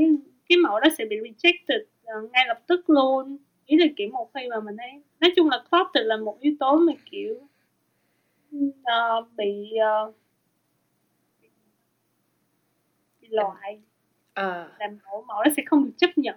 cái 0.49 0.59
mẫu 0.59 0.81
đó 0.81 0.89
sẽ 0.99 1.05
bị 1.05 1.17
rejected 1.17 1.81
ờ, 2.05 2.15
ngay 2.33 2.45
lập 2.49 2.61
tức 2.67 2.91
luôn. 2.91 3.37
Ý 3.67 3.77
là 3.79 3.87
kiểu 3.97 4.09
một 4.11 4.31
khi 4.35 4.49
mà 4.51 4.61
mình 4.61 4.77
thấy 4.79 5.03
nói 5.21 5.33
chung 5.37 5.49
là 5.49 5.63
clotted 5.71 6.07
là 6.07 6.17
một 6.17 6.39
yếu 6.41 6.55
tố 6.61 6.77
mà 6.77 6.93
kiểu 7.11 7.35
ờ, 8.85 9.25
bị 9.37 9.71
bị 13.21 13.29
loại 13.31 13.81
À, 14.35 14.69
là 14.79 14.87
mẫu 15.05 15.25
mẫu 15.29 15.43
đó 15.45 15.51
sẽ 15.57 15.63
không 15.67 15.85
được 15.85 15.93
chấp 15.97 16.19
nhận. 16.19 16.37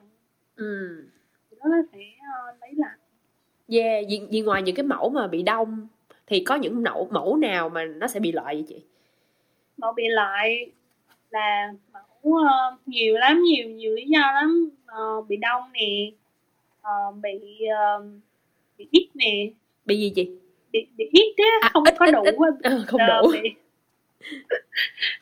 Ừ. 0.56 1.04
thì 1.52 1.58
đó 1.64 1.70
là 1.70 1.78
phải 1.92 2.16
ờ, 2.36 2.54
lấy 2.62 2.72
lại. 2.78 2.98
Yeah, 3.68 4.06
vì, 4.10 4.22
vì 4.32 4.42
ngoài 4.42 4.62
những 4.64 4.76
cái 4.76 4.84
mẫu 4.86 5.10
mà 5.10 5.28
bị 5.28 5.44
đông 5.44 5.88
thì 6.28 6.44
có 6.44 6.56
những 6.56 6.84
mẫu 6.84 7.08
mẫu 7.12 7.38
nào 7.38 7.70
mà 7.70 7.86
nó 7.86 8.08
sẽ 8.08 8.20
bị 8.20 8.32
loại 8.32 8.56
vậy 8.56 8.66
chị? 8.68 8.84
mẫu 9.78 9.94
bị 9.94 10.04
loại 10.10 10.72
là 11.30 11.74
mẫu 11.94 12.36
ờ, 12.36 12.78
nhiều 12.86 13.16
lắm 13.18 13.44
nhiều 13.44 13.70
nhiều 13.70 13.96
lý 13.96 14.06
do 14.08 14.20
lắm. 14.20 14.70
Ờ, 14.86 15.22
bị 15.22 15.38
đông 15.38 15.72
nè 15.74 16.12
ờ, 16.82 17.12
bị 17.24 17.60
ờ, 17.78 18.06
bị 18.82 18.88
ít 18.92 19.10
nè 19.14 19.50
Bị 19.86 19.98
gì 20.00 20.12
chị? 20.16 20.30
bị, 20.72 20.88
bị 20.98 21.06
ít 21.12 21.34
á 21.38 21.60
À, 21.62 21.70
không 21.74 21.84
ít, 21.84 21.96
có 22.00 22.06
ít, 22.06 22.12
đủ 22.12 22.24
ít. 22.24 22.54
Ờ, 22.64 22.84
không 22.88 23.02
Ờ, 23.02 23.22
đủ. 23.22 23.32
bị, 23.32 23.50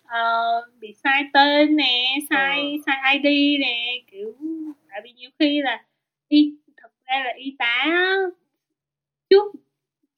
Ờ, 0.04 0.62
bị 0.80 0.94
sai 1.04 1.24
tên 1.34 1.76
nè 1.76 2.16
sai 2.30 2.60
Ờ. 2.60 2.84
sai 2.86 3.14
ID 3.24 3.58
nè 3.60 4.02
kiểu 4.12 4.36
tại 4.90 5.02
vì 5.04 5.12
nhiều 5.12 5.30
khi 5.40 5.62
là 5.62 5.86
y 6.28 6.54
thật 6.78 6.90
ra 7.06 7.24
là 7.26 7.34
y 7.38 7.56
tá 7.60 7.86
trước 9.30 9.52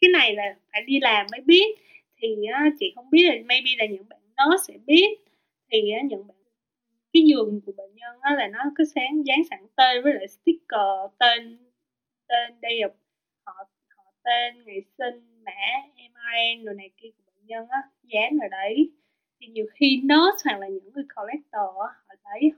cái 0.01 0.09
này 0.13 0.35
là 0.35 0.55
phải 0.71 0.81
đi 0.87 0.99
làm 0.99 1.25
mới 1.31 1.41
biết 1.41 1.75
thì 2.17 2.27
á, 2.53 2.69
chị 2.79 2.91
không 2.95 3.09
biết 3.11 3.23
là 3.23 3.33
maybe 3.45 3.69
là 3.77 3.85
những 3.85 4.09
bạn 4.09 4.19
nó 4.37 4.57
sẽ 4.67 4.73
biết 4.85 5.17
thì 5.71 5.91
á, 5.91 6.01
những 6.09 6.27
bạn 6.27 6.37
cái 7.13 7.23
giường 7.27 7.61
của 7.65 7.71
bệnh 7.77 7.95
nhân 7.95 8.17
á, 8.21 8.35
là 8.35 8.47
nó 8.47 8.59
có 8.77 8.83
sáng 8.95 9.25
dán 9.25 9.43
sẵn 9.49 9.59
tên 9.75 10.03
với 10.03 10.13
lại 10.13 10.27
sticker 10.27 11.11
tên 11.19 11.57
tên 12.27 12.51
họ 12.63 12.87
họ 12.87 12.95
tên 14.23 14.63
ngày 14.65 14.81
sinh 14.97 15.43
mã 15.45 15.51
MIN 15.95 16.65
rồi 16.65 16.75
này 16.75 16.89
kia 16.97 17.09
của 17.17 17.23
bệnh 17.27 17.45
nhân 17.47 17.67
á 17.69 17.81
dán 18.03 18.37
ở 18.41 18.47
đấy 18.47 18.91
thì 19.39 19.47
nhiều 19.47 19.65
khi 19.73 20.01
nurse 20.03 20.41
hoặc 20.49 20.59
là 20.59 20.67
những 20.67 20.93
người 20.93 21.03
collector 21.15 21.75
á, 21.87 21.89
họ 22.07 22.15
lấy 22.23 22.51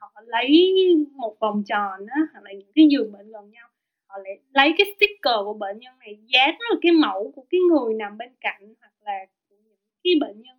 họ, 0.00 0.12
lấy 0.26 0.76
một 1.12 1.36
vòng 1.40 1.62
tròn 1.66 2.06
á 2.08 2.20
hoặc 2.32 2.44
là 2.44 2.52
những 2.52 2.72
cái 2.74 2.86
giường 2.90 3.12
bệnh 3.12 3.32
gần 3.32 3.50
nhau 3.50 3.68
họ 4.06 4.18
lại 4.18 4.38
lấy 4.54 4.74
cái 4.78 4.86
sticker 4.96 5.34
của 5.44 5.54
bệnh 5.54 5.78
nhân 5.78 5.98
này 5.98 6.18
dán 6.26 6.48
vào 6.70 6.78
cái 6.82 6.92
mẫu 6.92 7.32
của 7.36 7.44
cái 7.50 7.60
người 7.70 7.94
nằm 7.94 8.18
bên 8.18 8.32
cạnh 8.40 8.74
hoặc 8.80 8.92
là 9.04 9.18
của 9.48 9.56
những 9.64 9.76
cái 10.04 10.12
bệnh 10.20 10.42
nhân 10.42 10.56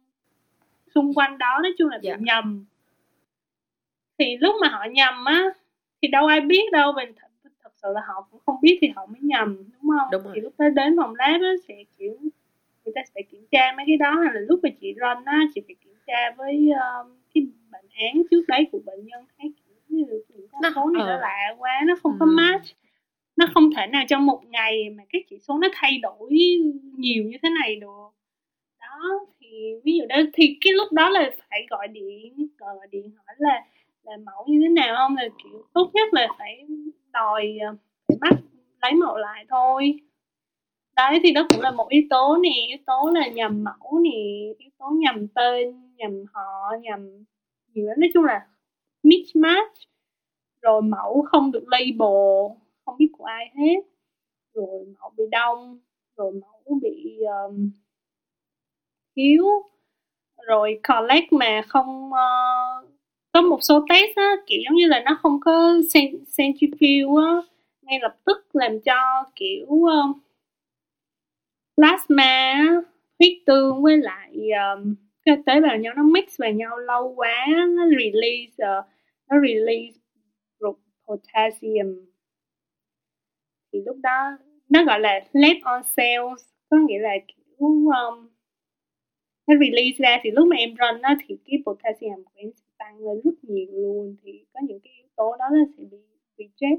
xung 0.95 1.14
quanh 1.14 1.38
đó 1.38 1.60
nói 1.64 1.72
chung 1.78 1.89
là 1.89 1.97
bị 1.97 2.08
Dạ. 2.10 2.16
nhầm 2.20 2.66
thì 4.18 4.38
lúc 4.38 4.56
mà 4.62 4.68
họ 4.70 4.86
nhầm 4.91 5.26
á 5.26 5.43
thì 6.01 6.08
đâu 6.08 6.26
ai 6.26 6.41
biết 6.41 6.72
đâu 6.72 6.91
mình 6.93 7.14
sự 7.84 7.89
là 7.95 8.01
họ 8.07 8.27
cũng 8.31 8.39
không 8.45 8.55
biết 8.61 8.77
thì 8.81 8.88
họ 8.95 9.05
mới 9.05 9.21
nhầm 9.21 9.57
đúng 9.57 9.91
không 9.97 10.07
Đúng 10.11 10.23
rồi. 10.23 10.31
thì 10.36 10.41
lúc 10.41 10.53
đó 10.57 10.69
đến 10.69 10.95
phòng 10.97 11.15
lab 11.15 11.41
á 11.41 11.51
sẽ 11.67 11.84
kiểu 11.97 12.17
người 12.86 12.93
ta 12.95 13.01
sẽ 13.15 13.21
kiểm 13.21 13.45
tra 13.51 13.73
mấy 13.77 13.86
cái 13.88 13.97
đó 13.97 14.11
hay 14.23 14.34
là 14.34 14.39
lúc 14.39 14.59
mà 14.63 14.69
chị 14.81 14.93
run 14.93 15.25
á 15.25 15.39
chị 15.55 15.61
phải 15.67 15.75
kiểm 15.86 15.93
tra 16.07 16.31
với 16.38 16.53
um, 16.69 17.11
cái 17.34 17.43
bệnh 17.71 17.86
án 18.13 18.23
trước 18.31 18.41
đấy 18.47 18.67
của 18.71 18.79
bệnh 18.86 19.05
nhân 19.05 19.25
thấy 19.38 19.53
kiểu 19.65 19.75
như 19.88 20.05
những 20.29 20.47
con 20.51 20.61
Nó- 20.61 20.69
số 20.75 20.89
này 20.89 21.03
ờ. 21.03 21.07
nó 21.07 21.17
lạ 21.17 21.55
quá 21.57 21.81
nó 21.88 21.95
không 22.03 22.17
có 22.19 22.25
Ừm. 22.25 22.36
match 22.36 22.65
nó 23.36 23.45
không 23.53 23.69
thể 23.75 23.88
nào 23.88 24.03
trong 24.09 24.25
một 24.25 24.41
ngày 24.49 24.89
mà 24.89 25.03
cái 25.09 25.23
chỉ 25.29 25.39
số 25.39 25.57
nó 25.57 25.67
thay 25.73 25.99
đổi 26.01 26.29
nhiều 26.97 27.23
như 27.23 27.38
thế 27.43 27.49
này 27.61 27.75
được 27.75 28.09
đó 28.81 29.19
thì 29.39 29.73
ví 29.84 29.97
dụ 29.97 30.05
đó 30.09 30.15
thì 30.34 30.57
cái 30.61 30.73
lúc 30.73 30.91
đó 30.91 31.09
là 31.09 31.31
phải 31.49 31.67
gọi 31.69 31.88
điện 31.88 32.47
gọi 32.57 32.75
điện 32.91 33.11
hỏi 33.25 33.36
là 33.38 33.63
là 34.03 34.17
mẫu 34.17 34.45
như 34.47 34.59
thế 34.63 34.69
nào 34.69 34.95
không 34.97 35.15
là 35.15 35.23
kiểu 35.43 35.63
tốt 35.73 35.91
nhất 35.93 36.13
là 36.13 36.27
phải 36.39 36.65
đòi 37.14 37.57
ờ, 37.68 37.76
bắt 38.20 38.34
lấy 38.82 38.93
mẫu 38.93 39.18
lại 39.18 39.45
thôi. 39.49 39.99
Đấy 40.95 41.20
thì 41.24 41.32
đó 41.34 41.47
cũng 41.49 41.61
là 41.61 41.72
một 41.72 41.89
yếu 41.89 42.01
tố 42.09 42.38
nè 42.43 42.49
yếu 42.68 42.78
tố 42.86 43.11
là 43.14 43.28
nhầm 43.28 43.64
mẫu 43.64 43.99
nè 43.99 44.11
yếu 44.57 44.70
tố 44.78 44.89
nhầm 44.89 45.28
tên 45.28 45.95
nhầm 45.95 46.11
họ 46.34 46.41
nhầm 46.82 47.24
nhiều 47.74 47.88
lắm. 47.88 47.99
Nói 47.99 48.09
chung 48.14 48.24
là 48.26 48.47
mismatch. 49.03 49.74
Rồi 50.61 50.82
mẫu 50.82 51.26
không 51.32 51.51
được 51.51 51.64
label 51.68 52.57
không 52.86 52.97
biết 52.97 53.09
của 53.18 53.26
ai 53.26 53.51
hết. 53.55 53.82
Rồi 54.53 54.86
mẫu 54.99 55.14
bị 55.18 55.24
đông 55.32 55.80
rồi 56.18 56.32
mẫu 56.32 56.80
bị 56.82 57.20
um, 57.47 57.72
thiếu. 59.16 59.45
Rồi 60.47 60.80
collect 60.88 61.34
mà 61.34 61.61
không 61.68 62.09
uh, 62.09 62.92
có 63.34 63.41
một 63.41 63.59
số 63.61 63.86
test 63.89 64.15
á 64.15 64.31
kiểu 64.47 64.59
giống 64.65 64.75
như 64.75 64.88
là 64.88 65.01
nó 65.05 65.19
không 65.21 65.39
có 65.39 65.73
centrifuge 66.38 67.17
á 67.25 67.47
ngay 67.81 67.99
lập 68.01 68.17
tức 68.25 68.55
làm 68.55 68.79
cho 68.79 69.23
kiểu 69.36 69.65
uh, 69.67 70.17
plasma 71.77 72.55
huyết 73.19 73.38
tương 73.45 73.84
với 73.84 73.97
lại 73.97 74.31
um, 74.75 74.95
cái 75.25 75.38
tế 75.45 75.61
bào 75.61 75.77
nhau 75.77 75.93
nó 75.95 76.03
mix 76.03 76.39
vào 76.39 76.51
nhau 76.51 76.77
lâu 76.77 77.13
quá 77.15 77.45
nó 77.69 77.84
release 77.99 78.79
uh, 78.79 78.86
nó 79.29 79.36
release 79.41 79.99
pro- 80.59 80.77
potassium. 81.07 82.05
Thì 83.73 83.79
lúc 83.86 83.97
đó 84.03 84.38
nó 84.69 84.86
gọi 84.86 84.99
là 84.99 85.19
left 85.34 85.59
on 85.63 85.81
cells 85.97 86.43
có 86.69 86.77
nghĩa 86.77 86.99
là 86.99 87.13
kiểu 87.27 87.67
um, 87.67 88.27
nó 89.47 89.55
release 89.59 89.97
ra 89.97 90.19
thì 90.23 90.31
lúc 90.31 90.47
mà 90.47 90.55
em 90.55 90.75
run 90.75 91.01
á 91.01 91.17
thì 91.27 91.38
cái 91.45 91.59
potassium 91.65 92.23
của 92.23 92.31
em 92.36 92.51
sẽ 92.55 92.62
tăng 92.84 92.97
lên 92.99 93.21
rất 93.23 93.31
nhiều 93.43 93.67
luôn 93.71 94.15
thì 94.23 94.31
có 94.53 94.59
những 94.67 94.79
cái 94.84 94.93
yếu 94.97 95.07
tố 95.15 95.36
đó 95.39 95.45
nó 95.51 95.59
sẽ 95.77 95.84
bị 95.91 95.97
reject 96.38 96.77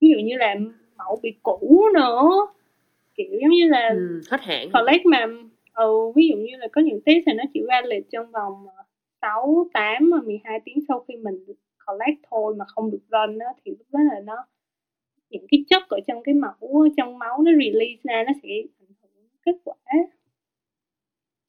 ví 0.00 0.08
dụ 0.08 0.18
như 0.24 0.36
là 0.36 0.54
mẫu 0.98 1.18
bị 1.22 1.30
cũ 1.42 1.82
nữa 1.94 2.30
kiểu 3.14 3.38
giống 3.42 3.50
như 3.50 3.68
là 3.68 3.88
Ừ, 3.88 4.20
hết 4.30 4.40
hạn. 4.40 4.68
collect 4.74 5.06
mà 5.06 5.26
ừ, 5.74 6.12
ví 6.16 6.28
dụ 6.28 6.36
như 6.36 6.56
là 6.58 6.68
có 6.72 6.80
những 6.80 7.00
test 7.06 7.18
thì 7.26 7.32
nó 7.32 7.44
chỉ 7.54 7.60
valid 7.68 8.04
trong 8.10 8.30
vòng 8.30 8.66
ờ, 8.76 8.82
6, 9.22 9.66
8 9.72 10.10
và 10.12 10.18
12 10.24 10.60
tiếng 10.64 10.78
sau 10.88 11.04
khi 11.08 11.16
mình 11.16 11.44
collect 11.86 12.18
thôi 12.30 12.54
mà 12.58 12.64
không 12.68 12.90
được 12.90 13.02
run 13.10 13.38
á 13.38 13.46
thì 13.64 13.70
lúc 13.70 13.86
đó 13.92 14.00
là 14.12 14.20
nó 14.20 14.34
những 15.30 15.46
cái 15.50 15.64
chất 15.70 15.82
ở 15.88 15.98
trong 16.06 16.22
cái 16.22 16.34
mẫu 16.34 16.88
trong 16.96 17.18
máu 17.18 17.42
nó 17.42 17.50
release 17.52 18.00
ra 18.04 18.24
nó 18.26 18.32
sẽ 18.42 18.48
ảnh 18.80 18.92
hưởng 19.02 19.28
kết 19.46 19.56
quả 19.64 19.76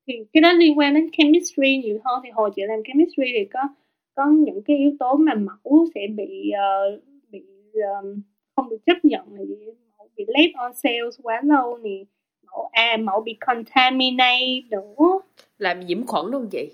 thì 0.09 0.15
cái 0.33 0.41
đó 0.41 0.51
liên 0.51 0.77
quan 0.77 0.93
đến 0.93 1.09
chemistry 1.17 1.77
nhiều 1.77 1.99
hơn. 2.05 2.21
Thì 2.23 2.29
hồi 2.29 2.51
chị 2.55 2.61
làm 2.67 2.79
chemistry 2.87 3.31
thì 3.33 3.45
có 3.53 3.59
có 4.15 4.25
những 4.25 4.61
cái 4.61 4.77
yếu 4.77 4.91
tố 4.99 5.15
mà 5.15 5.33
mẫu 5.35 5.85
sẽ 5.95 6.01
bị 6.15 6.49
ờ, 6.49 6.99
bị 7.31 7.43
um, 7.73 8.21
không 8.55 8.69
được 8.69 8.77
chấp 8.85 9.05
nhận 9.05 9.25
là 9.33 9.43
mẫu 9.97 10.09
bị 10.15 10.25
left 10.25 10.51
on 10.55 10.71
cells 10.83 11.19
quá 11.23 11.41
lâu 11.43 11.77
nè. 11.77 12.03
Mẫu 12.47 12.69
à 12.71 12.97
mẫu 12.97 13.21
bị 13.21 13.37
contaminate 13.39 14.61
nữa. 14.71 15.21
Làm 15.57 15.79
nhiễm 15.79 16.05
khuẩn 16.05 16.31
không 16.31 16.47
chị? 16.51 16.69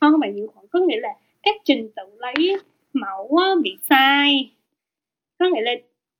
không 0.00 0.20
phải 0.20 0.32
nhiễm 0.32 0.46
khuẩn. 0.46 0.66
Có 0.70 0.80
nghĩa 0.80 1.00
là 1.00 1.08
các 1.42 1.56
trình 1.64 1.90
tự 1.96 2.02
lấy 2.18 2.56
mẫu 2.92 3.38
bị 3.62 3.76
sai. 3.88 4.50
Có 5.38 5.46
nghĩa 5.54 5.62
là 5.62 5.72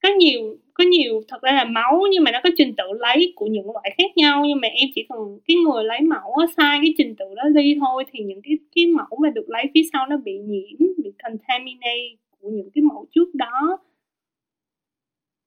có 0.02 0.08
nhiều 0.18 0.56
có 0.80 0.86
nhiều 0.86 1.22
thật 1.28 1.42
ra 1.42 1.52
là 1.52 1.64
máu 1.64 2.02
nhưng 2.12 2.24
mà 2.24 2.30
nó 2.30 2.40
có 2.44 2.50
trình 2.56 2.74
tự 2.76 2.84
lấy 2.98 3.32
của 3.36 3.46
những 3.46 3.70
loại 3.72 3.94
khác 3.98 4.16
nhau 4.16 4.44
nhưng 4.48 4.60
mà 4.60 4.68
em 4.68 4.88
chỉ 4.94 5.06
cần 5.08 5.38
cái 5.46 5.56
người 5.56 5.84
lấy 5.84 6.00
mẫu 6.00 6.34
á, 6.34 6.46
sai 6.56 6.78
cái 6.82 6.94
trình 6.98 7.16
tự 7.16 7.24
đó 7.36 7.42
đi 7.54 7.76
thôi 7.80 8.04
thì 8.12 8.24
những 8.24 8.42
cái 8.42 8.58
cái 8.74 8.86
mẫu 8.86 9.18
mà 9.22 9.30
được 9.30 9.44
lấy 9.48 9.64
phía 9.74 9.82
sau 9.92 10.06
nó 10.06 10.16
bị 10.16 10.38
nhiễm 10.38 10.78
bị 11.04 11.12
contaminate 11.22 12.16
của 12.40 12.48
những 12.50 12.70
cái 12.74 12.82
mẫu 12.82 13.06
trước 13.14 13.34
đó. 13.34 13.78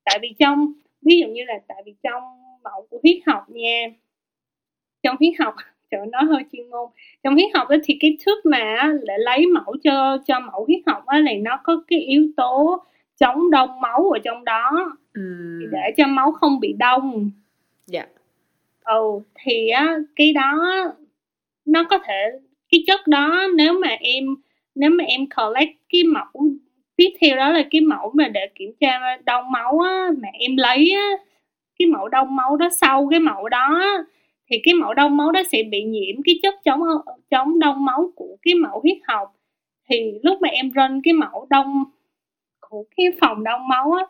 Tại 0.05 0.19
vì 0.21 0.34
trong 0.39 0.73
ví 1.01 1.19
dụ 1.19 1.27
như 1.27 1.43
là 1.43 1.59
tại 1.67 1.84
vì 1.86 1.93
trong 2.03 2.23
mẫu 2.63 2.88
của 2.89 2.99
huyết 3.03 3.17
học 3.25 3.49
nha 3.49 3.88
trong 5.03 5.15
huyết 5.19 5.34
học 5.39 5.55
chỗ 5.91 6.05
nói 6.11 6.23
hơi 6.25 6.43
chuyên 6.51 6.69
môn. 6.69 6.89
Trong 7.23 7.34
huyết 7.34 7.49
học 7.53 7.69
đó 7.69 7.75
thì 7.84 7.97
cái 7.99 8.17
thước 8.25 8.45
mà 8.45 8.93
để 9.07 9.17
lấy 9.17 9.45
mẫu 9.45 9.75
cho 9.84 10.17
cho 10.27 10.39
mẫu 10.39 10.65
huyết 10.65 10.79
học 10.86 11.05
á 11.05 11.19
này 11.19 11.38
nó 11.38 11.59
có 11.63 11.84
cái 11.88 11.99
yếu 11.99 12.27
tố 12.38 12.84
chống 13.20 13.51
đông 13.51 13.82
máu 13.82 14.09
ở 14.14 14.20
trong 14.24 14.43
đó. 14.45 14.95
Thì 15.59 15.66
để 15.72 15.91
cho 15.97 16.07
máu 16.07 16.32
không 16.32 16.59
bị 16.59 16.74
đông. 16.80 17.32
Dạ. 17.86 18.05
Ừ 18.84 19.20
thì 19.36 19.70
á 19.70 19.97
cái 20.16 20.34
đó 20.34 20.59
nó 21.66 21.84
có 21.84 21.97
thể 22.05 22.32
cái 22.72 22.84
chất 22.88 23.07
đó 23.07 23.43
nếu 23.55 23.74
mà 23.74 23.88
em 23.88 24.24
nếu 24.76 24.89
mà 24.89 25.03
em 25.03 25.26
collect 25.38 25.72
cái 25.89 26.03
mẫu 26.03 26.47
tiếp 26.95 27.09
theo 27.22 27.38
đó 27.38 27.49
là 27.49 27.64
cái 27.72 27.82
mẫu 27.82 28.11
mà 28.16 28.28
để 28.28 28.49
kiểm 28.55 28.72
tra 28.80 28.99
đông 29.26 29.51
máu 29.51 29.80
á 29.80 30.09
mà 30.22 30.28
em 30.34 30.57
lấy 30.57 30.91
á 30.91 31.09
cái 31.80 31.86
mẫu 31.86 32.07
đông 32.07 32.36
máu 32.36 32.57
đó 32.57 32.70
sau 32.82 33.07
cái 33.11 33.20
mẫu 33.20 33.49
đó 33.49 33.84
thì 34.49 34.61
cái 34.64 34.74
mẫu 34.74 34.93
đông 34.93 35.18
máu 35.18 35.32
đó 35.32 35.41
sẽ 35.51 35.64
bị 35.64 35.84
nhiễm 35.84 36.24
cái 36.26 36.39
chất 36.43 36.55
chống 36.64 36.82
chống 37.30 37.59
đông 37.59 37.86
máu 37.86 38.11
của 38.16 38.38
cái 38.41 38.53
mẫu 38.55 38.80
huyết 38.80 38.97
học. 39.07 39.36
Thì 39.89 40.20
lúc 40.24 40.41
mà 40.41 40.49
em 40.49 40.70
run 40.70 41.01
cái 41.03 41.14
mẫu 41.14 41.47
đông 41.49 41.84
của 42.74 42.84
cái 42.97 43.07
phòng 43.21 43.43
đông 43.43 43.67
máu 43.67 43.91
á 43.91 44.05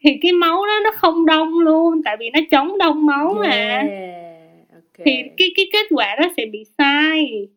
thì 0.00 0.18
cái 0.22 0.32
máu 0.32 0.66
đó 0.66 0.80
nó 0.84 0.90
không 0.96 1.26
đông 1.26 1.58
luôn 1.58 2.02
tại 2.04 2.16
vì 2.20 2.30
nó 2.30 2.40
chống 2.50 2.78
đông 2.78 3.06
máu 3.06 3.34
mà. 3.34 3.48
Yeah. 3.48 4.72
ok. 4.72 5.06
Thì 5.06 5.22
cái 5.36 5.48
cái 5.56 5.66
kết 5.72 5.86
quả 5.90 6.16
đó 6.20 6.28
sẽ 6.36 6.46
bị 6.46 6.64
sai. 6.78 7.48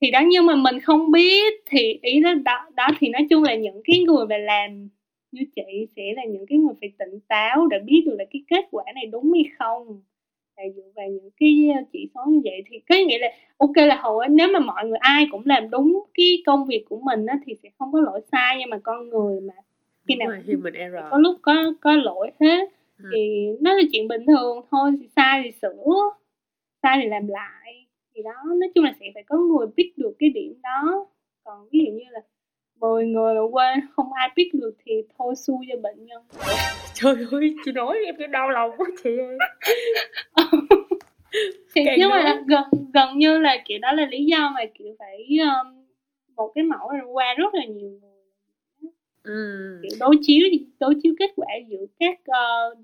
Thì 0.00 0.10
đó 0.10 0.20
nhưng 0.26 0.46
mà 0.46 0.54
mình 0.54 0.80
không 0.80 1.10
biết 1.12 1.54
thì 1.66 1.98
ý 2.02 2.20
đó 2.20 2.34
đó, 2.44 2.68
đó 2.76 2.88
thì 2.98 3.08
nói 3.08 3.26
chung 3.30 3.42
là 3.42 3.54
những 3.54 3.82
cái 3.84 3.98
người 3.98 4.26
mà 4.26 4.36
làm 4.38 4.88
như 5.32 5.42
chị 5.56 5.86
sẽ 5.96 6.02
là 6.16 6.24
những 6.24 6.46
cái 6.46 6.58
người 6.58 6.74
phải 6.80 6.92
tỉnh 6.98 7.20
táo 7.28 7.66
để 7.66 7.78
biết 7.78 8.02
được 8.06 8.16
là 8.18 8.24
cái 8.30 8.42
kết 8.50 8.64
quả 8.70 8.84
này 8.94 9.06
đúng 9.06 9.32
hay 9.32 9.44
không 9.58 10.02
là 10.56 10.64
dựa 10.76 10.90
vào 10.96 11.06
những 11.08 11.30
cái 11.40 11.68
chỉ 11.92 12.08
số 12.14 12.20
như 12.28 12.40
vậy 12.44 12.62
thì 12.70 12.78
có 12.88 12.94
nghĩa 13.06 13.18
là 13.18 13.28
ok 13.56 13.76
là 13.76 13.96
hầu 14.02 14.18
hết 14.18 14.28
nếu 14.30 14.48
mà 14.52 14.58
mọi 14.58 14.86
người 14.88 14.98
ai 15.00 15.26
cũng 15.30 15.42
làm 15.44 15.70
đúng 15.70 16.04
cái 16.14 16.42
công 16.46 16.66
việc 16.66 16.84
của 16.88 17.00
mình 17.04 17.26
á, 17.26 17.38
thì 17.46 17.54
sẽ 17.62 17.68
không 17.78 17.92
có 17.92 18.00
lỗi 18.00 18.20
sai 18.32 18.56
nhưng 18.58 18.70
mà 18.70 18.78
con 18.82 19.08
người 19.08 19.40
mà 19.40 19.54
khi 20.08 20.14
nào 20.14 20.28
human 20.46 20.72
error. 20.72 21.00
có 21.10 21.18
lúc 21.18 21.38
có 21.42 21.72
có 21.80 21.92
lỗi 21.96 22.30
hết 22.40 22.68
Ừ. 22.98 23.04
thì 23.14 23.46
nó 23.60 23.74
là 23.74 23.82
chuyện 23.92 24.08
bình 24.08 24.26
thường 24.26 24.60
thôi 24.70 24.90
thì 25.00 25.08
sai 25.16 25.40
thì 25.44 25.50
sửa 25.62 25.84
sai 26.82 26.98
thì 27.02 27.08
làm 27.08 27.28
lại. 27.28 27.86
Thì 28.14 28.22
đó 28.22 28.32
nói 28.44 28.70
chung 28.74 28.84
là 28.84 28.94
sẽ 29.00 29.06
phải 29.14 29.22
có 29.22 29.36
người 29.36 29.66
biết 29.76 29.92
được 29.96 30.12
cái 30.18 30.28
điểm 30.30 30.54
đó. 30.62 31.06
Còn 31.44 31.68
ví 31.72 31.78
dụ 31.86 31.92
như 31.92 32.04
là 32.10 32.20
10 32.84 33.06
người 33.06 33.34
mà 33.34 33.40
quên 33.50 33.80
không 33.96 34.12
ai 34.12 34.30
biết 34.36 34.50
được 34.52 34.74
thì 34.84 34.92
thôi 35.18 35.34
xui 35.36 35.66
cho 35.68 35.76
bệnh 35.82 36.06
nhân. 36.06 36.22
Trời 36.94 37.14
ơi 37.32 37.54
chị 37.64 37.72
nói 37.72 37.98
em 38.06 38.14
thấy 38.18 38.26
đau 38.26 38.50
lòng 38.50 38.70
quá 38.76 38.86
chị 39.04 39.10
ơi. 39.18 39.38
Thì 41.74 41.82
Càng 41.86 41.96
nhưng 41.98 42.10
mà 42.10 42.16
nói. 42.16 42.24
là 42.24 42.42
gần 42.46 42.64
gần 42.94 43.18
như 43.18 43.38
là 43.38 43.56
kiểu 43.64 43.78
đó 43.78 43.92
là 43.92 44.06
lý 44.06 44.24
do 44.24 44.50
mà 44.54 44.60
kiểu 44.74 44.94
phải 44.98 45.26
um, 45.40 45.84
một 46.36 46.52
cái 46.54 46.64
mẫu 46.64 46.92
này 46.92 47.02
qua 47.12 47.34
rất 47.34 47.54
là 47.54 47.64
nhiều 47.64 47.90
người. 47.90 48.90
Kiểu 49.82 49.96
đối 50.00 50.16
chiếu 50.22 50.46
đối 50.80 50.94
chiếu 51.02 51.14
kết 51.18 51.30
quả 51.36 51.48
giữa 51.68 51.86
các 51.98 52.20
ờ, 52.26 52.74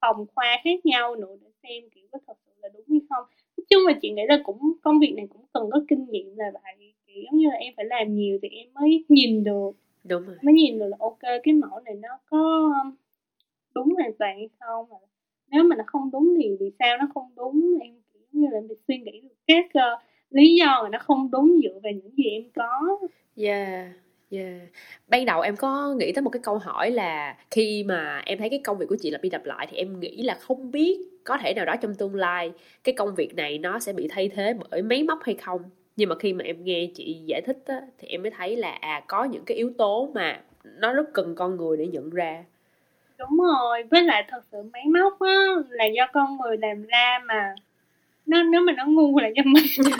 phòng 0.00 0.26
khoa 0.34 0.58
khác 0.64 0.86
nhau 0.86 1.16
nữa 1.16 1.36
để 1.40 1.48
xem 1.62 1.90
kiểu 1.94 2.04
có 2.12 2.18
thật 2.26 2.34
sự 2.46 2.52
là 2.62 2.68
đúng 2.74 2.84
hay 2.90 3.00
không. 3.10 3.24
Nói 3.56 3.64
chung 3.70 3.86
là 3.86 3.92
chị 4.02 4.10
nghĩ 4.10 4.22
là 4.28 4.38
cũng 4.44 4.72
công 4.82 4.98
việc 4.98 5.12
này 5.16 5.26
cũng 5.30 5.44
cần 5.52 5.70
có 5.72 5.80
kinh 5.88 6.06
nghiệm 6.10 6.36
là 6.36 6.50
vậy 6.52 6.95
kiểu 7.16 7.24
giống 7.24 7.38
như 7.38 7.48
là 7.48 7.56
em 7.56 7.72
phải 7.76 7.84
làm 7.84 8.14
nhiều 8.14 8.38
thì 8.42 8.48
em 8.48 8.66
mới 8.74 9.04
nhìn 9.08 9.44
được. 9.44 9.70
Đúng 10.04 10.26
rồi. 10.26 10.36
Mới 10.42 10.54
nhìn 10.54 10.78
được 10.78 10.86
là 10.86 10.96
ok 11.00 11.18
cái 11.42 11.54
mẫu 11.54 11.80
này 11.84 11.94
nó 11.94 12.08
có 12.30 12.72
đúng 13.74 13.94
hoàn 13.94 14.12
toàn 14.18 14.36
hay 14.36 14.48
không? 14.60 14.86
Nếu 15.50 15.64
mà 15.64 15.76
nó 15.76 15.84
không 15.86 16.10
đúng 16.12 16.34
thì 16.38 16.56
vì 16.60 16.70
sao 16.78 16.98
nó 16.98 17.08
không 17.14 17.30
đúng? 17.36 17.78
Em 17.80 17.94
kiểu 18.14 18.22
như 18.32 18.48
là 18.50 18.58
em 18.58 18.68
phải 18.68 18.76
suy 18.88 18.98
nghĩ 18.98 19.20
được 19.20 19.34
các 19.46 19.66
ờ, 19.74 19.98
lý 20.30 20.54
do 20.54 20.80
mà 20.82 20.88
nó 20.88 20.98
không 20.98 21.30
đúng 21.30 21.60
dựa 21.62 21.80
vào 21.82 21.92
những 21.92 22.10
gì 22.16 22.24
em 22.24 22.42
có. 22.54 22.98
Yeah, 23.36 23.86
yeah. 24.30 24.60
Ban 25.08 25.24
đầu 25.24 25.40
em 25.40 25.56
có 25.56 25.94
nghĩ 25.94 26.12
tới 26.12 26.22
một 26.22 26.30
cái 26.30 26.40
câu 26.42 26.58
hỏi 26.58 26.90
là 26.90 27.36
khi 27.50 27.84
mà 27.84 28.22
em 28.26 28.38
thấy 28.38 28.50
cái 28.50 28.60
công 28.64 28.78
việc 28.78 28.86
của 28.88 28.96
chị 29.00 29.10
lặp 29.10 29.22
đi 29.22 29.30
lặp 29.30 29.44
lại 29.44 29.66
thì 29.70 29.76
em 29.76 30.00
nghĩ 30.00 30.22
là 30.22 30.34
không 30.34 30.70
biết 30.70 30.98
có 31.24 31.38
thể 31.40 31.54
nào 31.54 31.64
đó 31.64 31.76
trong 31.82 31.94
tương 31.94 32.14
lai 32.14 32.52
cái 32.84 32.94
công 32.94 33.14
việc 33.14 33.34
này 33.34 33.58
nó 33.58 33.78
sẽ 33.78 33.92
bị 33.92 34.08
thay 34.10 34.28
thế 34.28 34.54
bởi 34.70 34.82
máy 34.82 35.02
móc 35.02 35.18
hay 35.22 35.34
không. 35.34 35.60
Nhưng 35.96 36.08
mà 36.08 36.14
khi 36.18 36.32
mà 36.32 36.44
em 36.44 36.64
nghe 36.64 36.88
chị 36.94 37.22
giải 37.26 37.40
thích 37.40 37.58
á, 37.66 37.80
thì 37.98 38.08
em 38.08 38.22
mới 38.22 38.30
thấy 38.30 38.56
là 38.56 38.70
à 38.70 39.02
có 39.06 39.24
những 39.24 39.44
cái 39.44 39.56
yếu 39.56 39.72
tố 39.78 40.10
mà 40.14 40.40
nó 40.64 40.92
rất 40.92 41.12
cần 41.12 41.34
con 41.34 41.56
người 41.56 41.76
để 41.76 41.86
nhận 41.86 42.10
ra. 42.10 42.44
Đúng 43.18 43.38
rồi, 43.38 43.82
với 43.90 44.02
lại 44.02 44.24
thật 44.28 44.40
sự 44.52 44.58
máy 44.72 44.82
móc 44.86 45.20
á 45.20 45.44
là 45.68 45.84
do 45.84 46.06
con 46.12 46.36
người 46.36 46.56
làm 46.56 46.82
ra 46.82 47.18
mà 47.26 47.54
nó 48.26 48.42
nếu 48.42 48.60
mà 48.60 48.72
nó 48.72 48.84
ngu 48.86 49.18
là 49.18 49.28
do 49.28 49.42
mình 49.46 49.64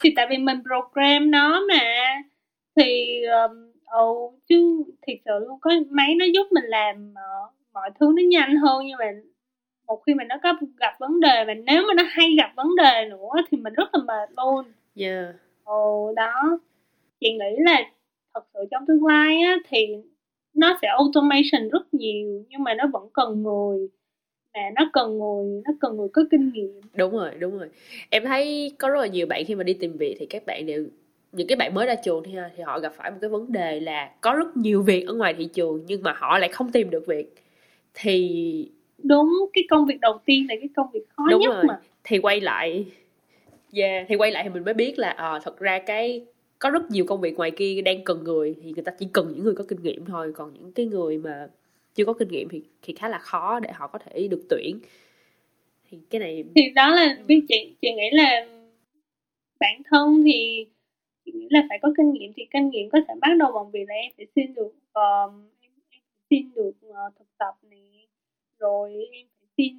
thì 0.00 0.12
tại 0.16 0.26
vì 0.30 0.38
mình 0.38 0.62
program 0.62 1.30
nó 1.30 1.64
mà 1.68 2.14
thì 2.76 3.22
um, 3.24 3.72
ồ 3.84 4.32
chứ 4.48 4.84
thiệt 5.06 5.16
sự 5.24 5.46
luôn 5.46 5.60
có 5.60 5.70
máy 5.90 6.14
nó 6.14 6.24
giúp 6.34 6.46
mình 6.50 6.64
làm 6.64 7.10
uh, 7.12 7.52
mọi 7.72 7.90
thứ 8.00 8.12
nó 8.16 8.22
nhanh 8.30 8.56
hơn 8.56 8.86
nhưng 8.86 8.98
mà 8.98 9.12
một 9.88 10.02
khi 10.06 10.14
mà 10.14 10.24
nó 10.24 10.36
có 10.42 10.54
gặp 10.76 10.92
vấn 10.98 11.20
đề 11.20 11.44
mà 11.46 11.54
nếu 11.54 11.82
mà 11.88 11.94
nó 11.96 12.02
hay 12.06 12.28
gặp 12.38 12.52
vấn 12.56 12.76
đề 12.76 13.08
nữa 13.10 13.42
thì 13.50 13.58
mình 13.58 13.72
rất 13.72 13.88
là 13.92 14.00
mệt 14.06 14.28
luôn 14.36 14.64
Yeah. 14.96 15.34
Ồ 15.64 16.12
đó 16.16 16.58
Chị 17.20 17.32
nghĩ 17.32 17.56
là 17.58 17.80
thật 18.34 18.44
sự 18.54 18.60
trong 18.70 18.86
tương 18.86 19.06
lai 19.06 19.40
á 19.42 19.56
thì 19.68 19.86
nó 20.54 20.78
sẽ 20.82 20.88
automation 20.88 21.68
rất 21.72 21.94
nhiều 21.94 22.44
nhưng 22.48 22.62
mà 22.64 22.74
nó 22.74 22.84
vẫn 22.92 23.08
cần 23.12 23.42
người 23.42 23.88
mà 24.54 24.60
nó 24.76 24.90
cần 24.92 25.18
người 25.18 25.62
nó 25.64 25.72
cần 25.80 25.96
người 25.96 26.08
có 26.12 26.24
kinh 26.30 26.50
nghiệm 26.54 26.80
Đúng 26.94 27.12
rồi, 27.12 27.30
đúng 27.38 27.58
rồi. 27.58 27.68
Em 28.10 28.24
thấy 28.24 28.72
có 28.78 28.88
rất 28.88 29.00
là 29.00 29.06
nhiều 29.06 29.26
bạn 29.26 29.44
khi 29.46 29.54
mà 29.54 29.64
đi 29.64 29.74
tìm 29.74 29.96
việc 29.96 30.16
thì 30.18 30.26
các 30.26 30.46
bạn 30.46 30.66
đều 30.66 30.86
những 31.32 31.46
cái 31.46 31.56
bạn 31.56 31.74
mới 31.74 31.86
ra 31.86 31.94
trường 31.94 32.22
thì, 32.24 32.32
thì 32.56 32.62
họ 32.62 32.80
gặp 32.80 32.92
phải 32.96 33.10
một 33.10 33.16
cái 33.20 33.30
vấn 33.30 33.52
đề 33.52 33.80
là 33.80 34.10
có 34.20 34.32
rất 34.32 34.56
nhiều 34.56 34.82
việc 34.82 35.06
ở 35.06 35.14
ngoài 35.14 35.34
thị 35.34 35.48
trường 35.54 35.84
nhưng 35.86 36.02
mà 36.02 36.12
họ 36.16 36.38
lại 36.38 36.48
không 36.48 36.72
tìm 36.72 36.90
được 36.90 37.06
việc. 37.06 37.34
Thì 37.94 38.70
đúng 38.98 39.28
cái 39.52 39.64
công 39.70 39.86
việc 39.86 40.00
đầu 40.00 40.18
tiên 40.24 40.46
là 40.48 40.54
cái 40.60 40.68
công 40.76 40.86
việc 40.92 41.08
khó 41.08 41.24
đúng 41.30 41.40
nhất 41.40 41.54
rồi. 41.54 41.64
mà 41.68 41.80
Thì 42.04 42.18
quay 42.18 42.40
lại 42.40 42.86
Yeah, 43.72 44.06
thì 44.08 44.16
quay 44.16 44.30
lại 44.30 44.44
thì 44.44 44.50
mình 44.50 44.64
mới 44.64 44.74
biết 44.74 44.98
là 44.98 45.10
ờ 45.10 45.40
thật 45.42 45.58
ra 45.58 45.78
cái 45.78 46.24
có 46.58 46.70
rất 46.70 46.90
nhiều 46.90 47.04
công 47.04 47.20
việc 47.20 47.36
ngoài 47.36 47.50
kia 47.50 47.80
đang 47.80 48.04
cần 48.04 48.24
người 48.24 48.54
thì 48.62 48.72
người 48.72 48.82
ta 48.82 48.92
chỉ 48.98 49.08
cần 49.12 49.32
những 49.34 49.44
người 49.44 49.54
có 49.54 49.64
kinh 49.68 49.82
nghiệm 49.82 50.04
thôi, 50.04 50.32
còn 50.34 50.52
những 50.54 50.72
cái 50.72 50.86
người 50.86 51.18
mà 51.18 51.48
chưa 51.94 52.04
có 52.04 52.12
kinh 52.12 52.28
nghiệm 52.28 52.48
thì 52.48 52.62
thì 52.82 52.94
khá 52.94 53.08
là 53.08 53.18
khó 53.18 53.60
để 53.60 53.72
họ 53.72 53.86
có 53.86 53.98
thể 53.98 54.28
được 54.28 54.42
tuyển. 54.48 54.80
Thì 55.90 55.98
cái 56.10 56.20
này 56.20 56.44
thì 56.56 56.62
đó 56.74 56.94
là 56.94 57.18
biết 57.26 57.42
chị 57.48 57.74
chị 57.82 57.92
nghĩ 57.92 58.10
là 58.12 58.46
bản 59.60 59.82
thân 59.90 60.22
thì 60.24 60.66
chị 61.24 61.32
nghĩ 61.32 61.46
là 61.50 61.66
phải 61.68 61.78
có 61.82 61.92
kinh 61.96 62.12
nghiệm 62.12 62.32
thì 62.36 62.46
kinh 62.50 62.70
nghiệm 62.70 62.90
có 62.90 62.98
thể 63.08 63.14
bắt 63.20 63.30
đầu 63.38 63.52
bằng 63.52 63.70
việc 63.70 63.84
là 63.88 63.94
em 63.94 64.12
phải 64.16 64.26
xin 64.36 64.54
được 64.54 64.72
um, 64.92 65.48
em, 65.60 65.72
em 65.90 66.00
xin 66.30 66.50
được 66.54 66.72
ờ, 66.94 67.10
thực 67.18 67.38
tập 67.38 67.54
này 67.70 67.87
rồi 68.58 68.92
em 69.12 69.26
phải 69.38 69.48
xin 69.56 69.72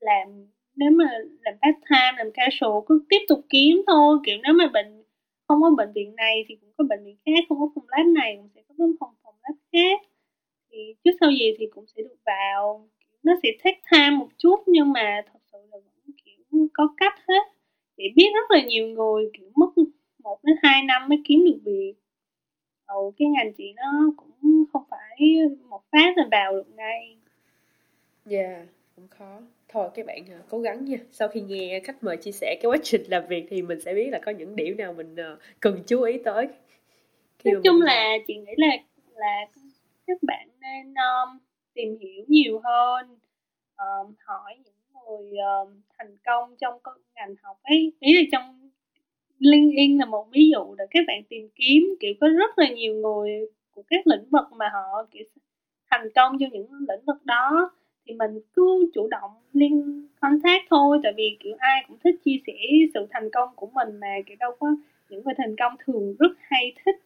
làm 0.00 0.46
nếu 0.76 0.90
mà 0.90 1.04
làm 1.40 1.54
part 1.62 1.76
time 1.90 2.12
làm 2.18 2.30
casual 2.34 2.84
cứ 2.86 3.00
tiếp 3.08 3.18
tục 3.28 3.40
kiếm 3.48 3.82
thôi. 3.86 4.18
Kiểu 4.26 4.36
nếu 4.42 4.52
mà 4.54 4.66
bệnh 4.72 5.04
không 5.48 5.62
có 5.62 5.70
bệnh 5.78 5.92
viện 5.94 6.14
này 6.16 6.44
thì 6.48 6.56
cũng 6.56 6.72
có 6.76 6.84
bệnh 6.88 7.04
viện 7.04 7.16
khác 7.26 7.44
không 7.48 7.58
có 7.60 7.68
phòng 7.74 7.84
lab 7.88 8.06
này 8.06 8.36
cũng 8.36 8.48
sẽ 8.54 8.62
có 8.68 8.74
phòng 9.00 9.14
phòng 9.22 9.34
lab 9.42 9.56
khác. 9.72 10.00
Thì 10.70 10.94
trước 11.04 11.10
sau 11.20 11.30
gì 11.30 11.52
thì 11.58 11.66
cũng 11.74 11.86
sẽ 11.86 12.02
được 12.02 12.16
vào. 12.26 12.88
Nó 13.22 13.32
sẽ 13.42 13.48
take 13.64 13.80
time 13.92 14.10
một 14.10 14.28
chút 14.38 14.56
nhưng 14.66 14.92
mà 14.92 15.22
thật 15.32 15.38
sự 15.52 15.58
là 15.70 15.78
vẫn 15.78 16.14
kiểu 16.24 16.68
có 16.74 16.94
cách 16.96 17.14
hết. 17.28 17.42
Chị 17.96 18.04
biết 18.16 18.30
rất 18.34 18.50
là 18.50 18.64
nhiều 18.66 18.88
người 18.88 19.30
kiểu 19.38 19.50
mất 19.56 19.70
một 20.24 20.38
đến 20.44 20.56
hai 20.62 20.82
năm 20.82 21.08
mới 21.08 21.22
kiếm 21.24 21.44
được 21.44 21.58
việc. 21.64 21.94
Ừ, 22.86 22.96
cái 23.18 23.28
ngành 23.28 23.52
chị 23.58 23.72
nó 23.76 24.12
cũng 24.16 24.64
không 24.72 24.82
phải 24.90 25.18
một 25.70 25.82
phát 25.92 26.16
là 26.16 26.28
vào 26.30 26.52
được 26.52 26.68
ngay. 26.76 27.18
Yeah, 28.30 28.66
cũng 28.96 29.08
khó. 29.08 29.40
Thôi 29.68 29.88
các 29.94 30.06
bạn 30.06 30.24
à, 30.30 30.38
cố 30.50 30.58
gắng 30.60 30.84
nha. 30.84 30.98
Sau 31.10 31.28
khi 31.28 31.40
nghe 31.40 31.80
khách 31.84 32.04
mời 32.04 32.16
chia 32.16 32.32
sẻ 32.32 32.56
cái 32.62 32.70
quá 32.70 32.76
trình 32.82 33.02
làm 33.08 33.26
việc 33.28 33.46
thì 33.50 33.62
mình 33.62 33.80
sẽ 33.80 33.94
biết 33.94 34.08
là 34.12 34.18
có 34.26 34.32
những 34.32 34.56
điểm 34.56 34.76
nào 34.76 34.92
mình 34.92 35.16
à, 35.16 35.36
cần 35.60 35.82
chú 35.86 36.02
ý 36.02 36.18
tới. 36.24 36.48
Nói 37.44 37.54
chung 37.64 37.78
mình- 37.78 37.86
là 37.86 38.18
chị 38.26 38.36
nghĩ 38.36 38.52
là 38.56 38.76
là 39.14 39.46
các 40.06 40.18
bạn 40.22 40.48
nên 40.60 40.94
um, 40.94 41.38
tìm 41.74 41.98
hiểu 42.00 42.24
nhiều 42.28 42.60
hơn 42.64 43.18
um, 43.76 44.14
hỏi 44.26 44.54
những 44.64 44.74
người 44.92 45.30
um, 45.38 45.82
thành 45.98 46.16
công 46.26 46.56
trong 46.56 46.74
ngành 47.14 47.34
học 47.42 47.56
ấy 47.62 47.92
ý 48.00 48.14
là 48.16 48.22
trong 48.32 48.70
LinkedIn 49.38 49.98
là 49.98 50.04
một 50.04 50.26
ví 50.32 50.50
dụ 50.52 50.74
để 50.74 50.84
các 50.90 51.04
bạn 51.06 51.22
tìm 51.28 51.48
kiếm 51.54 51.96
kiểu 52.00 52.12
có 52.20 52.28
rất 52.28 52.58
là 52.58 52.68
nhiều 52.68 52.94
người 52.94 53.30
của 53.70 53.82
các 53.88 54.06
lĩnh 54.06 54.24
vực 54.30 54.44
mà 54.56 54.70
họ 54.72 55.06
kiểu 55.10 55.24
thành 55.90 56.08
công 56.14 56.36
trong 56.40 56.50
những 56.52 56.68
lĩnh 56.72 57.04
vực 57.06 57.24
đó 57.24 57.70
thì 58.08 58.14
mình 58.14 58.40
cứ 58.54 58.90
chủ 58.94 59.08
động 59.08 59.30
liên 59.52 60.06
contact 60.20 60.64
thôi. 60.70 61.00
Tại 61.02 61.12
vì 61.16 61.36
kiểu 61.40 61.56
ai 61.58 61.84
cũng 61.88 61.98
thích 62.04 62.14
chia 62.24 62.36
sẻ 62.46 62.52
sự 62.94 63.06
thành 63.10 63.30
công 63.32 63.48
của 63.56 63.66
mình 63.66 64.00
mà 64.00 64.16
kiểu 64.26 64.36
đâu 64.40 64.56
có 64.58 64.66
những 65.08 65.24
người 65.24 65.34
thành 65.38 65.56
công 65.56 65.72
thường 65.84 66.14
rất 66.18 66.32
hay 66.40 66.72
thích 66.84 66.96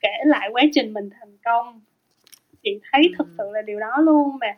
kể 0.00 0.08
lại 0.26 0.48
quá 0.52 0.62
trình 0.72 0.92
mình 0.92 1.10
thành 1.20 1.36
công. 1.44 1.80
Chị 2.62 2.80
thấy 2.92 3.12
thực 3.18 3.26
sự 3.38 3.44
là 3.52 3.62
điều 3.62 3.80
đó 3.80 3.96
luôn 4.00 4.38
mà. 4.40 4.56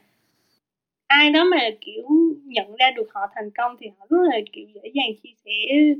Ai 1.06 1.30
đó 1.30 1.44
mà 1.44 1.70
kiểu 1.80 2.08
nhận 2.44 2.76
ra 2.76 2.90
được 2.96 3.08
họ 3.10 3.20
thành 3.34 3.50
công 3.50 3.76
thì 3.80 3.86
họ 3.98 4.06
rất 4.10 4.18
là 4.30 4.36
kiểu 4.52 4.66
dễ 4.74 4.90
dàng 4.94 5.08
chia 5.22 5.34
sẻ 5.44 5.52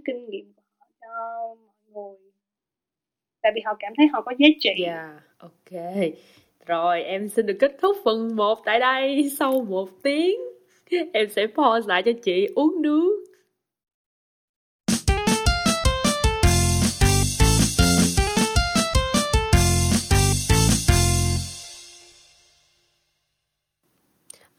kinh 0.04 0.30
nghiệm 0.30 0.52
của 0.56 0.62
họ 0.78 0.86
cho 1.00 1.08
mọi 1.92 1.92
người. 1.94 2.18
Tại 3.42 3.52
vì 3.54 3.60
họ 3.64 3.76
cảm 3.78 3.92
thấy 3.96 4.06
họ 4.06 4.22
có 4.22 4.32
giá 4.38 4.46
trị. 4.60 4.84
Yeah 4.84 5.22
ok 5.38 5.82
rồi, 6.66 7.02
em 7.02 7.28
xin 7.28 7.46
được 7.46 7.56
kết 7.60 7.76
thúc 7.82 7.96
phần 8.04 8.36
1 8.36 8.58
tại 8.64 8.80
đây. 8.80 9.30
Sau 9.38 9.60
một 9.68 9.88
tiếng, 10.02 10.40
em 11.12 11.28
sẽ 11.30 11.46
pause 11.46 11.88
lại 11.88 12.02
cho 12.02 12.12
chị 12.22 12.48
uống 12.54 12.82
nước. 12.82 13.24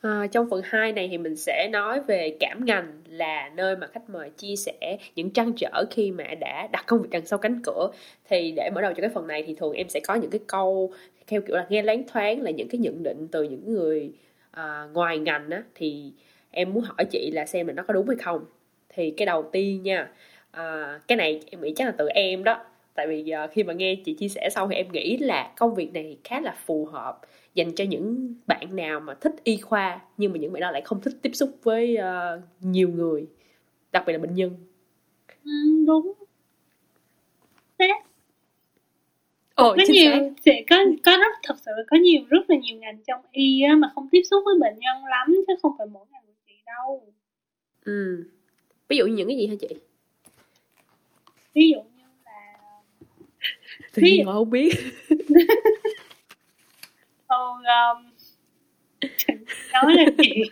À, 0.04 0.28
trong 0.32 0.50
phần 0.50 0.62
2 0.64 0.92
này 0.92 1.08
thì 1.12 1.18
mình 1.18 1.36
sẽ 1.36 1.70
nói 1.72 2.00
về 2.08 2.38
cảm 2.40 2.66
ngành 2.66 3.02
là 3.10 3.50
nơi 3.56 3.76
mà 3.76 3.88
khách 3.88 4.10
mời 4.10 4.30
chia 4.30 4.56
sẻ 4.56 4.98
những 5.16 5.30
trăn 5.32 5.54
trở 5.58 5.86
khi 5.92 6.12
mà 6.12 6.24
đã 6.40 6.68
đặt 6.72 6.84
công 6.88 7.02
việc 7.02 7.10
đằng 7.12 7.26
sau 7.26 7.40
cánh 7.40 7.62
cửa. 7.64 7.92
Thì 8.30 8.52
để 8.56 8.70
mở 8.76 8.82
đầu 8.82 8.94
cho 8.94 9.02
cái 9.02 9.10
phần 9.14 9.28
này 9.28 9.44
thì 9.48 9.56
thường 9.56 9.74
em 9.74 9.90
sẽ 9.90 10.00
có 10.00 10.16
những 10.16 10.30
cái 10.32 10.40
câu 10.48 10.94
theo 11.28 11.42
kiểu 11.42 11.56
là 11.56 11.66
nghe 11.70 11.82
loáng 11.84 12.04
thoáng 12.08 12.42
là 12.42 12.52
những 12.52 12.68
cái 12.70 12.80
nhận 12.80 13.04
định 13.04 13.28
từ 13.32 13.44
những 13.44 13.74
người 13.74 14.12
à, 14.52 14.88
ngoài 14.94 15.18
ngành 15.20 15.50
á 15.50 15.64
thì 15.76 16.12
em 16.52 16.74
muốn 16.74 16.84
hỏi 16.84 17.06
chị 17.12 17.32
là 17.34 17.46
xem 17.46 17.68
là 17.68 17.74
nó 17.74 17.84
có 17.84 17.94
đúng 17.94 18.08
hay 18.08 18.18
không. 18.24 18.46
Thì 18.90 19.12
cái 19.18 19.26
đầu 19.26 19.44
tiên 19.52 19.84
nha 19.84 20.10
à, 20.52 21.00
cái 21.08 21.16
này 21.16 21.42
em 21.52 21.62
nghĩ 21.62 21.74
chắc 21.76 21.86
là 21.86 21.94
từ 21.98 22.08
em 22.08 22.44
đó 22.44 22.66
tại 22.94 23.08
vì 23.08 23.34
uh, 23.46 23.52
khi 23.52 23.64
mà 23.64 23.74
nghe 23.74 23.96
chị 24.06 24.14
chia 24.14 24.28
sẻ 24.28 24.50
xong 24.52 24.70
thì 24.70 24.76
em 24.76 24.92
nghĩ 24.92 25.18
là 25.18 25.54
công 25.58 25.76
việc 25.76 25.94
này 25.94 26.18
khá 26.24 26.42
là 26.42 26.56
phù 26.66 26.86
hợp 26.86 27.22
dành 27.54 27.76
cho 27.76 27.84
những 27.84 28.36
bạn 28.48 28.76
nào 28.76 29.00
mà 29.00 29.14
thích 29.14 29.36
y 29.44 29.58
khoa 29.58 30.02
nhưng 30.18 30.32
mà 30.32 30.38
những 30.38 30.54
bạn 30.54 30.62
đó 30.62 30.72
lại 30.72 30.82
không 30.82 31.02
thích 31.02 31.14
tiếp 31.22 31.32
xúc 31.34 31.50
với 31.64 31.98
uh, 31.98 32.44
nhiều 32.60 32.90
người 32.90 33.28
đặc 33.92 34.04
biệt 34.08 34.14
là 34.14 34.20
bệnh 34.20 34.36
nhân. 34.36 34.56
Ừ, 35.44 35.52
đúng. 35.88 36.14
Thế 37.80 37.90
Ồ, 39.56 39.76
có 39.78 39.84
nhiều 39.90 40.12
sẽ 40.46 40.64
có 40.70 40.76
có 41.06 41.18
rất 41.18 41.38
thật 41.44 41.56
sự 41.66 41.72
có 41.88 41.98
nhiều 41.98 42.22
rất 42.30 42.50
là 42.50 42.56
nhiều 42.58 42.78
ngành 42.78 42.98
trong 43.08 43.22
y 43.32 43.62
á, 43.62 43.76
mà 43.76 43.92
không 43.96 44.08
tiếp 44.12 44.22
xúc 44.32 44.44
với 44.46 44.56
bệnh 44.60 44.80
nhân 44.80 45.06
lắm 45.06 45.28
chứ 45.48 45.54
không 45.62 45.72
phải 45.78 45.88
mỗi 45.88 46.06
ngành 46.12 46.22
của 46.28 46.34
chị 46.48 46.54
đâu. 46.66 47.04
Ừ. 47.86 48.24
Ví 48.88 48.98
dụ 48.98 49.06
như 49.06 49.16
những 49.16 49.28
cái 49.28 49.38
gì 49.38 49.48
hả 49.48 49.56
chị? 49.60 49.68
Ví 51.54 51.70
dụ 51.70 51.80
ví 53.94 54.18
dụ 54.18 54.32
không 54.32 54.50
biết. 54.50 54.74
Còn 57.28 57.58
um, 57.58 58.12
nói 59.74 59.96
là 59.96 60.06
chị 60.18 60.44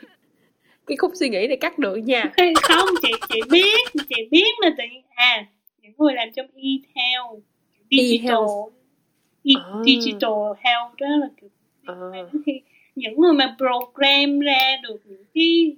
cái 0.88 0.97
khúc 0.97 1.11
suy 1.15 1.30
nghĩ 1.30 1.47
này 1.47 1.57
cắt 1.57 1.80
được 1.80 1.95
nha. 1.95 2.32
Không 2.63 2.89
chị 3.01 3.11
chị 3.30 3.39
biết 3.51 3.89
chị 4.09 4.28
biết 4.32 4.51
mà 4.61 4.67
tự 4.78 4.84
nhiên 4.91 5.03
à 5.09 5.45
những 5.82 5.93
người 5.97 6.13
làm 6.13 6.32
trong 6.36 6.47
e-health 6.55 7.43
digital. 7.91 8.38
e 9.43 9.53
oh. 9.55 9.86
digital 9.86 10.39
health 10.59 10.95
đó 10.99 11.07
là 11.07 11.28
kiểu 11.41 11.49
khi 12.45 12.61
những 12.95 13.22
người 13.22 13.34
mà 13.34 13.57
program 13.57 14.39
ra 14.39 14.78
được 14.84 15.01
những 15.05 15.26
cái 15.34 15.76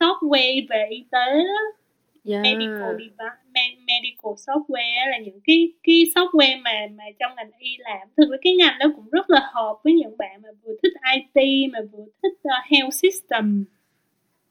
software 0.00 0.66
về 0.68 0.86
y 0.90 1.04
tế 1.10 1.34
đó 1.34 1.77
yeah. 2.24 2.42
medical 2.42 2.92
device, 2.98 3.76
medical 3.86 4.32
software 4.46 5.10
là 5.10 5.18
những 5.18 5.40
cái 5.44 5.72
cái 5.82 6.04
software 6.14 6.62
mà 6.62 6.86
mà 6.94 7.04
trong 7.18 7.32
ngành 7.36 7.50
y 7.58 7.76
làm 7.78 8.08
thực 8.16 8.30
ra 8.30 8.36
cái 8.42 8.56
ngành 8.56 8.78
đó 8.78 8.86
cũng 8.96 9.08
rất 9.12 9.30
là 9.30 9.50
hợp 9.52 9.76
với 9.84 9.92
những 9.92 10.16
bạn 10.18 10.42
mà 10.42 10.48
vừa 10.62 10.72
thích 10.82 10.92
IT 11.14 11.72
mà 11.72 11.78
vừa 11.92 12.04
thích 12.22 12.32
uh, 12.42 12.70
health 12.70 12.94
system 12.94 13.64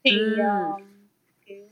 thì 0.04 0.10
mm. 0.10 0.40
uh, 0.40 0.82
kiểu 1.46 1.68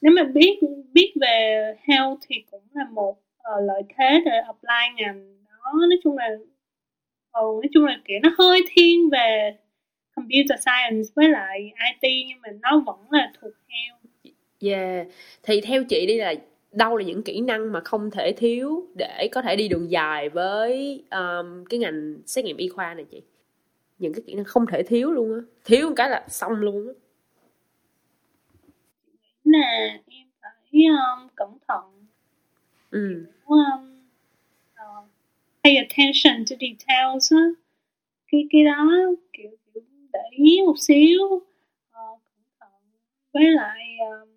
nếu 0.00 0.12
mà 0.16 0.22
biết 0.22 0.60
biết 0.92 1.12
về 1.20 1.64
health 1.88 2.18
thì 2.28 2.44
cũng 2.50 2.62
là 2.74 2.84
một 2.92 3.10
uh, 3.10 3.64
lợi 3.66 3.82
thế 3.98 4.22
để 4.24 4.38
apply 4.46 4.94
ngành 4.96 5.36
đó 5.46 5.72
nói 5.72 5.98
chung 6.04 6.18
là 6.18 6.28
ừ, 7.32 7.40
nói 7.42 7.68
chung 7.72 7.84
là 7.84 8.00
kiểu 8.04 8.18
nó 8.22 8.30
hơi 8.38 8.60
thiên 8.70 9.10
về 9.10 9.56
computer 10.14 10.60
science 10.60 11.08
với 11.16 11.28
lại 11.28 11.72
IT 12.00 12.26
nhưng 12.28 12.38
mà 12.42 12.48
nó 12.62 12.82
vẫn 12.86 12.98
là 13.10 13.32
thuộc 13.40 13.52
health 13.68 13.99
Yeah, 14.62 15.06
thì 15.42 15.60
theo 15.60 15.84
chị 15.84 16.06
đi 16.06 16.16
là 16.16 16.34
đâu 16.72 16.96
là 16.96 17.04
những 17.04 17.22
kỹ 17.22 17.40
năng 17.40 17.72
mà 17.72 17.80
không 17.80 18.10
thể 18.10 18.32
thiếu 18.36 18.86
để 18.94 19.28
có 19.32 19.42
thể 19.42 19.56
đi 19.56 19.68
đường 19.68 19.90
dài 19.90 20.28
với 20.28 21.02
um, 21.10 21.64
cái 21.64 21.78
ngành 21.80 22.18
xét 22.26 22.44
nghiệm 22.44 22.56
y 22.56 22.68
khoa 22.68 22.94
này 22.94 23.04
chị? 23.10 23.22
Những 23.98 24.14
cái 24.14 24.22
kỹ 24.26 24.34
năng 24.34 24.44
không 24.44 24.66
thể 24.66 24.82
thiếu 24.82 25.12
luôn 25.12 25.34
á, 25.34 25.40
thiếu 25.64 25.88
một 25.88 25.94
cái 25.96 26.10
là 26.10 26.24
xong 26.28 26.52
luôn 26.52 26.88
á. 26.88 26.94
Là 29.44 29.98
em 30.06 30.28
phải 30.42 30.84
um, 30.84 31.28
cẩn 31.36 31.58
thận. 31.68 32.06
Ừ. 32.90 33.26
Um, 33.46 34.00
uh, 34.74 35.08
pay 35.64 35.76
attention 35.76 36.44
to 36.50 36.56
details 36.60 37.32
á. 37.32 37.44
Cái 38.32 38.46
cái 38.50 38.64
đó 38.64 38.90
kiểu, 39.32 39.50
kiểu 39.74 39.82
để 40.12 40.20
ý 40.30 40.62
một 40.66 40.78
xíu. 40.78 41.24
Uh, 41.24 41.42
cẩn 41.90 42.44
thận 42.60 42.70
với 43.32 43.44
lại 43.44 43.96
um, 44.10 44.28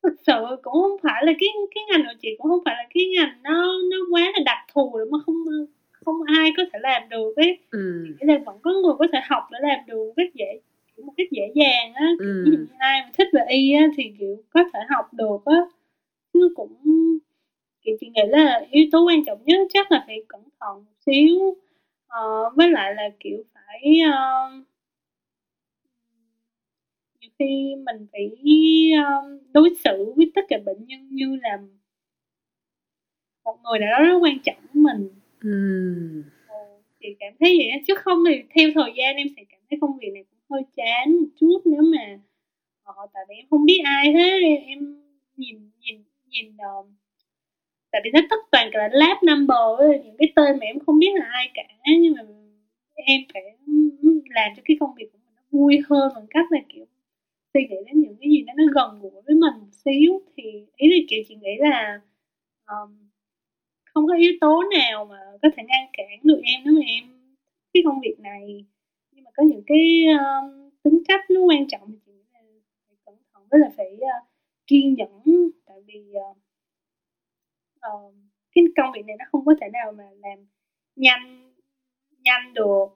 thực 0.02 0.14
sự 0.26 0.56
cũng 0.62 0.72
không 0.72 0.96
phải 1.02 1.24
là 1.26 1.32
cái 1.40 1.48
cái 1.74 1.84
ngành 1.88 2.02
của 2.06 2.18
chị 2.20 2.28
cũng 2.38 2.50
không 2.50 2.60
phải 2.64 2.74
là 2.78 2.86
cái 2.94 3.06
ngành 3.06 3.42
nó 3.42 3.72
nó 3.90 3.96
quá 4.10 4.22
là 4.22 4.40
đặc 4.44 4.58
thù 4.74 4.98
để 4.98 5.04
mà 5.10 5.18
không 5.26 5.36
không 6.04 6.16
ai 6.26 6.52
có 6.56 6.62
thể 6.72 6.78
làm 6.82 7.08
được 7.08 7.36
ấy 7.36 7.58
ừ. 7.70 8.06
nghĩa 8.06 8.26
là 8.26 8.38
vẫn 8.46 8.58
có 8.62 8.70
người 8.70 8.94
có 8.98 9.06
thể 9.12 9.18
học 9.28 9.42
để 9.50 9.58
làm 9.62 9.78
được 9.86 9.96
một 9.96 10.12
cách 10.16 10.34
dễ 10.34 10.60
một 10.96 11.12
cách 11.16 11.26
dễ 11.30 11.52
dàng 11.54 11.94
á 11.94 12.08
ừ. 12.18 12.44
như 12.46 12.66
ai 12.78 13.02
mà 13.02 13.10
thích 13.18 13.28
về 13.32 13.44
y 13.48 13.72
á 13.72 13.86
thì 13.96 14.12
kiểu 14.18 14.42
có 14.50 14.64
thể 14.74 14.80
học 14.88 15.14
được 15.14 15.38
á 15.44 15.56
chứ 16.32 16.52
cũng 16.56 16.76
kiểu 17.82 17.96
chị 18.00 18.10
nghĩ 18.14 18.22
là 18.28 18.66
yếu 18.70 18.86
tố 18.92 19.06
quan 19.06 19.24
trọng 19.24 19.44
nhất 19.44 19.58
chắc 19.72 19.92
là 19.92 20.04
phải 20.06 20.22
cẩn 20.28 20.40
thận 20.60 20.76
một 20.76 20.92
xíu 21.06 21.56
ờ, 22.06 22.50
với 22.56 22.70
lại 22.70 22.94
là 22.94 23.08
kiểu 23.20 23.42
phải 23.54 24.00
uh, 24.08 24.69
khi 27.40 27.74
mình 27.86 28.06
phải 28.12 28.30
um, 28.92 29.38
đối 29.52 29.70
xử 29.84 30.12
với 30.16 30.32
tất 30.34 30.42
cả 30.48 30.56
bệnh 30.64 30.86
nhân 30.86 31.08
như 31.10 31.38
là 31.42 31.58
một 33.44 33.58
người 33.62 33.78
nào 33.78 33.90
đó 33.92 34.04
rất 34.04 34.18
quan 34.22 34.38
trọng 34.44 34.56
với 34.60 34.82
mình 34.82 35.10
mm. 35.42 36.22
thì 37.00 37.08
cảm 37.20 37.32
thấy 37.40 37.56
vậy 37.58 37.82
chứ 37.86 37.94
không 37.94 38.18
thì 38.28 38.42
theo 38.54 38.70
thời 38.74 38.92
gian 38.96 39.16
em 39.16 39.26
sẽ 39.36 39.42
cảm 39.48 39.60
thấy 39.70 39.78
công 39.80 39.98
việc 39.98 40.10
này 40.14 40.24
cũng 40.30 40.38
hơi 40.50 40.62
chán 40.76 41.12
một 41.12 41.28
chút 41.40 41.60
nếu 41.64 41.82
mà 41.82 42.18
họ 42.82 43.06
tại 43.14 43.22
vì 43.28 43.34
em 43.34 43.46
không 43.50 43.64
biết 43.64 43.80
ai 43.84 44.12
hết 44.12 44.38
em 44.66 45.02
nhìn 45.36 45.70
nhìn 45.80 46.04
nhìn 46.28 46.48
uh, 46.48 46.86
tại 47.90 48.00
vì 48.04 48.10
nó 48.14 48.20
tất 48.30 48.36
toàn 48.52 48.70
cả 48.72 48.78
là 48.78 48.88
lab 48.92 49.16
number 49.22 50.04
những 50.04 50.16
cái 50.18 50.32
tên 50.36 50.58
mà 50.60 50.66
em 50.66 50.78
không 50.86 50.98
biết 50.98 51.12
là 51.14 51.26
ai 51.30 51.50
cả 51.54 51.62
nhưng 52.00 52.14
mà 52.16 52.22
em 52.94 53.20
phải 53.34 53.42
làm 54.34 54.50
cho 54.56 54.62
cái 54.64 54.76
công 54.80 54.94
việc 54.94 55.08
của 55.12 55.18
mình 55.24 55.34
nó 55.36 55.42
vui 55.50 55.80
hơn 55.88 56.12
bằng 56.14 56.26
cách 56.30 56.46
là 56.50 56.58
kiểu 56.68 56.86
suy 57.54 57.60
nghĩ 57.60 57.76
đến 57.86 58.00
những 58.00 58.16
cái 58.20 58.30
gì 58.30 58.42
đó 58.42 58.52
nó 58.56 58.64
gần 58.74 59.00
gũi 59.00 59.22
với 59.26 59.34
mình 59.34 59.54
một 59.60 59.72
xíu 59.84 60.22
thì 60.36 60.42
ý 60.76 60.88
là 60.88 60.96
kiểu 61.08 61.22
chị 61.28 61.34
nghĩ 61.34 61.56
là 61.58 62.00
um, 62.66 63.10
không 63.84 64.06
có 64.06 64.14
yếu 64.14 64.32
tố 64.40 64.62
nào 64.78 65.04
mà 65.04 65.18
có 65.42 65.48
thể 65.56 65.62
ngăn 65.66 65.88
cản 65.92 66.18
được 66.22 66.40
em 66.44 66.60
nếu 66.64 66.74
mà 66.74 66.80
em 66.86 67.20
cái 67.74 67.82
công 67.86 68.00
việc 68.00 68.16
này. 68.18 68.64
Nhưng 69.12 69.24
mà 69.24 69.30
có 69.36 69.42
những 69.42 69.62
cái 69.66 70.04
um, 70.06 70.70
tính 70.82 71.02
cách 71.08 71.20
nó 71.30 71.40
quan 71.40 71.68
trọng 71.68 71.90
thì 71.90 71.98
chị 72.06 72.12
nghĩ 72.12 72.22
là 72.32 72.40
phải 72.86 72.96
cẩn 73.06 73.14
thận 73.32 73.42
với 73.50 73.60
là 73.60 73.70
phải 73.76 73.92
uh, 73.94 74.28
kiên 74.66 74.94
nhẫn. 74.94 75.50
Tại 75.66 75.76
vì 75.86 76.12
uh, 76.30 76.36
uh, 77.76 78.14
cái 78.54 78.64
công 78.76 78.92
việc 78.94 79.02
này 79.06 79.16
nó 79.18 79.24
không 79.32 79.44
có 79.44 79.54
thể 79.60 79.68
nào 79.72 79.92
mà 79.92 80.04
làm 80.22 80.46
nhanh 80.96 81.52
nhanh 82.24 82.54
được 82.54 82.86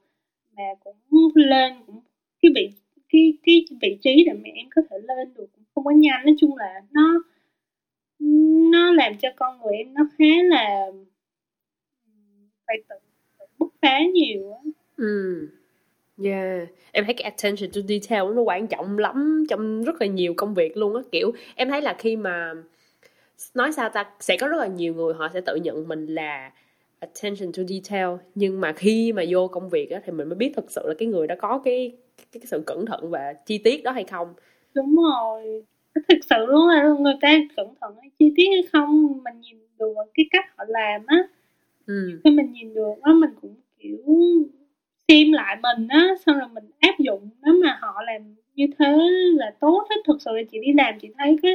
mà 0.57 0.63
cũng 0.81 0.97
lên 1.35 1.75
cũng 1.87 2.01
cái 2.43 2.53
vị 2.55 2.71
cái 3.15 3.33
cái 3.71 3.79
vị 3.83 3.99
trí 4.03 4.25
để 4.27 4.33
mẹ 4.43 4.51
em 4.55 4.67
có 4.75 4.83
thể 4.91 4.97
lên 4.99 5.35
được 5.35 5.47
cũng 5.55 5.65
không 5.75 5.85
có 5.85 5.91
nhanh. 5.91 6.25
Nói 6.25 6.35
chung 6.39 6.57
là 6.57 6.81
nó 6.93 7.23
nó 8.73 8.93
làm 8.93 9.13
cho 9.19 9.29
con 9.37 9.61
người 9.63 9.77
em 9.77 9.95
nó 9.95 10.09
khá 10.19 10.25
là 10.51 10.87
phải 12.67 12.77
tự, 12.89 12.97
tự 13.39 13.47
bứt 13.59 13.69
phá 13.83 13.99
nhiều 14.15 14.53
á. 14.53 14.59
Ừ. 14.97 15.49
Yeah, 16.25 16.69
em 16.93 17.05
thấy 17.05 17.15
cái 17.15 17.31
attention 17.31 17.71
to 17.71 17.81
detail 17.89 18.35
nó 18.35 18.43
quan 18.43 18.67
trọng 18.67 18.99
lắm 18.99 19.45
trong 19.49 19.85
rất 19.85 20.01
là 20.01 20.07
nhiều 20.07 20.35
công 20.37 20.55
việc 20.55 20.77
luôn 20.77 20.97
á. 20.97 21.03
Kiểu 21.13 21.33
em 21.55 21.69
thấy 21.69 21.83
là 21.83 21.95
khi 21.99 22.17
mà 22.17 22.55
nói 23.55 23.73
sao 23.73 23.89
ta 23.89 24.11
sẽ 24.21 24.37
có 24.41 24.49
rất 24.49 24.57
là 24.57 24.67
nhiều 24.67 24.95
người 24.95 25.15
họ 25.15 25.29
sẽ 25.35 25.41
tự 25.41 25.57
nhận 25.57 25.89
mình 25.89 26.07
là 26.07 26.53
attention 26.99 27.53
to 27.53 27.63
detail. 27.69 28.09
Nhưng 28.35 28.61
mà 28.61 28.73
khi 28.73 29.13
mà 29.13 29.23
vô 29.29 29.49
công 29.49 29.69
việc 29.69 29.91
á 29.91 30.01
thì 30.07 30.13
mình 30.13 30.29
mới 30.29 30.37
biết 30.37 30.53
thật 30.57 30.71
sự 30.71 30.83
là 30.85 30.95
cái 30.99 31.09
người 31.09 31.27
đó 31.27 31.35
có 31.39 31.59
cái 31.65 31.93
cái, 32.17 32.27
cái 32.33 32.47
sự 32.47 32.63
cẩn 32.67 32.87
thận 32.87 33.11
và 33.11 33.33
chi 33.47 33.59
tiết 33.59 33.83
đó 33.85 33.91
hay 33.93 34.05
không? 34.05 34.35
Đúng 34.75 34.97
rồi. 34.97 35.65
Thực 36.09 36.19
sự 36.31 36.47
luôn 36.47 36.69
là 36.69 36.89
người 37.01 37.15
ta 37.21 37.39
cẩn 37.57 37.67
thận 37.81 37.95
hay 38.01 38.11
chi 38.19 38.33
tiết 38.37 38.47
hay 38.55 38.63
không 38.73 39.21
mình 39.25 39.41
nhìn 39.41 39.57
được 39.79 39.95
cái 40.15 40.27
cách 40.31 40.45
họ 40.57 40.65
làm 40.69 41.03
á. 41.07 41.17
Ừ. 41.87 42.21
khi 42.25 42.31
mình 42.31 42.53
nhìn 42.53 42.75
được 42.75 42.95
á 43.03 43.13
mình 43.13 43.31
cũng 43.43 43.55
kiểu 43.79 43.99
xem 45.09 45.33
lại 45.33 45.57
mình 45.63 45.89
á 45.89 46.09
xong 46.27 46.39
rồi 46.39 46.49
mình 46.55 46.65
áp 46.81 46.95
dụng 46.99 47.29
nếu 47.43 47.55
mà 47.65 47.79
họ 47.81 48.03
làm 48.07 48.23
như 48.55 48.67
thế 48.79 48.97
là 49.35 49.55
tốt 49.61 49.87
hết. 49.91 49.97
Thực 50.07 50.23
sự 50.23 50.31
là 50.35 50.43
chị 50.53 50.59
đi 50.61 50.73
làm 50.73 50.99
chị 51.01 51.09
thấy 51.19 51.37
cái 51.43 51.53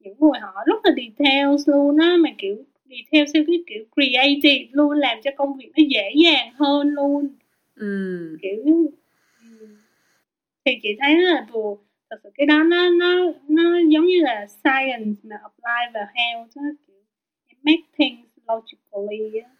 những 0.00 0.14
người 0.20 0.40
họ 0.40 0.54
rất 0.66 0.80
là 0.84 0.92
details 0.96 1.68
luôn 1.68 1.96
á 1.98 2.16
mà 2.20 2.30
kiểu 2.38 2.56
detail 2.90 3.24
theo 3.34 3.44
cái 3.46 3.64
kiểu 3.66 3.84
creative 3.94 4.66
luôn 4.72 4.90
làm 4.92 5.18
cho 5.24 5.30
công 5.36 5.56
việc 5.56 5.70
nó 5.76 5.82
dễ 5.88 6.10
dàng 6.24 6.52
hơn 6.58 6.88
luôn. 6.88 7.28
Ừ. 7.76 8.36
kiểu 8.42 8.90
thì 10.64 10.72
chị 10.82 10.88
thấy 11.00 11.18
là 11.22 11.46
vừa 11.52 11.74
thật 12.10 12.16
sự 12.24 12.30
cái 12.34 12.46
đó 12.46 12.62
nó 12.62 12.90
nó 12.90 13.32
nó 13.48 13.78
giống 13.88 14.06
như 14.06 14.20
là 14.22 14.46
science 14.46 15.20
mà 15.22 15.36
apply 15.42 15.92
vào 15.94 16.06
health 16.14 16.56
đó, 16.56 16.62
kiểu 17.48 17.58
make 17.62 17.82
things 17.98 18.28
logically 18.48 19.40
á. 19.40 19.50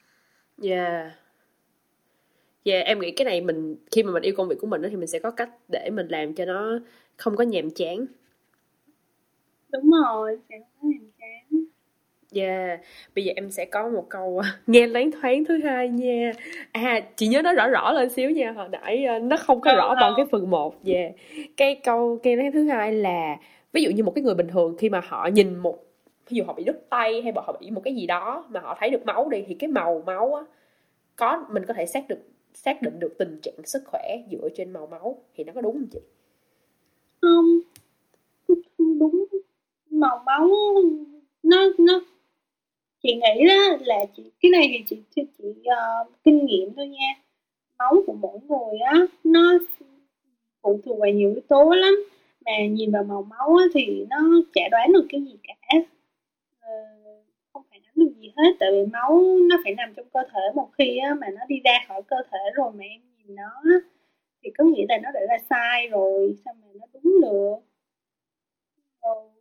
Yeah. 0.62 1.12
Yeah 2.64 2.86
em 2.86 3.00
nghĩ 3.00 3.10
cái 3.10 3.24
này 3.24 3.40
mình 3.40 3.76
khi 3.90 4.02
mà 4.02 4.12
mình 4.12 4.22
yêu 4.22 4.34
công 4.36 4.48
việc 4.48 4.56
của 4.60 4.66
mình 4.66 4.82
đó, 4.82 4.88
thì 4.90 4.96
mình 4.96 5.06
sẽ 5.08 5.18
có 5.18 5.30
cách 5.30 5.50
để 5.68 5.90
mình 5.92 6.08
làm 6.08 6.34
cho 6.34 6.44
nó 6.44 6.78
không 7.16 7.36
có 7.36 7.44
nhàm 7.44 7.70
chán. 7.70 8.06
Đúng 9.72 9.90
rồi 9.90 10.38
sẽ 10.48 10.58
không 10.58 10.68
có 10.82 10.88
nhàm 10.88 11.10
Yeah, 12.34 12.80
bây 13.14 13.24
giờ 13.24 13.32
em 13.36 13.50
sẽ 13.50 13.64
có 13.64 13.88
một 13.88 14.06
câu 14.08 14.38
à, 14.38 14.58
nghe 14.66 14.86
loáng 14.86 15.10
thoáng 15.10 15.44
thứ 15.44 15.58
hai 15.64 15.88
nha. 15.88 16.32
À, 16.72 17.00
chị 17.16 17.28
nhớ 17.28 17.42
nó 17.42 17.52
rõ 17.52 17.68
rõ 17.68 17.92
lên 17.92 18.10
xíu 18.10 18.30
nha, 18.30 18.52
hồi 18.52 18.68
nãy 18.72 19.04
à, 19.04 19.18
nó 19.18 19.36
không 19.36 19.60
có 19.60 19.74
rõ 19.76 19.94
bằng 20.00 20.12
cái 20.16 20.26
phần 20.30 20.50
1. 20.50 20.74
Yeah. 20.86 21.12
Cái 21.56 21.80
câu 21.84 22.18
nghe 22.22 22.36
loáng 22.36 22.52
thứ 22.52 22.64
hai 22.64 22.92
là 22.92 23.36
ví 23.72 23.82
dụ 23.82 23.90
như 23.90 24.04
một 24.04 24.12
cái 24.14 24.22
người 24.22 24.34
bình 24.34 24.48
thường 24.48 24.76
khi 24.78 24.88
mà 24.88 25.00
họ 25.04 25.26
nhìn 25.26 25.56
một 25.56 25.78
ví 26.28 26.36
dụ 26.36 26.44
họ 26.44 26.52
bị 26.52 26.64
đứt 26.64 26.86
tay 26.90 27.22
hay 27.22 27.32
họ 27.36 27.56
bị 27.60 27.70
một 27.70 27.80
cái 27.84 27.94
gì 27.94 28.06
đó 28.06 28.44
mà 28.50 28.60
họ 28.60 28.76
thấy 28.80 28.90
được 28.90 29.06
máu 29.06 29.28
đi 29.28 29.44
thì 29.46 29.54
cái 29.54 29.68
màu 29.68 30.02
máu 30.06 30.34
á 30.34 30.42
có 31.16 31.46
mình 31.50 31.64
có 31.68 31.74
thể 31.74 31.86
xác 31.86 32.08
được 32.08 32.18
xác 32.54 32.82
định 32.82 32.98
được 32.98 33.18
tình 33.18 33.38
trạng 33.42 33.54
sức 33.64 33.82
khỏe 33.86 34.16
dựa 34.30 34.48
trên 34.56 34.72
màu 34.72 34.86
máu 34.86 35.18
thì 35.34 35.44
nó 35.44 35.52
có 35.52 35.60
đúng 35.60 35.72
không 35.72 35.86
chị? 35.92 35.98
không 37.20 37.58
không 38.78 38.98
đúng 38.98 39.24
màu 39.90 40.22
máu 40.26 40.50
nó 41.42 41.68
nó 41.78 42.00
chị 43.02 43.14
nghĩ 43.14 43.46
đó 43.48 43.76
là 43.80 44.04
chị 44.16 44.22
cái 44.40 44.50
này 44.50 44.68
thì 44.72 44.84
chị 44.86 44.96
chị, 45.16 45.22
chị 45.38 45.44
uh, 45.48 46.12
kinh 46.24 46.46
nghiệm 46.46 46.74
thôi 46.76 46.88
nha. 46.88 47.14
Máu 47.78 47.94
của 48.06 48.12
mỗi 48.12 48.38
người 48.48 48.78
á 48.80 48.94
nó 49.24 49.58
phụ 50.62 50.80
thuộc 50.84 50.98
vào 51.00 51.10
nhiều 51.10 51.30
yếu 51.30 51.40
tố 51.48 51.70
lắm. 51.70 51.94
Mà 52.46 52.52
nhìn 52.70 52.92
vào 52.92 53.04
màu 53.04 53.22
máu 53.22 53.56
á, 53.56 53.64
thì 53.74 54.06
nó 54.10 54.18
chả 54.54 54.62
đoán 54.70 54.92
được 54.92 55.06
cái 55.08 55.20
gì 55.22 55.38
cả. 55.48 55.54
Ờ, 56.60 56.70
không 57.52 57.62
phản 57.70 57.80
ánh 57.84 57.94
được 57.96 58.12
gì 58.20 58.32
hết 58.36 58.52
tại 58.60 58.70
vì 58.72 58.86
máu 58.92 59.24
nó 59.50 59.56
phải 59.64 59.74
nằm 59.74 59.94
trong 59.96 60.06
cơ 60.12 60.20
thể 60.32 60.40
một 60.54 60.68
khi 60.78 60.98
á, 60.98 61.14
mà 61.20 61.26
nó 61.30 61.40
đi 61.48 61.60
ra 61.64 61.84
khỏi 61.88 62.02
cơ 62.08 62.16
thể 62.32 62.38
rồi 62.54 62.72
mà 62.74 62.84
em 62.84 63.00
nhìn 63.18 63.36
nó 63.36 63.50
á, 63.64 63.76
thì 64.44 64.50
có 64.58 64.64
nghĩa 64.64 64.84
là 64.88 64.98
nó 65.02 65.10
đã 65.14 65.20
ra 65.30 65.38
sai 65.50 65.88
rồi 65.88 66.36
sao 66.44 66.54
mà 66.62 66.66
nó 66.74 66.86
đúng 66.94 67.20
được? 67.22 67.56
Rồi 69.02 69.31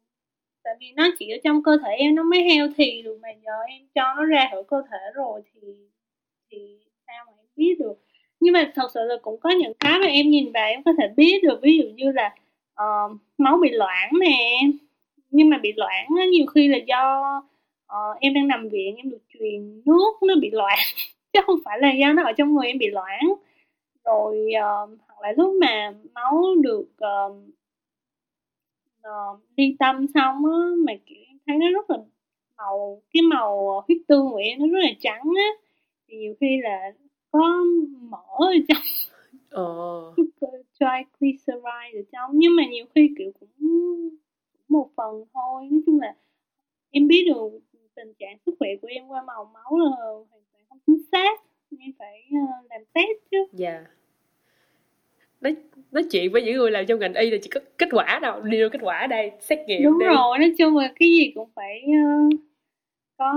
tại 0.63 0.73
vì 0.79 0.91
nó 0.95 1.09
chỉ 1.19 1.29
ở 1.29 1.37
trong 1.43 1.63
cơ 1.63 1.77
thể 1.85 1.91
em 1.97 2.15
nó 2.15 2.23
mới 2.23 2.43
heo 2.43 2.67
thì 2.77 3.01
được 3.01 3.17
mà 3.21 3.29
giờ 3.45 3.51
em 3.67 3.81
cho 3.95 4.13
nó 4.17 4.25
ra 4.25 4.47
khỏi 4.51 4.63
cơ 4.67 4.81
thể 4.91 4.97
rồi 5.15 5.41
thì 5.53 5.61
thì 6.51 6.77
sao 7.07 7.25
mà 7.27 7.33
em 7.37 7.47
biết 7.55 7.75
được. 7.79 7.93
Nhưng 8.39 8.53
mà 8.53 8.71
thật 8.75 8.87
sự 8.93 8.99
là 9.03 9.15
cũng 9.21 9.39
có 9.39 9.49
những 9.49 9.73
cái 9.79 9.99
mà 9.99 10.07
em 10.07 10.29
nhìn 10.29 10.51
vào 10.51 10.67
em 10.67 10.83
có 10.83 10.91
thể 10.97 11.07
biết 11.17 11.43
được. 11.43 11.59
Ví 11.61 11.77
dụ 11.77 11.83
như 11.95 12.11
là 12.11 12.35
uh, 12.83 13.17
máu 13.37 13.57
bị 13.57 13.69
loãng 13.69 14.11
nè. 14.19 14.61
Nhưng 15.29 15.49
mà 15.49 15.57
bị 15.57 15.73
loãng 15.75 16.07
á, 16.19 16.25
nhiều 16.25 16.45
khi 16.45 16.67
là 16.67 16.77
do 16.77 17.21
uh, 17.85 18.19
em 18.19 18.33
đang 18.33 18.47
nằm 18.47 18.69
viện 18.69 18.95
em 18.95 19.09
được 19.09 19.21
truyền 19.29 19.81
nước 19.85 20.13
nó 20.21 20.35
bị 20.41 20.49
loãng. 20.51 20.79
Chứ 21.33 21.39
không 21.45 21.59
phải 21.65 21.79
là 21.79 21.91
do 21.91 22.13
nó 22.13 22.23
ở 22.23 22.31
trong 22.37 22.53
người 22.55 22.67
em 22.67 22.77
bị 22.77 22.87
loãng. 22.89 23.33
Rồi 24.05 24.45
uh, 24.57 24.99
hoặc 25.07 25.21
là 25.21 25.33
lúc 25.37 25.55
mà 25.61 25.93
máu 26.13 26.43
được 26.61 26.85
uh, 27.03 27.35
ờ, 29.01 29.37
ly 29.57 29.75
tâm 29.79 30.05
xong 30.13 30.45
á 30.45 30.57
mà 30.77 30.93
kiểu 31.05 31.17
em 31.27 31.37
thấy 31.47 31.57
nó 31.57 31.71
rất 31.71 31.89
là 31.89 31.97
màu 32.57 33.01
cái 33.13 33.21
màu 33.23 33.81
huyết 33.87 33.97
tương 34.07 34.29
của 34.31 34.37
em 34.37 34.59
nó 34.59 34.67
rất 34.67 34.79
là 34.83 34.91
trắng 34.99 35.21
á. 35.37 35.49
Thì 36.07 36.17
nhiều 36.17 36.33
khi 36.41 36.47
là 36.63 36.91
có 37.31 37.63
mỡ 38.01 38.17
ở 38.37 38.53
trong 38.67 38.77
Ờ. 39.49 40.13
triglyceride 40.79 41.99
ở 41.99 42.01
trong. 42.11 42.31
Nhưng 42.33 42.55
mà 42.55 42.63
nhiều 42.71 42.85
khi 42.95 43.09
kiểu 43.17 43.31
cũng 43.39 43.49
một 44.69 44.89
phần 44.95 45.23
thôi. 45.33 45.67
Nói 45.71 45.81
chung 45.85 45.99
là 46.01 46.15
em 46.91 47.07
biết 47.07 47.23
được 47.27 47.59
tình 47.95 48.13
trạng 48.19 48.37
sức 48.45 48.55
khỏe 48.59 48.69
của 48.81 48.87
em 48.87 49.07
qua 49.07 49.23
màu 49.27 49.51
máu 49.53 49.77
là 49.79 49.89
hoàn 50.29 50.41
toàn 50.53 50.63
không 50.69 50.77
chính 50.87 51.01
xác. 51.11 51.41
Em 51.79 51.91
phải 51.99 52.23
ờ, 52.31 52.67
làm 52.69 52.81
test 52.93 53.29
chứ. 53.31 53.37
Dạ. 53.53 53.85
Nói, 55.41 55.55
nói 55.91 56.03
chuyện 56.11 56.31
với 56.31 56.41
những 56.43 56.57
người 56.57 56.71
làm 56.71 56.85
trong 56.85 56.99
ngành 56.99 57.13
y 57.13 57.29
là 57.31 57.37
chỉ 57.41 57.49
có 57.49 57.59
kết 57.77 57.87
quả 57.91 58.19
đâu, 58.21 58.41
đi 58.41 58.59
đâu 58.59 58.69
kết 58.69 58.79
quả 58.81 59.07
đây, 59.07 59.31
xét 59.39 59.59
nghiệm 59.67 59.83
đúng 59.83 59.99
đi. 59.99 60.05
rồi 60.05 60.39
nói 60.39 60.53
chung 60.57 60.77
là 60.77 60.93
cái 60.99 61.09
gì 61.09 61.31
cũng 61.35 61.49
phải 61.55 61.81
ờ, 61.85 62.37
có 63.17 63.33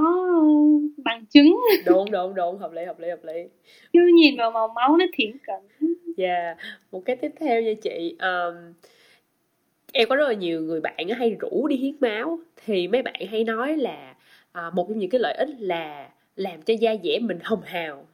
bằng 1.05 1.27
chứng 1.27 1.57
Đúng, 1.87 2.11
đúng, 2.11 2.35
đúng, 2.35 2.59
hợp 2.59 2.73
lý, 2.73 2.85
hợp 2.85 3.01
lý, 3.01 3.09
hợp 3.09 3.25
lý. 3.25 3.33
chứ 3.93 4.01
nhìn 4.15 4.37
vào 4.37 4.51
màu 4.51 4.69
máu 4.77 4.97
nó 4.97 5.05
thiển 5.13 5.31
cận 5.47 5.61
Dạ, 6.17 6.55
một 6.93 7.03
cái 7.05 7.17
tiếp 7.17 7.31
theo 7.41 7.63
nha 7.63 7.73
chị. 7.83 8.17
Um, 8.21 8.73
em 9.93 10.09
có 10.09 10.17
rất 10.17 10.29
là 10.29 10.35
nhiều 10.35 10.61
người 10.61 10.81
bạn 10.81 11.09
hay 11.17 11.37
rủ 11.41 11.69
đi 11.69 11.77
hiến 11.77 11.95
máu 12.01 12.39
thì 12.67 12.89
mấy 12.89 13.03
bạn 13.03 13.15
hay 13.31 13.45
nói 13.45 13.77
là 13.77 14.15
à, 14.53 14.71
một 14.75 14.87
trong 14.89 14.99
những 14.99 15.11
cái 15.11 15.21
lợi 15.21 15.35
ích 15.39 15.49
là 15.59 16.09
làm 16.37 16.63
cho 16.63 16.75
da 16.75 16.97
dẻ 17.05 17.19
mình 17.19 17.39
hồng 17.45 17.61
hào 17.65 18.07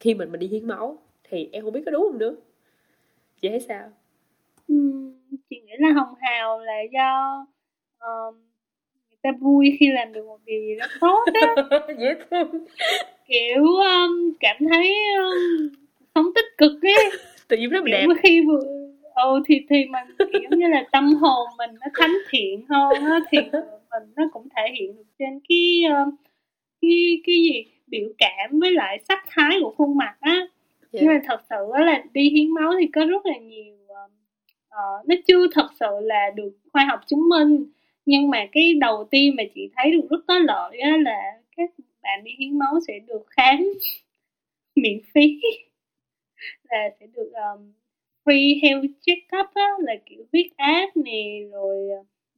khi 0.00 0.14
mình 0.14 0.32
mình 0.32 0.40
đi 0.40 0.46
hiến 0.46 0.68
máu 0.68 0.98
thì 1.30 1.48
em 1.52 1.64
không 1.64 1.72
biết 1.72 1.82
có 1.86 1.90
đúng 1.90 2.02
không 2.10 2.18
nữa 2.18 2.34
chị 3.42 3.48
thấy 3.48 3.60
sao 3.60 3.90
chị 5.50 5.60
nghĩ 5.66 5.72
là 5.78 5.92
hồng 5.92 6.14
hào 6.20 6.60
là 6.60 6.80
do 6.92 7.46
ờ, 7.98 8.32
người 9.08 9.18
ta 9.22 9.30
vui 9.40 9.76
khi 9.80 9.90
làm 9.90 10.12
được 10.12 10.26
một 10.26 10.38
điều 10.44 10.60
gì 10.60 10.76
đó 10.78 10.86
tốt 11.00 11.24
á. 11.34 11.54
Dễ 11.98 12.14
thương. 12.30 12.64
Kiểu 13.26 13.64
um, 13.64 14.32
cảm 14.40 14.56
thấy 14.70 14.94
um, 15.18 15.68
sống 16.14 16.26
tích 16.34 16.44
cực 16.58 16.72
ấy. 16.82 17.10
Tự 17.48 17.56
nhiên 17.56 17.70
rất 17.70 17.84
đẹp. 17.84 18.06
khi 18.22 18.40
vừa 18.46 18.60
ừ 19.14 19.42
thì 19.46 19.66
thì 19.70 19.84
mình 19.84 20.28
kiểu 20.32 20.58
như 20.58 20.68
là 20.68 20.84
tâm 20.92 21.14
hồn 21.14 21.48
mình 21.58 21.70
nó 21.80 21.86
thánh 21.98 22.12
thiện 22.30 22.66
hơn 22.68 23.04
á 23.04 23.20
thì 23.30 23.38
mình 23.90 24.12
nó 24.16 24.24
cũng 24.32 24.48
thể 24.56 24.62
hiện 24.78 24.96
được 24.96 25.04
trên 25.18 25.40
cái 25.48 25.82
um, 25.88 26.16
cái 26.82 27.22
cái 27.26 27.36
gì? 27.36 27.64
Biểu 27.86 28.08
cảm 28.18 28.60
với 28.60 28.72
lại 28.72 28.98
sắc 29.08 29.24
thái 29.28 29.58
của 29.62 29.74
khuôn 29.76 29.96
mặt 29.96 30.16
á 30.20 30.46
Dạ. 30.92 31.00
nhưng 31.02 31.06
mà 31.06 31.20
thật 31.24 31.40
sự 31.50 31.56
là 31.78 32.04
đi 32.12 32.30
hiến 32.30 32.50
máu 32.54 32.72
thì 32.80 32.86
có 32.86 33.04
rất 33.04 33.26
là 33.26 33.38
nhiều 33.38 33.76
ờ, 34.68 35.02
nó 35.06 35.14
chưa 35.26 35.46
thật 35.52 35.68
sự 35.80 35.86
là 36.00 36.30
được 36.34 36.52
khoa 36.72 36.84
học 36.90 37.00
chứng 37.06 37.28
minh 37.28 37.64
nhưng 38.06 38.30
mà 38.30 38.46
cái 38.52 38.74
đầu 38.74 39.04
tiên 39.10 39.34
mà 39.36 39.42
chị 39.54 39.70
thấy 39.76 39.92
được 39.92 40.06
rất 40.10 40.20
có 40.28 40.38
lợi 40.38 40.78
á 40.78 40.96
là 40.96 41.22
các 41.56 41.70
bạn 42.02 42.24
đi 42.24 42.30
hiến 42.38 42.58
máu 42.58 42.78
sẽ 42.86 42.98
được 43.06 43.22
khám 43.26 43.72
miễn 44.76 45.00
phí 45.14 45.40
là 46.70 46.90
sẽ 47.00 47.06
được 47.06 47.32
um, 47.32 47.72
free 48.24 48.62
health 48.62 48.84
check-up 49.06 49.46
á 49.54 49.68
là 49.78 49.94
kiểu 50.06 50.24
huyết 50.32 50.46
áp 50.56 50.88
nè 50.94 51.40
rồi 51.52 51.88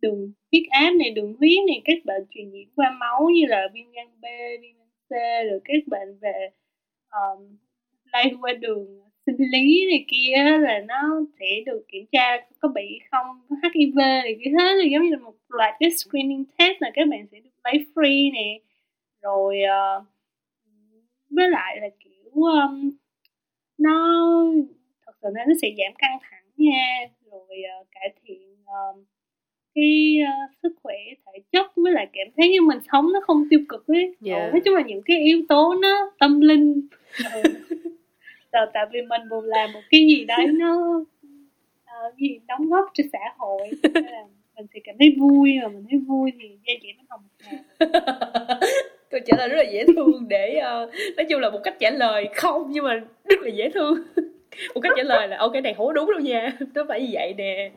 đường 0.00 0.32
huyết 0.52 0.62
áp 0.70 0.90
này 0.98 1.10
đường 1.10 1.36
huyết 1.38 1.58
này 1.68 1.82
các 1.84 1.98
bệnh 2.04 2.26
truyền 2.30 2.50
nhiễm 2.50 2.68
qua 2.76 2.90
máu 3.00 3.28
như 3.34 3.46
là 3.46 3.68
viêm 3.72 3.90
gan 3.92 4.06
B 4.20 4.24
viêm 4.60 4.76
gan 4.78 4.88
C 5.08 5.12
rồi 5.50 5.60
các 5.64 5.82
bệnh 5.86 6.18
về 6.20 6.50
um, 7.10 7.56
lây 8.14 8.32
qua 8.40 8.52
đường 8.52 9.00
sinh 9.26 9.36
lý 9.52 9.86
này 9.90 10.04
kia 10.08 10.58
là 10.60 10.80
nó 10.88 11.20
sẽ 11.40 11.46
được 11.66 11.84
kiểm 11.88 12.06
tra 12.12 12.46
có 12.60 12.68
bị 12.68 13.00
không 13.10 13.26
có 13.48 13.56
HIV 13.74 13.96
này 13.96 14.36
kia 14.44 14.50
hết. 14.58 14.74
Là 14.74 14.84
giống 14.92 15.02
như 15.02 15.10
là 15.10 15.18
một 15.18 15.34
loạt 15.48 15.74
cái 15.80 15.90
screening 15.90 16.44
test 16.58 16.76
là 16.80 16.90
các 16.94 17.08
bạn 17.08 17.26
sẽ 17.32 17.40
được 17.40 17.50
lấy 17.64 17.86
free 17.94 18.32
nè. 18.32 18.58
Rồi 19.22 19.62
ờ, 19.62 20.04
với 21.30 21.50
lại 21.50 21.78
là 21.80 21.88
kiểu 22.04 22.42
um, 22.42 22.90
nó 23.78 24.22
thật 25.06 25.12
sự 25.22 25.28
là 25.34 25.44
nó 25.48 25.54
sẽ 25.62 25.68
giảm 25.78 25.94
căng 25.98 26.18
thẳng 26.22 26.44
nha. 26.56 27.06
Rồi 27.30 27.62
ờ, 27.78 27.84
cải 27.90 28.14
thiện 28.22 28.56
ờ, 28.66 29.02
cái 29.74 30.16
ờ, 30.26 30.32
sức 30.62 30.72
khỏe 30.82 30.96
thể 31.26 31.38
chất 31.52 31.66
với 31.76 31.92
lại 31.92 32.06
cảm 32.12 32.26
thấy 32.36 32.48
như 32.48 32.62
mình 32.62 32.78
sống 32.92 33.12
nó 33.12 33.20
không 33.26 33.46
tiêu 33.50 33.60
cực 33.68 33.86
ấy. 33.86 34.14
Dạ. 34.20 34.44
ừ, 34.44 34.50
nói 34.50 34.60
chung 34.64 34.74
là 34.74 34.82
những 34.82 35.02
cái 35.04 35.18
yếu 35.20 35.42
tố 35.48 35.74
nó 35.82 36.12
tâm 36.18 36.40
linh 36.40 36.88
ừ. 38.60 38.70
tại, 38.74 38.86
vì 38.92 39.02
mình 39.02 39.28
buồn 39.30 39.44
làm 39.44 39.72
một 39.72 39.80
cái 39.90 40.00
gì 40.00 40.24
đấy 40.24 40.46
nó 40.46 41.04
ờ, 41.86 42.12
gì 42.16 42.40
đóng 42.48 42.70
góp 42.70 42.84
cho 42.94 43.04
xã 43.12 43.18
hội. 43.38 43.70
Nên 43.94 44.04
là 44.04 44.24
mình 44.56 44.66
sẽ 44.74 44.80
cảm 44.84 44.94
thấy 44.98 45.16
vui 45.18 45.58
mà 45.62 45.68
mình 45.68 45.84
thấy 45.90 45.98
vui 45.98 46.32
thì 46.40 46.48
da 46.66 46.72
dẻ 46.82 46.88
nó 46.96 47.02
hồng 47.08 47.20
hào 47.40 48.58
câu 49.10 49.20
trả 49.26 49.36
lời 49.36 49.48
rất 49.48 49.56
là 49.56 49.70
dễ 49.70 49.84
thương 49.96 50.28
để 50.28 50.56
ờ, 50.56 50.90
nói 51.16 51.26
chung 51.30 51.40
là 51.40 51.50
một 51.50 51.60
cách 51.64 51.74
trả 51.80 51.90
lời 51.90 52.28
không 52.34 52.66
nhưng 52.68 52.84
mà 52.84 53.00
rất 53.24 53.40
là 53.40 53.48
dễ 53.48 53.70
thương. 53.70 53.98
Một 54.74 54.80
cách 54.80 54.92
trả 54.96 55.02
lời 55.02 55.28
là 55.28 55.48
cái 55.52 55.62
này 55.62 55.74
không 55.74 55.94
đúng 55.94 56.10
đâu 56.10 56.20
nha. 56.20 56.52
Nó 56.74 56.84
phải 56.88 57.00
như 57.00 57.08
vậy 57.12 57.34
nè. 57.38 57.70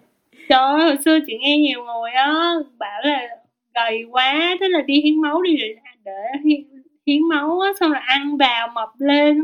Trời 0.49 0.79
hồi 0.79 0.97
xưa 1.05 1.19
chị 1.27 1.37
nghe 1.39 1.57
nhiều 1.57 1.83
người 1.83 2.11
á 2.11 2.53
bảo 2.77 3.01
là 3.03 3.27
gầy 3.73 4.03
quá 4.11 4.57
thế 4.59 4.69
là 4.69 4.81
đi 4.81 5.01
hiến 5.01 5.21
máu 5.21 5.41
đi 5.41 5.57
để, 5.57 5.75
để 6.05 6.11
hiến, 6.45 6.61
hiến 7.07 7.29
máu 7.29 7.59
á 7.59 7.71
xong 7.79 7.91
rồi 7.91 8.01
ăn 8.05 8.37
vào 8.37 8.67
mập 8.67 8.89
lên 8.99 9.41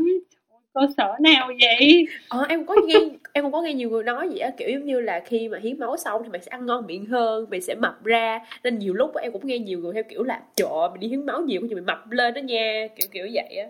cơ 0.74 0.80
sở 0.96 1.16
nào 1.20 1.50
vậy? 1.60 2.06
Ờ 2.28 2.46
em 2.48 2.66
có 2.66 2.74
nghe 2.86 2.94
em 3.32 3.44
không 3.44 3.52
có 3.52 3.62
nghe 3.62 3.72
nhiều 3.74 3.90
người 3.90 4.04
nói 4.04 4.28
vậy 4.28 4.38
á 4.38 4.50
kiểu 4.56 4.68
giống 4.70 4.84
như 4.84 5.00
là 5.00 5.20
khi 5.26 5.48
mà 5.48 5.58
hiến 5.58 5.78
máu 5.78 5.96
xong 5.96 6.22
thì 6.24 6.28
mày 6.30 6.40
sẽ 6.40 6.48
ăn 6.50 6.66
ngon 6.66 6.86
miệng 6.86 7.06
hơn 7.06 7.46
mày 7.50 7.60
sẽ 7.60 7.74
mập 7.74 8.04
ra. 8.04 8.40
Nên 8.64 8.78
nhiều 8.78 8.94
lúc 8.94 9.16
em 9.16 9.32
cũng 9.32 9.46
nghe 9.46 9.58
nhiều 9.58 9.78
người 9.78 9.92
theo 9.94 10.02
kiểu 10.02 10.22
là 10.22 10.42
trời 10.56 10.88
mày 10.90 10.98
đi 10.98 11.08
hiến 11.08 11.26
máu 11.26 11.42
nhiều 11.42 11.60
thì 11.68 11.74
mày 11.74 11.84
mập 11.84 12.10
lên 12.10 12.34
đó 12.34 12.40
nha. 12.40 12.88
Kiểu 12.96 13.08
kiểu 13.12 13.26
vậy 13.32 13.56
á. 13.56 13.66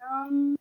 Um, 0.00 0.54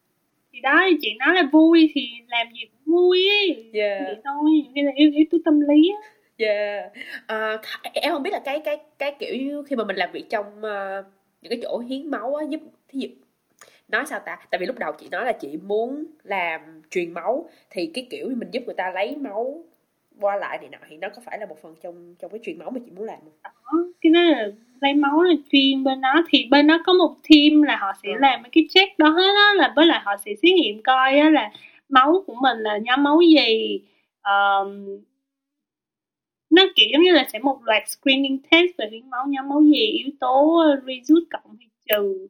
thì 0.53 0.59
đó 0.61 0.81
chị 1.01 1.13
nói 1.19 1.35
là 1.35 1.43
vui 1.51 1.91
thì 1.95 2.01
làm 2.27 2.47
gì 2.53 2.61
cũng 2.65 2.93
vui 2.95 3.27
ấy. 3.29 3.69
Yeah. 3.73 4.03
vậy 4.05 4.15
thôi 4.23 4.49
cái 4.75 4.83
là 4.83 4.91
yếu 4.95 5.11
yếu 5.13 5.25
tố 5.31 5.37
tâm 5.45 5.59
lý 5.61 5.89
á. 5.89 6.09
Yeah. 6.37 6.91
À, 7.27 7.57
em 7.93 8.11
không 8.13 8.23
biết 8.23 8.31
là 8.33 8.39
cái 8.45 8.59
cái 8.59 8.77
cái 8.99 9.15
kiểu 9.19 9.63
khi 9.67 9.75
mà 9.75 9.83
mình 9.83 9.95
làm 9.95 10.11
việc 10.11 10.25
trong 10.29 10.45
uh, 10.45 11.05
những 11.41 11.49
cái 11.49 11.59
chỗ 11.63 11.79
hiến 11.79 12.11
máu 12.11 12.35
á 12.35 12.45
giúp 12.49 12.61
thí 12.87 12.99
dụ 12.99 13.07
nói 13.87 14.05
sao 14.05 14.19
ta 14.19 14.37
tại 14.51 14.59
vì 14.59 14.65
lúc 14.65 14.79
đầu 14.79 14.93
chị 14.99 15.07
nói 15.11 15.25
là 15.25 15.31
chị 15.31 15.57
muốn 15.57 16.05
làm 16.23 16.81
truyền 16.91 17.13
máu 17.13 17.49
thì 17.69 17.91
cái 17.93 18.07
kiểu 18.09 18.29
mình 18.35 18.49
giúp 18.51 18.63
người 18.65 18.75
ta 18.75 18.91
lấy 18.95 19.15
máu 19.15 19.63
qua 20.19 20.35
lại 20.35 20.57
thì 20.61 20.67
nọ 20.67 20.77
thì 20.89 20.97
nó 20.97 21.09
có 21.09 21.21
phải 21.25 21.39
là 21.39 21.45
một 21.45 21.61
phần 21.61 21.75
trong 21.83 22.15
trong 22.19 22.31
cái 22.31 22.39
truyền 22.43 22.59
máu 22.59 22.69
mà 22.69 22.79
chị 22.85 22.91
muốn 22.91 23.05
làm 23.05 23.19
không? 23.43 23.91
Cái 24.01 24.11
đó 24.13 24.21
là 24.21 24.47
lấy 24.81 24.93
máu 24.93 25.21
là 25.21 25.33
chuyên 25.51 25.83
bên 25.83 26.01
đó 26.01 26.23
thì 26.29 26.47
bên 26.51 26.67
đó 26.67 26.79
có 26.85 26.93
một 26.93 27.15
team 27.29 27.61
là 27.61 27.77
họ 27.77 27.93
sẽ 28.03 28.09
ừ. 28.09 28.17
làm 28.19 28.41
mấy 28.41 28.49
cái 28.51 28.65
check 28.69 28.99
đó 28.99 29.09
hết 29.09 29.33
đó 29.33 29.53
là 29.53 29.73
với 29.75 29.85
lại 29.85 30.01
họ 30.05 30.17
sẽ 30.25 30.31
xét 30.41 30.53
nghiệm 30.53 30.83
coi 30.83 31.19
á 31.19 31.29
là 31.29 31.51
máu 31.89 32.23
của 32.27 32.35
mình 32.41 32.57
là 32.57 32.77
nhóm 32.77 33.03
máu 33.03 33.19
gì 33.21 33.81
um, 34.23 35.01
nó 36.49 36.63
kiểu 36.75 36.87
giống 36.93 37.01
như 37.01 37.11
là 37.11 37.25
sẽ 37.33 37.39
một 37.39 37.59
loạt 37.63 37.83
screening 37.87 38.39
test 38.51 38.71
về 38.77 38.89
hiến 38.91 39.09
máu 39.09 39.25
nhóm 39.27 39.49
máu 39.49 39.61
gì 39.61 39.85
yếu 39.87 40.09
tố 40.19 40.63
result 40.85 41.23
cộng 41.31 41.57
hay 41.59 41.67
trừ 41.89 42.27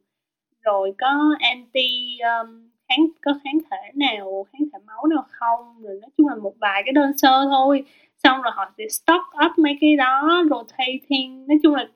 rồi 0.63 0.93
có 0.97 1.35
anti 1.39 2.17
um, 2.19 2.69
kháng 2.89 3.07
có 3.21 3.31
kháng 3.43 3.59
thể 3.71 3.91
nào 3.95 4.47
kháng 4.53 4.67
thể 4.73 4.79
máu 4.87 5.07
nào 5.07 5.25
không? 5.29 5.83
Rồi 5.83 5.99
nói 6.01 6.09
chung 6.17 6.27
là 6.27 6.35
một 6.35 6.53
vài 6.59 6.81
cái 6.85 6.91
đơn 6.93 7.17
sơ 7.17 7.45
thôi. 7.49 7.83
Xong 8.23 8.41
rồi 8.41 8.51
họ 8.55 8.71
sẽ 8.77 8.83
stock 8.89 9.23
up 9.45 9.59
mấy 9.59 9.77
cái 9.81 9.95
đó 9.95 10.43
rotating. 10.49 11.47
Nói 11.47 11.57
chung 11.63 11.75
là 11.75 11.87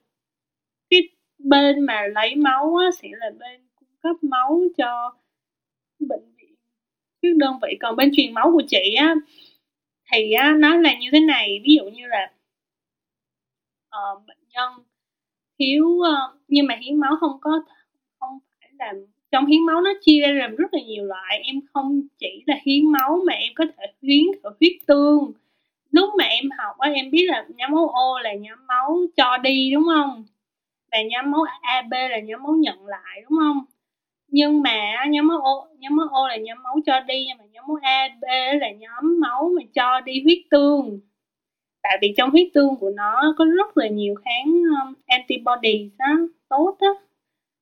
cái 0.89 1.01
bên 1.39 1.81
mà 1.85 2.01
lấy 2.15 2.35
máu 2.35 2.75
á, 2.75 2.89
sẽ 3.01 3.09
là 3.11 3.29
bên 3.39 3.61
cung 3.75 3.89
cấp 4.01 4.15
máu 4.21 4.61
cho 4.77 5.13
bệnh 5.99 6.33
viện 6.37 6.55
cái 7.21 7.31
đơn 7.37 7.59
vị. 7.61 7.77
Còn 7.81 7.95
bên 7.95 8.11
truyền 8.13 8.33
máu 8.33 8.51
của 8.51 8.63
chị 8.67 8.93
á 8.99 9.15
thì 10.11 10.31
á, 10.33 10.55
nó 10.59 10.77
là 10.77 10.93
như 10.99 11.09
thế 11.11 11.19
này. 11.19 11.61
Ví 11.63 11.75
dụ 11.75 11.85
như 11.89 12.07
là 12.07 12.31
uh, 13.97 14.27
bệnh 14.27 14.37
nhân 14.53 14.73
thiếu 15.59 15.85
uh, 15.85 16.05
ờ, 16.05 16.37
nhưng 16.47 16.67
mà 16.67 16.75
hiến 16.75 16.99
máu 16.99 17.15
không 17.19 17.37
có 17.41 17.61
là 18.79 18.93
trong 19.31 19.45
hiến 19.45 19.65
máu 19.65 19.81
nó 19.81 19.91
chia 20.01 20.21
ra 20.21 20.33
làm 20.33 20.55
rất 20.55 20.73
là 20.73 20.79
nhiều 20.81 21.05
loại. 21.05 21.41
Em 21.43 21.55
không 21.73 22.01
chỉ 22.17 22.43
là 22.47 22.55
hiến 22.65 22.91
máu 22.91 23.19
mà 23.27 23.33
em 23.33 23.51
có 23.55 23.65
thể 23.77 23.85
hiến 24.01 24.25
thử 24.43 24.49
huyết 24.59 24.73
tương. 24.87 25.31
Lúc 25.91 26.09
mà 26.17 26.23
em 26.23 26.45
học 26.57 26.77
á 26.79 26.91
em 26.91 27.11
biết 27.11 27.25
là 27.27 27.45
nhóm 27.55 27.71
máu 27.71 27.89
O 27.89 28.19
là 28.23 28.33
nhóm 28.33 28.59
máu 28.67 28.99
cho 29.17 29.37
đi 29.37 29.71
đúng 29.73 29.83
không? 29.95 30.25
Và 30.91 30.97
nhóm 31.09 31.31
máu 31.31 31.41
AB 31.61 31.91
là 31.91 32.19
nhóm 32.19 32.43
máu 32.43 32.53
nhận 32.55 32.85
lại 32.87 33.21
đúng 33.29 33.39
không? 33.39 33.65
Nhưng 34.27 34.61
mà 34.61 35.05
nhóm 35.09 35.27
máu 35.27 35.37
O 35.41 35.67
nhóm 35.79 35.95
máu 35.95 36.07
O 36.11 36.27
là 36.27 36.37
nhóm 36.37 36.63
máu 36.63 36.75
cho 36.85 36.99
đi 36.99 37.25
nhưng 37.27 37.37
mà 37.37 37.43
nhóm 37.51 37.65
máu 37.67 37.77
AB 37.81 38.23
là 38.61 38.71
nhóm 38.71 39.19
máu 39.19 39.51
mà 39.57 39.61
cho 39.75 40.01
đi 40.01 40.21
huyết 40.23 40.37
tương. 40.51 40.99
Tại 41.83 41.97
vì 42.01 42.13
trong 42.17 42.29
huyết 42.31 42.47
tương 42.53 42.75
của 42.79 42.89
nó 42.95 43.35
có 43.37 43.45
rất 43.45 43.77
là 43.77 43.87
nhiều 43.87 44.15
kháng 44.15 44.53
um, 44.53 44.93
antibodies 45.07 45.91
đó 45.99 46.05
tốt 46.49 46.77
á. 46.79 46.87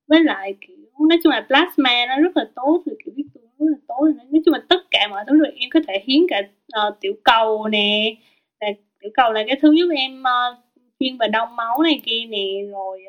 Với 0.07 0.23
lại 0.23 0.55
kiểu 0.61 0.74
nói 0.99 1.19
chung 1.23 1.31
là 1.31 1.45
plasma 1.47 2.05
nó 2.09 2.19
rất 2.19 2.37
là 2.37 2.45
tốt 2.55 2.83
rồi 2.85 2.95
kiểu 3.05 3.13
huyết 3.13 3.25
tương 3.33 3.43
rất 3.59 3.65
là 3.71 3.77
tốt. 3.87 4.07
Nói 4.31 4.41
chung 4.45 4.53
là 4.53 4.59
tất 4.69 4.81
cả 4.91 5.07
mọi 5.09 5.23
thứ 5.27 5.37
rồi 5.37 5.51
em 5.57 5.69
có 5.73 5.79
thể 5.87 6.03
hiến 6.05 6.21
cả 6.29 6.41
uh, 6.87 6.99
tiểu 6.99 7.13
cầu 7.23 7.67
nè 7.67 8.15
là 8.59 8.67
tiểu 8.99 9.11
cầu 9.13 9.31
là 9.31 9.43
cái 9.47 9.57
thứ 9.61 9.71
giúp 9.71 9.89
em 9.95 10.23
ờ, 10.23 10.49
uh, 10.51 10.57
chuyên 10.99 11.17
về 11.17 11.27
đông 11.27 11.55
máu 11.55 11.81
này 11.83 12.01
kia 12.05 12.25
nè 12.29 12.47
rồi 12.71 13.03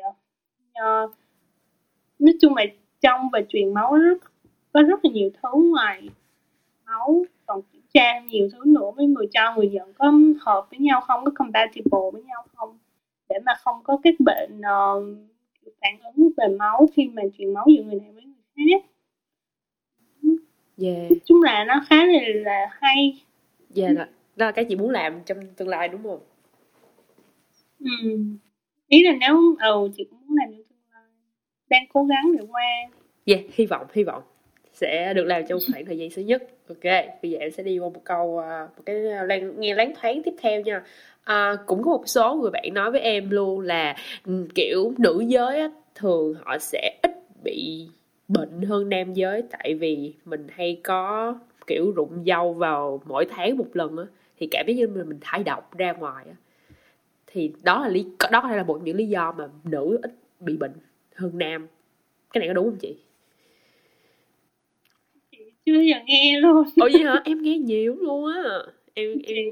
uh, 0.71 1.11
nói 2.19 2.33
chung 2.41 2.55
là 2.55 2.65
trong 3.01 3.29
và 3.33 3.39
truyền 3.49 3.73
máu 3.73 3.95
rất 3.95 4.17
có 4.73 4.81
rất 4.81 5.05
là 5.05 5.11
nhiều 5.11 5.29
thứ 5.43 5.49
ngoài 5.71 6.09
máu 6.85 7.25
còn 7.45 7.61
kiểm 7.73 7.81
tra 7.93 8.19
nhiều 8.19 8.49
thứ 8.53 8.59
nữa 8.65 8.91
với 8.95 9.05
người 9.05 9.27
cho 9.33 9.55
người 9.55 9.69
nhận 9.69 9.93
có 9.93 10.13
hợp 10.39 10.67
với 10.71 10.79
nhau 10.79 11.01
không 11.01 11.25
có 11.25 11.31
compatible 11.35 11.99
với 12.13 12.23
nhau 12.23 12.45
không 12.55 12.77
để 13.29 13.35
mà 13.45 13.53
không 13.59 13.75
có 13.83 13.97
các 14.03 14.13
bệnh 14.19 14.59
uh, 14.59 15.03
phản 15.81 15.99
ứng 16.15 16.29
về 16.37 16.57
máu 16.59 16.87
khi 16.93 17.07
mà 17.07 17.21
truyền 17.37 17.53
máu 17.53 17.65
giữa 17.67 17.83
người 17.83 17.99
này 17.99 18.11
với 18.11 18.23
người 18.23 18.43
khác. 18.55 18.85
Yeah. 20.81 21.11
nói 21.11 21.19
chung 21.25 21.43
là 21.43 21.63
nó 21.63 21.85
khá 21.89 22.05
là, 22.05 22.19
là 22.33 22.67
hay. 22.71 23.23
Yeah, 23.75 23.97
đó, 23.97 24.05
đó 24.35 24.45
là 24.45 24.51
cái 24.51 24.65
chị 24.65 24.75
muốn 24.75 24.89
làm 24.89 25.21
trong 25.25 25.37
tương 25.55 25.67
lai 25.67 25.87
đúng 25.87 26.03
không? 26.03 26.19
Ừ. 27.79 27.89
ý 28.87 29.03
là 29.03 29.11
nếu 29.19 29.55
ừ 29.59 29.89
chị 29.97 30.07
cũng 30.09 30.19
muốn 30.27 30.37
làm 30.37 30.49
trong 30.49 30.63
tương 30.67 30.91
lai. 30.93 31.03
Đang 31.69 31.83
cố 31.93 32.03
gắng 32.03 32.31
để 32.37 32.45
qua. 32.49 32.65
Yeah 33.25 33.41
hy 33.53 33.65
vọng 33.65 33.87
hy 33.93 34.03
vọng 34.03 34.23
sẽ 34.77 35.13
được 35.13 35.23
làm 35.23 35.43
trong 35.47 35.59
khoảng 35.71 35.85
thời 35.85 35.97
gian 35.97 36.09
sớm 36.09 36.25
nhất. 36.25 36.43
Ok 36.69 36.83
bây 37.21 37.31
giờ 37.31 37.37
em 37.39 37.51
sẽ 37.51 37.63
đi 37.63 37.79
qua 37.79 37.89
một 37.89 38.01
câu 38.03 38.39
à, 38.39 38.67
một 38.77 38.83
cái 38.85 38.95
lan 38.95 39.59
nghe 39.59 39.75
láng 39.75 39.93
thoáng 40.01 40.23
tiếp 40.23 40.33
theo 40.41 40.61
nha. 40.61 40.83
À, 41.23 41.55
cũng 41.65 41.83
có 41.83 41.91
một 41.91 42.03
số 42.05 42.35
người 42.35 42.51
bạn 42.51 42.73
nói 42.73 42.91
với 42.91 43.01
em 43.01 43.29
luôn 43.29 43.59
là 43.59 43.95
ừ, 44.25 44.47
kiểu 44.55 44.93
nữ 44.97 45.23
giới 45.27 45.59
á, 45.59 45.69
thường 45.95 46.33
họ 46.45 46.57
sẽ 46.57 46.99
ít 47.03 47.11
bị 47.43 47.87
bệnh 48.27 48.61
hơn 48.61 48.89
nam 48.89 49.13
giới. 49.13 49.43
Tại 49.51 49.73
vì 49.73 50.13
mình 50.25 50.47
hay 50.49 50.79
có 50.83 51.35
kiểu 51.67 51.91
rụng 51.91 52.23
dâu 52.25 52.53
vào 52.53 53.01
mỗi 53.05 53.25
tháng 53.29 53.57
một 53.57 53.67
lần 53.73 53.97
á 53.97 54.03
thì 54.39 54.47
cảm 54.51 54.65
giác 54.67 54.73
như 54.73 54.87
mình 54.87 55.09
mình 55.09 55.19
thải 55.21 55.43
độc 55.43 55.77
ra 55.77 55.91
ngoài 55.91 56.25
á. 56.27 56.35
Thì 57.27 57.51
đó 57.63 57.81
là 57.81 57.87
lý 57.87 58.05
đó 58.31 58.41
có 58.41 58.49
thể 58.49 58.57
là 58.57 58.63
một 58.63 58.81
những 58.83 58.95
lý 58.95 59.05
do 59.05 59.31
mà 59.37 59.47
nữ 59.63 59.99
ít 60.03 60.11
bị 60.39 60.57
bệnh 60.57 60.73
hơn 61.15 61.31
nam. 61.37 61.67
Cái 62.33 62.39
này 62.39 62.47
có 62.47 62.53
đúng 62.53 62.65
không 62.65 62.79
chị? 62.79 62.95
Chưa 65.67 65.81
giờ 65.81 65.95
nghe 66.05 66.39
luôn. 66.39 66.63
Ủa 66.75 66.89
vậy 66.93 67.03
hả? 67.03 67.21
Em 67.25 67.41
nghe 67.41 67.57
nhiều 67.57 67.95
luôn 67.95 68.33
á. 68.33 68.41
Em 68.93 69.19
em 69.25 69.45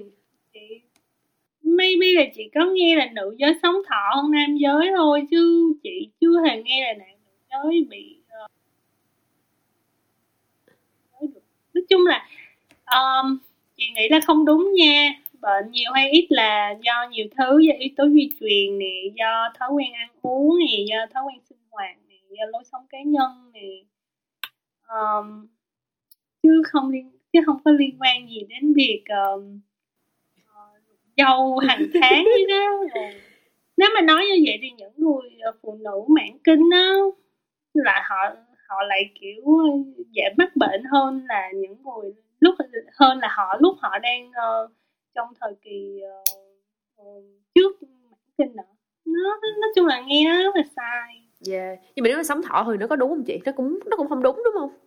chị. 0.53 0.81
Maybe 1.63 2.07
là 2.13 2.23
chị 2.35 2.49
có 2.55 2.65
nghe 2.73 2.95
là 2.95 3.09
nữ 3.13 3.35
giới 3.37 3.53
sống 3.63 3.75
thọ 3.89 4.15
hơn 4.15 4.31
nam 4.31 4.57
giới 4.57 4.91
thôi 4.97 5.27
chứ 5.31 5.73
chị 5.83 6.09
chưa 6.21 6.41
hề 6.47 6.63
nghe 6.63 6.83
là 6.83 6.93
nam 6.93 7.17
giới 7.51 7.85
bị 7.89 8.17
uh... 11.19 11.31
nói 11.73 11.83
chung 11.89 12.01
là 12.05 12.27
um, 12.85 13.37
chị 13.77 13.83
nghĩ 13.95 14.09
là 14.09 14.19
không 14.19 14.45
đúng 14.45 14.73
nha. 14.73 15.13
Bệnh 15.41 15.71
nhiều 15.71 15.91
hay 15.93 16.09
ít 16.09 16.27
là 16.29 16.75
do 16.83 17.07
nhiều 17.11 17.25
thứ 17.37 17.59
do 17.59 17.73
yếu 17.79 17.89
tố 17.97 18.09
di 18.09 18.29
truyền 18.39 18.77
nè 18.77 19.01
do 19.15 19.49
thói 19.59 19.69
quen 19.69 19.93
ăn 19.93 20.09
uống 20.21 20.59
nè 20.59 20.77
do 20.89 20.95
thói 21.13 21.23
quen 21.23 21.39
sinh 21.49 21.57
hoạt 21.71 21.97
nè 22.09 22.15
do 22.29 22.45
lối 22.51 22.63
sống 22.71 22.85
cá 22.89 22.97
nhân 23.05 23.51
nè. 23.53 23.69
Um, 24.87 25.47
chứ 26.45 26.61
không 26.65 26.89
liên 26.89 27.11
chứ 27.33 27.39
không 27.45 27.57
có 27.65 27.71
liên 27.71 27.97
quan 27.99 28.29
gì 28.29 28.45
đến 28.49 28.73
việc 28.73 29.03
um, 29.07 29.59
dâu 31.17 31.57
hàng 31.57 31.85
tháng 32.01 32.25
đó. 32.49 32.83
Ờ. 32.93 33.01
Nếu 33.77 33.89
mà 33.95 34.01
nói 34.01 34.25
như 34.25 34.43
vậy 34.45 34.57
thì 34.61 34.71
những 34.77 34.93
người 34.97 35.29
ờ, 35.41 35.51
phụ 35.61 35.77
nữ 35.81 36.01
mãn 36.07 36.37
kinh 36.43 36.69
á 36.73 36.93
là 37.73 38.05
họ 38.09 38.35
họ 38.67 38.83
lại 38.87 39.11
kiểu 39.21 39.43
dễ 40.11 40.23
mắc 40.37 40.55
bệnh 40.55 40.83
hơn 40.91 41.25
là 41.29 41.51
những 41.55 41.75
người 41.83 42.13
lúc 42.39 42.55
hơn 42.93 43.19
là 43.19 43.27
họ 43.31 43.57
lúc 43.59 43.75
họ 43.79 43.99
đang 43.99 44.29
uh, 44.29 44.71
trong 45.15 45.27
thời 45.41 45.53
kỳ 45.61 46.01
uh, 46.97 47.23
trước 47.55 47.83
mãn 48.11 48.19
kinh 48.37 48.55
nữa. 48.55 48.63
Nó 49.05 49.39
nói 49.61 49.71
chung 49.75 49.85
là 49.85 50.01
nghe 50.01 50.25
nó 50.29 50.43
rất 50.43 50.55
là 50.55 50.63
sai. 50.75 51.21
Yeah. 51.49 51.79
Nhưng 51.95 52.03
mà 52.03 52.07
nếu 52.07 52.17
mà 52.17 52.23
sống 52.23 52.41
thọ 52.41 52.67
thì 52.71 52.77
nó 52.77 52.87
có 52.87 52.95
đúng 52.95 53.09
không 53.09 53.23
chị? 53.23 53.39
Nó 53.45 53.51
cũng 53.51 53.79
nó 53.85 53.97
cũng 53.97 54.09
không 54.09 54.23
đúng 54.23 54.41
đúng 54.45 54.53
không? 54.53 54.84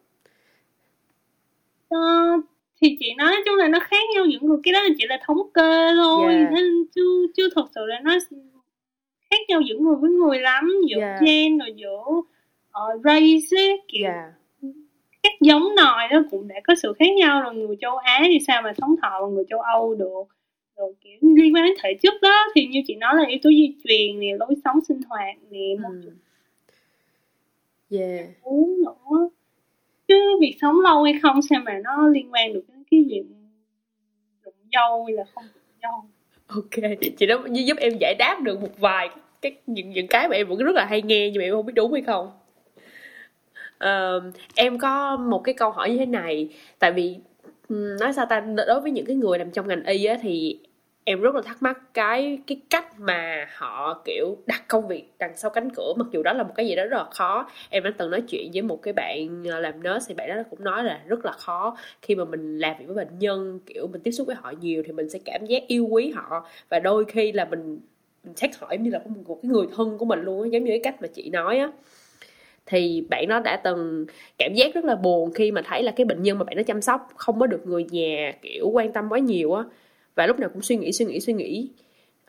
Uh, 1.95 2.45
thì 2.81 2.97
chị 3.01 3.15
nói 3.19 3.37
chung 3.47 3.57
là 3.57 3.69
nó 3.69 3.79
khác 3.81 4.05
nhau 4.15 4.25
những 4.25 4.47
người 4.47 4.59
cái 4.63 4.73
đó 4.73 4.83
là 4.83 4.89
chỉ 4.99 5.05
là 5.09 5.19
thống 5.27 5.39
kê 5.55 5.95
thôi 5.97 6.35
yeah. 6.35 6.53
nên 6.53 6.87
chưa 6.95 7.27
chưa 7.37 7.49
thật 7.55 7.67
sự 7.75 7.87
là 7.87 8.01
nó 8.05 8.19
khác 9.31 9.41
nhau 9.49 9.61
giữa 9.61 9.79
người 9.79 9.97
với 10.01 10.11
người 10.11 10.39
lắm 10.39 10.71
giữa 10.89 11.01
yeah. 11.01 11.21
gen 11.23 11.59
rồi 11.59 11.75
giữa 11.77 12.05
uh, 12.79 13.05
race 13.05 13.57
ấy, 13.57 13.83
kiểu 13.89 14.07
yeah. 14.07 14.33
các 15.23 15.33
giống 15.41 15.75
nòi 15.77 16.09
nó 16.11 16.23
cũng 16.31 16.49
đã 16.49 16.57
có 16.65 16.75
sự 16.75 16.93
khác 16.99 17.13
nhau 17.17 17.43
rồi 17.43 17.55
người 17.55 17.77
châu 17.81 17.97
Á 17.97 18.23
thì 18.27 18.39
sao 18.47 18.63
mà 18.63 18.73
sống 18.81 18.95
thọ 19.03 19.27
người 19.27 19.45
châu 19.49 19.61
Âu 19.61 19.95
được 19.95 20.25
rồi 20.77 20.95
kiểu 21.01 21.19
liên 21.21 21.55
quan 21.55 21.65
đến 21.65 21.75
thể 21.83 21.95
chất 22.03 22.15
đó 22.23 22.47
thì 22.55 22.67
như 22.67 22.83
chị 22.87 22.95
nói 22.95 23.15
là 23.17 23.25
yếu 23.29 23.39
tố 23.43 23.51
di 23.51 23.75
truyền 23.85 24.21
nè 24.21 24.29
lối 24.39 24.55
sống 24.65 24.79
sinh 24.89 25.01
hoạt 25.09 25.37
nè 25.51 25.75
mm. 25.79 26.03
yeah. 27.91 28.27
uống 28.43 28.83
nữa 28.83 29.29
chứ 30.09 30.39
việc 30.41 30.57
sống 30.61 30.81
lâu 30.81 31.03
hay 31.03 31.15
không 31.23 31.43
sao 31.43 31.61
mà 31.65 31.79
nó 31.85 32.09
liên 32.09 32.33
quan 32.33 32.53
được 32.53 32.65
đến 32.69 32.85
cái 32.91 33.05
việc 33.09 33.25
rụng 34.45 34.55
dâu 34.73 35.05
hay 35.05 35.15
là 35.15 35.25
không 35.35 35.45
rụng 35.45 35.79
dâu. 35.83 36.05
Ok 36.47 36.99
chị 37.17 37.27
đó 37.27 37.45
giúp 37.53 37.77
em 37.79 37.93
giải 38.01 38.15
đáp 38.19 38.41
được 38.43 38.61
một 38.61 38.79
vài 38.79 39.09
cái 39.43 39.57
những 39.67 39.91
những 39.91 40.07
cái 40.07 40.29
mà 40.29 40.37
em 40.37 40.49
vẫn 40.49 40.59
rất 40.59 40.75
là 40.75 40.85
hay 40.85 41.03
nghe 41.03 41.31
nhưng 41.31 41.41
mà 41.41 41.45
em 41.45 41.53
không 41.53 41.67
biết 41.67 41.73
đúng 41.77 41.93
hay 41.93 42.03
không. 42.03 42.31
Uh, 43.85 44.35
em 44.55 44.79
có 44.79 45.17
một 45.17 45.41
cái 45.45 45.55
câu 45.55 45.71
hỏi 45.71 45.91
như 45.91 45.99
thế 45.99 46.07
này 46.07 46.49
tại 46.79 46.93
vì 46.93 47.17
nói 47.71 48.13
sao 48.13 48.27
ta 48.27 48.41
đối 48.41 48.81
với 48.81 48.91
những 48.91 49.07
cái 49.07 49.17
người 49.17 49.39
làm 49.39 49.51
trong 49.51 49.69
ngành 49.69 49.85
y 49.85 50.05
á 50.05 50.17
thì 50.23 50.59
em 51.09 51.21
rất 51.21 51.35
là 51.35 51.43
thắc 51.43 51.63
mắc 51.63 51.79
cái 51.95 52.39
cái 52.47 52.61
cách 52.71 53.01
mà 53.01 53.49
họ, 53.57 54.03
kiểu, 54.05 54.37
đặt 54.47 54.69
công 54.69 54.89
việc 54.89 55.05
đằng 55.19 55.37
sau 55.37 55.51
cánh 55.51 55.71
cửa, 55.71 55.93
mặc 55.97 56.07
dù 56.11 56.23
đó 56.23 56.33
là 56.33 56.43
một 56.43 56.53
cái 56.55 56.67
gì 56.67 56.77
đó 56.77 56.85
rất 56.85 56.97
là 56.97 57.05
khó. 57.11 57.49
Em 57.71 57.83
đã 57.83 57.91
từng 57.99 58.11
nói 58.11 58.23
chuyện 58.29 58.51
với 58.53 58.63
một 58.63 58.83
cái 58.83 58.93
bạn 58.93 59.45
ờ, 59.51 59.61
làm 59.61 59.75
nurse 59.83 60.05
thì 60.09 60.15
bạn 60.15 60.29
đó 60.29 60.43
cũng 60.51 60.65
nói 60.65 60.85
là 60.85 61.01
rất 61.07 61.25
là 61.25 61.33
khó. 61.33 61.77
Khi 62.03 62.15
mà 62.15 62.25
mình 62.25 62.59
làm 62.59 62.77
việc 62.79 62.85
với 62.87 62.97
bệnh 62.97 63.19
nhân, 63.19 63.61
kiểu, 63.67 63.87
mình 63.93 64.01
tiếp 64.05 64.11
xúc 64.11 64.27
với 64.27 64.37
họ 64.37 64.53
nhiều 64.61 64.83
thì 64.87 64.93
mình 64.93 65.09
sẽ 65.09 65.19
cảm 65.25 65.47
giác 65.47 65.63
yêu 65.67 65.87
quý 65.87 66.11
họ. 66.11 66.47
Và 66.69 66.79
đôi 66.79 67.05
khi 67.05 67.33
là 67.33 67.45
mình 67.45 67.81
mình 68.25 68.37
xét 68.37 68.51
hỏi 68.59 68.79
như 68.79 68.91
là 68.91 69.01
một 69.27 69.39
cái 69.43 69.51
người 69.51 69.67
thân 69.77 69.99
của 69.99 70.05
mình 70.05 70.23
luôn 70.23 70.53
giống 70.53 70.65
như 70.65 70.71
cái 70.71 70.81
cách 70.83 71.03
mà 71.03 71.09
chị 71.09 71.31
nói 71.31 71.59
á. 71.59 71.71
Thì 72.67 73.05
bạn 73.11 73.29
nó 73.29 73.41
đã 73.41 73.57
từng 73.57 74.07
cảm 74.39 74.55
giác 74.55 74.75
rất 74.75 74.85
là 74.85 74.97
buồn 74.97 75.33
khi 75.33 75.51
mà 75.53 75.63
thấy 75.65 75.83
là 75.83 75.93
cái 75.97 76.05
bệnh 76.05 76.23
nhân 76.23 76.39
mà 76.39 76.45
bạn 76.45 76.57
nó 76.57 76.63
chăm 76.63 76.83
sóc 76.83 77.09
không 77.17 77.41
có 77.41 77.47
được 77.47 77.67
người 77.67 77.87
nhà, 77.91 78.33
kiểu, 78.43 78.69
quan 78.69 78.93
tâm 78.93 79.09
quá 79.09 79.19
nhiều 79.19 79.55
á 79.55 79.65
và 80.19 80.27
lúc 80.27 80.39
nào 80.39 80.51
cũng 80.53 80.63
suy 80.63 80.77
nghĩ 80.77 80.93
suy 80.93 81.05
nghĩ 81.05 81.21
suy 81.21 81.33
nghĩ. 81.33 81.69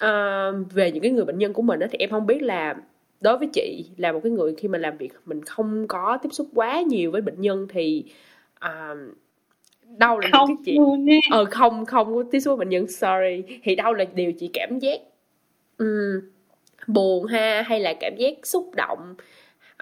Uh, 0.06 0.74
về 0.74 0.91
những 0.91 1.03
cái 1.03 1.11
người 1.11 1.26
bệnh 1.26 1.38
nhân 1.38 1.53
của 1.53 1.61
mình 1.61 1.80
á 1.80 1.88
thì 1.91 1.98
em 1.99 2.10
không 2.10 2.28
biết 2.28 2.41
là 2.41 2.76
đối 3.22 3.38
với 3.38 3.48
chị 3.53 3.86
là 3.98 4.11
một 4.11 4.20
cái 4.24 4.32
người 4.32 4.56
khi 4.57 4.68
mà 4.68 4.78
làm 4.78 4.98
việc 4.98 5.14
mình 5.26 5.41
không 5.45 5.88
có 5.88 6.18
tiếp 6.24 6.30
xúc 6.32 6.48
quá 6.53 6.82
nhiều 6.82 7.11
với 7.11 7.22
bệnh 7.22 7.41
nhân 7.41 7.68
thì 7.70 8.03
uh, 8.66 8.98
đâu 9.98 10.20
là 10.20 10.30
không 10.32 10.49
những 10.49 10.57
cái 10.57 10.64
chị 10.66 10.78
ờ 11.32 11.45
không 11.45 11.86
không 11.86 12.16
có 12.16 12.24
tiếp 12.32 12.40
xúc 12.40 12.57
với 12.57 12.66
bệnh 12.66 12.70
nhân 12.70 12.88
sorry. 12.88 13.57
Thì 13.64 13.76
đâu 13.76 13.94
là 13.94 14.06
điều 14.16 14.32
chị 14.32 14.49
cảm 14.53 14.80
giác 14.80 14.99
um, 15.78 16.22
buồn 16.88 17.26
ha 17.26 17.61
hay 17.61 17.80
là 17.80 17.94
cảm 17.99 18.16
giác 18.18 18.34
xúc 18.44 18.72
động. 18.76 19.16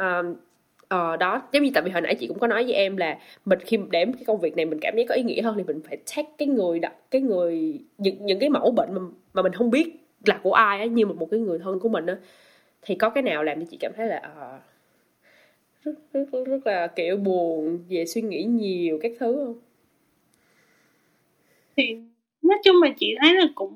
Uh, 0.02 0.38
ờ 0.88 1.18
đó 1.18 1.42
giống 1.54 1.64
như 1.64 1.72
tại 1.74 1.84
vì 1.84 1.92
hồi 1.92 2.02
nãy 2.02 2.16
chị 2.16 2.28
cũng 2.28 2.40
có 2.40 2.48
nói 2.48 2.64
với 2.64 2.74
em 2.74 2.98
là 2.98 3.18
mình 3.46 3.60
khi 3.60 3.78
để 3.92 4.06
cái 4.06 4.24
công 4.28 4.40
việc 4.40 4.56
này 4.56 4.66
mình 4.66 4.80
cảm 4.82 4.94
thấy 4.96 5.06
có 5.10 5.16
ý 5.16 5.24
nghĩa 5.24 5.42
hơn 5.42 5.56
thì 5.58 5.64
mình 5.64 5.82
phải 5.88 5.98
check 6.06 6.38
cái 6.38 6.48
người 6.48 6.80
đặt 6.80 6.94
cái 7.12 7.22
người 7.22 7.80
những 7.98 8.16
những 8.26 8.40
cái 8.40 8.50
mẫu 8.50 8.72
bệnh 8.72 8.94
mà, 8.94 9.02
mà 9.34 9.42
mình 9.42 9.54
không 9.54 9.70
biết 9.72 10.08
là 10.26 10.40
của 10.44 10.54
ai 10.54 10.80
á 10.80 10.86
như 10.86 11.06
một 11.06 11.18
một 11.18 11.28
cái 11.32 11.40
người 11.40 11.60
thân 11.60 11.80
của 11.80 11.90
mình 11.90 12.06
á. 12.06 12.18
Thì 12.82 12.96
có 12.96 13.10
cái 13.10 13.24
nào 13.24 13.44
làm 13.44 13.60
cho 13.60 13.66
chị 13.72 13.78
cảm 13.80 13.92
thấy 13.96 14.08
là 14.08 14.22
uh, 14.38 14.62
rất, 15.84 15.94
rất, 16.14 16.26
rất, 16.32 16.48
rất 16.48 16.68
là 16.68 16.88
kiểu 16.88 17.18
buồn 17.18 17.80
về 17.90 18.06
suy 18.06 18.22
nghĩ 18.22 18.44
nhiều 18.44 19.00
các 19.02 19.12
thứ 19.20 19.46
không? 19.46 19.60
Thì 21.78 21.98
nói 22.42 22.58
chung 22.64 22.76
là 22.84 22.90
chị 23.00 23.16
thấy 23.22 23.36
là 23.36 23.48
cũng 23.56 23.76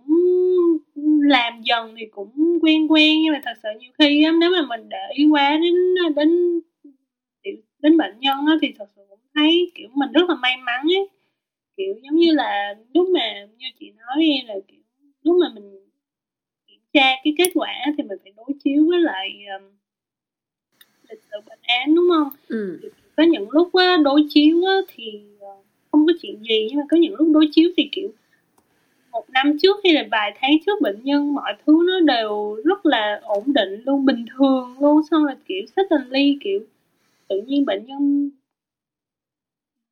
làm 1.22 1.62
dần 1.62 1.96
thì 1.98 2.06
cũng 2.06 2.60
quen 2.62 2.92
quen 2.92 3.22
nhưng 3.22 3.34
mà 3.34 3.42
thật 3.44 3.54
sự 3.64 3.70
nhiều 3.80 3.92
khi 4.00 4.24
á 4.24 4.32
nếu 4.40 4.52
mà 4.52 4.62
mình 4.70 4.90
để 4.90 4.98
ý 5.14 5.28
quá 5.32 5.58
đến 5.62 5.96
đến 6.16 6.62
đến 7.82 7.98
bệnh 7.98 8.20
nhân 8.20 8.38
á, 8.48 8.58
thì 8.62 8.74
thật 8.78 8.86
sự 8.96 9.02
cũng 9.10 9.20
thấy 9.36 9.72
kiểu 9.76 9.90
mình 9.94 10.12
rất 10.12 10.30
là 10.30 10.36
may 10.36 10.58
mắn 10.58 10.82
ấy 10.88 11.10
kiểu 11.78 11.96
giống 12.04 12.16
như 12.16 12.32
là 12.32 12.76
lúc 12.94 13.10
mà 13.10 13.48
như 13.58 13.68
chị 13.80 13.92
nói 13.98 14.26
là 14.48 14.54
kiểu 14.68 14.80
lúc 15.24 15.38
mà 15.42 15.48
mình 15.56 15.72
kiểm 16.68 16.80
tra 16.94 17.16
cái 17.24 17.34
kết 17.38 17.52
quả 17.54 17.74
thì 17.98 18.04
mình 18.04 18.18
phải 18.24 18.34
đối 18.38 18.48
chiếu 18.64 18.86
với 18.90 19.00
lại 19.00 19.30
um, 19.60 19.70
lịch 21.10 21.22
sử 21.32 21.38
bệnh 21.50 21.60
án 21.62 21.96
đúng 21.96 22.06
không 22.10 22.30
ừ. 22.48 22.80
có 23.18 23.24
những 23.24 23.50
lúc 23.52 23.74
á, 23.74 23.98
đối 24.04 24.26
chiếu 24.30 24.66
á, 24.66 24.76
thì 24.88 25.22
uh, 25.36 25.66
không 25.92 26.06
có 26.08 26.14
chuyện 26.22 26.44
gì 26.50 26.68
nhưng 26.70 26.78
mà 26.78 26.84
có 26.92 26.98
những 26.98 27.16
lúc 27.16 27.28
đối 27.34 27.50
chiếu 27.52 27.70
thì 27.78 27.90
kiểu 27.92 28.10
một 29.12 29.30
năm 29.30 29.58
trước 29.62 29.80
hay 29.84 29.94
là 29.94 30.04
vài 30.12 30.38
tháng 30.40 30.52
trước 30.66 30.82
bệnh 30.82 31.04
nhân 31.04 31.34
mọi 31.34 31.54
thứ 31.66 31.86
nó 31.88 32.00
đều 32.00 32.56
rất 32.66 32.86
là 32.86 33.20
ổn 33.24 33.44
định 33.46 33.82
luôn 33.86 34.06
bình 34.06 34.26
thường 34.38 34.76
luôn 34.80 35.02
xong 35.12 35.26
rồi 35.26 35.36
kiểu 35.48 35.62
suddenly 35.76 36.38
kiểu 36.42 36.60
tự 37.32 37.42
nhiên 37.48 37.66
bệnh 37.66 37.86
nhân 37.86 38.30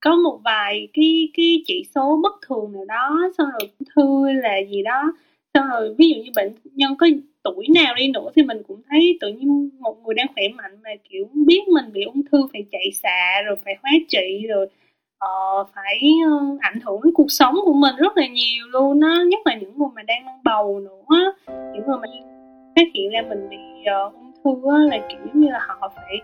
có 0.02 0.16
một 0.16 0.40
vài 0.46 0.88
cái 0.94 1.30
cái 1.38 1.64
chỉ 1.66 1.84
số 1.96 2.20
bất 2.24 2.34
thường 2.48 2.72
nào 2.74 2.86
đó 2.86 3.30
xong 3.38 3.48
rồi 3.52 3.70
ung 3.80 3.88
thư 3.96 4.32
là 4.32 4.58
gì 4.70 4.84
đó. 4.84 5.14
Xong 5.54 5.66
rồi 5.72 5.96
ví 5.98 6.10
dụ 6.10 6.16
như 6.24 6.32
bệnh 6.36 6.54
nhân 6.64 6.96
có 7.00 7.08
tuổi 7.44 7.68
nào 7.76 7.94
đi 7.98 8.12
nữa 8.12 8.30
thì 8.36 8.44
mình 8.44 8.62
cũng 8.68 8.82
thấy 8.90 9.18
tự 9.22 9.28
nhiên 9.28 9.70
một 9.80 9.98
người 10.06 10.14
đang 10.14 10.28
khỏe 10.36 10.44
mạnh 10.56 10.78
mà 10.84 10.90
kiểu 11.10 11.30
biết 11.34 11.68
mình 11.68 11.86
bị 11.94 12.02
ung 12.04 12.22
thư 12.32 12.38
phải 12.54 12.66
chạy 12.72 12.92
xạ 13.04 13.42
rồi 13.46 13.56
phải 13.66 13.76
hóa 13.82 13.92
trị 14.08 14.46
rồi 14.50 14.68
uh, 15.26 15.68
phải 15.76 16.12
uh, 16.28 16.60
ảnh 16.62 16.80
hưởng 16.86 17.00
đến 17.04 17.14
cuộc 17.14 17.32
sống 17.32 17.56
của 17.66 17.74
mình 17.74 17.96
rất 17.98 18.18
là 18.18 18.28
nhiều 18.28 18.68
luôn 18.68 19.02
á 19.02 19.24
nhất 19.28 19.40
là 19.46 19.56
những 19.56 19.78
người 19.78 19.90
mà 19.96 20.04
đang 20.04 20.26
mang 20.26 20.40
bầu 20.44 20.80
nữa. 20.80 21.34
Những 21.48 21.88
người 21.88 21.98
mà 22.02 22.08
phát 22.76 22.88
hiện 22.94 23.12
ra 23.12 23.22
mình 23.30 23.50
bị 23.50 23.58
uh, 24.08 24.14
ung 24.14 24.32
thư 24.44 24.70
á, 24.72 24.78
là 24.92 25.08
kiểu 25.10 25.20
như 25.34 25.50
là 25.50 25.60
họ 25.68 25.92
phải 25.96 26.18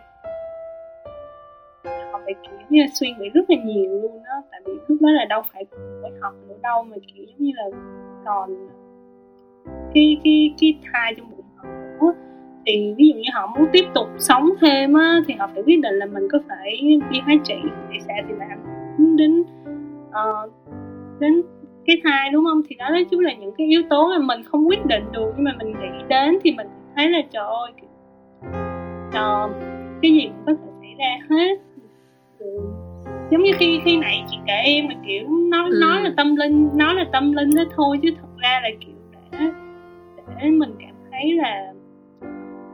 họ 2.11 2.19
phải 2.25 2.33
kiểu 2.43 2.59
như 2.69 2.81
là 2.81 2.87
suy 2.93 3.07
nghĩ 3.19 3.29
rất 3.29 3.49
là 3.49 3.55
nhiều 3.65 4.01
luôn 4.01 4.23
đó 4.23 4.41
tại 4.51 4.61
vì 4.65 4.73
lúc 4.87 4.97
đó 5.01 5.11
là 5.11 5.25
đâu 5.25 5.41
phải 5.53 5.65
phải 6.01 6.11
học 6.21 6.33
nữa 6.47 6.55
đâu 6.63 6.83
mà 6.83 6.97
kiểu 7.07 7.25
giống 7.27 7.37
như 7.37 7.51
là 7.55 7.65
còn 8.25 8.67
cái 9.93 10.17
cái 10.23 10.53
cái 10.61 10.79
thai 10.93 11.13
trong 11.17 11.29
bụng 11.29 11.45
họ 11.55 11.63
nữa. 12.01 12.13
Thì 12.65 12.93
ví 12.97 13.09
dụ 13.09 13.15
như 13.15 13.29
họ 13.33 13.47
muốn 13.47 13.67
tiếp 13.73 13.85
tục 13.95 14.07
sống 14.17 14.49
thêm 14.61 14.93
á 14.93 15.21
thì 15.27 15.33
họ 15.33 15.49
phải 15.53 15.63
quyết 15.63 15.81
định 15.81 15.95
là 15.95 16.05
mình 16.05 16.27
có 16.31 16.39
phải 16.47 16.77
đi 17.11 17.19
hóa 17.19 17.33
trị 17.43 17.55
để 17.89 17.97
sẽ 18.07 18.13
thì 18.27 18.33
làm 18.39 18.59
đến 19.15 19.43
uh, 20.09 20.51
đến 21.19 21.41
cái 21.85 22.01
thai 22.03 22.29
đúng 22.29 22.45
không? 22.45 22.61
Thì 22.69 22.75
đó 22.75 22.89
nói 22.89 23.05
chung 23.11 23.19
là 23.19 23.33
những 23.33 23.51
cái 23.57 23.67
yếu 23.67 23.81
tố 23.89 24.07
mà 24.07 24.17
mình 24.25 24.43
không 24.43 24.67
quyết 24.67 24.85
định 24.85 25.03
được 25.11 25.33
nhưng 25.35 25.43
mà 25.43 25.51
mình 25.59 25.71
nghĩ 25.71 26.03
đến 26.09 26.37
thì 26.43 26.51
mình 26.51 26.67
thấy 26.95 27.09
là 27.09 27.19
trời 27.31 27.43
ơi 27.43 27.71
uh, 29.07 29.51
cái 30.01 30.11
gì 30.11 30.27
cũng 30.27 30.45
có 30.45 30.53
thể 30.53 30.71
xảy 30.81 30.95
ra 30.99 31.17
hết 31.29 31.59
giống 33.31 33.43
như 33.43 33.51
khi 33.59 33.79
khi 33.85 33.97
này 33.97 34.23
chị 34.27 34.37
kể 34.47 34.53
em 34.53 34.89
là 34.89 34.95
kiểu 35.07 35.27
nói 35.51 35.69
ừ. 35.69 35.77
nói 35.81 36.01
là 36.01 36.13
tâm 36.17 36.35
linh 36.35 36.69
nói 36.77 36.95
là 36.95 37.05
tâm 37.11 37.31
linh 37.31 37.49
đó 37.55 37.63
thôi 37.75 37.99
chứ 38.01 38.09
thật 38.21 38.27
ra 38.37 38.59
là 38.63 38.69
kiểu 38.79 38.95
để 39.31 39.47
để 40.41 40.49
mình 40.49 40.75
cảm 40.79 40.95
thấy 41.11 41.33
là 41.33 41.73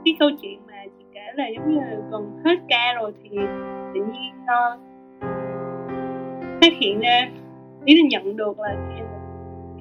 cái 0.05 0.15
câu 0.19 0.29
chuyện 0.41 0.59
mà 0.67 0.73
chị 0.97 1.05
kể 1.13 1.21
là 1.35 1.47
giống 1.55 1.71
như 1.73 1.79
là 1.79 1.97
gần 2.11 2.41
hết 2.45 2.55
ca 2.69 2.93
rồi 2.93 3.13
thì 3.23 3.29
tự 3.93 4.01
nhiên 4.13 4.33
uh, 4.43 4.79
phát 6.61 6.73
hiện 6.79 6.99
ra 6.99 7.29
ý 7.85 7.95
là 7.95 8.07
nhận 8.09 8.37
được 8.37 8.59
là 8.59 8.75
cái, 8.89 9.01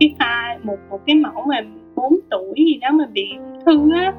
cái 0.01 0.15
file 0.19 0.59
một 0.63 0.79
một 0.91 1.01
cái 1.07 1.17
mẫu 1.17 1.45
mà 1.49 1.61
4 1.95 2.15
tuổi 2.31 2.55
gì 2.57 2.79
đó 2.81 2.91
mà 2.91 3.07
bị 3.13 3.29
thư 3.67 3.93
á 3.93 4.13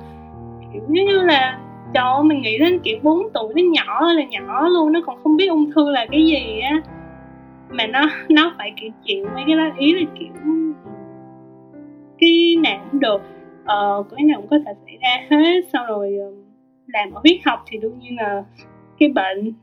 kiểu 0.73 0.81
như 0.87 1.21
là 1.21 1.59
trời 1.93 2.03
ơi 2.03 2.23
mình 2.23 2.41
nghĩ 2.41 2.57
đến 2.59 2.79
kiểu 2.83 2.97
4 3.03 3.17
tuổi 3.33 3.53
nó 3.55 3.61
nhỏ 3.71 4.13
là 4.13 4.23
nhỏ 4.23 4.67
luôn 4.67 4.91
nó 4.91 5.01
còn 5.05 5.23
không 5.23 5.37
biết 5.37 5.47
ung 5.49 5.71
thư 5.71 5.89
là 5.91 6.05
cái 6.11 6.25
gì 6.25 6.59
á. 6.59 6.81
Mà 7.69 7.87
nó 7.87 8.01
nó 8.29 8.53
phải 8.57 8.73
kiểu 8.81 8.91
chịu 9.03 9.25
mấy 9.35 9.43
cái 9.47 9.55
đó 9.55 9.63
ý 9.77 9.93
là 9.93 10.11
kiểu 10.19 10.27
cái 12.19 12.55
nào 12.63 12.87
cũng 12.91 12.99
được 12.99 13.21
ờ 13.65 14.03
cái 14.11 14.23
nào 14.23 14.41
cũng 14.41 14.49
có 14.49 14.59
thể 14.65 14.73
xảy 14.85 14.97
ra 15.01 15.37
hết 15.37 15.61
sau 15.73 15.85
rồi 15.85 16.17
ờ, 16.17 16.31
làm 16.87 17.11
ở 17.13 17.21
huyết 17.23 17.37
học 17.45 17.59
thì 17.67 17.77
đương 17.77 17.99
nhiên 17.99 18.15
là 18.15 18.43
cái 18.99 19.09
bệnh 19.09 19.53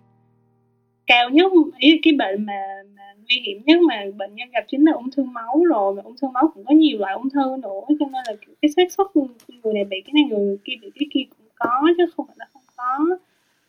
cao 1.07 1.31
nhất 1.31 1.53
ý 1.79 2.01
cái 2.03 2.13
bệnh 2.19 2.47
mà, 2.47 2.63
mà 2.97 3.03
nguy 3.17 3.43
hiểm 3.47 3.63
nhất 3.67 3.81
mà 3.89 4.05
bệnh 4.17 4.35
nhân 4.35 4.49
gặp 4.53 4.65
chính 4.69 4.85
là 4.85 4.93
ung 4.93 5.11
thư 5.17 5.23
máu 5.25 5.65
rồi 5.71 5.95
mà 5.95 6.03
ung 6.03 6.17
thư 6.23 6.29
máu 6.29 6.51
cũng 6.55 6.65
có 6.65 6.75
nhiều 6.75 6.99
loại 6.99 7.15
ung 7.15 7.31
thư 7.31 7.57
nữa 7.63 7.81
cho 7.89 8.07
nên 8.07 8.23
là 8.29 8.35
kiểu 8.47 8.55
cái 8.63 8.69
xác 8.77 8.93
suất 8.93 9.07
người 9.63 9.75
này 9.75 9.85
bị 9.85 10.03
cái 10.07 10.13
này 10.15 10.25
người 10.25 10.59
kia 10.65 10.75
bị 10.83 10.91
cái 10.95 11.09
kia 11.15 11.23
cũng 11.31 11.48
có 11.59 11.83
chứ 11.99 12.05
không 12.17 12.27
phải 12.27 12.37
là 12.39 12.47
không 12.53 12.63
có. 12.77 13.17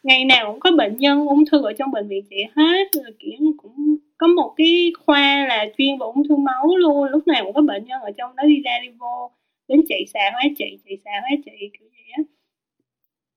Ngày 0.03 0.25
nào 0.25 0.51
cũng 0.51 0.59
có 0.59 0.71
bệnh 0.71 0.97
nhân 0.97 1.27
ung 1.27 1.45
thư 1.45 1.63
ở 1.63 1.73
trong 1.73 1.91
bệnh 1.91 2.07
viện 2.07 2.23
chị 2.29 2.37
hết 2.55 2.87
rồi 2.93 3.13
kiểu 3.19 3.53
cũng 3.57 3.97
có 4.17 4.27
một 4.27 4.53
cái 4.57 4.93
khoa 5.05 5.45
là 5.49 5.65
chuyên 5.77 5.97
về 5.99 6.05
ung 6.05 6.27
thư 6.27 6.35
máu 6.35 6.75
luôn. 6.77 7.03
Lúc 7.03 7.27
nào 7.27 7.43
cũng 7.43 7.53
có 7.53 7.61
bệnh 7.61 7.85
nhân 7.85 8.01
ở 8.01 8.11
trong 8.17 8.35
đó 8.35 8.43
đi 8.43 8.61
ra 8.65 8.71
đi 8.83 8.89
vô 8.99 9.31
đến 9.67 9.81
chị 9.89 10.05
xạ 10.13 10.29
hóa 10.33 10.41
chị 10.57 10.77
chị 10.85 10.97
xạ 11.05 11.11
hóa 11.21 11.29
chị 11.45 11.51
kiểu 11.79 11.89
gì 11.91 12.11
á. 12.11 12.23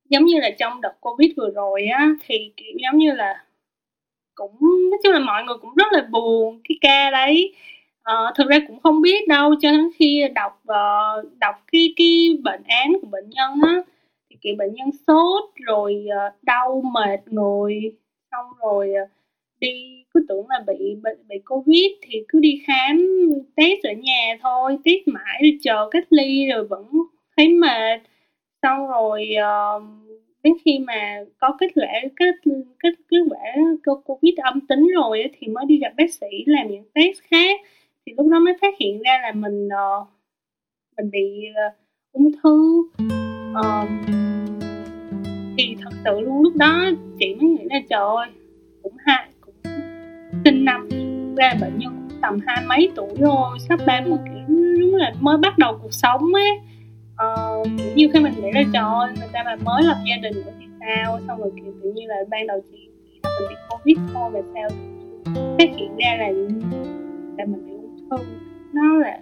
Giống 0.08 0.24
như 0.24 0.40
là 0.40 0.50
trong 0.58 0.80
đợt 0.80 0.94
covid 1.00 1.30
vừa 1.36 1.50
rồi 1.50 1.86
á 1.86 2.14
thì 2.26 2.52
kiểu 2.56 2.72
giống 2.82 2.98
như 2.98 3.12
là 3.12 3.44
cũng 4.34 4.58
nói 4.90 4.98
chung 5.02 5.12
là 5.12 5.18
mọi 5.18 5.44
người 5.44 5.56
cũng 5.60 5.74
rất 5.74 5.92
là 5.92 6.06
buồn 6.10 6.60
cái 6.68 6.78
ca 6.80 7.10
đấy. 7.10 7.54
Ờ, 8.02 8.32
thực 8.36 8.48
ra 8.48 8.58
cũng 8.68 8.80
không 8.80 9.02
biết 9.02 9.28
đâu 9.28 9.54
cho 9.60 9.70
đến 9.72 9.88
khi 9.98 10.24
đọc 10.34 10.62
uh, 10.62 11.38
đọc 11.38 11.54
cái 11.72 11.94
cái 11.96 12.28
bệnh 12.42 12.62
án 12.66 12.92
của 13.02 13.08
bệnh 13.10 13.30
nhân 13.30 13.52
á 13.66 13.82
kiểu 14.42 14.54
bệnh 14.58 14.74
nhân 14.74 14.90
sốt 15.06 15.44
rồi 15.54 16.06
ờ, 16.18 16.30
đau 16.42 16.82
mệt 16.94 17.20
người 17.26 17.92
xong 18.30 18.46
rồi 18.62 18.94
ờ, 18.94 19.04
đi 19.60 20.04
cứ 20.14 20.24
tưởng 20.28 20.46
là 20.48 20.64
bị 20.66 20.96
bị, 21.02 21.10
bị 21.28 21.38
covid 21.44 21.86
thì 22.02 22.24
cứ 22.28 22.40
đi 22.40 22.62
khám 22.66 23.08
test 23.56 23.82
ở 23.82 23.92
nhà 23.92 24.36
thôi 24.42 24.78
test 24.84 25.08
mãi 25.08 25.38
rồi 25.42 25.58
chờ 25.62 25.88
cách 25.90 26.06
ly 26.10 26.46
rồi 26.46 26.64
vẫn 26.64 26.84
thấy 27.36 27.48
mệt. 27.48 28.00
Xong 28.62 28.88
rồi 28.88 29.28
uh, 29.38 29.82
đến 30.42 30.52
khi 30.64 30.78
mà 30.78 31.24
có 31.38 31.56
kết 31.60 31.66
quả 31.74 31.92
kết 32.16 32.34
kết 32.78 32.94
kết 33.08 33.18
quả 33.30 33.40
covid 34.04 34.34
âm 34.42 34.60
tính 34.60 34.88
rồi 34.94 35.24
thì 35.38 35.46
mới 35.48 35.64
đi 35.68 35.78
gặp 35.78 35.92
bác 35.96 36.14
sĩ 36.14 36.26
làm 36.46 36.70
những 36.70 36.84
test 36.94 37.18
khác. 37.22 37.60
Thì 38.06 38.12
lúc 38.16 38.26
đó 38.30 38.38
mới 38.40 38.54
phát 38.60 38.74
hiện 38.80 39.02
ra 39.02 39.18
là 39.22 39.32
mình 39.32 39.66
uh, 39.66 40.08
mình 40.96 41.10
bị 41.10 41.44
uh, 41.68 41.74
ung 42.12 42.30
thư. 42.42 42.82
Uh, 43.60 44.31
thì 45.58 45.76
thật 45.82 45.90
sự 46.04 46.20
luôn 46.20 46.42
lúc 46.42 46.56
đó 46.56 46.84
chị 47.18 47.34
mới 47.34 47.48
nghĩ 47.48 47.64
là 47.70 47.80
trời 47.90 48.00
ơi 48.00 48.28
cũng 48.82 48.92
hai 49.06 49.28
cũng 49.40 49.54
sinh 50.44 50.64
năm 50.64 50.88
ra 51.36 51.54
bệnh 51.60 51.78
nhân 51.78 52.08
cũng 52.08 52.18
tầm 52.22 52.38
hai 52.46 52.64
mấy 52.66 52.90
tuổi 52.94 53.14
rồi 53.18 53.58
sắp 53.58 53.80
ba 53.86 54.00
mươi 54.00 54.18
kiểu 54.24 54.56
đúng 54.80 54.94
là 54.94 55.12
mới 55.20 55.36
bắt 55.36 55.58
đầu 55.58 55.78
cuộc 55.82 55.92
sống 55.92 56.34
ấy. 56.34 56.58
Ờ, 57.16 57.62
như 57.94 58.08
khi 58.12 58.20
mình 58.20 58.32
nghĩ 58.42 58.52
là 58.52 58.62
trời 58.72 58.82
ơi 58.82 59.12
người 59.18 59.28
ta 59.32 59.42
mà 59.44 59.56
mới 59.64 59.82
lập 59.82 59.96
gia 60.08 60.16
đình 60.22 60.44
nữa 60.44 60.52
thì 60.60 60.66
sao? 60.80 61.20
Xong 61.26 61.38
rồi 61.38 61.52
kiểu 61.56 61.74
tự 61.82 61.92
nhiên 61.92 62.08
là 62.08 62.16
ban 62.30 62.46
đầu 62.46 62.60
chị 62.72 62.88
là 63.22 63.30
mình 63.40 63.48
bị 63.48 63.54
covid 63.68 63.96
thôi 64.14 64.30
mà 64.30 64.40
sao 64.54 64.68
phát 65.58 65.76
hiện 65.76 65.96
ra 65.96 66.16
là 66.18 66.28
là 67.38 67.44
mình 67.46 67.66
bị 67.66 67.72
ung 67.72 68.10
thư. 68.10 68.16
Nó 68.72 68.98
là 68.98 69.18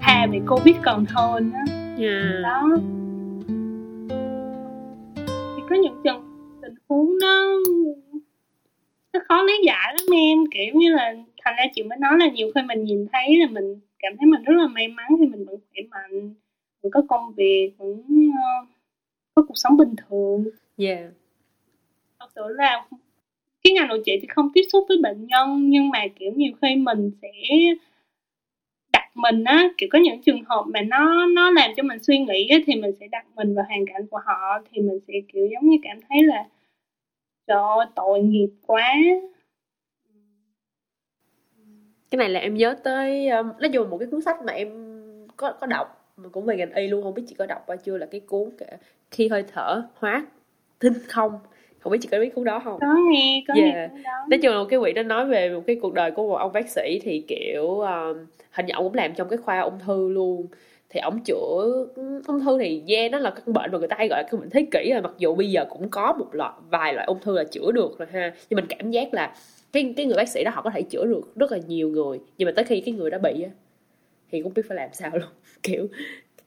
thà 0.00 0.26
bị 0.26 0.40
covid 0.48 0.76
còn 0.84 1.04
hơn 1.08 1.52
á. 1.52 1.64
Yeah. 1.98 2.42
đó. 2.42 2.78
thì 2.78 3.03
có 5.74 5.80
những 5.82 6.00
trường 6.04 6.22
tình 6.62 6.74
huống 6.88 7.18
nó 7.22 7.58
nó 9.12 9.20
khó 9.28 9.42
lý 9.42 9.52
giải 9.66 9.94
lắm 9.98 10.06
em. 10.12 10.38
Kiểu 10.50 10.74
như 10.74 10.94
là 10.94 11.14
thành 11.44 11.54
ra 11.56 11.64
chị 11.74 11.82
mới 11.82 11.98
nói 11.98 12.12
là 12.18 12.30
nhiều 12.30 12.50
khi 12.54 12.62
mình 12.62 12.84
nhìn 12.84 13.06
thấy 13.12 13.36
là 13.40 13.46
mình 13.46 13.80
cảm 13.98 14.12
thấy 14.18 14.26
mình 14.26 14.42
rất 14.42 14.52
là 14.56 14.66
may 14.66 14.88
mắn 14.88 15.06
khi 15.20 15.26
mình 15.26 15.44
vẫn 15.44 15.60
khỏe 15.70 15.82
mạnh 15.90 16.34
vẫn 16.82 16.92
có 16.92 17.02
công 17.08 17.32
việc 17.36 17.72
vẫn 17.78 17.92
uh, 18.28 18.68
có 19.34 19.42
cuộc 19.48 19.54
sống 19.54 19.76
bình 19.76 19.94
thường. 20.08 20.44
Yeah. 20.76 21.10
Thật 22.20 22.26
sự 22.34 22.42
là 22.48 22.86
cái 23.64 23.72
ngành 23.72 23.88
của 23.88 23.98
chị 24.04 24.12
thì 24.22 24.26
không 24.28 24.50
tiếp 24.54 24.62
xúc 24.72 24.84
với 24.88 24.98
bệnh 25.02 25.26
nhân 25.26 25.70
nhưng 25.70 25.88
mà 25.88 25.98
kiểu 26.18 26.32
nhiều 26.36 26.52
khi 26.62 26.76
mình 26.76 27.10
sẽ 27.22 27.28
mình 29.14 29.44
á 29.44 29.68
kiểu 29.78 29.88
có 29.92 29.98
những 29.98 30.22
trường 30.22 30.44
hợp 30.44 30.64
mà 30.66 30.80
nó 30.80 31.26
nó 31.26 31.50
làm 31.50 31.70
cho 31.76 31.82
mình 31.82 31.98
suy 32.02 32.18
nghĩ 32.18 32.48
á, 32.48 32.58
thì 32.66 32.74
mình 32.74 32.94
sẽ 33.00 33.06
đặt 33.10 33.26
mình 33.34 33.54
vào 33.54 33.64
hoàn 33.68 33.86
cảnh 33.86 34.06
của 34.10 34.20
họ 34.24 34.58
thì 34.72 34.80
mình 34.82 34.98
sẽ 35.08 35.14
kiểu 35.32 35.46
giống 35.46 35.68
như 35.68 35.76
cảm 35.82 36.00
thấy 36.08 36.22
là 36.22 36.44
trời 37.46 37.58
ơi 37.76 37.86
tội 37.94 38.20
nghiệp 38.20 38.48
quá. 38.66 38.94
Cái 42.10 42.16
này 42.18 42.28
là 42.28 42.40
em 42.40 42.54
nhớ 42.54 42.76
tới 42.84 43.28
um, 43.28 43.46
nói 43.60 43.70
chung 43.72 43.82
là 43.82 43.88
một 43.88 43.98
cái 43.98 44.08
cuốn 44.10 44.22
sách 44.22 44.36
mà 44.46 44.52
em 44.52 44.68
có 45.36 45.52
có 45.52 45.66
đọc 45.66 46.12
mà 46.16 46.28
cũng 46.28 46.44
về 46.44 46.56
ngành 46.56 46.72
y 46.72 46.86
luôn 46.86 47.02
không 47.02 47.14
biết 47.14 47.22
chị 47.26 47.34
có 47.38 47.46
đọc 47.46 47.64
bao 47.68 47.76
chưa 47.76 47.98
là 47.98 48.06
cái 48.06 48.20
cuốn 48.20 48.50
khi 49.10 49.28
hơi 49.28 49.44
thở 49.52 49.82
hóa 49.94 50.26
thinh 50.80 50.92
không. 51.08 51.38
Không 51.78 51.92
biết 51.92 51.98
chị 52.02 52.08
có 52.12 52.18
biết 52.18 52.34
cuốn 52.34 52.44
đó 52.44 52.60
không? 52.64 52.78
Có 52.80 52.96
nghe 53.10 53.44
có 53.48 53.54
yeah. 53.54 53.74
nghe 53.74 53.88
cuốn 53.88 54.02
đó. 54.02 54.10
Nói 54.30 54.40
chung 54.42 54.54
là 54.54 54.64
cái 54.68 54.80
quyển 54.80 54.94
đó 54.94 55.02
nói 55.02 55.26
về 55.26 55.48
một 55.54 55.62
cái 55.66 55.76
cuộc 55.82 55.94
đời 55.94 56.10
của 56.10 56.28
một 56.28 56.36
ông 56.36 56.52
bác 56.52 56.68
sĩ 56.68 57.00
thì 57.02 57.24
kiểu 57.28 57.80
um, 57.80 58.26
hình 58.54 58.66
như 58.66 58.72
ông 58.74 58.84
cũng 58.84 58.94
làm 58.94 59.14
trong 59.14 59.28
cái 59.28 59.36
khoa 59.36 59.60
ung 59.60 59.78
thư 59.86 60.08
luôn. 60.08 60.46
Thì 60.90 61.00
ông 61.00 61.20
chữa 61.24 61.86
ung 62.26 62.40
thư 62.44 62.58
thì 62.58 62.82
yeah 62.88 63.12
nó 63.12 63.18
là 63.18 63.30
căn 63.30 63.52
bệnh 63.52 63.72
mà 63.72 63.78
người 63.78 63.88
ta 63.88 63.96
hay 63.98 64.08
gọi 64.08 64.22
là 64.22 64.28
căn 64.30 64.40
bệnh 64.40 64.50
thế 64.50 64.66
kỷ 64.70 64.92
rồi 64.92 65.02
mặc 65.02 65.12
dù 65.18 65.34
bây 65.34 65.50
giờ 65.50 65.64
cũng 65.70 65.88
có 65.88 66.12
một 66.18 66.34
loại 66.34 66.52
vài 66.70 66.94
loại 66.94 67.06
ung 67.06 67.20
thư 67.20 67.36
là 67.36 67.44
chữa 67.44 67.72
được 67.72 67.98
rồi 67.98 68.08
ha. 68.12 68.34
Nhưng 68.50 68.56
mình 68.56 68.66
cảm 68.68 68.90
giác 68.90 69.14
là 69.14 69.34
cái 69.72 69.94
cái 69.96 70.06
người 70.06 70.16
bác 70.16 70.28
sĩ 70.28 70.44
đó 70.44 70.50
họ 70.54 70.62
có 70.62 70.70
thể 70.70 70.82
chữa 70.82 71.06
được 71.06 71.36
rất 71.36 71.52
là 71.52 71.58
nhiều 71.66 71.88
người. 71.88 72.20
Nhưng 72.38 72.46
mà 72.46 72.52
tới 72.56 72.64
khi 72.64 72.80
cái 72.80 72.94
người 72.94 73.10
đó 73.10 73.18
bị 73.18 73.42
á 73.42 73.50
thì 74.30 74.42
cũng 74.42 74.54
biết 74.54 74.62
phải 74.68 74.76
làm 74.76 74.88
sao 74.92 75.10
luôn. 75.12 75.30
Kiểu 75.62 75.86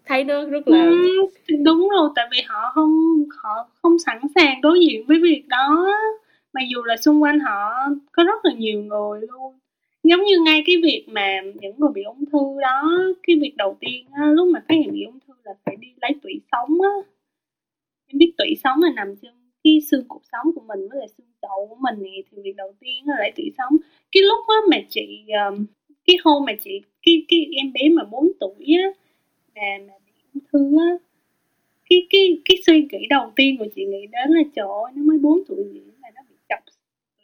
thấy 0.06 0.24
nó 0.24 0.46
rất 0.46 0.68
là 0.68 0.86
ừ, 0.86 1.56
đúng 1.66 1.90
rồi 1.90 2.10
tại 2.16 2.28
vì 2.32 2.42
họ 2.48 2.72
không 2.76 3.24
họ 3.38 3.70
không 3.82 4.00
sẵn 4.00 4.20
sàng 4.36 4.62
đối 4.62 4.80
diện 4.80 5.06
với 5.08 5.20
việc 5.24 5.44
đó. 5.48 5.88
Mặc 6.54 6.64
dù 6.74 6.84
là 6.84 6.98
xung 6.98 7.24
quanh 7.24 7.40
họ 7.40 7.88
có 8.12 8.24
rất 8.24 8.46
là 8.46 8.54
nhiều 8.54 8.82
người 8.82 9.22
luôn 9.22 9.60
giống 10.10 10.24
như 10.26 10.36
ngay 10.46 10.64
cái 10.66 10.76
việc 10.84 11.06
mà 11.08 11.42
những 11.62 11.76
người 11.78 11.90
bị 11.94 12.04
ung 12.04 12.26
thư 12.26 12.62
đó 12.62 12.98
cái 13.24 13.36
việc 13.42 13.54
đầu 13.58 13.78
tiên 13.80 14.06
á, 14.12 14.26
lúc 14.34 14.48
mà 14.54 14.60
phát 14.70 14.76
hiện 14.76 14.94
bị 14.94 15.04
ung 15.04 15.20
thư 15.28 15.34
là 15.44 15.54
phải 15.66 15.76
đi 15.80 15.88
lấy 16.02 16.12
tủy 16.24 16.42
sống 16.52 16.82
á 16.82 16.90
em 18.08 18.18
biết 18.18 18.34
tủy 18.38 18.48
sống 18.64 18.80
là 18.84 18.90
nằm 18.96 19.16
trên 19.22 19.32
cái 19.64 19.82
xương 19.92 20.06
cột 20.08 20.22
sống 20.32 20.52
của 20.56 20.62
mình 20.68 20.80
với 20.90 21.00
lại 21.00 21.08
xương 21.18 21.28
chậu 21.42 21.68
của 21.70 21.76
mình 21.80 21.96
thì, 22.00 22.24
thì 22.32 22.42
việc 22.42 22.56
đầu 22.56 22.74
tiên 22.80 23.04
là 23.06 23.16
lấy 23.20 23.32
tủy 23.36 23.52
sống 23.58 23.78
cái 24.12 24.24
lúc 24.24 24.44
á 24.48 24.56
mà 24.72 24.78
chị 24.90 25.24
cái 26.06 26.18
hôm 26.24 26.46
mà 26.46 26.54
chị 26.64 26.82
cái 27.02 27.26
cái 27.28 27.46
em 27.58 27.74
bé 27.74 27.90
mà 27.90 28.04
4 28.04 28.32
tuổi 28.40 28.66
á 28.84 28.90
mà 29.56 29.86
mà 29.88 29.94
bị 30.06 30.12
ung 30.34 30.44
thư 30.54 30.78
á 30.80 30.90
cái 31.90 32.08
cái 32.10 32.42
cái 32.46 32.58
suy 32.66 32.88
nghĩ 32.92 33.08
đầu 33.10 33.32
tiên 33.36 33.58
của 33.58 33.68
chị 33.76 33.86
nghĩ 33.86 34.02
đến 34.12 34.30
là 34.30 34.42
trời 34.56 34.68
ơi 34.84 34.92
nó 34.96 35.04
mới 35.04 35.18
4 35.18 35.40
tuổi 35.48 35.64
vậy 35.74 35.82
mà 36.02 36.10
nó 36.16 36.22
bị 36.30 36.36
chọc 36.50 36.60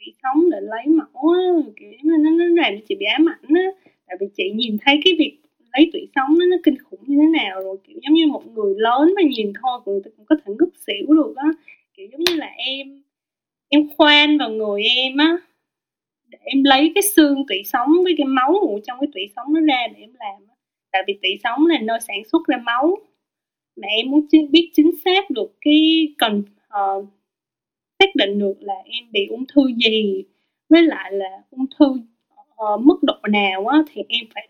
tủy 0.05 0.13
sống 0.23 0.49
để 0.51 0.57
lấy 0.61 0.87
mẫu 0.87 1.29
á 1.29 1.41
kiểu 1.77 1.91
nó 2.03 2.29
nó 2.29 2.45
làm 2.45 2.73
chị 2.87 2.95
bị 2.95 3.05
ám 3.05 3.29
ảnh 3.29 3.55
á. 3.55 3.87
Tại 4.07 4.17
vì 4.19 4.27
chị 4.37 4.51
nhìn 4.55 4.77
thấy 4.85 4.99
cái 5.03 5.13
việc 5.19 5.37
lấy 5.73 5.89
tủy 5.93 6.07
sống 6.15 6.39
nó, 6.39 6.45
nó 6.45 6.57
kinh 6.63 6.77
khủng 6.83 6.99
như 7.07 7.17
thế 7.21 7.27
nào 7.43 7.63
rồi 7.63 7.77
kiểu 7.87 7.97
giống 8.03 8.13
như 8.13 8.27
một 8.27 8.43
người 8.47 8.73
lớn 8.77 9.13
mà 9.15 9.21
nhìn 9.21 9.53
thôi 9.61 9.79
người 9.85 10.01
ta 10.05 10.11
cũng 10.17 10.25
có 10.25 10.35
thể 10.35 10.53
ngất 10.59 10.69
xỉu 10.87 11.13
được 11.13 11.33
á. 11.35 11.47
Kiểu 11.97 12.07
giống 12.11 12.21
như 12.21 12.35
là 12.35 12.51
em 12.57 13.03
em 13.69 13.89
khoan 13.97 14.37
vào 14.37 14.49
người 14.49 14.83
em 14.83 15.17
á 15.17 15.37
để 16.29 16.37
em 16.41 16.63
lấy 16.63 16.91
cái 16.95 17.01
xương 17.15 17.45
tủy 17.47 17.63
sống 17.65 17.89
với 18.03 18.15
cái 18.17 18.25
máu 18.25 18.53
ở 18.53 18.79
trong 18.83 18.99
cái 18.99 19.07
tủy 19.13 19.23
sống 19.35 19.53
nó 19.53 19.61
ra 19.61 19.87
để 19.87 19.99
em 19.99 20.11
làm 20.19 20.53
tại 20.91 21.03
vì 21.07 21.19
tủy 21.21 21.31
sống 21.43 21.65
là 21.65 21.79
nơi 21.81 21.99
sản 22.07 22.17
xuất 22.31 22.47
ra 22.47 22.57
máu 22.57 22.97
mà 23.75 23.87
em 23.87 24.11
muốn 24.11 24.27
biết 24.51 24.69
chính 24.73 24.91
xác 25.05 25.29
được 25.29 25.51
cái 25.61 26.07
cần 26.17 26.43
uh, 26.67 27.05
xác 28.03 28.15
định 28.15 28.39
được 28.39 28.53
là 28.59 28.73
em 28.85 29.11
bị 29.11 29.27
ung 29.29 29.45
thư 29.55 29.61
gì 29.85 30.23
với 30.69 30.81
lại 30.83 31.11
là 31.11 31.41
ung 31.51 31.65
thư 31.79 31.85
uh, 31.85 32.81
mức 32.81 32.97
độ 33.01 33.15
nào 33.29 33.67
á 33.67 33.79
thì 33.93 34.01
em 34.07 34.25
phải 34.35 34.47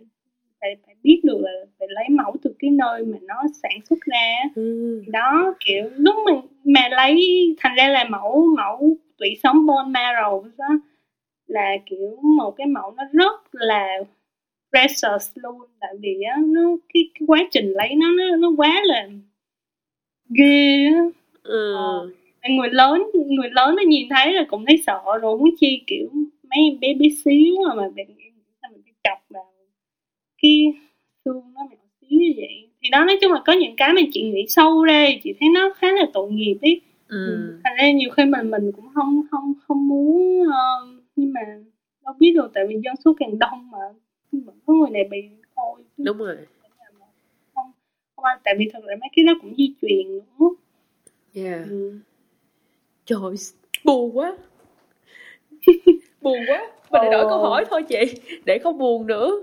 phải 0.62 0.76
phải 0.86 0.96
biết 1.04 1.22
được 1.24 1.38
là 1.42 1.52
phải 1.80 1.88
lấy 1.92 2.06
mẫu 2.10 2.36
từ 2.42 2.56
cái 2.60 2.72
nơi 2.72 3.04
mà 3.06 3.18
nó 3.22 3.44
sản 3.64 3.72
xuất 3.90 4.00
ra 4.02 4.36
ừ. 4.56 5.04
đó 5.08 5.56
kiểu 5.66 5.90
lúc 5.96 6.16
mà 6.26 6.32
mà 6.64 6.90
lấy 6.90 7.46
thành 7.60 7.76
ra 7.78 7.90
là 7.90 8.04
mẫu 8.10 8.46
mẫu 8.58 8.98
tủy 9.18 9.30
sống 9.44 9.66
bone 9.66 9.90
marrow 9.90 10.44
đó 10.58 10.68
là 11.48 11.72
kiểu 11.86 12.18
một 12.22 12.52
cái 12.52 12.68
mẫu 12.68 12.92
nó 12.92 13.04
rất 13.14 13.42
là 13.52 13.88
precious 14.72 15.32
luôn 15.36 15.62
tại 15.80 15.94
vì 16.00 16.22
á 16.22 16.38
nó 16.46 16.62
cái, 16.94 17.10
cái 17.14 17.26
quá 17.28 17.40
trình 17.52 17.74
lấy 17.74 17.96
nó 17.96 18.08
nó 18.18 18.36
nó 18.36 18.52
quá 18.58 18.82
là 18.84 19.08
ghê 20.30 20.86
á 20.86 21.04
ừ. 21.44 21.74
ờ, 21.76 22.10
người 22.49 22.70
lớn 22.72 23.03
người 23.14 23.49
lớn 23.52 23.76
nó 23.76 23.84
nhìn 23.88 24.07
thấy 24.10 24.34
là 24.34 24.45
cũng 24.48 24.65
thấy 24.65 24.78
sợ 24.86 25.02
rồi 25.22 25.38
muốn 25.38 25.49
chi 25.60 25.82
kiểu 25.88 26.10
mấy 26.49 26.60
em 26.72 26.80
bé 26.80 26.94
bé 26.94 27.06
xíu 27.26 27.56
mà 27.68 27.76
mà 27.76 27.84
bạn 27.95 28.06
sao 28.61 28.72
mình 28.72 28.82
đi 28.86 28.91
chọc 29.03 29.18
vào 29.30 29.45
cái 30.41 30.74
xương 31.26 31.41
nó 31.53 31.61
nhỏ 31.72 31.78
xíu 32.02 32.20
như 32.20 32.34
vậy. 32.38 32.70
Thì 32.82 32.90
đó 32.90 33.06
nói 33.06 33.18
chung 33.22 33.32
là 33.32 33.41
có 33.45 33.53
những 33.53 33.76
cái 33.78 33.94
mà 33.94 34.02
chị 34.11 34.22
nghĩ 34.22 34.45
sâu 34.48 34.84
ra 34.84 35.07
chị 35.24 35.34
thấy 35.40 35.49
nó 35.49 35.74
khá 35.78 35.91
là 35.91 36.06
tội 36.14 36.32
nghiệp 36.32 36.57
ấy. 36.61 36.82
Ừ. 37.07 37.60
thành 37.64 37.74
ra 37.78 37.91
nhiều 37.91 38.10
khi 38.18 38.26
mình 38.26 38.52
mình 38.52 38.72
cũng 38.72 38.86
không 38.94 39.22
không 39.32 39.53
không 39.68 39.88
muốn 39.88 40.41
uh, 40.41 41.03
nhưng 41.15 41.34
mà 41.34 41.41
đâu 42.06 42.14
biết 42.20 42.32
được 42.36 42.52
tại 42.53 42.64
vì 42.68 42.76
dân 42.84 42.95
số 43.06 43.15
càng 43.20 43.40
đông 43.40 43.72
mà 43.72 43.78
có 44.65 44.74
người 44.74 44.90
này 44.90 45.03
bị 45.11 45.22
thôi 45.56 45.82
đúng 45.98 46.18
rồi. 46.18 46.38
Không 47.56 47.72
không 48.15 48.26
tại 48.44 48.56
vì 48.57 48.70
thật 48.74 48.80
ra 48.86 48.95
mấy 49.02 49.10
cái 49.15 49.26
đó 49.26 49.34
cũng 49.41 49.56
di 49.56 49.74
truyền 49.82 50.18
nữa. 50.18 50.49
Yeah. 51.36 51.65
Ừ. 51.70 51.99
trời 53.06 53.20
buồn 53.84 54.18
quá. 54.18 54.38
Buồn 56.22 56.38
quá. 56.48 56.68
Mình 56.92 57.02
để 57.04 57.10
đổi 57.12 57.26
câu 57.30 57.40
hỏi 57.40 57.66
thôi 57.70 57.84
chị 57.84 58.22
để 58.46 58.60
không 58.60 58.78
buồn 58.78 59.08
nữa. 59.08 59.42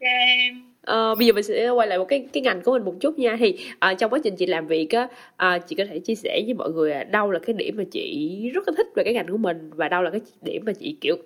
Yeah. 0.00 0.54
Ờ, 0.82 1.14
bây 1.14 1.26
giờ 1.26 1.32
mình 1.32 1.44
sẽ 1.44 1.68
quay 1.68 1.88
lại 1.88 1.98
một 1.98 2.04
cái 2.04 2.26
cái 2.32 2.42
ngành 2.42 2.62
của 2.62 2.72
mình 2.72 2.84
một 2.84 2.94
chút 3.00 3.18
nha. 3.18 3.36
Thì 3.38 3.58
à, 3.78 3.94
trong 3.94 4.12
quá 4.12 4.18
trình 4.24 4.36
chị 4.36 4.46
làm 4.46 4.66
việc 4.66 4.90
á 4.90 5.08
à, 5.36 5.58
chị 5.58 5.76
có 5.76 5.84
thể 5.84 5.98
chia 5.98 6.14
sẻ 6.14 6.42
với 6.44 6.54
mọi 6.54 6.70
người 6.70 6.92
à, 6.92 7.04
đâu 7.04 7.30
là 7.30 7.38
cái 7.38 7.54
điểm 7.54 7.74
mà 7.76 7.84
chị 7.90 8.50
rất 8.54 8.68
là 8.68 8.74
thích 8.76 8.86
về 8.94 9.04
cái 9.04 9.14
ngành 9.14 9.28
của 9.28 9.36
mình 9.36 9.70
và 9.74 9.88
đâu 9.88 10.02
là 10.02 10.10
cái 10.10 10.20
điểm 10.42 10.62
mà 10.66 10.72
chị 10.72 10.96
kiểu 11.00 11.16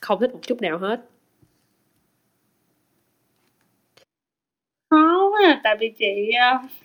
không 0.00 0.20
thích 0.20 0.32
một 0.32 0.40
chút 0.42 0.62
nào 0.62 0.78
hết? 0.78 1.00
Khó 4.90 5.30
quá 5.30 5.40
à, 5.44 5.60
tại 5.64 5.76
vì 5.80 5.92
chị 5.98 6.30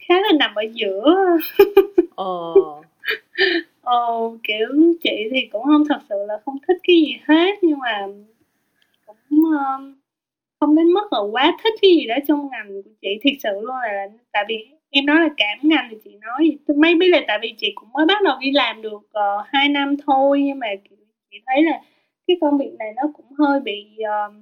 khá 0.07 0.15
là 0.21 0.31
nằm 0.39 0.55
ở 0.55 0.63
giữa. 0.73 1.15
Ờ 2.15 2.53
ồ 3.87 4.37
kiểu 4.43 4.67
chị 5.03 5.29
thì 5.31 5.47
cũng 5.51 5.63
không 5.63 5.83
thật 5.89 5.99
sự 6.09 6.15
là 6.27 6.33
không 6.45 6.57
thích 6.67 6.77
cái 6.83 6.95
gì 6.95 7.17
hết 7.27 7.55
nhưng 7.61 7.79
mà 7.79 8.07
cũng 9.05 9.39
uh, 9.39 9.97
không 10.59 10.75
đến 10.75 10.87
mức 10.87 11.13
là 11.13 11.19
quá 11.31 11.57
thích 11.63 11.73
cái 11.81 11.91
gì 11.91 12.07
đó 12.07 12.15
trong 12.27 12.49
ngành 12.51 12.67
của 12.83 12.89
chị. 13.01 13.07
Thiệt 13.23 13.33
sự 13.43 13.49
luôn 13.53 13.75
là 13.83 14.07
tại 14.31 14.45
vì 14.47 14.67
em 14.89 15.05
nói 15.05 15.19
là 15.19 15.29
cảm 15.37 15.57
ngành 15.61 15.87
thì 15.91 15.97
chị 16.03 16.11
nói 16.21 16.57
mấy 16.77 16.95
biết 16.95 17.07
là 17.07 17.21
tại 17.27 17.39
vì 17.41 17.53
chị 17.57 17.71
cũng 17.75 17.89
mới 17.93 18.05
bắt 18.05 18.23
đầu 18.23 18.37
đi 18.41 18.51
làm 18.51 18.81
được 18.81 19.01
ờ, 19.11 19.37
uh, 19.39 19.45
2 19.47 19.69
năm 19.69 19.95
thôi 20.07 20.41
nhưng 20.45 20.59
mà 20.59 20.67
chị 21.29 21.37
thấy 21.45 21.63
là 21.63 21.81
cái 22.27 22.37
công 22.41 22.57
việc 22.57 22.71
này 22.79 22.93
nó 22.95 23.03
cũng 23.13 23.25
hơi 23.39 23.59
bị 23.59 23.85
uh, 24.01 24.33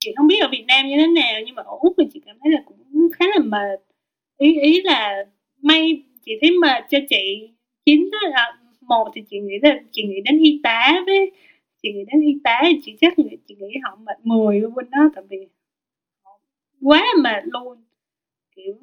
chị 0.00 0.12
không 0.16 0.26
biết 0.26 0.38
ở 0.40 0.48
Việt 0.52 0.64
Nam 0.68 0.86
như 0.88 0.96
thế 0.96 1.06
nào 1.06 1.40
nhưng 1.46 1.54
mà 1.54 1.62
ở 1.62 1.76
Úc 1.80 1.94
thì 1.98 2.04
chị 2.12 2.20
cảm 2.26 2.36
thấy 2.42 2.52
là 2.52 2.62
cũng 2.66 3.08
khá 3.18 3.24
là 3.26 3.42
mệt. 3.44 3.80
Ý 4.38 4.60
ý 4.60 4.82
là 4.82 5.24
may 5.62 6.02
chị 6.24 6.32
thấy 6.40 6.50
mệt 6.50 6.84
cho 6.90 6.98
chị 7.10 7.50
chính 7.90 8.10
là 8.30 8.58
một 8.80 9.10
thì 9.14 9.22
chị 9.30 9.38
nghĩ 9.40 9.54
là 9.62 9.80
chị 9.92 10.02
nghĩ 10.02 10.20
đến 10.24 10.38
y 10.38 10.60
tá 10.62 11.02
với 11.06 11.32
chị 11.82 11.92
nghĩ 11.92 12.04
đến 12.12 12.20
y 12.20 12.38
tá 12.44 12.60
thì 12.62 12.80
chị 12.84 12.96
chắc 13.00 13.18
nghĩ, 13.18 13.36
chị 13.48 13.56
nghĩ 13.58 13.78
họ 13.82 13.98
mệt 14.06 14.16
mười 14.22 14.60
bên 14.60 14.90
đó 14.90 15.10
tại 15.14 15.24
vì 15.28 15.46
quá 16.82 17.06
mệt 17.22 17.42
luôn. 17.44 17.78
Kiểu 18.56 18.74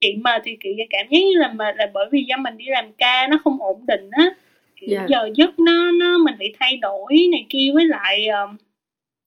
chị 0.00 0.14
mệt 0.16 0.42
thì 0.44 0.56
kiểu 0.60 0.72
cảm 0.90 1.06
giác 1.10 1.18
như 1.18 1.38
là 1.38 1.52
mệt 1.52 1.74
là 1.76 1.90
bởi 1.94 2.08
vì 2.12 2.24
do 2.28 2.36
mình 2.36 2.56
đi 2.56 2.64
làm 2.68 2.92
ca 2.98 3.26
nó 3.30 3.40
không 3.44 3.62
ổn 3.62 3.86
định 3.86 4.10
á. 4.10 4.34
Kiểu 4.76 4.90
Dạ. 4.90 5.06
giờ 5.08 5.30
giấc 5.34 5.58
nó 5.58 5.92
nó 5.92 6.18
mình 6.18 6.34
phải 6.38 6.54
thay 6.60 6.76
đổi 6.76 7.12
này 7.32 7.46
kia 7.48 7.70
với 7.74 7.84
lại 7.84 8.28
um, 8.28 8.56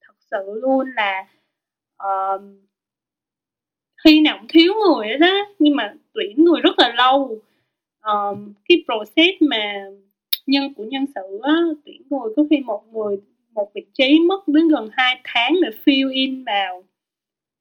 thật 0.02 0.14
sự 0.32 0.60
luôn 0.62 0.88
là 0.96 1.26
um, 1.98 2.68
khi 4.04 4.22
nào 4.22 4.38
cũng 4.38 4.48
thiếu 4.48 4.74
người 4.74 5.18
đó 5.18 5.48
nhưng 5.60 5.76
mà 5.76 5.94
tuyển 6.14 6.44
người 6.44 6.62
rất 6.62 6.80
là 6.80 6.94
lâu 6.98 7.42
um, 8.12 8.54
cái 8.70 8.84
process 8.86 9.42
mà 9.42 9.86
nhân 10.48 10.74
của 10.74 10.84
nhân 10.84 11.06
sự 11.16 11.40
á, 11.44 11.54
tuyển 11.86 12.02
người 12.10 12.34
có 12.36 12.44
khi 12.50 12.60
một 12.60 12.84
người 12.92 13.18
một 13.56 13.72
vị 13.74 13.86
trí 13.94 14.20
mất 14.20 14.48
đến 14.48 14.68
gần 14.68 14.90
2 14.92 15.22
tháng 15.24 15.56
để 15.62 15.70
fill 15.86 16.14
in 16.14 16.44
vào. 16.44 16.84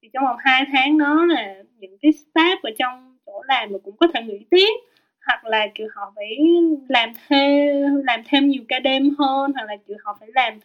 Thì 0.03 0.09
trong 0.13 0.25
vòng 0.25 0.37
2 0.39 0.65
tháng 0.73 0.99
đó 0.99 1.25
là 1.25 1.63
những 1.79 1.99
cái 2.03 2.13
staff 2.13 2.57
ở 2.63 2.71
trong 2.79 3.19
chỗ 3.27 3.43
làm 3.49 3.73
mà 3.73 3.79
cũng 3.85 3.97
có 3.97 4.07
thể 4.15 4.23
nghỉ 4.23 4.39
tiếp 4.51 4.75
hoặc 5.27 5.45
là 5.45 5.67
kiểu 5.75 5.89
họ 5.95 6.13
phải 6.17 6.39
làm 6.89 7.13
thêm 7.29 7.97
làm 8.05 8.21
thêm 8.27 8.49
nhiều 8.49 8.63
ca 8.69 8.79
đêm 8.79 9.15
hơn 9.19 9.53
hoặc 9.55 9.65
là 9.69 9.77
kiểu 9.87 9.97
họ 10.05 10.17
phải 10.21 10.29
làm 10.35 10.59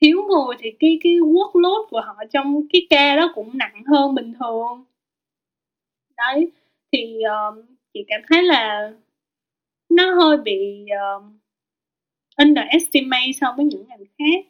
thiếu 0.00 0.22
người 0.22 0.56
thì 0.58 0.70
cái 0.80 0.98
cái 1.02 1.12
workload 1.12 1.86
của 1.90 2.00
họ 2.00 2.16
trong 2.30 2.62
cái 2.72 2.86
ca 2.90 3.16
đó 3.16 3.32
cũng 3.34 3.58
nặng 3.58 3.82
hơn 3.86 4.14
bình 4.14 4.32
thường. 4.40 4.84
Đấy 6.16 6.50
thì 6.92 7.22
um, 7.22 7.62
chị 7.94 8.04
cảm 8.08 8.20
thấy 8.28 8.42
là 8.42 8.92
nó 9.88 10.14
hơi 10.14 10.36
bị 10.36 10.86
uh, 11.18 11.24
underestimate 12.38 13.32
so 13.40 13.54
với 13.56 13.64
những 13.64 13.84
ngành 13.88 14.04
khác 14.18 14.46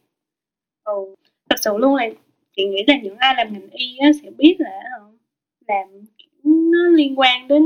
ừ. 0.85 1.15
thật 1.49 1.57
sự 1.61 1.71
luôn 1.79 1.95
là 1.95 2.09
chị 2.57 2.65
nghĩ 2.65 2.85
là 2.87 2.97
những 3.03 3.17
ai 3.17 3.35
làm 3.37 3.53
ngành 3.53 3.71
y 3.71 3.97
á, 3.99 4.11
sẽ 4.23 4.31
biết 4.31 4.57
là 4.59 4.71
ờ, 4.99 5.11
làm 5.67 5.89
nó 6.45 6.89
liên 6.89 7.19
quan 7.19 7.49
đến 7.49 7.63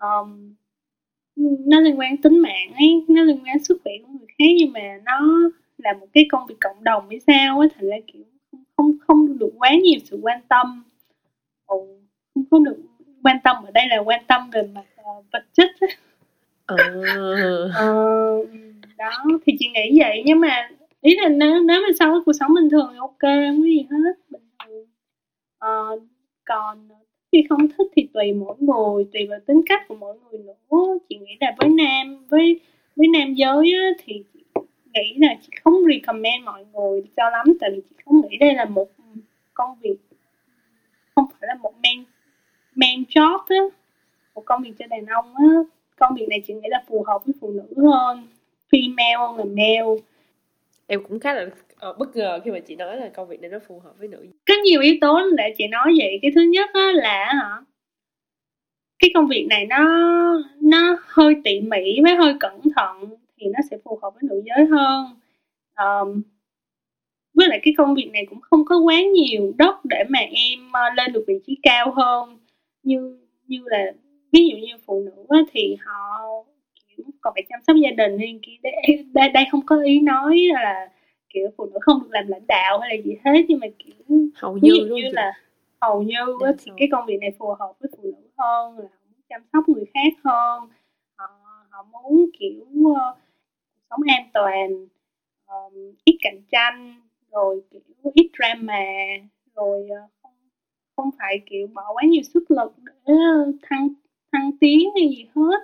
um, 0.00 0.54
nó 1.66 1.80
liên 1.80 1.98
quan 1.98 2.16
tính 2.16 2.38
mạng 2.38 2.72
ấy 2.74 3.04
nó 3.08 3.22
liên 3.22 3.38
quan 3.44 3.64
sức 3.64 3.80
khỏe 3.84 3.92
của 4.02 4.08
người 4.08 4.28
khác 4.38 4.44
nhưng 4.58 4.72
mà 4.72 5.00
nó 5.04 5.20
là 5.78 5.92
một 5.92 6.06
cái 6.12 6.26
công 6.30 6.46
việc 6.46 6.54
cộng 6.60 6.84
đồng 6.84 7.08
hay 7.10 7.20
sao 7.20 7.60
á 7.60 7.68
thành 7.74 7.88
ra 7.88 7.96
kiểu 8.06 8.22
không 8.76 8.92
không 9.06 9.38
được 9.38 9.50
quá 9.58 9.70
nhiều 9.82 10.00
sự 10.04 10.18
quan 10.22 10.40
tâm 10.48 10.84
ừ, 11.66 11.76
không 12.34 12.44
có 12.50 12.58
được 12.58 12.76
quan 13.22 13.36
tâm 13.44 13.56
ở 13.64 13.70
đây 13.70 13.88
là 13.88 13.98
quan 13.98 14.24
tâm 14.26 14.50
về 14.50 14.62
mặt 14.62 14.84
uh, 15.00 15.24
vật 15.32 15.44
chất 15.52 15.70
ấy. 15.80 15.90
Ờ. 16.76 16.76
Ờ, 17.74 18.44
đó 18.98 19.10
thì 19.46 19.52
chị 19.58 19.68
nghĩ 19.74 19.98
vậy 20.00 20.22
nhưng 20.26 20.40
mà 20.40 20.68
ý 21.00 21.16
là 21.16 21.28
nếu 21.28 21.62
nếu 21.62 21.80
mà 21.82 21.88
sau 21.98 22.12
cái 22.12 22.20
cuộc 22.26 22.32
sống 22.32 22.54
bình 22.54 22.70
thường 22.70 22.88
thì 22.92 22.98
ok 22.98 23.20
không 23.20 23.58
có 23.60 23.64
gì 23.64 23.86
hết 23.90 24.12
bình 24.30 24.42
thường. 24.66 24.86
Ờ, 25.58 25.98
còn 26.44 26.88
khi 27.32 27.44
không 27.48 27.68
thích 27.68 27.86
thì 27.96 28.08
tùy 28.14 28.32
mỗi 28.32 28.56
người 28.58 29.04
tùy 29.12 29.26
vào 29.26 29.38
tính 29.46 29.60
cách 29.66 29.88
của 29.88 29.94
mỗi 29.94 30.16
người 30.30 30.40
nữa. 30.42 30.98
Chị 31.08 31.18
nghĩ 31.18 31.36
là 31.40 31.54
với 31.58 31.70
nam 31.70 32.26
với 32.28 32.60
với 32.96 33.08
nam 33.08 33.34
giới 33.34 33.72
á, 33.74 33.90
thì 34.04 34.22
nghĩ 34.94 35.14
là 35.18 35.34
chị 35.42 35.48
không 35.64 35.74
recommend 35.92 36.44
mọi 36.44 36.64
người 36.74 37.02
cho 37.16 37.30
lắm 37.30 37.46
tại 37.60 37.70
vì 37.74 37.80
chị 37.90 37.96
không 38.04 38.20
nghĩ 38.20 38.36
đây 38.36 38.54
là 38.54 38.64
một 38.64 38.88
công 39.54 39.78
việc 39.80 39.96
không 41.14 41.24
phải 41.30 41.48
là 41.48 41.54
một 41.54 41.72
men 41.82 42.04
men 42.74 43.02
job 43.02 43.38
á 43.48 43.56
một 44.34 44.42
công 44.44 44.62
việc 44.62 44.72
cho 44.78 44.86
đàn 44.86 45.06
ông 45.06 45.34
á 45.36 45.44
công 46.00 46.14
việc 46.14 46.28
này 46.28 46.42
chị 46.46 46.54
nghĩ 46.54 46.68
là 46.70 46.82
phù 46.88 47.04
hợp 47.08 47.18
với 47.26 47.34
phụ 47.40 47.50
nữ 47.50 47.90
hơn 47.90 48.26
female 48.72 49.18
hơn 49.18 49.36
là 49.36 49.44
male. 49.44 50.00
Em 50.86 51.02
cũng 51.08 51.20
khá 51.20 51.34
là 51.34 51.46
ờ, 51.76 51.92
bất 51.92 52.16
ngờ 52.16 52.40
khi 52.44 52.50
mà 52.50 52.58
chị 52.58 52.76
nói 52.76 52.96
là 52.96 53.08
công 53.08 53.28
việc 53.28 53.40
này 53.40 53.50
nó 53.50 53.58
phù 53.68 53.80
hợp 53.84 53.92
với 53.98 54.08
nữ 54.08 54.26
có 54.48 54.54
nhiều 54.64 54.80
yếu 54.80 54.94
tố 55.00 55.20
để 55.36 55.54
chị 55.58 55.66
nói 55.66 55.94
vậy. 55.98 56.18
Cái 56.22 56.30
thứ 56.34 56.40
nhất 56.42 56.70
á, 56.74 56.92
là 56.94 57.24
hả 57.24 57.60
cái 59.00 59.10
công 59.14 59.26
việc 59.26 59.46
này 59.50 59.66
nó 59.66 59.84
nó 60.60 60.96
hơi 61.06 61.34
tỉ 61.44 61.60
mỉ 61.60 62.00
với 62.02 62.14
hơi 62.14 62.34
cẩn 62.40 62.60
thận 62.76 63.16
thì 63.40 63.46
nó 63.46 63.58
sẽ 63.70 63.78
phù 63.84 63.98
hợp 64.02 64.10
với 64.14 64.22
nữ 64.22 64.42
giới 64.46 64.66
hơn. 64.66 65.06
Um, 65.76 66.22
với 67.34 67.48
lại 67.48 67.60
cái 67.62 67.74
công 67.78 67.94
việc 67.94 68.10
này 68.12 68.26
cũng 68.30 68.40
không 68.40 68.64
có 68.64 68.78
quá 68.78 69.02
nhiều 69.02 69.52
đất 69.58 69.84
để 69.84 70.04
mà 70.08 70.18
em 70.18 70.72
ờ, 70.72 70.82
lên 70.96 71.12
được 71.12 71.24
vị 71.28 71.34
trí 71.46 71.58
cao 71.62 71.92
hơn. 71.96 72.38
Như 72.82 73.18
như 73.46 73.62
là 73.66 73.92
ví 74.32 74.48
dụ 74.48 74.56
như 74.56 74.74
phụ 74.86 75.02
nữ 75.04 75.26
á, 75.28 75.38
thì 75.52 75.76
họ 75.80 76.20
kiểu 76.88 77.06
còn 77.20 77.34
phải 77.34 77.42
chăm 77.48 77.60
sóc 77.66 77.76
gia 77.82 77.90
đình 77.90 78.16
nên 78.16 78.38
kia 78.42 78.56
đây, 78.62 79.04
đây 79.14 79.28
đây 79.28 79.44
không 79.50 79.66
có 79.66 79.82
ý 79.82 80.00
nói 80.00 80.38
là 80.52 80.90
kiểu 81.28 81.48
phụ 81.56 81.66
nữ 81.66 81.78
không 81.80 82.02
được 82.02 82.08
làm 82.10 82.28
lãnh 82.28 82.46
đạo 82.48 82.78
hay 82.78 82.96
là 82.96 83.02
gì 83.04 83.16
hết 83.24 83.44
nhưng 83.48 83.60
mà 83.60 83.66
kiểu 83.78 84.18
hầu 84.34 84.58
như 84.58 84.72
như 84.72 85.02
chị? 85.02 85.08
là 85.12 85.32
hầu 85.80 86.02
như 86.02 86.38
á, 86.44 86.52
thì 86.58 86.72
cái 86.76 86.88
công 86.92 87.06
việc 87.06 87.18
này 87.20 87.30
phù 87.38 87.54
hợp 87.58 87.72
với 87.80 87.90
phụ 87.96 88.02
nữ 88.02 88.28
hơn 88.38 88.78
là 88.78 88.88
muốn 89.06 89.20
chăm 89.28 89.42
sóc 89.52 89.68
người 89.68 89.84
khác 89.94 90.12
hơn 90.24 90.68
họ, 91.16 91.26
họ 91.70 91.86
muốn 91.92 92.30
kiểu 92.38 92.66
cuộc 92.84 93.14
sống 93.90 94.00
an 94.08 94.28
toàn 94.34 94.86
um, 95.46 95.94
ít 96.04 96.18
cạnh 96.22 96.42
tranh 96.52 97.00
rồi 97.32 97.62
kiểu 97.70 97.80
ít 98.14 98.30
drama 98.38 98.84
rồi 99.54 99.88
ờ, 99.90 100.00
không 100.22 100.32
không 100.96 101.10
phải 101.18 101.40
kiểu 101.46 101.66
bỏ 101.66 101.82
quá 101.92 102.02
nhiều 102.06 102.22
sức 102.22 102.50
lực 102.50 102.72
để 103.06 103.14
thăng 103.62 103.88
thăng 104.32 104.50
tiến 104.60 104.90
hay 104.94 105.08
gì 105.08 105.26
hết. 105.34 105.60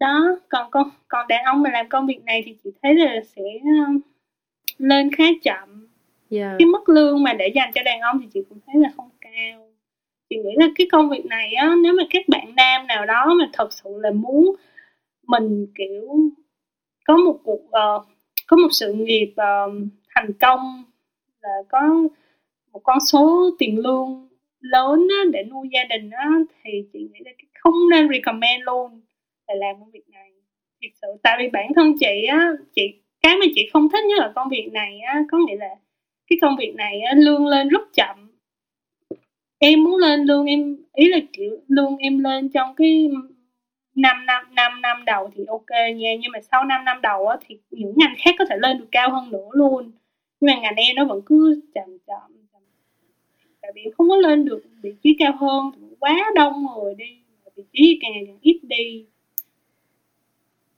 Đó 0.00 0.38
còn 0.48 0.70
con 0.70 0.90
còn 1.08 1.28
đàn 1.28 1.44
ông 1.44 1.62
mà 1.62 1.70
làm 1.70 1.88
công 1.88 2.06
việc 2.06 2.24
này 2.24 2.42
thì 2.46 2.56
chị 2.64 2.70
thấy 2.82 2.94
là 2.94 3.20
sẽ 3.36 3.42
ờ, 3.64 3.92
lên 4.78 5.10
khá 5.12 5.24
chậm. 5.42 5.88
Dạ. 6.30 6.56
cái 6.58 6.66
mức 6.66 6.88
lương 6.88 7.22
mà 7.22 7.32
để 7.32 7.48
dành 7.54 7.70
cho 7.74 7.82
đàn 7.82 8.00
ông 8.00 8.20
thì 8.22 8.28
chị 8.34 8.40
cũng 8.48 8.58
thấy 8.66 8.74
là 8.82 8.88
không 8.96 9.10
cao. 9.20 9.68
Chị 10.30 10.36
nghĩ 10.36 10.50
là 10.56 10.66
cái 10.74 10.86
công 10.92 11.08
việc 11.08 11.26
này 11.26 11.54
á 11.54 11.74
nếu 11.82 11.92
mà 11.92 12.02
các 12.10 12.28
bạn 12.28 12.54
nam 12.56 12.86
nào 12.86 13.06
đó 13.06 13.34
mà 13.38 13.50
thật 13.52 13.72
sự 13.72 13.90
là 14.00 14.10
muốn 14.10 14.56
mình 15.26 15.66
kiểu 15.74 16.30
có 17.04 17.16
một 17.16 17.38
cuộc 17.44 17.70
ờ, 17.70 18.04
có 18.46 18.56
một 18.56 18.68
sự 18.70 18.92
nghiệp 18.92 19.32
ờ, 19.36 19.70
thành 20.14 20.32
công 20.40 20.84
là 21.42 21.50
có 21.68 21.80
một 22.72 22.80
con 22.84 22.98
số 23.00 23.50
tiền 23.58 23.78
lương 23.78 24.27
lớn 24.60 25.06
á, 25.10 25.24
để 25.32 25.44
nuôi 25.44 25.68
gia 25.72 25.84
đình 25.84 26.10
á, 26.10 26.28
thì 26.64 26.70
chị 26.92 26.98
nghĩ 27.12 27.20
là 27.24 27.30
không 27.54 27.74
nên 27.90 28.08
recommend 28.12 28.62
luôn 28.66 29.00
là 29.48 29.54
làm 29.54 29.76
công 29.80 29.90
việc 29.90 30.08
này. 30.08 30.32
Thật 30.82 30.88
sự 31.02 31.08
tại 31.22 31.36
vì 31.40 31.48
bản 31.50 31.72
thân 31.76 31.94
chị 32.00 32.24
á 32.30 32.50
chị 32.74 32.82
cái 33.22 33.36
mà 33.40 33.46
chị 33.54 33.68
không 33.72 33.88
thích 33.92 34.04
nhất 34.08 34.18
là 34.18 34.32
công 34.34 34.48
việc 34.48 34.68
này 34.72 35.00
á 35.00 35.22
có 35.30 35.38
nghĩa 35.38 35.56
là 35.56 35.68
cái 36.30 36.38
công 36.42 36.56
việc 36.58 36.74
này 36.76 37.00
á, 37.00 37.14
lương 37.16 37.46
lên 37.46 37.68
rất 37.68 37.82
chậm. 37.94 38.30
Em 39.58 39.84
muốn 39.84 39.96
lên 39.96 40.24
lương 40.24 40.46
em 40.46 40.76
ý 40.94 41.08
là 41.08 41.18
kiểu 41.32 41.58
lương 41.68 41.96
em 41.96 42.18
lên 42.18 42.48
trong 42.48 42.74
cái 42.76 43.10
5 43.94 44.26
năm 44.26 44.44
5 44.54 44.80
năm 44.82 45.04
đầu 45.06 45.30
thì 45.34 45.44
ok 45.48 45.70
nha 45.96 46.10
nhưng 46.20 46.32
mà 46.32 46.40
sau 46.52 46.64
5 46.64 46.84
năm 46.84 47.00
đầu 47.02 47.26
á, 47.28 47.36
thì 47.46 47.58
những 47.70 47.92
ngành 47.96 48.14
khác 48.18 48.34
có 48.38 48.44
thể 48.50 48.56
lên 48.58 48.78
được 48.78 48.88
cao 48.92 49.10
hơn 49.10 49.30
nữa 49.30 49.48
luôn. 49.52 49.92
Nhưng 50.40 50.54
mà 50.56 50.60
ngành 50.62 50.76
em 50.76 50.96
nó 50.96 51.04
vẫn 51.04 51.20
cứ 51.26 51.60
chậm 51.74 51.98
chậm 52.06 52.37
tại 53.68 53.72
vì 53.74 53.90
không 53.96 54.08
có 54.08 54.16
lên 54.16 54.44
được 54.44 54.62
vị 54.82 54.94
trí 55.02 55.16
cao 55.18 55.32
hơn 55.36 55.70
quá 56.00 56.30
đông 56.34 56.66
người 56.66 56.94
đi 56.94 57.04
vị 57.56 57.64
trí 57.72 57.98
càng 58.02 58.12
càng 58.26 58.38
ít 58.40 58.60
đi. 58.62 59.06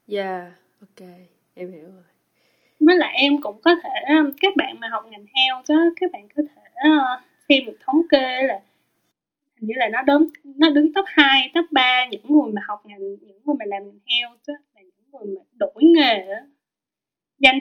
Dạ, 0.07 0.53
ok, 0.81 1.09
em 1.55 1.73
hiểu 1.73 1.83
rồi. 1.83 2.03
với 2.81 2.97
lại 2.97 3.15
em 3.17 3.41
cũng 3.41 3.61
có 3.63 3.75
thể 3.83 4.15
um, 4.15 4.31
các 4.41 4.57
bạn 4.57 4.81
mà 4.81 4.89
học 4.89 5.05
ngành 5.11 5.27
health 5.35 5.69
á 5.69 5.91
các 6.01 6.13
bạn 6.13 6.29
có 6.37 6.43
thể 6.43 6.89
xem 7.49 7.67
được 7.67 7.79
thống 7.87 8.03
kê 8.11 8.43
là 8.43 8.61
hình 9.61 9.69
như 9.69 9.75
là 9.77 9.89
nó 9.89 10.03
đứng 10.03 10.29
nó 10.45 10.71
đứng 10.71 10.93
top 10.93 11.05
2, 11.09 11.51
top 11.55 11.65
3 11.71 12.07
những 12.11 12.25
người 12.29 12.53
mà 12.53 12.63
học 12.69 12.87
ngành 12.87 13.01
những 13.01 13.41
người 13.45 13.57
mà 13.59 13.65
làm 13.65 13.83
ngành 13.83 14.01
health 14.07 14.47
á 14.47 14.55
là 14.75 14.83
những 14.83 15.11
người 15.13 15.37
mà 15.37 15.43
đổi 15.57 15.85
nghề 15.85 16.33
á. 16.33 16.41
Danh 17.39 17.59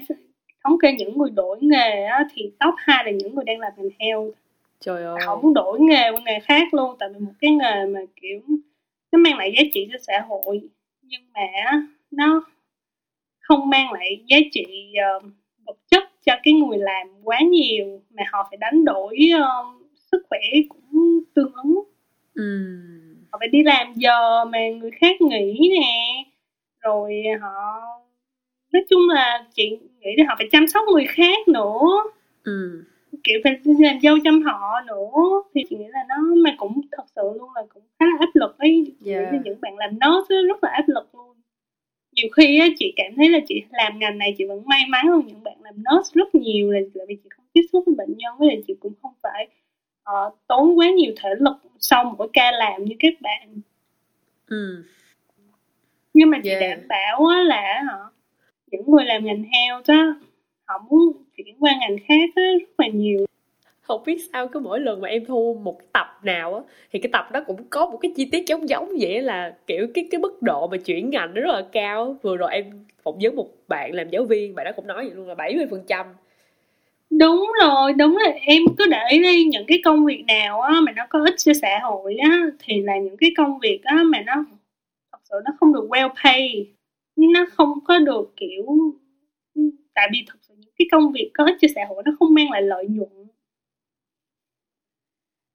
thống 0.64 0.78
kê 0.82 0.92
những 0.92 1.18
người 1.18 1.30
đổi 1.30 1.58
nghề 1.62 2.04
á 2.04 2.28
thì 2.34 2.52
top 2.60 2.74
2 2.78 3.04
là 3.06 3.12
những 3.12 3.36
người 3.36 3.44
đang 3.46 3.60
làm 3.60 3.74
ngành 3.78 3.90
health 4.00 4.40
Trời 4.80 5.04
ơi. 5.04 5.18
họ 5.26 5.40
muốn 5.42 5.54
đổi 5.54 5.80
nghề 5.82 6.12
qua 6.12 6.22
nghề 6.26 6.40
khác 6.40 6.74
luôn 6.74 6.96
tại 7.00 7.10
vì 7.14 7.20
một 7.20 7.32
cái 7.40 7.52
nghề 7.52 7.86
mà 7.86 8.00
kiểu 8.22 8.40
nó 9.12 9.20
mang 9.20 9.38
lại 9.38 9.54
giá 9.58 9.64
trị 9.74 9.88
cho 9.92 9.98
xã 10.08 10.26
hội 10.28 10.62
nhưng 11.02 11.22
mà 11.34 11.48
nó 12.12 12.44
không 13.40 13.70
mang 13.70 13.92
lại 13.94 14.24
giá 14.28 14.38
trị 14.52 14.94
ờ, 15.04 15.20
vật 15.66 15.78
chất 15.92 16.04
cho 16.26 16.34
cái 16.44 16.54
người 16.54 16.78
làm 16.78 17.08
quá 17.24 17.40
nhiều 17.42 18.02
mà 18.10 18.24
họ 18.32 18.48
phải 18.50 18.58
đánh 18.58 18.86
đổi 18.86 19.18
ờ, 19.42 19.64
sức 20.12 20.24
khỏe 20.30 20.40
cũng 20.70 21.20
tương 21.36 21.54
ứng 21.54 21.84
Ừm. 22.36 23.16
họ 23.32 23.38
phải 23.40 23.48
đi 23.48 23.64
làm 23.64 23.94
giờ 23.96 24.46
mà 24.46 24.60
người 24.70 24.92
khác 24.92 25.22
nghỉ 25.22 25.70
nè 25.82 26.24
rồi 26.82 27.14
họ 27.42 27.82
nói 28.74 28.84
chung 28.90 29.10
là 29.10 29.46
chị 29.54 29.70
nghĩ 30.00 30.12
là 30.18 30.26
họ 30.28 30.36
phải 30.38 30.48
chăm 30.52 30.68
sóc 30.68 30.86
người 30.94 31.06
khác 31.06 31.48
nữa 31.48 32.04
Ừm. 32.44 32.84
Kiểu 33.24 33.40
phải 33.44 33.60
làm 33.80 34.00
dâu 34.02 34.18
chăm 34.24 34.42
họ 34.42 34.82
nữa. 34.88 35.44
Thì 35.56 35.64
chị 35.70 35.76
nghĩ 35.76 35.88
là 35.90 36.06
nó 36.10 36.16
mà 36.44 36.56
cũng 36.58 36.82
thật 36.92 37.04
sự 37.16 37.22
luôn 37.40 37.50
là 37.56 37.62
cũng 37.74 37.84
khá 38.00 38.06
là 38.06 38.18
áp 38.20 38.30
lực 38.34 38.58
ấy. 38.58 38.96
Yeah. 39.06 39.34
là 39.34 39.40
những 39.44 39.62
bạn 39.62 39.78
làm 39.78 39.98
á, 40.00 40.10
rất 40.30 40.64
là 40.64 40.70
áp 40.70 40.88
lực 40.88 41.16
luôn. 41.16 41.36
Nhiều 42.16 42.30
khi 42.38 42.60
á, 42.60 42.68
chị 42.80 42.94
cảm 42.96 43.16
thấy 43.16 43.30
là 43.30 43.40
chị 43.48 43.64
làm 43.72 44.00
ngành 44.00 44.18
này 44.18 44.36
chị 44.38 44.46
vẫn 44.46 44.64
may 44.66 44.82
mắn 44.90 45.08
hơn 45.08 45.22
những 45.28 45.44
bạn 45.44 45.56
làm 45.64 45.74
nurse 45.78 46.12
rất 46.14 46.36
nhiều 46.36 46.72
là 46.72 46.80
tại 46.96 47.06
vì 47.08 47.16
chị 47.24 47.30
không 47.30 47.46
tiếp 47.54 47.62
xúc 47.72 47.84
với 47.86 47.96
bệnh 47.98 48.18
nhân 48.18 48.36
với 48.40 48.48
lại 48.48 48.62
chị 48.68 48.74
cũng 48.80 48.94
không 49.02 49.14
phải 49.24 49.48
họ 50.04 50.36
tốn 50.48 50.80
quá 50.80 50.90
nhiều 50.90 51.14
thể 51.24 51.30
lực 51.40 51.56
sau 51.80 52.16
mỗi 52.18 52.28
ca 52.34 52.52
làm 52.52 52.86
như 52.86 52.96
các 53.00 53.14
bạn. 53.22 53.62
Ừ. 54.48 54.84
Nhưng 56.14 56.30
mà 56.30 56.40
chị 56.44 56.50
Yeah. 56.50 56.62
đảm 56.62 56.88
bảo 56.90 57.26
á 57.26 57.44
là 57.44 57.84
họ 57.92 58.12
những 58.72 58.92
người 58.92 59.06
làm 59.06 59.26
ngành 59.26 59.44
heo 59.44 59.82
đó 59.88 60.16
họ 60.70 60.86
muốn 60.92 61.14
chuyển 61.38 61.56
qua 61.60 61.72
ngành 61.82 61.98
khác 62.08 62.30
á 62.36 62.44
rất 62.62 62.70
là 62.80 62.88
nhiều. 62.94 63.26
Không 63.82 64.04
biết 64.06 64.18
sao 64.34 64.48
cứ 64.50 64.60
mỗi 64.62 64.80
lần 64.82 65.02
mà 65.02 65.10
em 65.10 65.26
thu 65.26 65.62
một 65.64 65.80
cái 65.80 65.88
tập 65.94 66.08
nào 66.24 66.56
á 66.56 66.62
thì 66.92 67.00
cái 67.00 67.10
tập 67.14 67.30
đó 67.34 67.42
cũng 67.48 67.64
có 67.70 67.88
một 67.88 67.98
cái 68.02 68.14
chi 68.18 68.26
tiết 68.34 68.44
giống 68.48 68.70
giống 68.70 68.90
vậy 69.02 69.22
là 69.22 69.58
kiểu 69.68 69.88
cái 69.94 70.08
cái 70.12 70.20
mức 70.22 70.42
độ 70.42 70.68
mà 70.68 70.78
chuyển 70.78 71.10
ngành 71.10 71.34
nó 71.36 71.42
rất 71.42 71.52
là 71.54 71.64
cao 71.74 72.18
vừa 72.24 72.38
rồi 72.38 72.52
em 72.54 72.66
phỏng 73.04 73.20
vấn 73.22 73.36
một 73.36 73.50
bạn 73.68 73.94
làm 73.96 74.10
giáo 74.10 74.26
viên 74.26 74.56
bạn 74.56 74.66
đó 74.66 74.72
cũng 74.76 74.88
nói 74.88 75.06
vậy 75.06 75.16
luôn 75.16 75.28
là 75.28 75.36
70 75.36 75.68
phần 75.72 75.84
trăm. 75.88 76.08
Đúng 77.12 77.52
rồi 77.64 77.94
đúng 77.94 78.18
là 78.18 78.32
em 78.42 78.64
cứ 78.78 78.88
để 78.92 79.00
ý 79.12 79.20
đi 79.24 79.44
những 79.46 79.66
cái 79.68 79.82
công 79.86 80.06
việc 80.06 80.24
nào 80.28 80.62
á 80.62 80.82
mà 80.84 80.92
nó 80.96 81.04
có 81.10 81.20
ích 81.26 81.36
cho 81.38 81.54
xã 81.62 81.80
hội 81.84 82.16
á 82.18 82.42
thì 82.60 82.82
là 82.84 82.98
những 82.98 83.18
cái 83.18 83.32
công 83.38 83.60
việc 83.60 83.82
á 83.84 83.98
mà 84.06 84.22
nó 84.26 84.34
thật 85.12 85.20
sự 85.30 85.36
nó 85.46 85.52
không 85.60 85.74
được 85.74 85.88
well 85.90 86.10
pay 86.24 86.68
nó 87.18 87.46
không 87.58 87.80
có 87.86 88.00
được 88.00 88.34
kiểu 88.38 88.66
tại 89.96 90.10
vì 90.14 90.24
thật 90.28 90.39
cái 90.80 90.88
công 90.92 91.12
việc 91.12 91.32
có 91.34 91.46
ích 91.46 91.56
cho 91.62 91.68
xã 91.76 91.82
hội 91.90 92.04
nó 92.06 92.12
không 92.20 92.34
mang 92.34 92.52
lại 92.52 92.62
lợi 92.62 92.88
nhuận. 92.90 93.10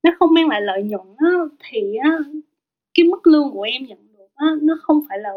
Nó 0.03 0.11
không 0.19 0.35
mang 0.35 0.49
lại 0.49 0.61
lợi 0.61 0.83
nhuận 0.83 1.07
á 1.19 1.31
thì 1.59 1.95
á 1.97 2.19
cái 2.95 3.07
mức 3.07 3.27
lương 3.27 3.51
của 3.53 3.63
em 3.63 3.85
nhận 3.85 3.99
được 4.19 4.29
á 4.35 4.47
nó 4.63 4.79
không 4.83 5.01
phải 5.09 5.19
là 5.19 5.31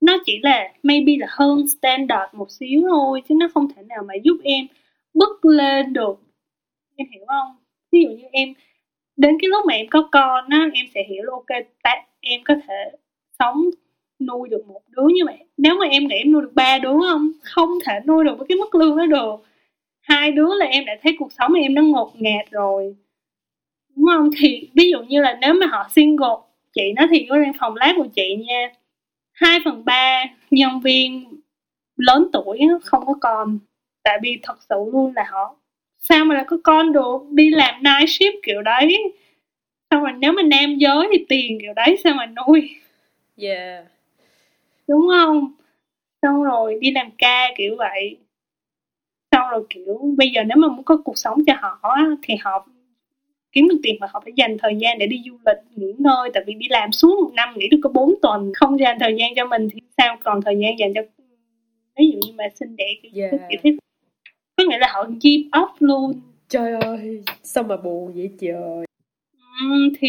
nó 0.00 0.18
chỉ 0.24 0.40
là 0.42 0.72
maybe 0.82 1.12
là 1.20 1.26
hơn 1.30 1.68
standard 1.68 2.34
một 2.34 2.50
xíu 2.50 2.82
thôi 2.90 3.22
chứ 3.28 3.34
nó 3.40 3.48
không 3.54 3.68
thể 3.76 3.82
nào 3.82 4.02
mà 4.08 4.14
giúp 4.24 4.36
em 4.44 4.66
bứt 5.14 5.44
lên 5.44 5.92
được. 5.92 6.20
Em 6.96 7.08
hiểu 7.14 7.24
không? 7.28 7.56
Ví 7.92 8.02
dụ 8.04 8.10
như 8.10 8.24
em 8.32 8.54
đến 9.16 9.36
cái 9.42 9.48
lúc 9.48 9.66
mà 9.66 9.74
em 9.74 9.86
có 9.90 10.08
con 10.12 10.48
á 10.50 10.68
em 10.74 10.86
sẽ 10.94 11.04
hiểu 11.08 11.22
là 11.22 11.32
ok 11.32 11.64
ta, 11.82 11.90
em 12.20 12.40
có 12.44 12.54
thể 12.68 12.92
sống 13.38 13.70
nuôi 14.20 14.48
được 14.48 14.66
một 14.66 14.80
đứa 14.88 15.08
như 15.14 15.24
vậy. 15.26 15.38
Nếu 15.56 15.74
mà 15.74 15.86
em 15.86 16.08
nghĩ 16.08 16.16
em 16.16 16.32
nuôi 16.32 16.42
được 16.42 16.52
ba 16.54 16.78
đứa, 16.78 17.00
không 17.00 17.30
không 17.42 17.68
thể 17.84 18.00
nuôi 18.06 18.24
được 18.24 18.38
với 18.38 18.46
cái 18.48 18.56
mức 18.56 18.74
lương 18.74 18.96
đó 18.96 19.06
được. 19.06 19.36
Hai 20.00 20.30
đứa 20.32 20.54
là 20.58 20.66
em 20.66 20.84
đã 20.84 20.96
thấy 21.02 21.16
cuộc 21.18 21.32
sống 21.32 21.52
em 21.54 21.74
nó 21.74 21.82
ngột 21.82 22.12
ngạt 22.14 22.50
rồi. 22.50 22.94
Đúng 23.96 24.06
không? 24.06 24.30
Thì 24.38 24.68
ví 24.74 24.90
dụ 24.90 25.02
như 25.02 25.20
là 25.20 25.38
nếu 25.40 25.54
mà 25.54 25.66
họ 25.66 25.88
single, 25.90 26.36
chị 26.72 26.92
nói 26.96 27.06
thì 27.10 27.26
có 27.28 27.38
đang 27.38 27.52
phòng 27.58 27.76
lab 27.76 27.96
của 27.96 28.06
chị 28.14 28.36
nha, 28.36 28.72
hai 29.32 29.58
phần 29.64 29.84
ba 29.84 30.24
nhân 30.50 30.80
viên 30.80 31.24
lớn 31.96 32.28
tuổi 32.32 32.60
không 32.84 33.06
có 33.06 33.14
con. 33.20 33.58
Tại 34.02 34.18
vì 34.22 34.38
thật 34.42 34.58
sự 34.68 34.76
luôn 34.92 35.12
là 35.16 35.24
họ, 35.30 35.56
sao 35.98 36.24
mà 36.24 36.34
lại 36.34 36.44
có 36.48 36.56
con 36.64 36.92
được? 36.92 37.18
Đi 37.30 37.50
làm 37.50 37.74
night 37.82 38.08
shift 38.08 38.32
kiểu 38.42 38.62
đấy. 38.62 39.14
Xong 39.90 40.02
rồi 40.02 40.12
nếu 40.18 40.32
mà 40.32 40.42
nam 40.42 40.78
giới 40.78 41.08
thì 41.12 41.24
tiền 41.28 41.58
kiểu 41.60 41.72
đấy, 41.76 41.96
sao 42.04 42.14
mà 42.14 42.26
nuôi? 42.26 42.70
Yeah 43.36 43.84
đúng 44.90 45.08
không? 45.08 45.52
Xong 46.22 46.42
rồi 46.42 46.78
đi 46.80 46.90
làm 46.90 47.10
ca 47.18 47.48
kiểu 47.56 47.76
vậy. 47.78 48.16
Xong 49.32 49.50
rồi 49.50 49.66
kiểu 49.70 50.14
bây 50.18 50.30
giờ 50.30 50.42
nếu 50.44 50.56
mà 50.56 50.68
muốn 50.68 50.84
có 50.84 50.96
cuộc 51.04 51.18
sống 51.18 51.38
cho 51.46 51.54
họ 51.60 51.96
thì 52.22 52.34
họ 52.40 52.68
kiếm 53.52 53.68
được 53.68 53.76
tiền 53.82 53.96
mà 54.00 54.06
họ 54.10 54.20
phải 54.24 54.32
dành 54.36 54.56
thời 54.58 54.76
gian 54.76 54.98
để 54.98 55.06
đi 55.06 55.22
du 55.26 55.36
lịch 55.46 55.58
nghỉ 55.76 55.92
ngơi. 55.98 56.30
Tại 56.34 56.42
vì 56.46 56.54
đi 56.54 56.66
làm 56.70 56.92
suốt 56.92 57.22
một 57.24 57.30
năm 57.34 57.54
nghỉ 57.56 57.68
được 57.68 57.78
có 57.82 57.90
4 57.90 58.14
tuần 58.22 58.52
không 58.54 58.80
dành 58.80 58.98
thời 59.00 59.16
gian 59.18 59.34
cho 59.36 59.46
mình 59.46 59.68
thì 59.72 59.80
sao 59.98 60.16
còn 60.24 60.42
thời 60.42 60.56
gian 60.62 60.78
dành 60.78 60.92
cho 60.94 61.00
ví 61.98 62.10
dụ 62.12 62.18
như 62.26 62.32
mà 62.32 62.44
sinh 62.54 62.76
đẻ 62.76 62.86
kiểu 63.02 63.12
Yeah. 63.14 63.32
kiểu 63.50 63.60
thế. 63.62 63.76
Có 64.56 64.64
nghĩa 64.68 64.78
là 64.78 64.88
họ 64.92 65.06
give 65.20 65.60
up 65.62 65.68
luôn. 65.78 66.20
Trời 66.48 66.72
ơi 66.80 67.22
sao 67.42 67.64
mà 67.64 67.76
buồn 67.76 68.12
vậy 68.14 68.30
trời? 68.40 68.84
Ừm, 69.60 69.88
thì 69.98 70.08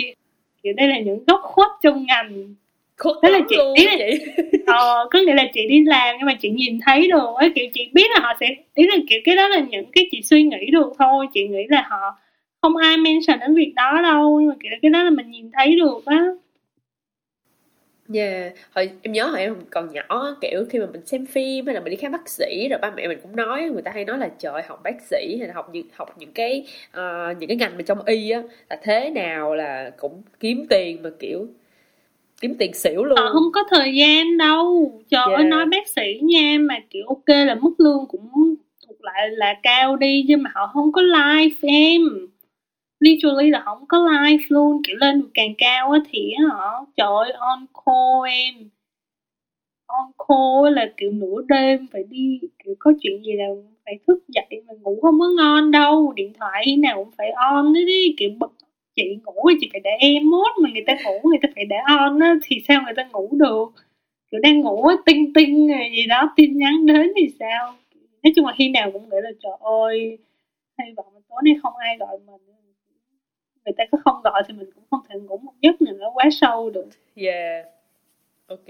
kiểu 0.64 0.74
đây 0.78 0.88
là 0.88 1.00
những 1.00 1.24
góc 1.28 1.40
khuất 1.44 1.68
trong 1.82 2.06
ngành 2.06 2.56
khuất 3.04 3.16
Thế 3.24 3.30
là 3.30 3.40
chị- 3.50 3.56
luôn 3.58 3.74
ý 3.74 3.86
là- 3.86 3.96
chị. 3.98 4.26
Ờ, 4.68 5.08
có 5.12 5.20
nghĩa 5.20 5.34
là 5.34 5.44
chị 5.54 5.68
đi 5.68 5.84
làm 5.86 6.16
nhưng 6.20 6.26
mà 6.26 6.34
chị 6.42 6.50
nhìn 6.50 6.80
thấy 6.86 7.08
được 7.08 7.30
ấy 7.36 7.52
kiểu 7.56 7.66
chị 7.74 7.90
biết 7.94 8.06
là 8.14 8.20
họ 8.22 8.34
sẽ 8.40 8.48
ý 8.76 8.88
là 8.88 8.96
kiểu 9.10 9.20
cái 9.26 9.36
đó 9.36 9.48
là 9.48 9.60
những 9.60 9.86
cái 9.92 10.08
chị 10.12 10.22
suy 10.24 10.44
nghĩ 10.44 10.72
được 10.72 10.94
thôi 11.00 11.28
chị 11.34 11.48
nghĩ 11.48 11.64
là 11.70 11.88
họ 11.90 12.18
không 12.62 12.78
ai 12.78 12.98
mention 12.98 13.40
đến 13.40 13.56
việc 13.56 13.74
đó 13.76 14.00
đâu 14.04 14.40
nhưng 14.40 14.50
mà 14.50 14.56
kiểu 14.64 14.72
cái 14.82 14.92
đó 14.92 15.04
là 15.04 15.10
mình 15.10 15.32
nhìn 15.32 15.50
thấy 15.54 15.76
được 15.76 16.06
á. 16.06 16.26
Yeah, 18.14 18.54
hồi 18.76 18.90
em 19.02 19.12
nhớ 19.14 19.26
hồi 19.26 19.40
em 19.40 19.56
còn 19.70 19.90
nhỏ 19.94 20.36
kiểu 20.42 20.66
khi 20.70 20.80
mà 20.80 20.86
mình 20.94 21.06
xem 21.06 21.26
phim 21.26 21.66
hay 21.66 21.76
là 21.76 21.82
mình 21.82 21.92
đi 21.92 21.96
khám 21.98 22.12
bác 22.12 22.30
sĩ 22.30 22.68
rồi 22.70 22.80
ba 22.82 22.92
mẹ 22.96 23.08
mình 23.08 23.20
cũng 23.22 23.36
nói 23.36 23.70
người 23.74 23.82
ta 23.82 23.92
hay 23.96 24.06
nói 24.06 24.18
là 24.18 24.30
trời 24.40 24.62
học 24.68 24.82
bác 24.84 25.02
sĩ 25.02 25.36
hay 25.40 25.48
là 25.48 25.54
học 25.54 25.70
những 25.74 25.88
học 25.94 26.16
những 26.18 26.32
cái 26.32 26.66
ờ, 26.92 27.34
những 27.40 27.48
cái 27.48 27.58
ngành 27.58 27.78
mà 27.78 27.82
trong 27.86 28.06
y 28.06 28.30
á 28.30 28.42
là 28.70 28.78
thế 28.84 29.10
nào 29.10 29.56
là 29.56 29.92
cũng 29.98 30.22
kiếm 30.40 30.66
tiền 30.70 31.04
mà 31.04 31.10
kiểu 31.20 31.48
kiếm 32.42 32.56
tiền 32.60 32.74
xỉu 32.74 33.04
luôn. 33.04 33.18
họ 33.18 33.30
không 33.34 33.52
có 33.54 33.64
thời 33.70 33.96
gian 33.96 34.38
đâu 34.38 34.92
trời 35.10 35.22
ơi 35.24 35.34
Yeah. 35.38 35.48
nói 35.48 35.66
bác 35.66 35.88
sĩ 35.88 36.20
nha 36.22 36.58
mà 36.62 36.76
kiểu 36.90 37.04
ok 37.08 37.28
là 37.28 37.56
mức 37.56 37.74
lương 37.78 38.06
cũng 38.08 38.56
thuộc 38.88 38.98
lại 39.02 39.30
là 39.30 39.56
cao 39.64 39.96
đi 39.96 40.26
nhưng 40.28 40.44
mà 40.44 40.52
họ 40.56 40.68
không 40.74 40.92
có 40.92 41.02
life 41.02 41.56
em 41.62 42.02
literally 43.00 43.50
là 43.50 43.62
không 43.66 43.86
có 43.88 43.98
life 43.98 44.40
luôn 44.50 44.82
kiểu 44.88 44.96
lên 45.00 45.24
càng 45.34 45.54
cao 45.58 45.92
á 45.92 46.00
thì 46.12 46.32
họ 46.50 46.86
trời 46.98 47.08
ơi 47.08 47.32
on 47.32 47.66
call 47.86 48.32
em 48.32 48.70
on 49.88 50.12
call 50.28 50.76
là 50.76 50.92
kiểu 50.98 51.12
nửa 51.12 51.42
đêm 51.48 51.88
phải 51.94 52.04
đi 52.10 52.40
kiểu 52.66 52.76
có 52.80 52.92
chuyện 53.02 53.24
gì 53.26 53.34
là 53.34 53.46
phải 53.86 54.00
thức 54.08 54.24
dậy 54.28 54.62
mà 54.68 54.74
ngủ 54.82 55.00
không 55.02 55.20
có 55.20 55.30
ngon 55.38 55.72
đâu 55.72 56.14
điện 56.16 56.34
thoại 56.40 56.76
nào 56.78 57.04
cũng 57.04 57.14
phải 57.18 57.32
on 57.32 57.74
đấy 57.74 57.86
đi 57.86 58.16
kiểu 58.18 58.30
bật 58.40 58.52
chị 58.96 59.18
ngủ 59.26 59.50
thì 59.50 59.58
chị 59.62 59.70
phải 59.72 59.82
để 59.84 59.92
em 60.00 60.30
mốt 60.30 60.52
mà 60.64 60.70
người 60.74 60.84
ta 60.88 60.94
ngủ 61.04 61.20
người 61.24 61.40
ta 61.42 61.50
phải 61.56 61.66
để 61.66 61.76
on 61.88 62.20
á 62.20 62.36
thì 62.44 62.64
sao 62.68 62.82
người 62.84 62.94
ta 62.96 63.04
ngủ 63.14 63.30
được 63.32 63.66
kiểu 64.32 64.40
đang 64.44 64.62
ngủ 64.62 64.84
á 64.84 64.96
tinh 65.06 65.34
tinh 65.34 65.68
gì 65.96 66.06
đó 66.08 66.34
tin 66.36 66.58
nhắn 66.58 66.86
đến 66.86 67.12
thì 67.16 67.30
sao 67.40 67.76
nói 68.24 68.34
chung 68.36 68.46
là 68.46 68.54
khi 68.58 68.70
nào 68.70 68.92
cũng 68.92 69.10
nghĩ 69.10 69.18
là 69.24 69.32
trời 69.44 69.54
ơi 69.60 70.18
hy 70.84 70.94
vọng 70.98 71.06
là 71.14 71.20
tối 71.30 71.42
nay 71.46 71.56
không 71.64 71.74
ai 71.78 71.98
gọi 71.98 72.18
mình 72.26 72.42
người 73.66 73.74
ta 73.78 73.84
có 73.92 73.98
không 74.06 74.22
gọi 74.24 74.44
thì 74.48 74.54
mình 74.54 74.70
cũng 74.76 74.84
không 74.90 75.00
thể 75.10 75.20
ngủ 75.20 75.38
một 75.38 75.54
giấc 75.62 75.82
nữa 75.82 75.94
nó 76.00 76.12
quá 76.14 76.26
sâu 76.32 76.70
được 76.70 76.90
Yeah. 77.16 77.66
Ok. 78.48 78.68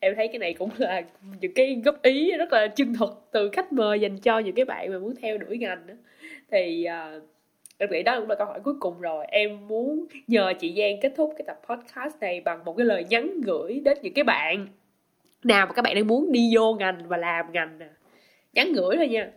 Em 0.00 0.14
thấy 0.16 0.28
cái 0.28 0.38
này 0.38 0.54
cũng 0.54 0.70
là 0.78 1.02
những 1.40 1.54
cái 1.54 1.80
góp 1.84 2.02
ý 2.02 2.30
rất 2.30 2.52
là 2.52 2.68
chân 2.68 2.94
thực 2.98 3.28
từ 3.32 3.50
khách 3.52 3.72
mời 3.72 4.00
dành 4.00 4.18
cho 4.18 4.38
những 4.38 4.54
cái 4.54 4.64
bạn 4.64 4.92
mà 4.92 4.98
muốn 4.98 5.14
theo 5.22 5.38
đuổi 5.38 5.58
ngành 5.58 5.86
đó. 5.86 5.94
Thì 6.50 6.86
uh, 7.16 7.22
em 7.80 7.90
nghĩ 7.90 8.02
đó 8.02 8.20
cũng 8.20 8.28
là 8.28 8.34
câu 8.34 8.46
hỏi 8.46 8.60
cuối 8.64 8.74
cùng 8.80 9.00
rồi. 9.00 9.26
Em 9.28 9.68
muốn 9.68 10.06
nhờ 10.26 10.52
chị 10.60 10.74
Giang 10.78 11.00
kết 11.00 11.12
thúc 11.16 11.34
cái 11.38 11.44
tập 11.46 11.60
podcast 11.68 12.20
này 12.20 12.40
bằng 12.40 12.64
một 12.64 12.74
cái 12.76 12.86
lời 12.86 13.04
nhắn 13.10 13.40
gửi 13.44 13.80
đến 13.84 13.98
những 14.02 14.14
cái 14.14 14.24
bạn 14.24 14.66
nào 15.44 15.66
mà 15.66 15.72
các 15.72 15.82
bạn 15.82 15.94
đang 15.94 16.06
muốn 16.06 16.32
đi 16.32 16.50
vô 16.56 16.74
ngành 16.74 16.98
và 17.08 17.16
làm 17.16 17.52
ngành 17.52 17.78
nè. 17.78 17.88
Nhắn 18.52 18.72
gửi 18.72 18.96
thôi 18.96 19.08
nha. 19.08 19.30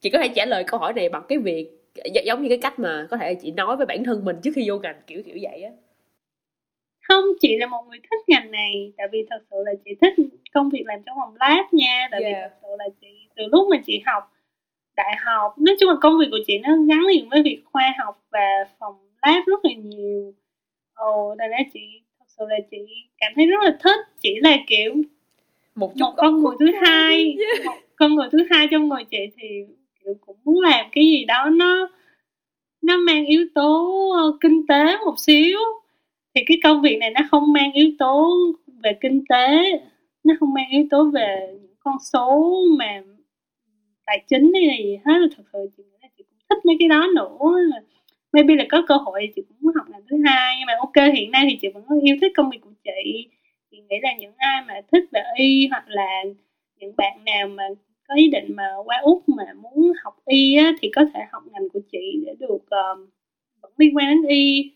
Chị 0.00 0.10
có 0.10 0.18
thể 0.18 0.28
trả 0.34 0.44
lời 0.46 0.64
câu 0.66 0.80
hỏi 0.80 0.92
này 0.92 1.08
bằng 1.08 1.22
cái 1.28 1.38
việc 1.38 1.70
gi- 1.94 2.22
giống 2.24 2.42
như 2.42 2.48
cái 2.48 2.58
cách 2.62 2.78
mà 2.78 3.06
có 3.10 3.16
thể 3.16 3.34
chị 3.34 3.50
nói 3.50 3.76
với 3.76 3.86
bản 3.86 4.04
thân 4.04 4.24
mình 4.24 4.36
trước 4.42 4.50
khi 4.54 4.64
vô 4.68 4.78
ngành 4.78 5.00
kiểu 5.06 5.22
kiểu 5.26 5.36
vậy 5.42 5.62
á. 5.62 5.70
không 7.00 7.24
chị 7.40 7.56
là 7.58 7.66
một 7.66 7.84
người 7.88 7.98
thích 8.10 8.20
ngành 8.28 8.50
này 8.50 8.92
tại 8.96 9.06
vì 9.12 9.26
thật 9.30 9.38
sự 9.50 9.56
là 9.66 9.72
chị 9.84 9.90
thích 10.00 10.14
công 10.54 10.70
việc 10.70 10.82
làm 10.86 11.02
trong 11.06 11.16
phòng 11.20 11.36
lab 11.40 11.66
nha 11.72 12.08
tại 12.10 12.20
vì 12.20 12.26
Yeah. 12.30 12.50
thật 12.50 12.56
sự 12.62 12.68
là 12.78 12.84
chị 13.00 13.28
từ 13.36 13.42
lúc 13.52 13.68
mà 13.70 13.76
chị 13.86 14.02
học 14.06 14.32
đại 14.96 15.16
học. 15.24 15.58
Nói 15.58 15.76
chung 15.80 15.88
là 15.88 15.96
công 16.00 16.18
việc 16.18 16.26
của 16.30 16.38
chị 16.46 16.58
nó 16.58 16.68
gắn 16.88 17.00
liền 17.06 17.28
với 17.28 17.42
việc 17.42 17.62
khoa 17.72 17.94
học 18.04 18.22
và 18.30 18.48
phòng 18.78 18.94
lab 19.22 19.46
rất 19.46 19.64
là 19.64 19.70
nhiều. 19.74 20.34
Ồ 20.94 21.34
thành 21.38 21.50
ra 21.50 21.58
chị 21.72 21.80
thật 22.18 22.24
sự 22.28 22.44
là 22.48 22.56
chị 22.70 22.78
cảm 23.18 23.32
thấy 23.36 23.46
rất 23.46 23.62
là 23.64 23.76
thích. 23.84 24.00
Chỉ 24.20 24.36
là 24.40 24.56
kiểu 24.66 24.94
Một 25.74 25.96
một 25.96 26.14
con 26.16 26.40
người 26.42 26.56
thứ 26.60 26.66
hai 26.82 27.36
một 27.66 27.72
con 27.96 28.14
người 28.14 28.28
thứ 28.32 28.38
hai 28.50 28.68
trong 28.70 28.88
người 28.88 29.04
chị 29.04 29.18
thì 29.38 29.48
kiểu 30.04 30.14
cũng 30.26 30.36
muốn 30.44 30.60
làm 30.60 30.86
cái 30.92 31.04
gì 31.04 31.24
đó 31.24 31.50
nó 31.52 31.88
nó 32.82 32.96
mang 32.96 33.26
yếu 33.26 33.46
tố 33.54 33.90
ờ, 34.16 34.38
kinh 34.40 34.66
tế 34.68 34.96
một 35.06 35.14
xíu. 35.18 35.58
Thì 36.34 36.42
cái 36.46 36.58
công 36.64 36.82
việc 36.82 36.96
này 37.00 37.10
nó 37.10 37.20
không 37.30 37.52
mang 37.52 37.72
yếu 37.72 37.90
tố 37.98 38.30
về 38.82 38.92
kinh 39.00 39.24
tế 39.28 39.62
nó 40.24 40.34
không 40.40 40.54
mang 40.54 40.70
yếu 40.70 40.86
tố 40.90 41.04
về 41.14 41.48
những 41.62 41.74
con 41.80 41.96
số 42.12 42.54
mà 42.78 43.02
tài 44.06 44.24
chính 44.28 44.52
hay 44.54 44.66
là 44.66 44.74
gì 44.84 44.98
hết 45.04 45.18
thật 45.36 45.44
sự 45.52 45.58
chị 45.76 45.82
nghĩ 45.82 45.96
là 46.02 46.08
chị 46.18 46.24
cũng 46.30 46.38
thích 46.50 46.58
mấy 46.66 46.76
cái 46.78 46.88
đó 46.88 47.06
nữa. 47.16 47.56
Maybe 48.32 48.54
là 48.54 48.64
có 48.70 48.82
cơ 48.88 48.96
hội 48.96 49.20
thì 49.22 49.32
chị 49.36 49.42
cũng 49.48 49.56
muốn 49.60 49.74
học 49.74 49.86
ngành 49.90 50.02
thứ 50.10 50.16
hai 50.26 50.56
nhưng 50.58 50.66
mà 50.66 50.72
ok 50.80 51.14
hiện 51.14 51.30
nay 51.30 51.46
thì 51.50 51.58
chị 51.62 51.68
vẫn 51.68 51.84
yêu 52.02 52.16
thích 52.20 52.32
công 52.36 52.50
việc 52.50 52.58
của 52.62 52.70
chị. 52.84 53.28
Chị 53.70 53.78
nghĩ 53.88 53.96
là 54.02 54.14
những 54.18 54.32
ai 54.36 54.62
mà 54.68 54.74
thích 54.92 55.04
về 55.12 55.22
y 55.38 55.68
hoặc 55.70 55.84
là 55.88 56.24
những 56.78 56.94
bạn 56.96 57.24
nào 57.24 57.48
mà 57.48 57.64
có 58.08 58.14
ý 58.14 58.28
định 58.30 58.56
mà 58.56 58.64
qua 58.84 58.96
úc 59.02 59.28
mà 59.28 59.44
muốn 59.62 59.92
học 60.04 60.14
y 60.26 60.56
á, 60.56 60.72
thì 60.80 60.90
có 60.94 61.02
thể 61.14 61.20
học 61.32 61.42
ngành 61.52 61.68
của 61.72 61.80
chị 61.92 62.22
để 62.26 62.34
được 62.40 62.70
um, 62.70 63.06
vẫn 63.62 63.72
liên 63.78 63.96
quan 63.96 64.06
đến 64.08 64.22
y 64.30 64.72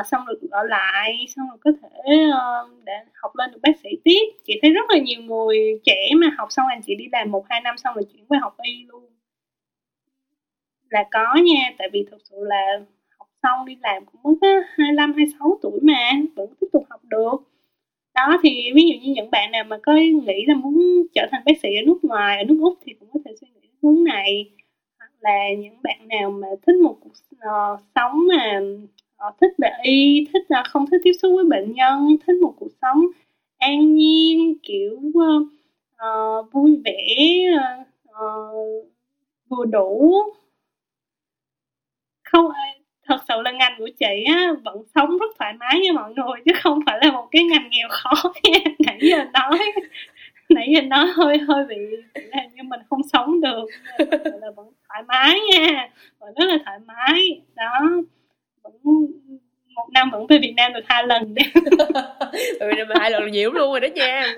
uh, 0.00 0.06
xong 0.06 0.26
được 0.26 0.48
ở 0.50 0.62
lại 0.62 1.26
xong 1.36 1.48
rồi 1.48 1.58
có 1.64 1.70
thể 1.82 2.28
uh, 2.28 2.84
để 2.84 2.92
học 3.14 3.36
lên 3.36 3.50
được 3.50 3.58
bác 3.62 3.78
sĩ 3.82 3.88
tiếp. 4.04 4.24
Chị 4.44 4.58
thấy 4.62 4.70
rất 4.70 4.90
là 4.90 4.98
nhiều 4.98 5.22
người 5.22 5.80
trẻ 5.84 6.08
mà 6.16 6.26
học 6.38 6.52
xong 6.52 6.66
anh 6.68 6.80
chị 6.82 6.94
đi 6.94 7.04
làm 7.12 7.30
một 7.30 7.44
hai 7.48 7.60
năm 7.60 7.78
xong 7.78 7.94
rồi 7.94 8.04
chuyển 8.12 8.26
qua 8.26 8.38
học 8.42 8.56
y 8.62 8.84
luôn. 8.88 9.04
Là 10.90 11.04
có 11.10 11.36
nha 11.44 11.72
tại 11.78 11.88
vì 11.92 12.04
thực 12.10 12.18
sự 12.30 12.36
là 12.40 12.80
học 13.18 13.28
xong 13.42 13.66
đi 13.66 13.76
làm 13.80 14.04
cũng 14.04 14.22
mới 14.22 14.34
có 14.40 14.46
25 14.76 15.12
26 15.12 15.58
tuổi 15.62 15.80
mà 15.82 16.10
vẫn 16.36 16.54
tiếp 16.60 16.66
tục 16.72 16.84
học 16.90 17.00
được. 17.04 17.36
Đó 18.14 18.38
thì 18.42 18.70
ví 18.74 18.82
dụ 18.82 18.94
như 19.00 19.12
những 19.14 19.30
bạn 19.30 19.50
nào 19.50 19.64
mà 19.64 19.78
có 19.82 19.92
nghĩ 19.94 20.44
là 20.46 20.54
muốn 20.54 21.06
trở 21.14 21.26
thành 21.30 21.42
bác 21.46 21.60
sĩ 21.62 21.68
ở 21.76 21.82
nước 21.86 21.98
ngoài 22.02 22.38
ở 22.38 22.44
nước 22.44 22.58
úc 22.62 22.78
thì 22.86 22.92
cũng 23.00 23.08
có 23.12 23.20
thể 23.24 23.34
suy 23.40 23.48
nghĩ 23.54 23.68
hướng 23.82 24.04
này. 24.04 24.50
Hoặc 24.98 25.10
là 25.20 25.38
những 25.58 25.76
bạn 25.82 26.08
nào 26.08 26.30
mà 26.30 26.48
thích 26.66 26.76
một 26.82 26.96
cuộc 27.00 27.12
uh, 27.34 27.80
sống 27.94 28.26
mà 28.28 28.60
Ờ, 29.22 29.30
thích 29.40 29.52
về 29.58 29.70
y 29.82 30.26
thích 30.32 30.42
là 30.48 30.62
không 30.68 30.86
thích 30.90 31.00
tiếp 31.04 31.12
xúc 31.22 31.32
với 31.34 31.44
bệnh 31.44 31.72
nhân 31.72 32.16
thích 32.26 32.36
một 32.42 32.54
cuộc 32.58 32.70
sống 32.82 33.00
an 33.58 33.94
nhiên 33.94 34.54
kiểu 34.62 35.00
uh, 35.08 35.48
uh, 35.94 36.52
vui 36.52 36.82
vẻ 36.84 37.16
uh, 38.08 38.86
vừa 39.48 39.64
đủ. 39.64 40.14
Không 42.24 42.48
thật 43.08 43.18
sự 43.28 43.34
là 43.44 43.52
ngành 43.52 43.72
của 43.78 43.88
chị 44.00 44.24
á 44.34 44.52
vẫn 44.64 44.76
sống 44.94 45.18
rất 45.18 45.36
thoải 45.38 45.52
mái 45.52 45.80
như 45.80 45.92
mọi 45.92 46.14
người 46.14 46.40
chứ 46.44 46.52
không 46.62 46.80
phải 46.86 46.98
là 47.02 47.12
một 47.12 47.28
cái 47.30 47.42
ngành 47.44 47.70
nghèo 47.70 47.88
khó 47.90 48.32
nãy 48.86 48.98
giờ 49.02 49.24
nói 49.32 49.58
nãy 50.48 50.68
giờ 50.74 50.82
nói 50.82 51.06
hơi 51.06 51.38
hơi 51.38 51.64
bị 51.68 51.76
là 52.14 52.46
như 52.54 52.62
mình 52.62 52.80
không 52.90 53.00
sống 53.12 53.40
được 53.40 53.66
là 54.40 54.50
vẫn 54.56 54.66
thoải 54.88 55.02
mái 55.08 55.40
nha 55.52 55.88
vẫn 56.18 56.34
rất 56.34 56.44
là 56.44 56.58
thoải 56.64 56.78
mái. 56.86 57.42
Đó 57.56 58.02
vẫn 58.62 58.72
một 59.74 59.88
năm 59.92 60.10
vẫn 60.10 60.26
về 60.26 60.38
Việt 60.38 60.52
Nam 60.56 60.72
được 60.72 60.80
hai 60.84 61.06
lần 61.06 61.34
đi. 61.34 61.42
Việt 62.60 62.76
Nam 62.76 62.86
hai 63.00 63.10
lần 63.10 63.30
nhiều 63.30 63.52
luôn 63.52 63.70
rồi 63.70 63.80
đó 63.80 63.88
nha. 63.94 64.34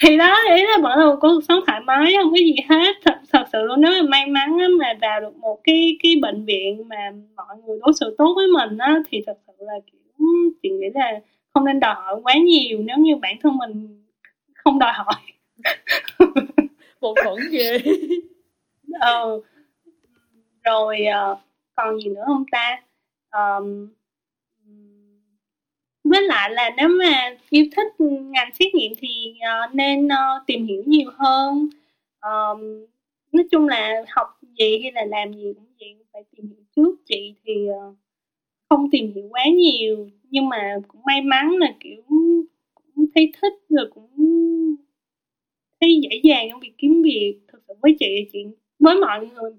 Thì 0.00 0.16
đó 0.16 0.38
ý 0.56 0.62
là 0.62 0.96
là 0.96 1.06
một 1.06 1.16
cuộc 1.20 1.40
sống 1.48 1.60
thoải 1.66 1.80
mái 1.80 2.14
không 2.22 2.32
có 2.32 2.36
gì 2.36 2.54
hết. 2.68 2.96
Thật, 3.04 3.14
thật 3.32 3.44
sự 3.52 3.58
luôn 3.62 3.80
nếu 3.80 3.92
mà 3.92 4.08
may 4.08 4.26
mắn 4.26 4.58
mà 4.78 4.94
vào 5.00 5.20
được 5.20 5.36
một 5.36 5.60
cái 5.64 5.96
cái 6.02 6.12
bệnh 6.22 6.44
viện 6.44 6.88
mà 6.88 7.12
mọi 7.36 7.56
người 7.66 7.78
đối 7.82 7.92
xử 8.00 8.14
tốt 8.18 8.32
với 8.36 8.46
mình 8.46 8.78
á 8.78 8.98
thì 9.10 9.22
thật 9.26 9.36
sự 9.46 9.52
là 9.58 9.74
kiểu 9.86 10.00
chị 10.62 10.68
nghĩ 10.68 10.86
là 10.94 11.12
không 11.54 11.64
nên 11.64 11.80
đòi 11.80 11.94
hỏi 11.94 12.16
quá 12.22 12.34
nhiều 12.34 12.78
nếu 12.84 12.96
như 12.98 13.16
bản 13.16 13.36
thân 13.42 13.56
mình 13.56 14.04
không 14.54 14.78
đòi 14.78 14.92
hỏi. 14.92 15.14
Một 17.00 17.14
thuẫn 17.24 17.36
ghê 17.50 17.78
ờ 19.00 19.40
rồi 20.64 20.98
còn 21.74 21.98
gì 21.98 22.10
nữa 22.10 22.22
không 22.26 22.44
ta 22.52 22.82
um, 23.36 23.88
với 26.04 26.22
lại 26.22 26.50
là 26.50 26.70
nếu 26.76 26.88
mà 26.88 27.36
yêu 27.50 27.64
thích 27.76 28.00
ngành 28.00 28.50
xét 28.58 28.74
nghiệm 28.74 28.92
thì 28.98 29.34
uh, 29.34 29.74
nên 29.74 30.06
uh, 30.06 30.46
tìm 30.46 30.66
hiểu 30.66 30.82
nhiều 30.86 31.10
hơn. 31.18 31.68
Um, 32.20 32.86
nói 33.32 33.44
chung 33.50 33.68
là 33.68 34.04
học 34.08 34.26
gì 34.58 34.78
hay 34.82 34.92
là 34.92 35.04
làm 35.04 35.32
gì 35.32 35.52
cũng 35.54 35.66
vậy 35.80 35.96
phải 36.12 36.22
tìm 36.36 36.46
hiểu 36.46 36.64
trước. 36.76 36.96
Chị 37.04 37.34
thì 37.44 37.52
uh, 37.70 37.94
không 38.68 38.90
tìm 38.90 39.12
hiểu 39.14 39.28
quá 39.30 39.44
nhiều 39.54 40.10
nhưng 40.30 40.48
mà 40.48 40.76
cũng 40.88 41.00
may 41.04 41.20
mắn 41.22 41.56
là 41.58 41.74
kiểu 41.80 42.02
cũng 42.74 43.06
thấy 43.14 43.32
thích 43.42 43.54
rồi 43.68 43.90
cũng 43.94 44.10
thấy 45.80 46.00
dễ 46.02 46.20
dàng 46.22 46.46
trong 46.50 46.60
việc 46.60 46.72
kiếm 46.78 47.02
việc. 47.02 47.38
Thực 47.52 47.58
sự 47.68 47.74
với 47.82 47.96
chị 48.00 48.06
chị 48.32 48.44
với 48.78 48.96
mọi 48.96 49.26
người 49.26 49.52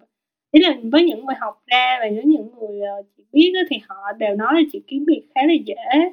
ý 0.58 0.64
là 0.64 0.76
với 0.92 1.04
những 1.04 1.26
người 1.26 1.36
học 1.40 1.64
ra 1.66 1.98
và 2.00 2.08
với 2.16 2.26
những 2.26 2.50
người 2.60 2.82
ờ, 2.82 3.04
chị 3.18 3.24
biết 3.32 3.52
đó, 3.54 3.60
thì 3.70 3.78
họ 3.88 3.96
đều 4.18 4.36
nói 4.36 4.54
là 4.54 4.62
chị 4.72 4.82
kiếm 4.88 5.06
việc 5.08 5.22
khá 5.36 5.42
là 5.48 5.54
dễ. 5.66 6.12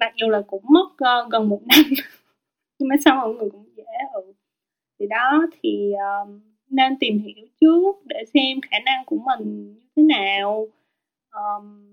Mặc 0.00 0.12
dù 0.16 0.28
là 0.28 0.42
cũng 0.46 0.62
mất 0.68 0.88
uh, 0.92 1.32
gần 1.32 1.48
một 1.48 1.60
năm 1.66 1.84
nhưng 2.78 2.88
mà 2.88 2.96
sau 3.04 3.16
mọi 3.16 3.34
người 3.34 3.50
cũng 3.50 3.66
dễ 3.76 3.84
ừ. 4.12 4.32
Thì 4.98 5.06
đó 5.10 5.46
thì 5.62 5.92
um, 5.92 6.40
nên 6.70 6.98
tìm 7.00 7.18
hiểu 7.18 7.46
trước 7.60 7.96
để 8.04 8.24
xem 8.34 8.60
khả 8.70 8.78
năng 8.84 9.04
của 9.04 9.16
mình 9.16 9.74
như 9.74 9.80
thế 9.96 10.02
nào 10.02 10.66
um, 11.30 11.84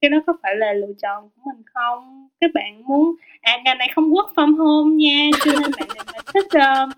cái 0.00 0.10
đó 0.10 0.18
có 0.26 0.32
phải 0.42 0.56
là 0.56 0.72
lựa 0.72 0.92
chọn 1.02 1.28
của 1.28 1.42
mình 1.46 1.62
không? 1.74 2.28
Các 2.40 2.50
bạn 2.54 2.82
muốn 2.86 3.16
à 3.40 3.58
ngành 3.64 3.78
này 3.78 3.88
không 3.94 4.10
work 4.10 4.34
from 4.34 4.56
home 4.56 4.96
nha 4.96 5.30
cho 5.44 5.52
nên 5.52 5.70
bạn 5.78 5.88
nào 5.96 6.22
thích 6.34 6.46
uh, 6.46 6.96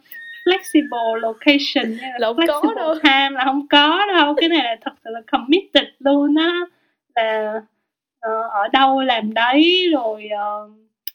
flexible 0.50 1.14
location 1.14 1.98
là, 2.18 2.18
là 2.18 2.46
không 2.46 2.62
có 2.62 2.74
đâu. 2.74 2.94
time 3.02 3.30
là 3.30 3.44
không 3.44 3.66
có 3.70 4.06
đâu. 4.16 4.34
Cái 4.36 4.48
này 4.48 4.64
là 4.64 4.76
thật 4.80 4.92
sự 5.04 5.10
là 5.10 5.20
committed 5.32 5.88
luôn 5.98 6.34
á. 6.34 6.60
Là 7.14 7.54
uh, 8.26 8.50
ở 8.50 8.68
đâu 8.72 9.00
làm 9.00 9.34
đấy 9.34 9.90
rồi 9.92 10.28
uh, 10.34 10.70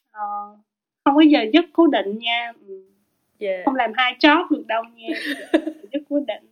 uh, 0.10 0.60
không 1.04 1.16
có 1.16 1.22
giờ 1.22 1.40
giấc 1.54 1.66
cố 1.74 1.88
định 1.88 2.20
nha. 2.20 2.52
Yeah. 3.40 3.58
Ừ. 3.58 3.62
không 3.66 3.76
làm 3.76 3.92
hai 3.96 4.16
job 4.20 4.46
được 4.50 4.64
đâu 4.68 4.84
nha. 4.96 5.08
Giấc 5.92 6.02
cố 6.10 6.20
định. 6.28 6.44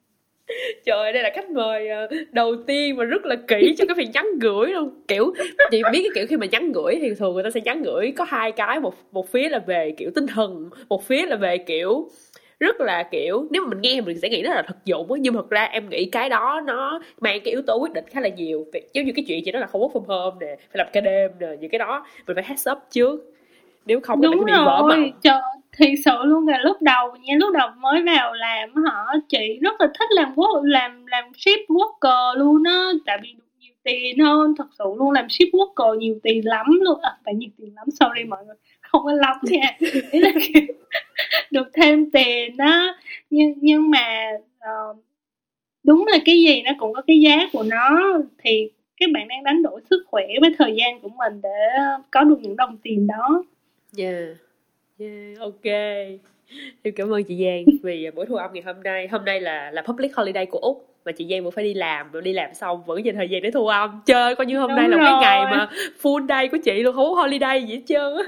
Trời 0.86 0.98
ơi 0.98 1.14
đây 1.14 1.24
là 1.24 1.32
khách 1.36 1.50
mời 1.50 1.90
đầu 2.32 2.56
tiên 2.68 2.96
mà 2.98 3.04
rất 3.04 3.26
là 3.26 3.36
kỹ 3.48 3.76
cho 3.78 3.86
cái 3.86 3.96
việc 3.96 4.10
nhắn 4.14 4.26
gửi 4.42 4.72
luôn. 4.72 5.02
Kiểu 5.08 5.34
chị 5.72 5.82
biết 5.92 6.02
cái 6.04 6.12
kiểu 6.16 6.26
khi 6.30 6.38
mà 6.38 6.46
nhắn 6.46 6.72
gửi 6.72 6.98
thì 7.02 7.14
thường 7.14 7.34
người 7.34 7.44
ta 7.44 7.50
sẽ 7.50 7.62
nhắn 7.62 7.84
gửi 7.84 8.14
có 8.18 8.24
hai 8.24 8.52
cái. 8.52 8.80
Một 8.80 8.96
một 9.12 9.32
phía 9.32 9.50
là 9.50 9.60
về 9.60 9.94
kiểu 9.98 10.12
tinh 10.16 10.28
thần 10.28 10.70
một 10.90 11.08
phía 11.08 11.26
là 11.26 11.36
về 11.36 11.58
kiểu 11.58 12.10
rất 12.60 12.82
là 12.82 13.04
kiểu 13.04 13.48
nếu 13.52 13.62
mà 13.62 13.70
mình 13.70 13.82
nghe 13.82 14.02
mình 14.02 14.20
sẽ 14.20 14.30
nghĩ 14.30 14.42
nó 14.42 14.54
là 14.54 14.62
thực 14.62 14.86
dụng 14.86 15.12
á. 15.12 15.18
Nhưng 15.22 15.34
mà 15.34 15.42
thật 15.42 15.50
ra 15.50 15.64
em 15.64 15.90
nghĩ 15.90 16.06
cái 16.06 16.30
đó 16.30 16.62
nó 16.66 17.00
mang 17.22 17.40
cái 17.44 17.52
yếu 17.52 17.62
tố 17.62 17.78
quyết 17.80 17.94
định 17.94 18.06
khá 18.12 18.22
là 18.22 18.30
nhiều. 18.30 18.66
Giống 18.94 19.06
như 19.06 19.12
cái 19.16 19.26
chuyện 19.28 19.42
chị 19.46 19.52
nói 19.52 19.62
là 19.62 19.68
không 19.68 19.82
work 19.82 19.92
from 19.92 20.06
home 20.06 20.46
nè 20.46 20.56
phải 20.56 20.78
làm 20.78 20.88
ca 20.94 21.02
đêm 21.02 21.32
nè 21.40 21.48
những 21.60 21.72
cái 21.72 21.80
đó 21.80 22.06
mình 22.28 22.36
phải 22.36 22.44
heads 22.48 22.70
up 22.72 22.78
trước. 22.92 23.34
Nếu 23.86 24.00
không 24.00 24.22
đúng 24.22 24.46
rồi. 24.46 24.66
vỡ. 24.66 24.98
Trời, 25.24 25.42
thiệt 25.78 26.00
sự 26.06 26.18
luôn 26.24 26.48
là 26.48 26.60
lúc 26.64 26.82
đầu 26.82 27.16
nha 27.22 27.36
lúc 27.38 27.54
đầu 27.54 27.70
mới 27.80 28.02
vào 28.06 28.34
làm 28.34 28.76
họ 28.76 29.14
chị 29.30 29.60
rất 29.62 29.82
là 29.82 29.88
thích 30.00 30.10
làm 30.12 30.34
work 30.36 30.64
làm 30.64 31.06
làm 31.06 31.24
ship 31.38 31.70
worker 31.70 32.38
luôn 32.38 32.64
á. 32.66 32.92
Tại 33.06 33.20
vì 33.24 33.34
được 33.34 33.44
nhiều 33.60 33.74
tiền 33.84 34.20
hơn 34.20 34.54
thật 34.58 34.68
sự 34.78 34.86
luôn 34.98 35.12
làm 35.12 35.30
ship 35.30 35.54
worker 35.54 35.96
nhiều 35.96 36.16
tiền 36.24 36.48
lắm 36.48 36.66
luôn. 36.82 37.00
À, 37.02 37.12
phải 37.26 37.34
nhiều 37.34 37.50
tiền 37.58 37.74
lắm 37.76 37.86
sorry 38.00 38.24
mọi 38.24 38.46
người 38.46 38.56
không 38.94 39.06
có 39.06 39.14
lắm 39.14 39.38
nha 39.42 39.78
ý 40.12 40.20
là 40.20 40.32
được 41.52 41.68
thêm 41.74 42.12
tiền 42.12 42.58
đó 42.58 42.96
nhưng 43.30 43.54
nhưng 43.62 43.90
mà 43.90 44.30
uh, 44.58 44.98
đúng 45.84 46.06
là 46.08 46.18
cái 46.26 46.42
gì 46.42 46.62
nó 46.62 46.72
cũng 46.80 46.94
có 46.94 47.02
cái 47.08 47.20
giá 47.20 47.50
của 47.54 47.64
nó. 47.64 48.18
Thì 48.44 48.70
các 48.98 49.10
bạn 49.14 49.28
đang 49.28 49.44
đánh 49.44 49.64
đổi 49.64 49.82
sức 49.90 50.04
khỏe 50.08 50.26
với 50.42 50.56
thời 50.58 50.76
gian 50.76 51.00
của 51.00 51.10
mình 51.10 51.42
để 51.44 51.50
có 52.12 52.24
được 52.24 52.38
những 52.42 52.56
đồng 52.56 52.78
tiền 52.84 53.08
đó. 53.08 53.44
Yeah 53.98 54.28
yeah 55.00 55.40
ok. 55.40 55.66
Em 56.84 56.94
cảm 56.96 57.14
ơn 57.14 57.24
chị 57.24 57.46
Giang 57.46 57.64
vì 57.84 58.12
buổi 58.16 58.26
thu 58.26 58.36
âm 58.36 58.54
ngày 58.54 58.64
hôm 58.66 58.84
nay. 58.84 59.08
Hôm 59.08 59.26
nay 59.26 59.42
là 59.42 59.72
là 59.72 59.82
public 59.82 60.16
holiday 60.16 60.46
của 60.46 60.60
Úc 60.60 60.90
Mà 61.06 61.12
chị 61.12 61.28
Giang 61.30 61.44
vẫn 61.44 61.52
phải 61.52 61.64
đi 61.64 61.74
làm. 61.74 62.12
Rồi 62.12 62.22
đi 62.22 62.34
làm 62.34 62.54
xong 62.54 62.84
vẫn 62.86 63.06
dành 63.06 63.16
thời 63.16 63.30
gian 63.30 63.42
để 63.42 63.52
thu 63.52 63.68
âm. 63.68 64.02
Chơi 64.06 64.36
coi 64.36 64.46
như 64.46 64.60
hôm 64.60 64.70
Đúng 64.70 64.78
nay 64.78 64.90
là 64.90 64.98
rồi. 64.98 65.06
cái 65.06 65.14
ngày 65.22 65.46
mà 65.58 65.70
full 66.02 66.28
day 66.28 66.48
của 66.48 66.58
chị 66.64 66.84
luôn. 66.84 66.96
Không 66.96 67.16
có 67.16 67.22
holiday 67.22 67.64
gì 67.64 67.76
hết 67.76 67.82
trơn 67.86 68.14
á 68.18 68.24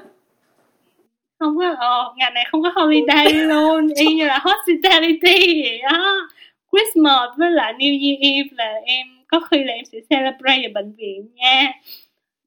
không 1.40 1.58
có 1.58 1.76
ờ, 1.78 2.14
ngành 2.18 2.34
này 2.34 2.46
không 2.52 2.64
có 2.64 2.72
holiday 2.76 3.34
luôn. 3.34 3.88
Y 3.96 4.06
như 4.14 4.26
là 4.26 4.40
hospitality 4.44 5.64
vậy 5.64 5.82
đó 5.92 6.28
Christmas 6.72 7.38
với 7.38 7.52
lại 7.52 7.74
New 7.74 8.08
Year 8.08 8.20
Eve 8.22 8.50
là 8.52 8.74
em 8.86 9.08
có 9.28 9.40
khi 9.40 9.64
là 9.64 9.74
em 9.74 9.86
sẽ 9.86 10.00
celebrate 10.10 10.64
ở 10.64 10.70
bệnh 10.74 10.94
viện 10.98 11.28
nha. 11.36 11.74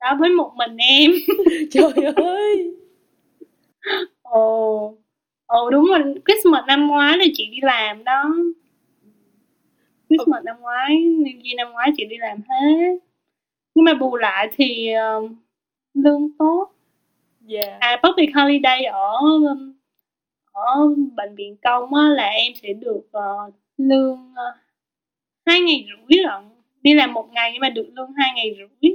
Đó 0.01 0.17
với 0.21 0.31
một 0.31 0.53
mình 0.57 0.77
em. 0.77 1.11
Trời 1.71 1.93
ơi. 2.17 2.73
Ồ. 4.23 4.95
Ồ 5.47 5.71
đúng 5.71 5.85
rồi. 5.85 6.15
Christmas 6.27 6.65
năm 6.67 6.87
ngoái 6.87 7.19
là 7.19 7.25
chị 7.35 7.47
đi 7.53 7.59
làm 7.63 8.05
đó. 8.05 8.35
Christmas 10.09 10.45
năm 10.45 10.57
ngoái 10.61 10.91
New 10.97 11.41
Year 11.45 11.57
năm 11.57 11.73
ngoái 11.73 11.91
chị 11.97 12.05
đi 12.05 12.17
làm 12.17 12.39
hết. 12.49 12.99
Nhưng 13.75 13.85
mà 13.85 13.95
bù 13.95 14.17
lại 14.17 14.49
thì 14.57 14.91
uh, 15.19 15.31
lương 15.95 16.29
tốt 16.39 16.71
yeah. 17.49 17.81
à 17.81 18.01
public 18.03 18.31
holiday 18.35 18.85
ở 18.85 19.13
ở 20.53 20.89
bệnh 21.17 21.35
viện 21.35 21.57
công 21.57 21.95
á, 21.95 22.03
là 22.09 22.27
em 22.27 22.53
sẽ 22.63 22.73
được 22.73 23.03
uh, 23.19 23.55
lương 23.79 24.33
uh, 24.33 24.57
hai 25.47 25.61
ngày 25.61 25.87
rưỡi 25.89 26.19
lận. 26.19 26.43
Đi 26.83 26.95
làm 26.95 27.15
một 27.15 27.29
ngày 27.33 27.51
nhưng 27.53 27.61
mà 27.61 27.71
được 27.71 27.87
lương 27.95 28.13
hai 28.13 28.31
ngày 28.37 28.57
rưỡi. 28.59 28.91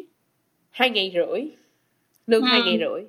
Hai 0.69 0.89
ngày 0.89 1.11
rưỡi? 1.15 1.47
Lương 2.27 2.41
ừ. 2.41 2.47
hai 2.47 2.61
ngày 2.65 2.77
rưỡi. 2.79 3.03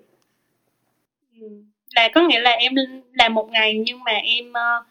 Ừ. 1.40 1.48
là 1.94 2.08
có 2.14 2.20
nghĩa 2.28 2.40
là 2.40 2.50
em 2.50 2.72
làm 3.12 3.34
một 3.34 3.50
ngày 3.50 3.82
nhưng 3.86 4.04
mà 4.04 4.12
em 4.12 4.50
uh, 4.50 4.86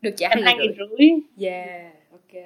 được 0.00 0.14
trả 0.16 0.28
hai 0.28 0.42
ngày, 0.42 0.54
ngày 0.58 0.68
rưỡi. 0.78 1.08
yeah 1.48 2.01
ok. 2.12 2.42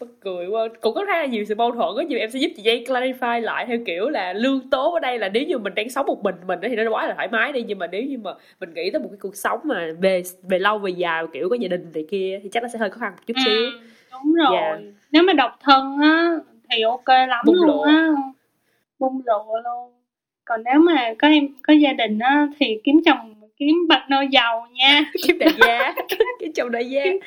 Bất 0.00 0.06
cười 0.20 0.46
quá. 0.46 0.68
Cũng 0.80 0.94
có 0.94 1.04
khá 1.06 1.18
là 1.18 1.26
nhiều 1.26 1.44
sự 1.44 1.54
mâu 1.54 1.72
thuẫn 1.72 1.96
á 1.98 2.04
nhưng 2.08 2.18
em 2.18 2.30
sẽ 2.30 2.38
giúp 2.38 2.50
chị 2.56 2.62
Giang 2.62 2.82
clarify 2.82 3.40
lại 3.40 3.66
theo 3.66 3.78
kiểu 3.86 4.08
là 4.08 4.32
lương 4.32 4.70
tốt 4.70 4.94
ở 4.94 5.00
đây 5.00 5.18
là 5.18 5.28
nếu 5.28 5.42
như 5.42 5.58
mình 5.58 5.74
đang 5.74 5.90
sống 5.90 6.06
một 6.06 6.22
mình 6.22 6.34
mình 6.46 6.58
thì 6.62 6.76
nó 6.76 6.90
quá 6.90 7.06
là 7.06 7.14
thoải 7.14 7.28
mái 7.28 7.52
đi 7.52 7.62
nhưng 7.62 7.78
mà 7.78 7.86
nếu 7.86 8.02
như 8.02 8.18
mà 8.18 8.34
mình 8.60 8.74
nghĩ 8.74 8.90
tới 8.90 9.00
một 9.00 9.08
cái 9.10 9.18
cuộc 9.20 9.36
sống 9.36 9.60
mà 9.64 9.88
về 10.00 10.22
về 10.42 10.58
lâu 10.58 10.78
về 10.78 10.90
dài 10.90 11.24
kiểu 11.32 11.48
có 11.48 11.56
gia 11.56 11.68
đình 11.68 11.90
thì 11.94 12.06
kia 12.10 12.40
thì 12.42 12.48
chắc 12.52 12.62
nó 12.62 12.68
sẽ 12.68 12.78
hơi 12.78 12.90
khó 12.90 12.98
khăn 13.00 13.12
một 13.12 13.22
chút 13.26 13.34
ừ, 13.36 13.42
xíu. 13.44 13.80
đúng 14.12 14.34
rồi. 14.34 14.56
Yeah. 14.56 14.80
Dạ. 14.80 14.90
nếu 15.10 15.22
mà 15.22 15.32
độc 15.32 15.58
thân 15.60 15.98
á 16.02 16.38
thì 16.70 16.82
ok 16.82 17.08
lắm 17.08 17.44
bung 17.46 17.56
luôn 17.66 17.82
á. 17.82 18.08
Bung 18.98 19.22
lộ 19.26 19.60
luôn. 19.64 19.92
Còn 20.44 20.62
nếu 20.64 20.80
mà 20.80 21.14
có 21.18 21.28
em 21.28 21.48
có 21.62 21.72
gia 21.72 21.92
đình 21.92 22.18
á 22.18 22.48
thì 22.58 22.80
kiếm 22.84 23.00
chồng 23.04 23.34
kiếm 23.66 23.76
partner 23.90 24.30
giàu 24.32 24.66
nha. 24.72 25.04
Kiếm 25.26 25.38
đại 25.38 25.52
gia. 25.60 25.94
Kiếm 26.40 26.52
chồng 26.52 26.70
đại 26.70 26.90
gia. 26.90 27.04
Kiếm 27.04 27.18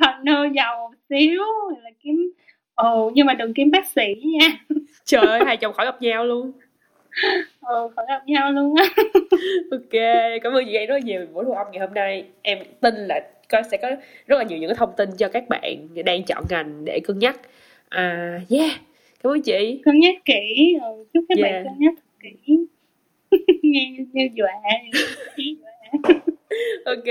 partner 0.00 0.36
giàu 0.54 0.94
xíu 1.08 1.42
là 1.82 1.90
kiếm 2.02 2.32
ồ 2.74 3.10
nhưng 3.14 3.26
mà 3.26 3.34
đừng 3.34 3.54
kiếm 3.54 3.70
bác 3.70 3.86
sĩ 3.86 4.14
nha. 4.24 4.48
Trời 5.04 5.26
ơi 5.26 5.40
hai 5.46 5.56
chồng 5.56 5.72
khỏi 5.72 5.86
gặp 5.86 6.02
nhau 6.02 6.24
luôn. 6.24 6.52
Ừ 7.60 7.88
khỏi 7.96 8.04
gặp 8.08 8.22
nhau 8.26 8.52
luôn 8.52 8.74
á. 8.76 8.84
Ok 9.70 10.02
cảm 10.42 10.52
ơn 10.52 10.64
chị 10.66 10.74
An 10.74 10.86
rất 10.86 11.04
nhiều 11.04 11.26
buổi 11.32 11.44
thu 11.44 11.52
âm 11.52 11.66
ngày 11.72 11.80
hôm 11.80 11.94
nay. 11.94 12.24
Em 12.42 12.58
tin 12.80 12.94
là 12.94 13.20
có 13.48 13.62
sẽ 13.70 13.76
có 13.76 13.90
rất 14.26 14.36
là 14.36 14.42
nhiều 14.44 14.58
những 14.58 14.70
cái 14.70 14.76
thông 14.76 14.92
tin 14.96 15.08
cho 15.18 15.28
các 15.28 15.48
bạn 15.48 15.88
đang 16.04 16.24
chọn 16.24 16.44
ngành 16.50 16.84
để 16.84 17.00
cân 17.04 17.18
nhắc. 17.18 17.40
À 17.88 18.40
yeah 18.50 18.72
cảm 19.22 19.32
ơn 19.32 19.42
chị. 19.42 19.80
Cân 19.84 19.98
nhắc 19.98 20.14
kỹ 20.24 20.76
ừ, 20.80 21.04
chúc 21.14 21.24
các 21.28 21.38
yeah. 21.38 21.52
bạn 21.52 21.64
cân 21.64 21.74
nhắc 21.78 21.94
thật 21.96 22.30
kỹ. 22.46 22.58
Nghe 23.62 23.92
như 24.12 24.28
dọa 24.34 24.52
ok. 26.84 27.04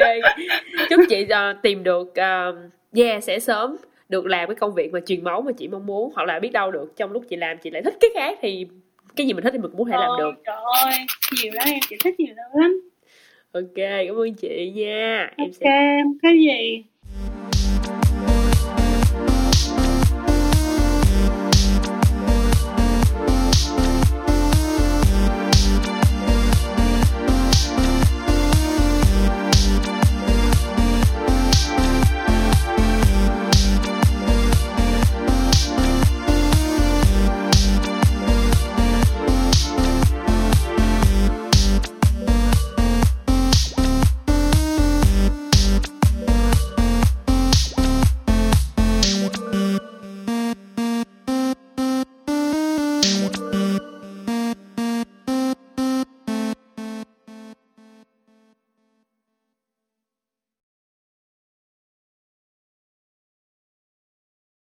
Chúc 0.90 1.02
chị 1.10 1.24
uh, 1.24 1.62
tìm 1.62 1.84
được 1.84 2.08
uh, 2.08 2.72
yeah 2.96 3.24
sẽ 3.24 3.40
sớm 3.40 3.78
được 4.10 4.26
làm 4.26 4.48
cái 4.48 4.56
công 4.56 4.74
việc 4.74 4.94
mà 4.94 5.00
truyền 5.06 5.24
máu 5.24 5.42
mà 5.42 5.52
chị 5.52 5.68
mong 5.68 5.86
muốn 5.86 6.12
hoặc 6.16 6.28
là 6.28 6.40
biết 6.40 6.52
đâu 6.52 6.72
được 6.72 6.94
trong 6.96 7.12
lúc 7.12 7.24
chị 7.30 7.36
làm 7.36 7.58
chị 7.58 7.70
lại 7.70 7.82
thích 7.82 7.98
cái 8.00 8.10
khác 8.14 8.38
thì 8.42 8.68
cái 9.16 9.28
gì 9.28 9.34
mình 9.34 9.44
thích 9.44 9.54
thì 9.54 9.60
mình 9.60 9.72
cũng 9.72 9.86
có 9.86 9.92
thể 9.92 9.98
làm 9.98 10.10
được. 10.20 10.32
trời 10.46 10.56
ơi 10.86 10.94
nhiều 11.44 11.52
lắm 11.56 11.68
em 11.68 11.80
chị 11.90 11.96
thích 12.04 12.20
nhiều 12.20 12.34
lắm. 12.36 12.82
Ok 13.52 13.76
cảm 13.76 14.16
ơn 14.16 14.34
chị 14.34 14.72
nha. 14.76 15.32
Em 15.38 15.48
ok 15.48 15.54
sẽ... 15.54 15.98
cái 16.22 16.34
gì 16.34 16.84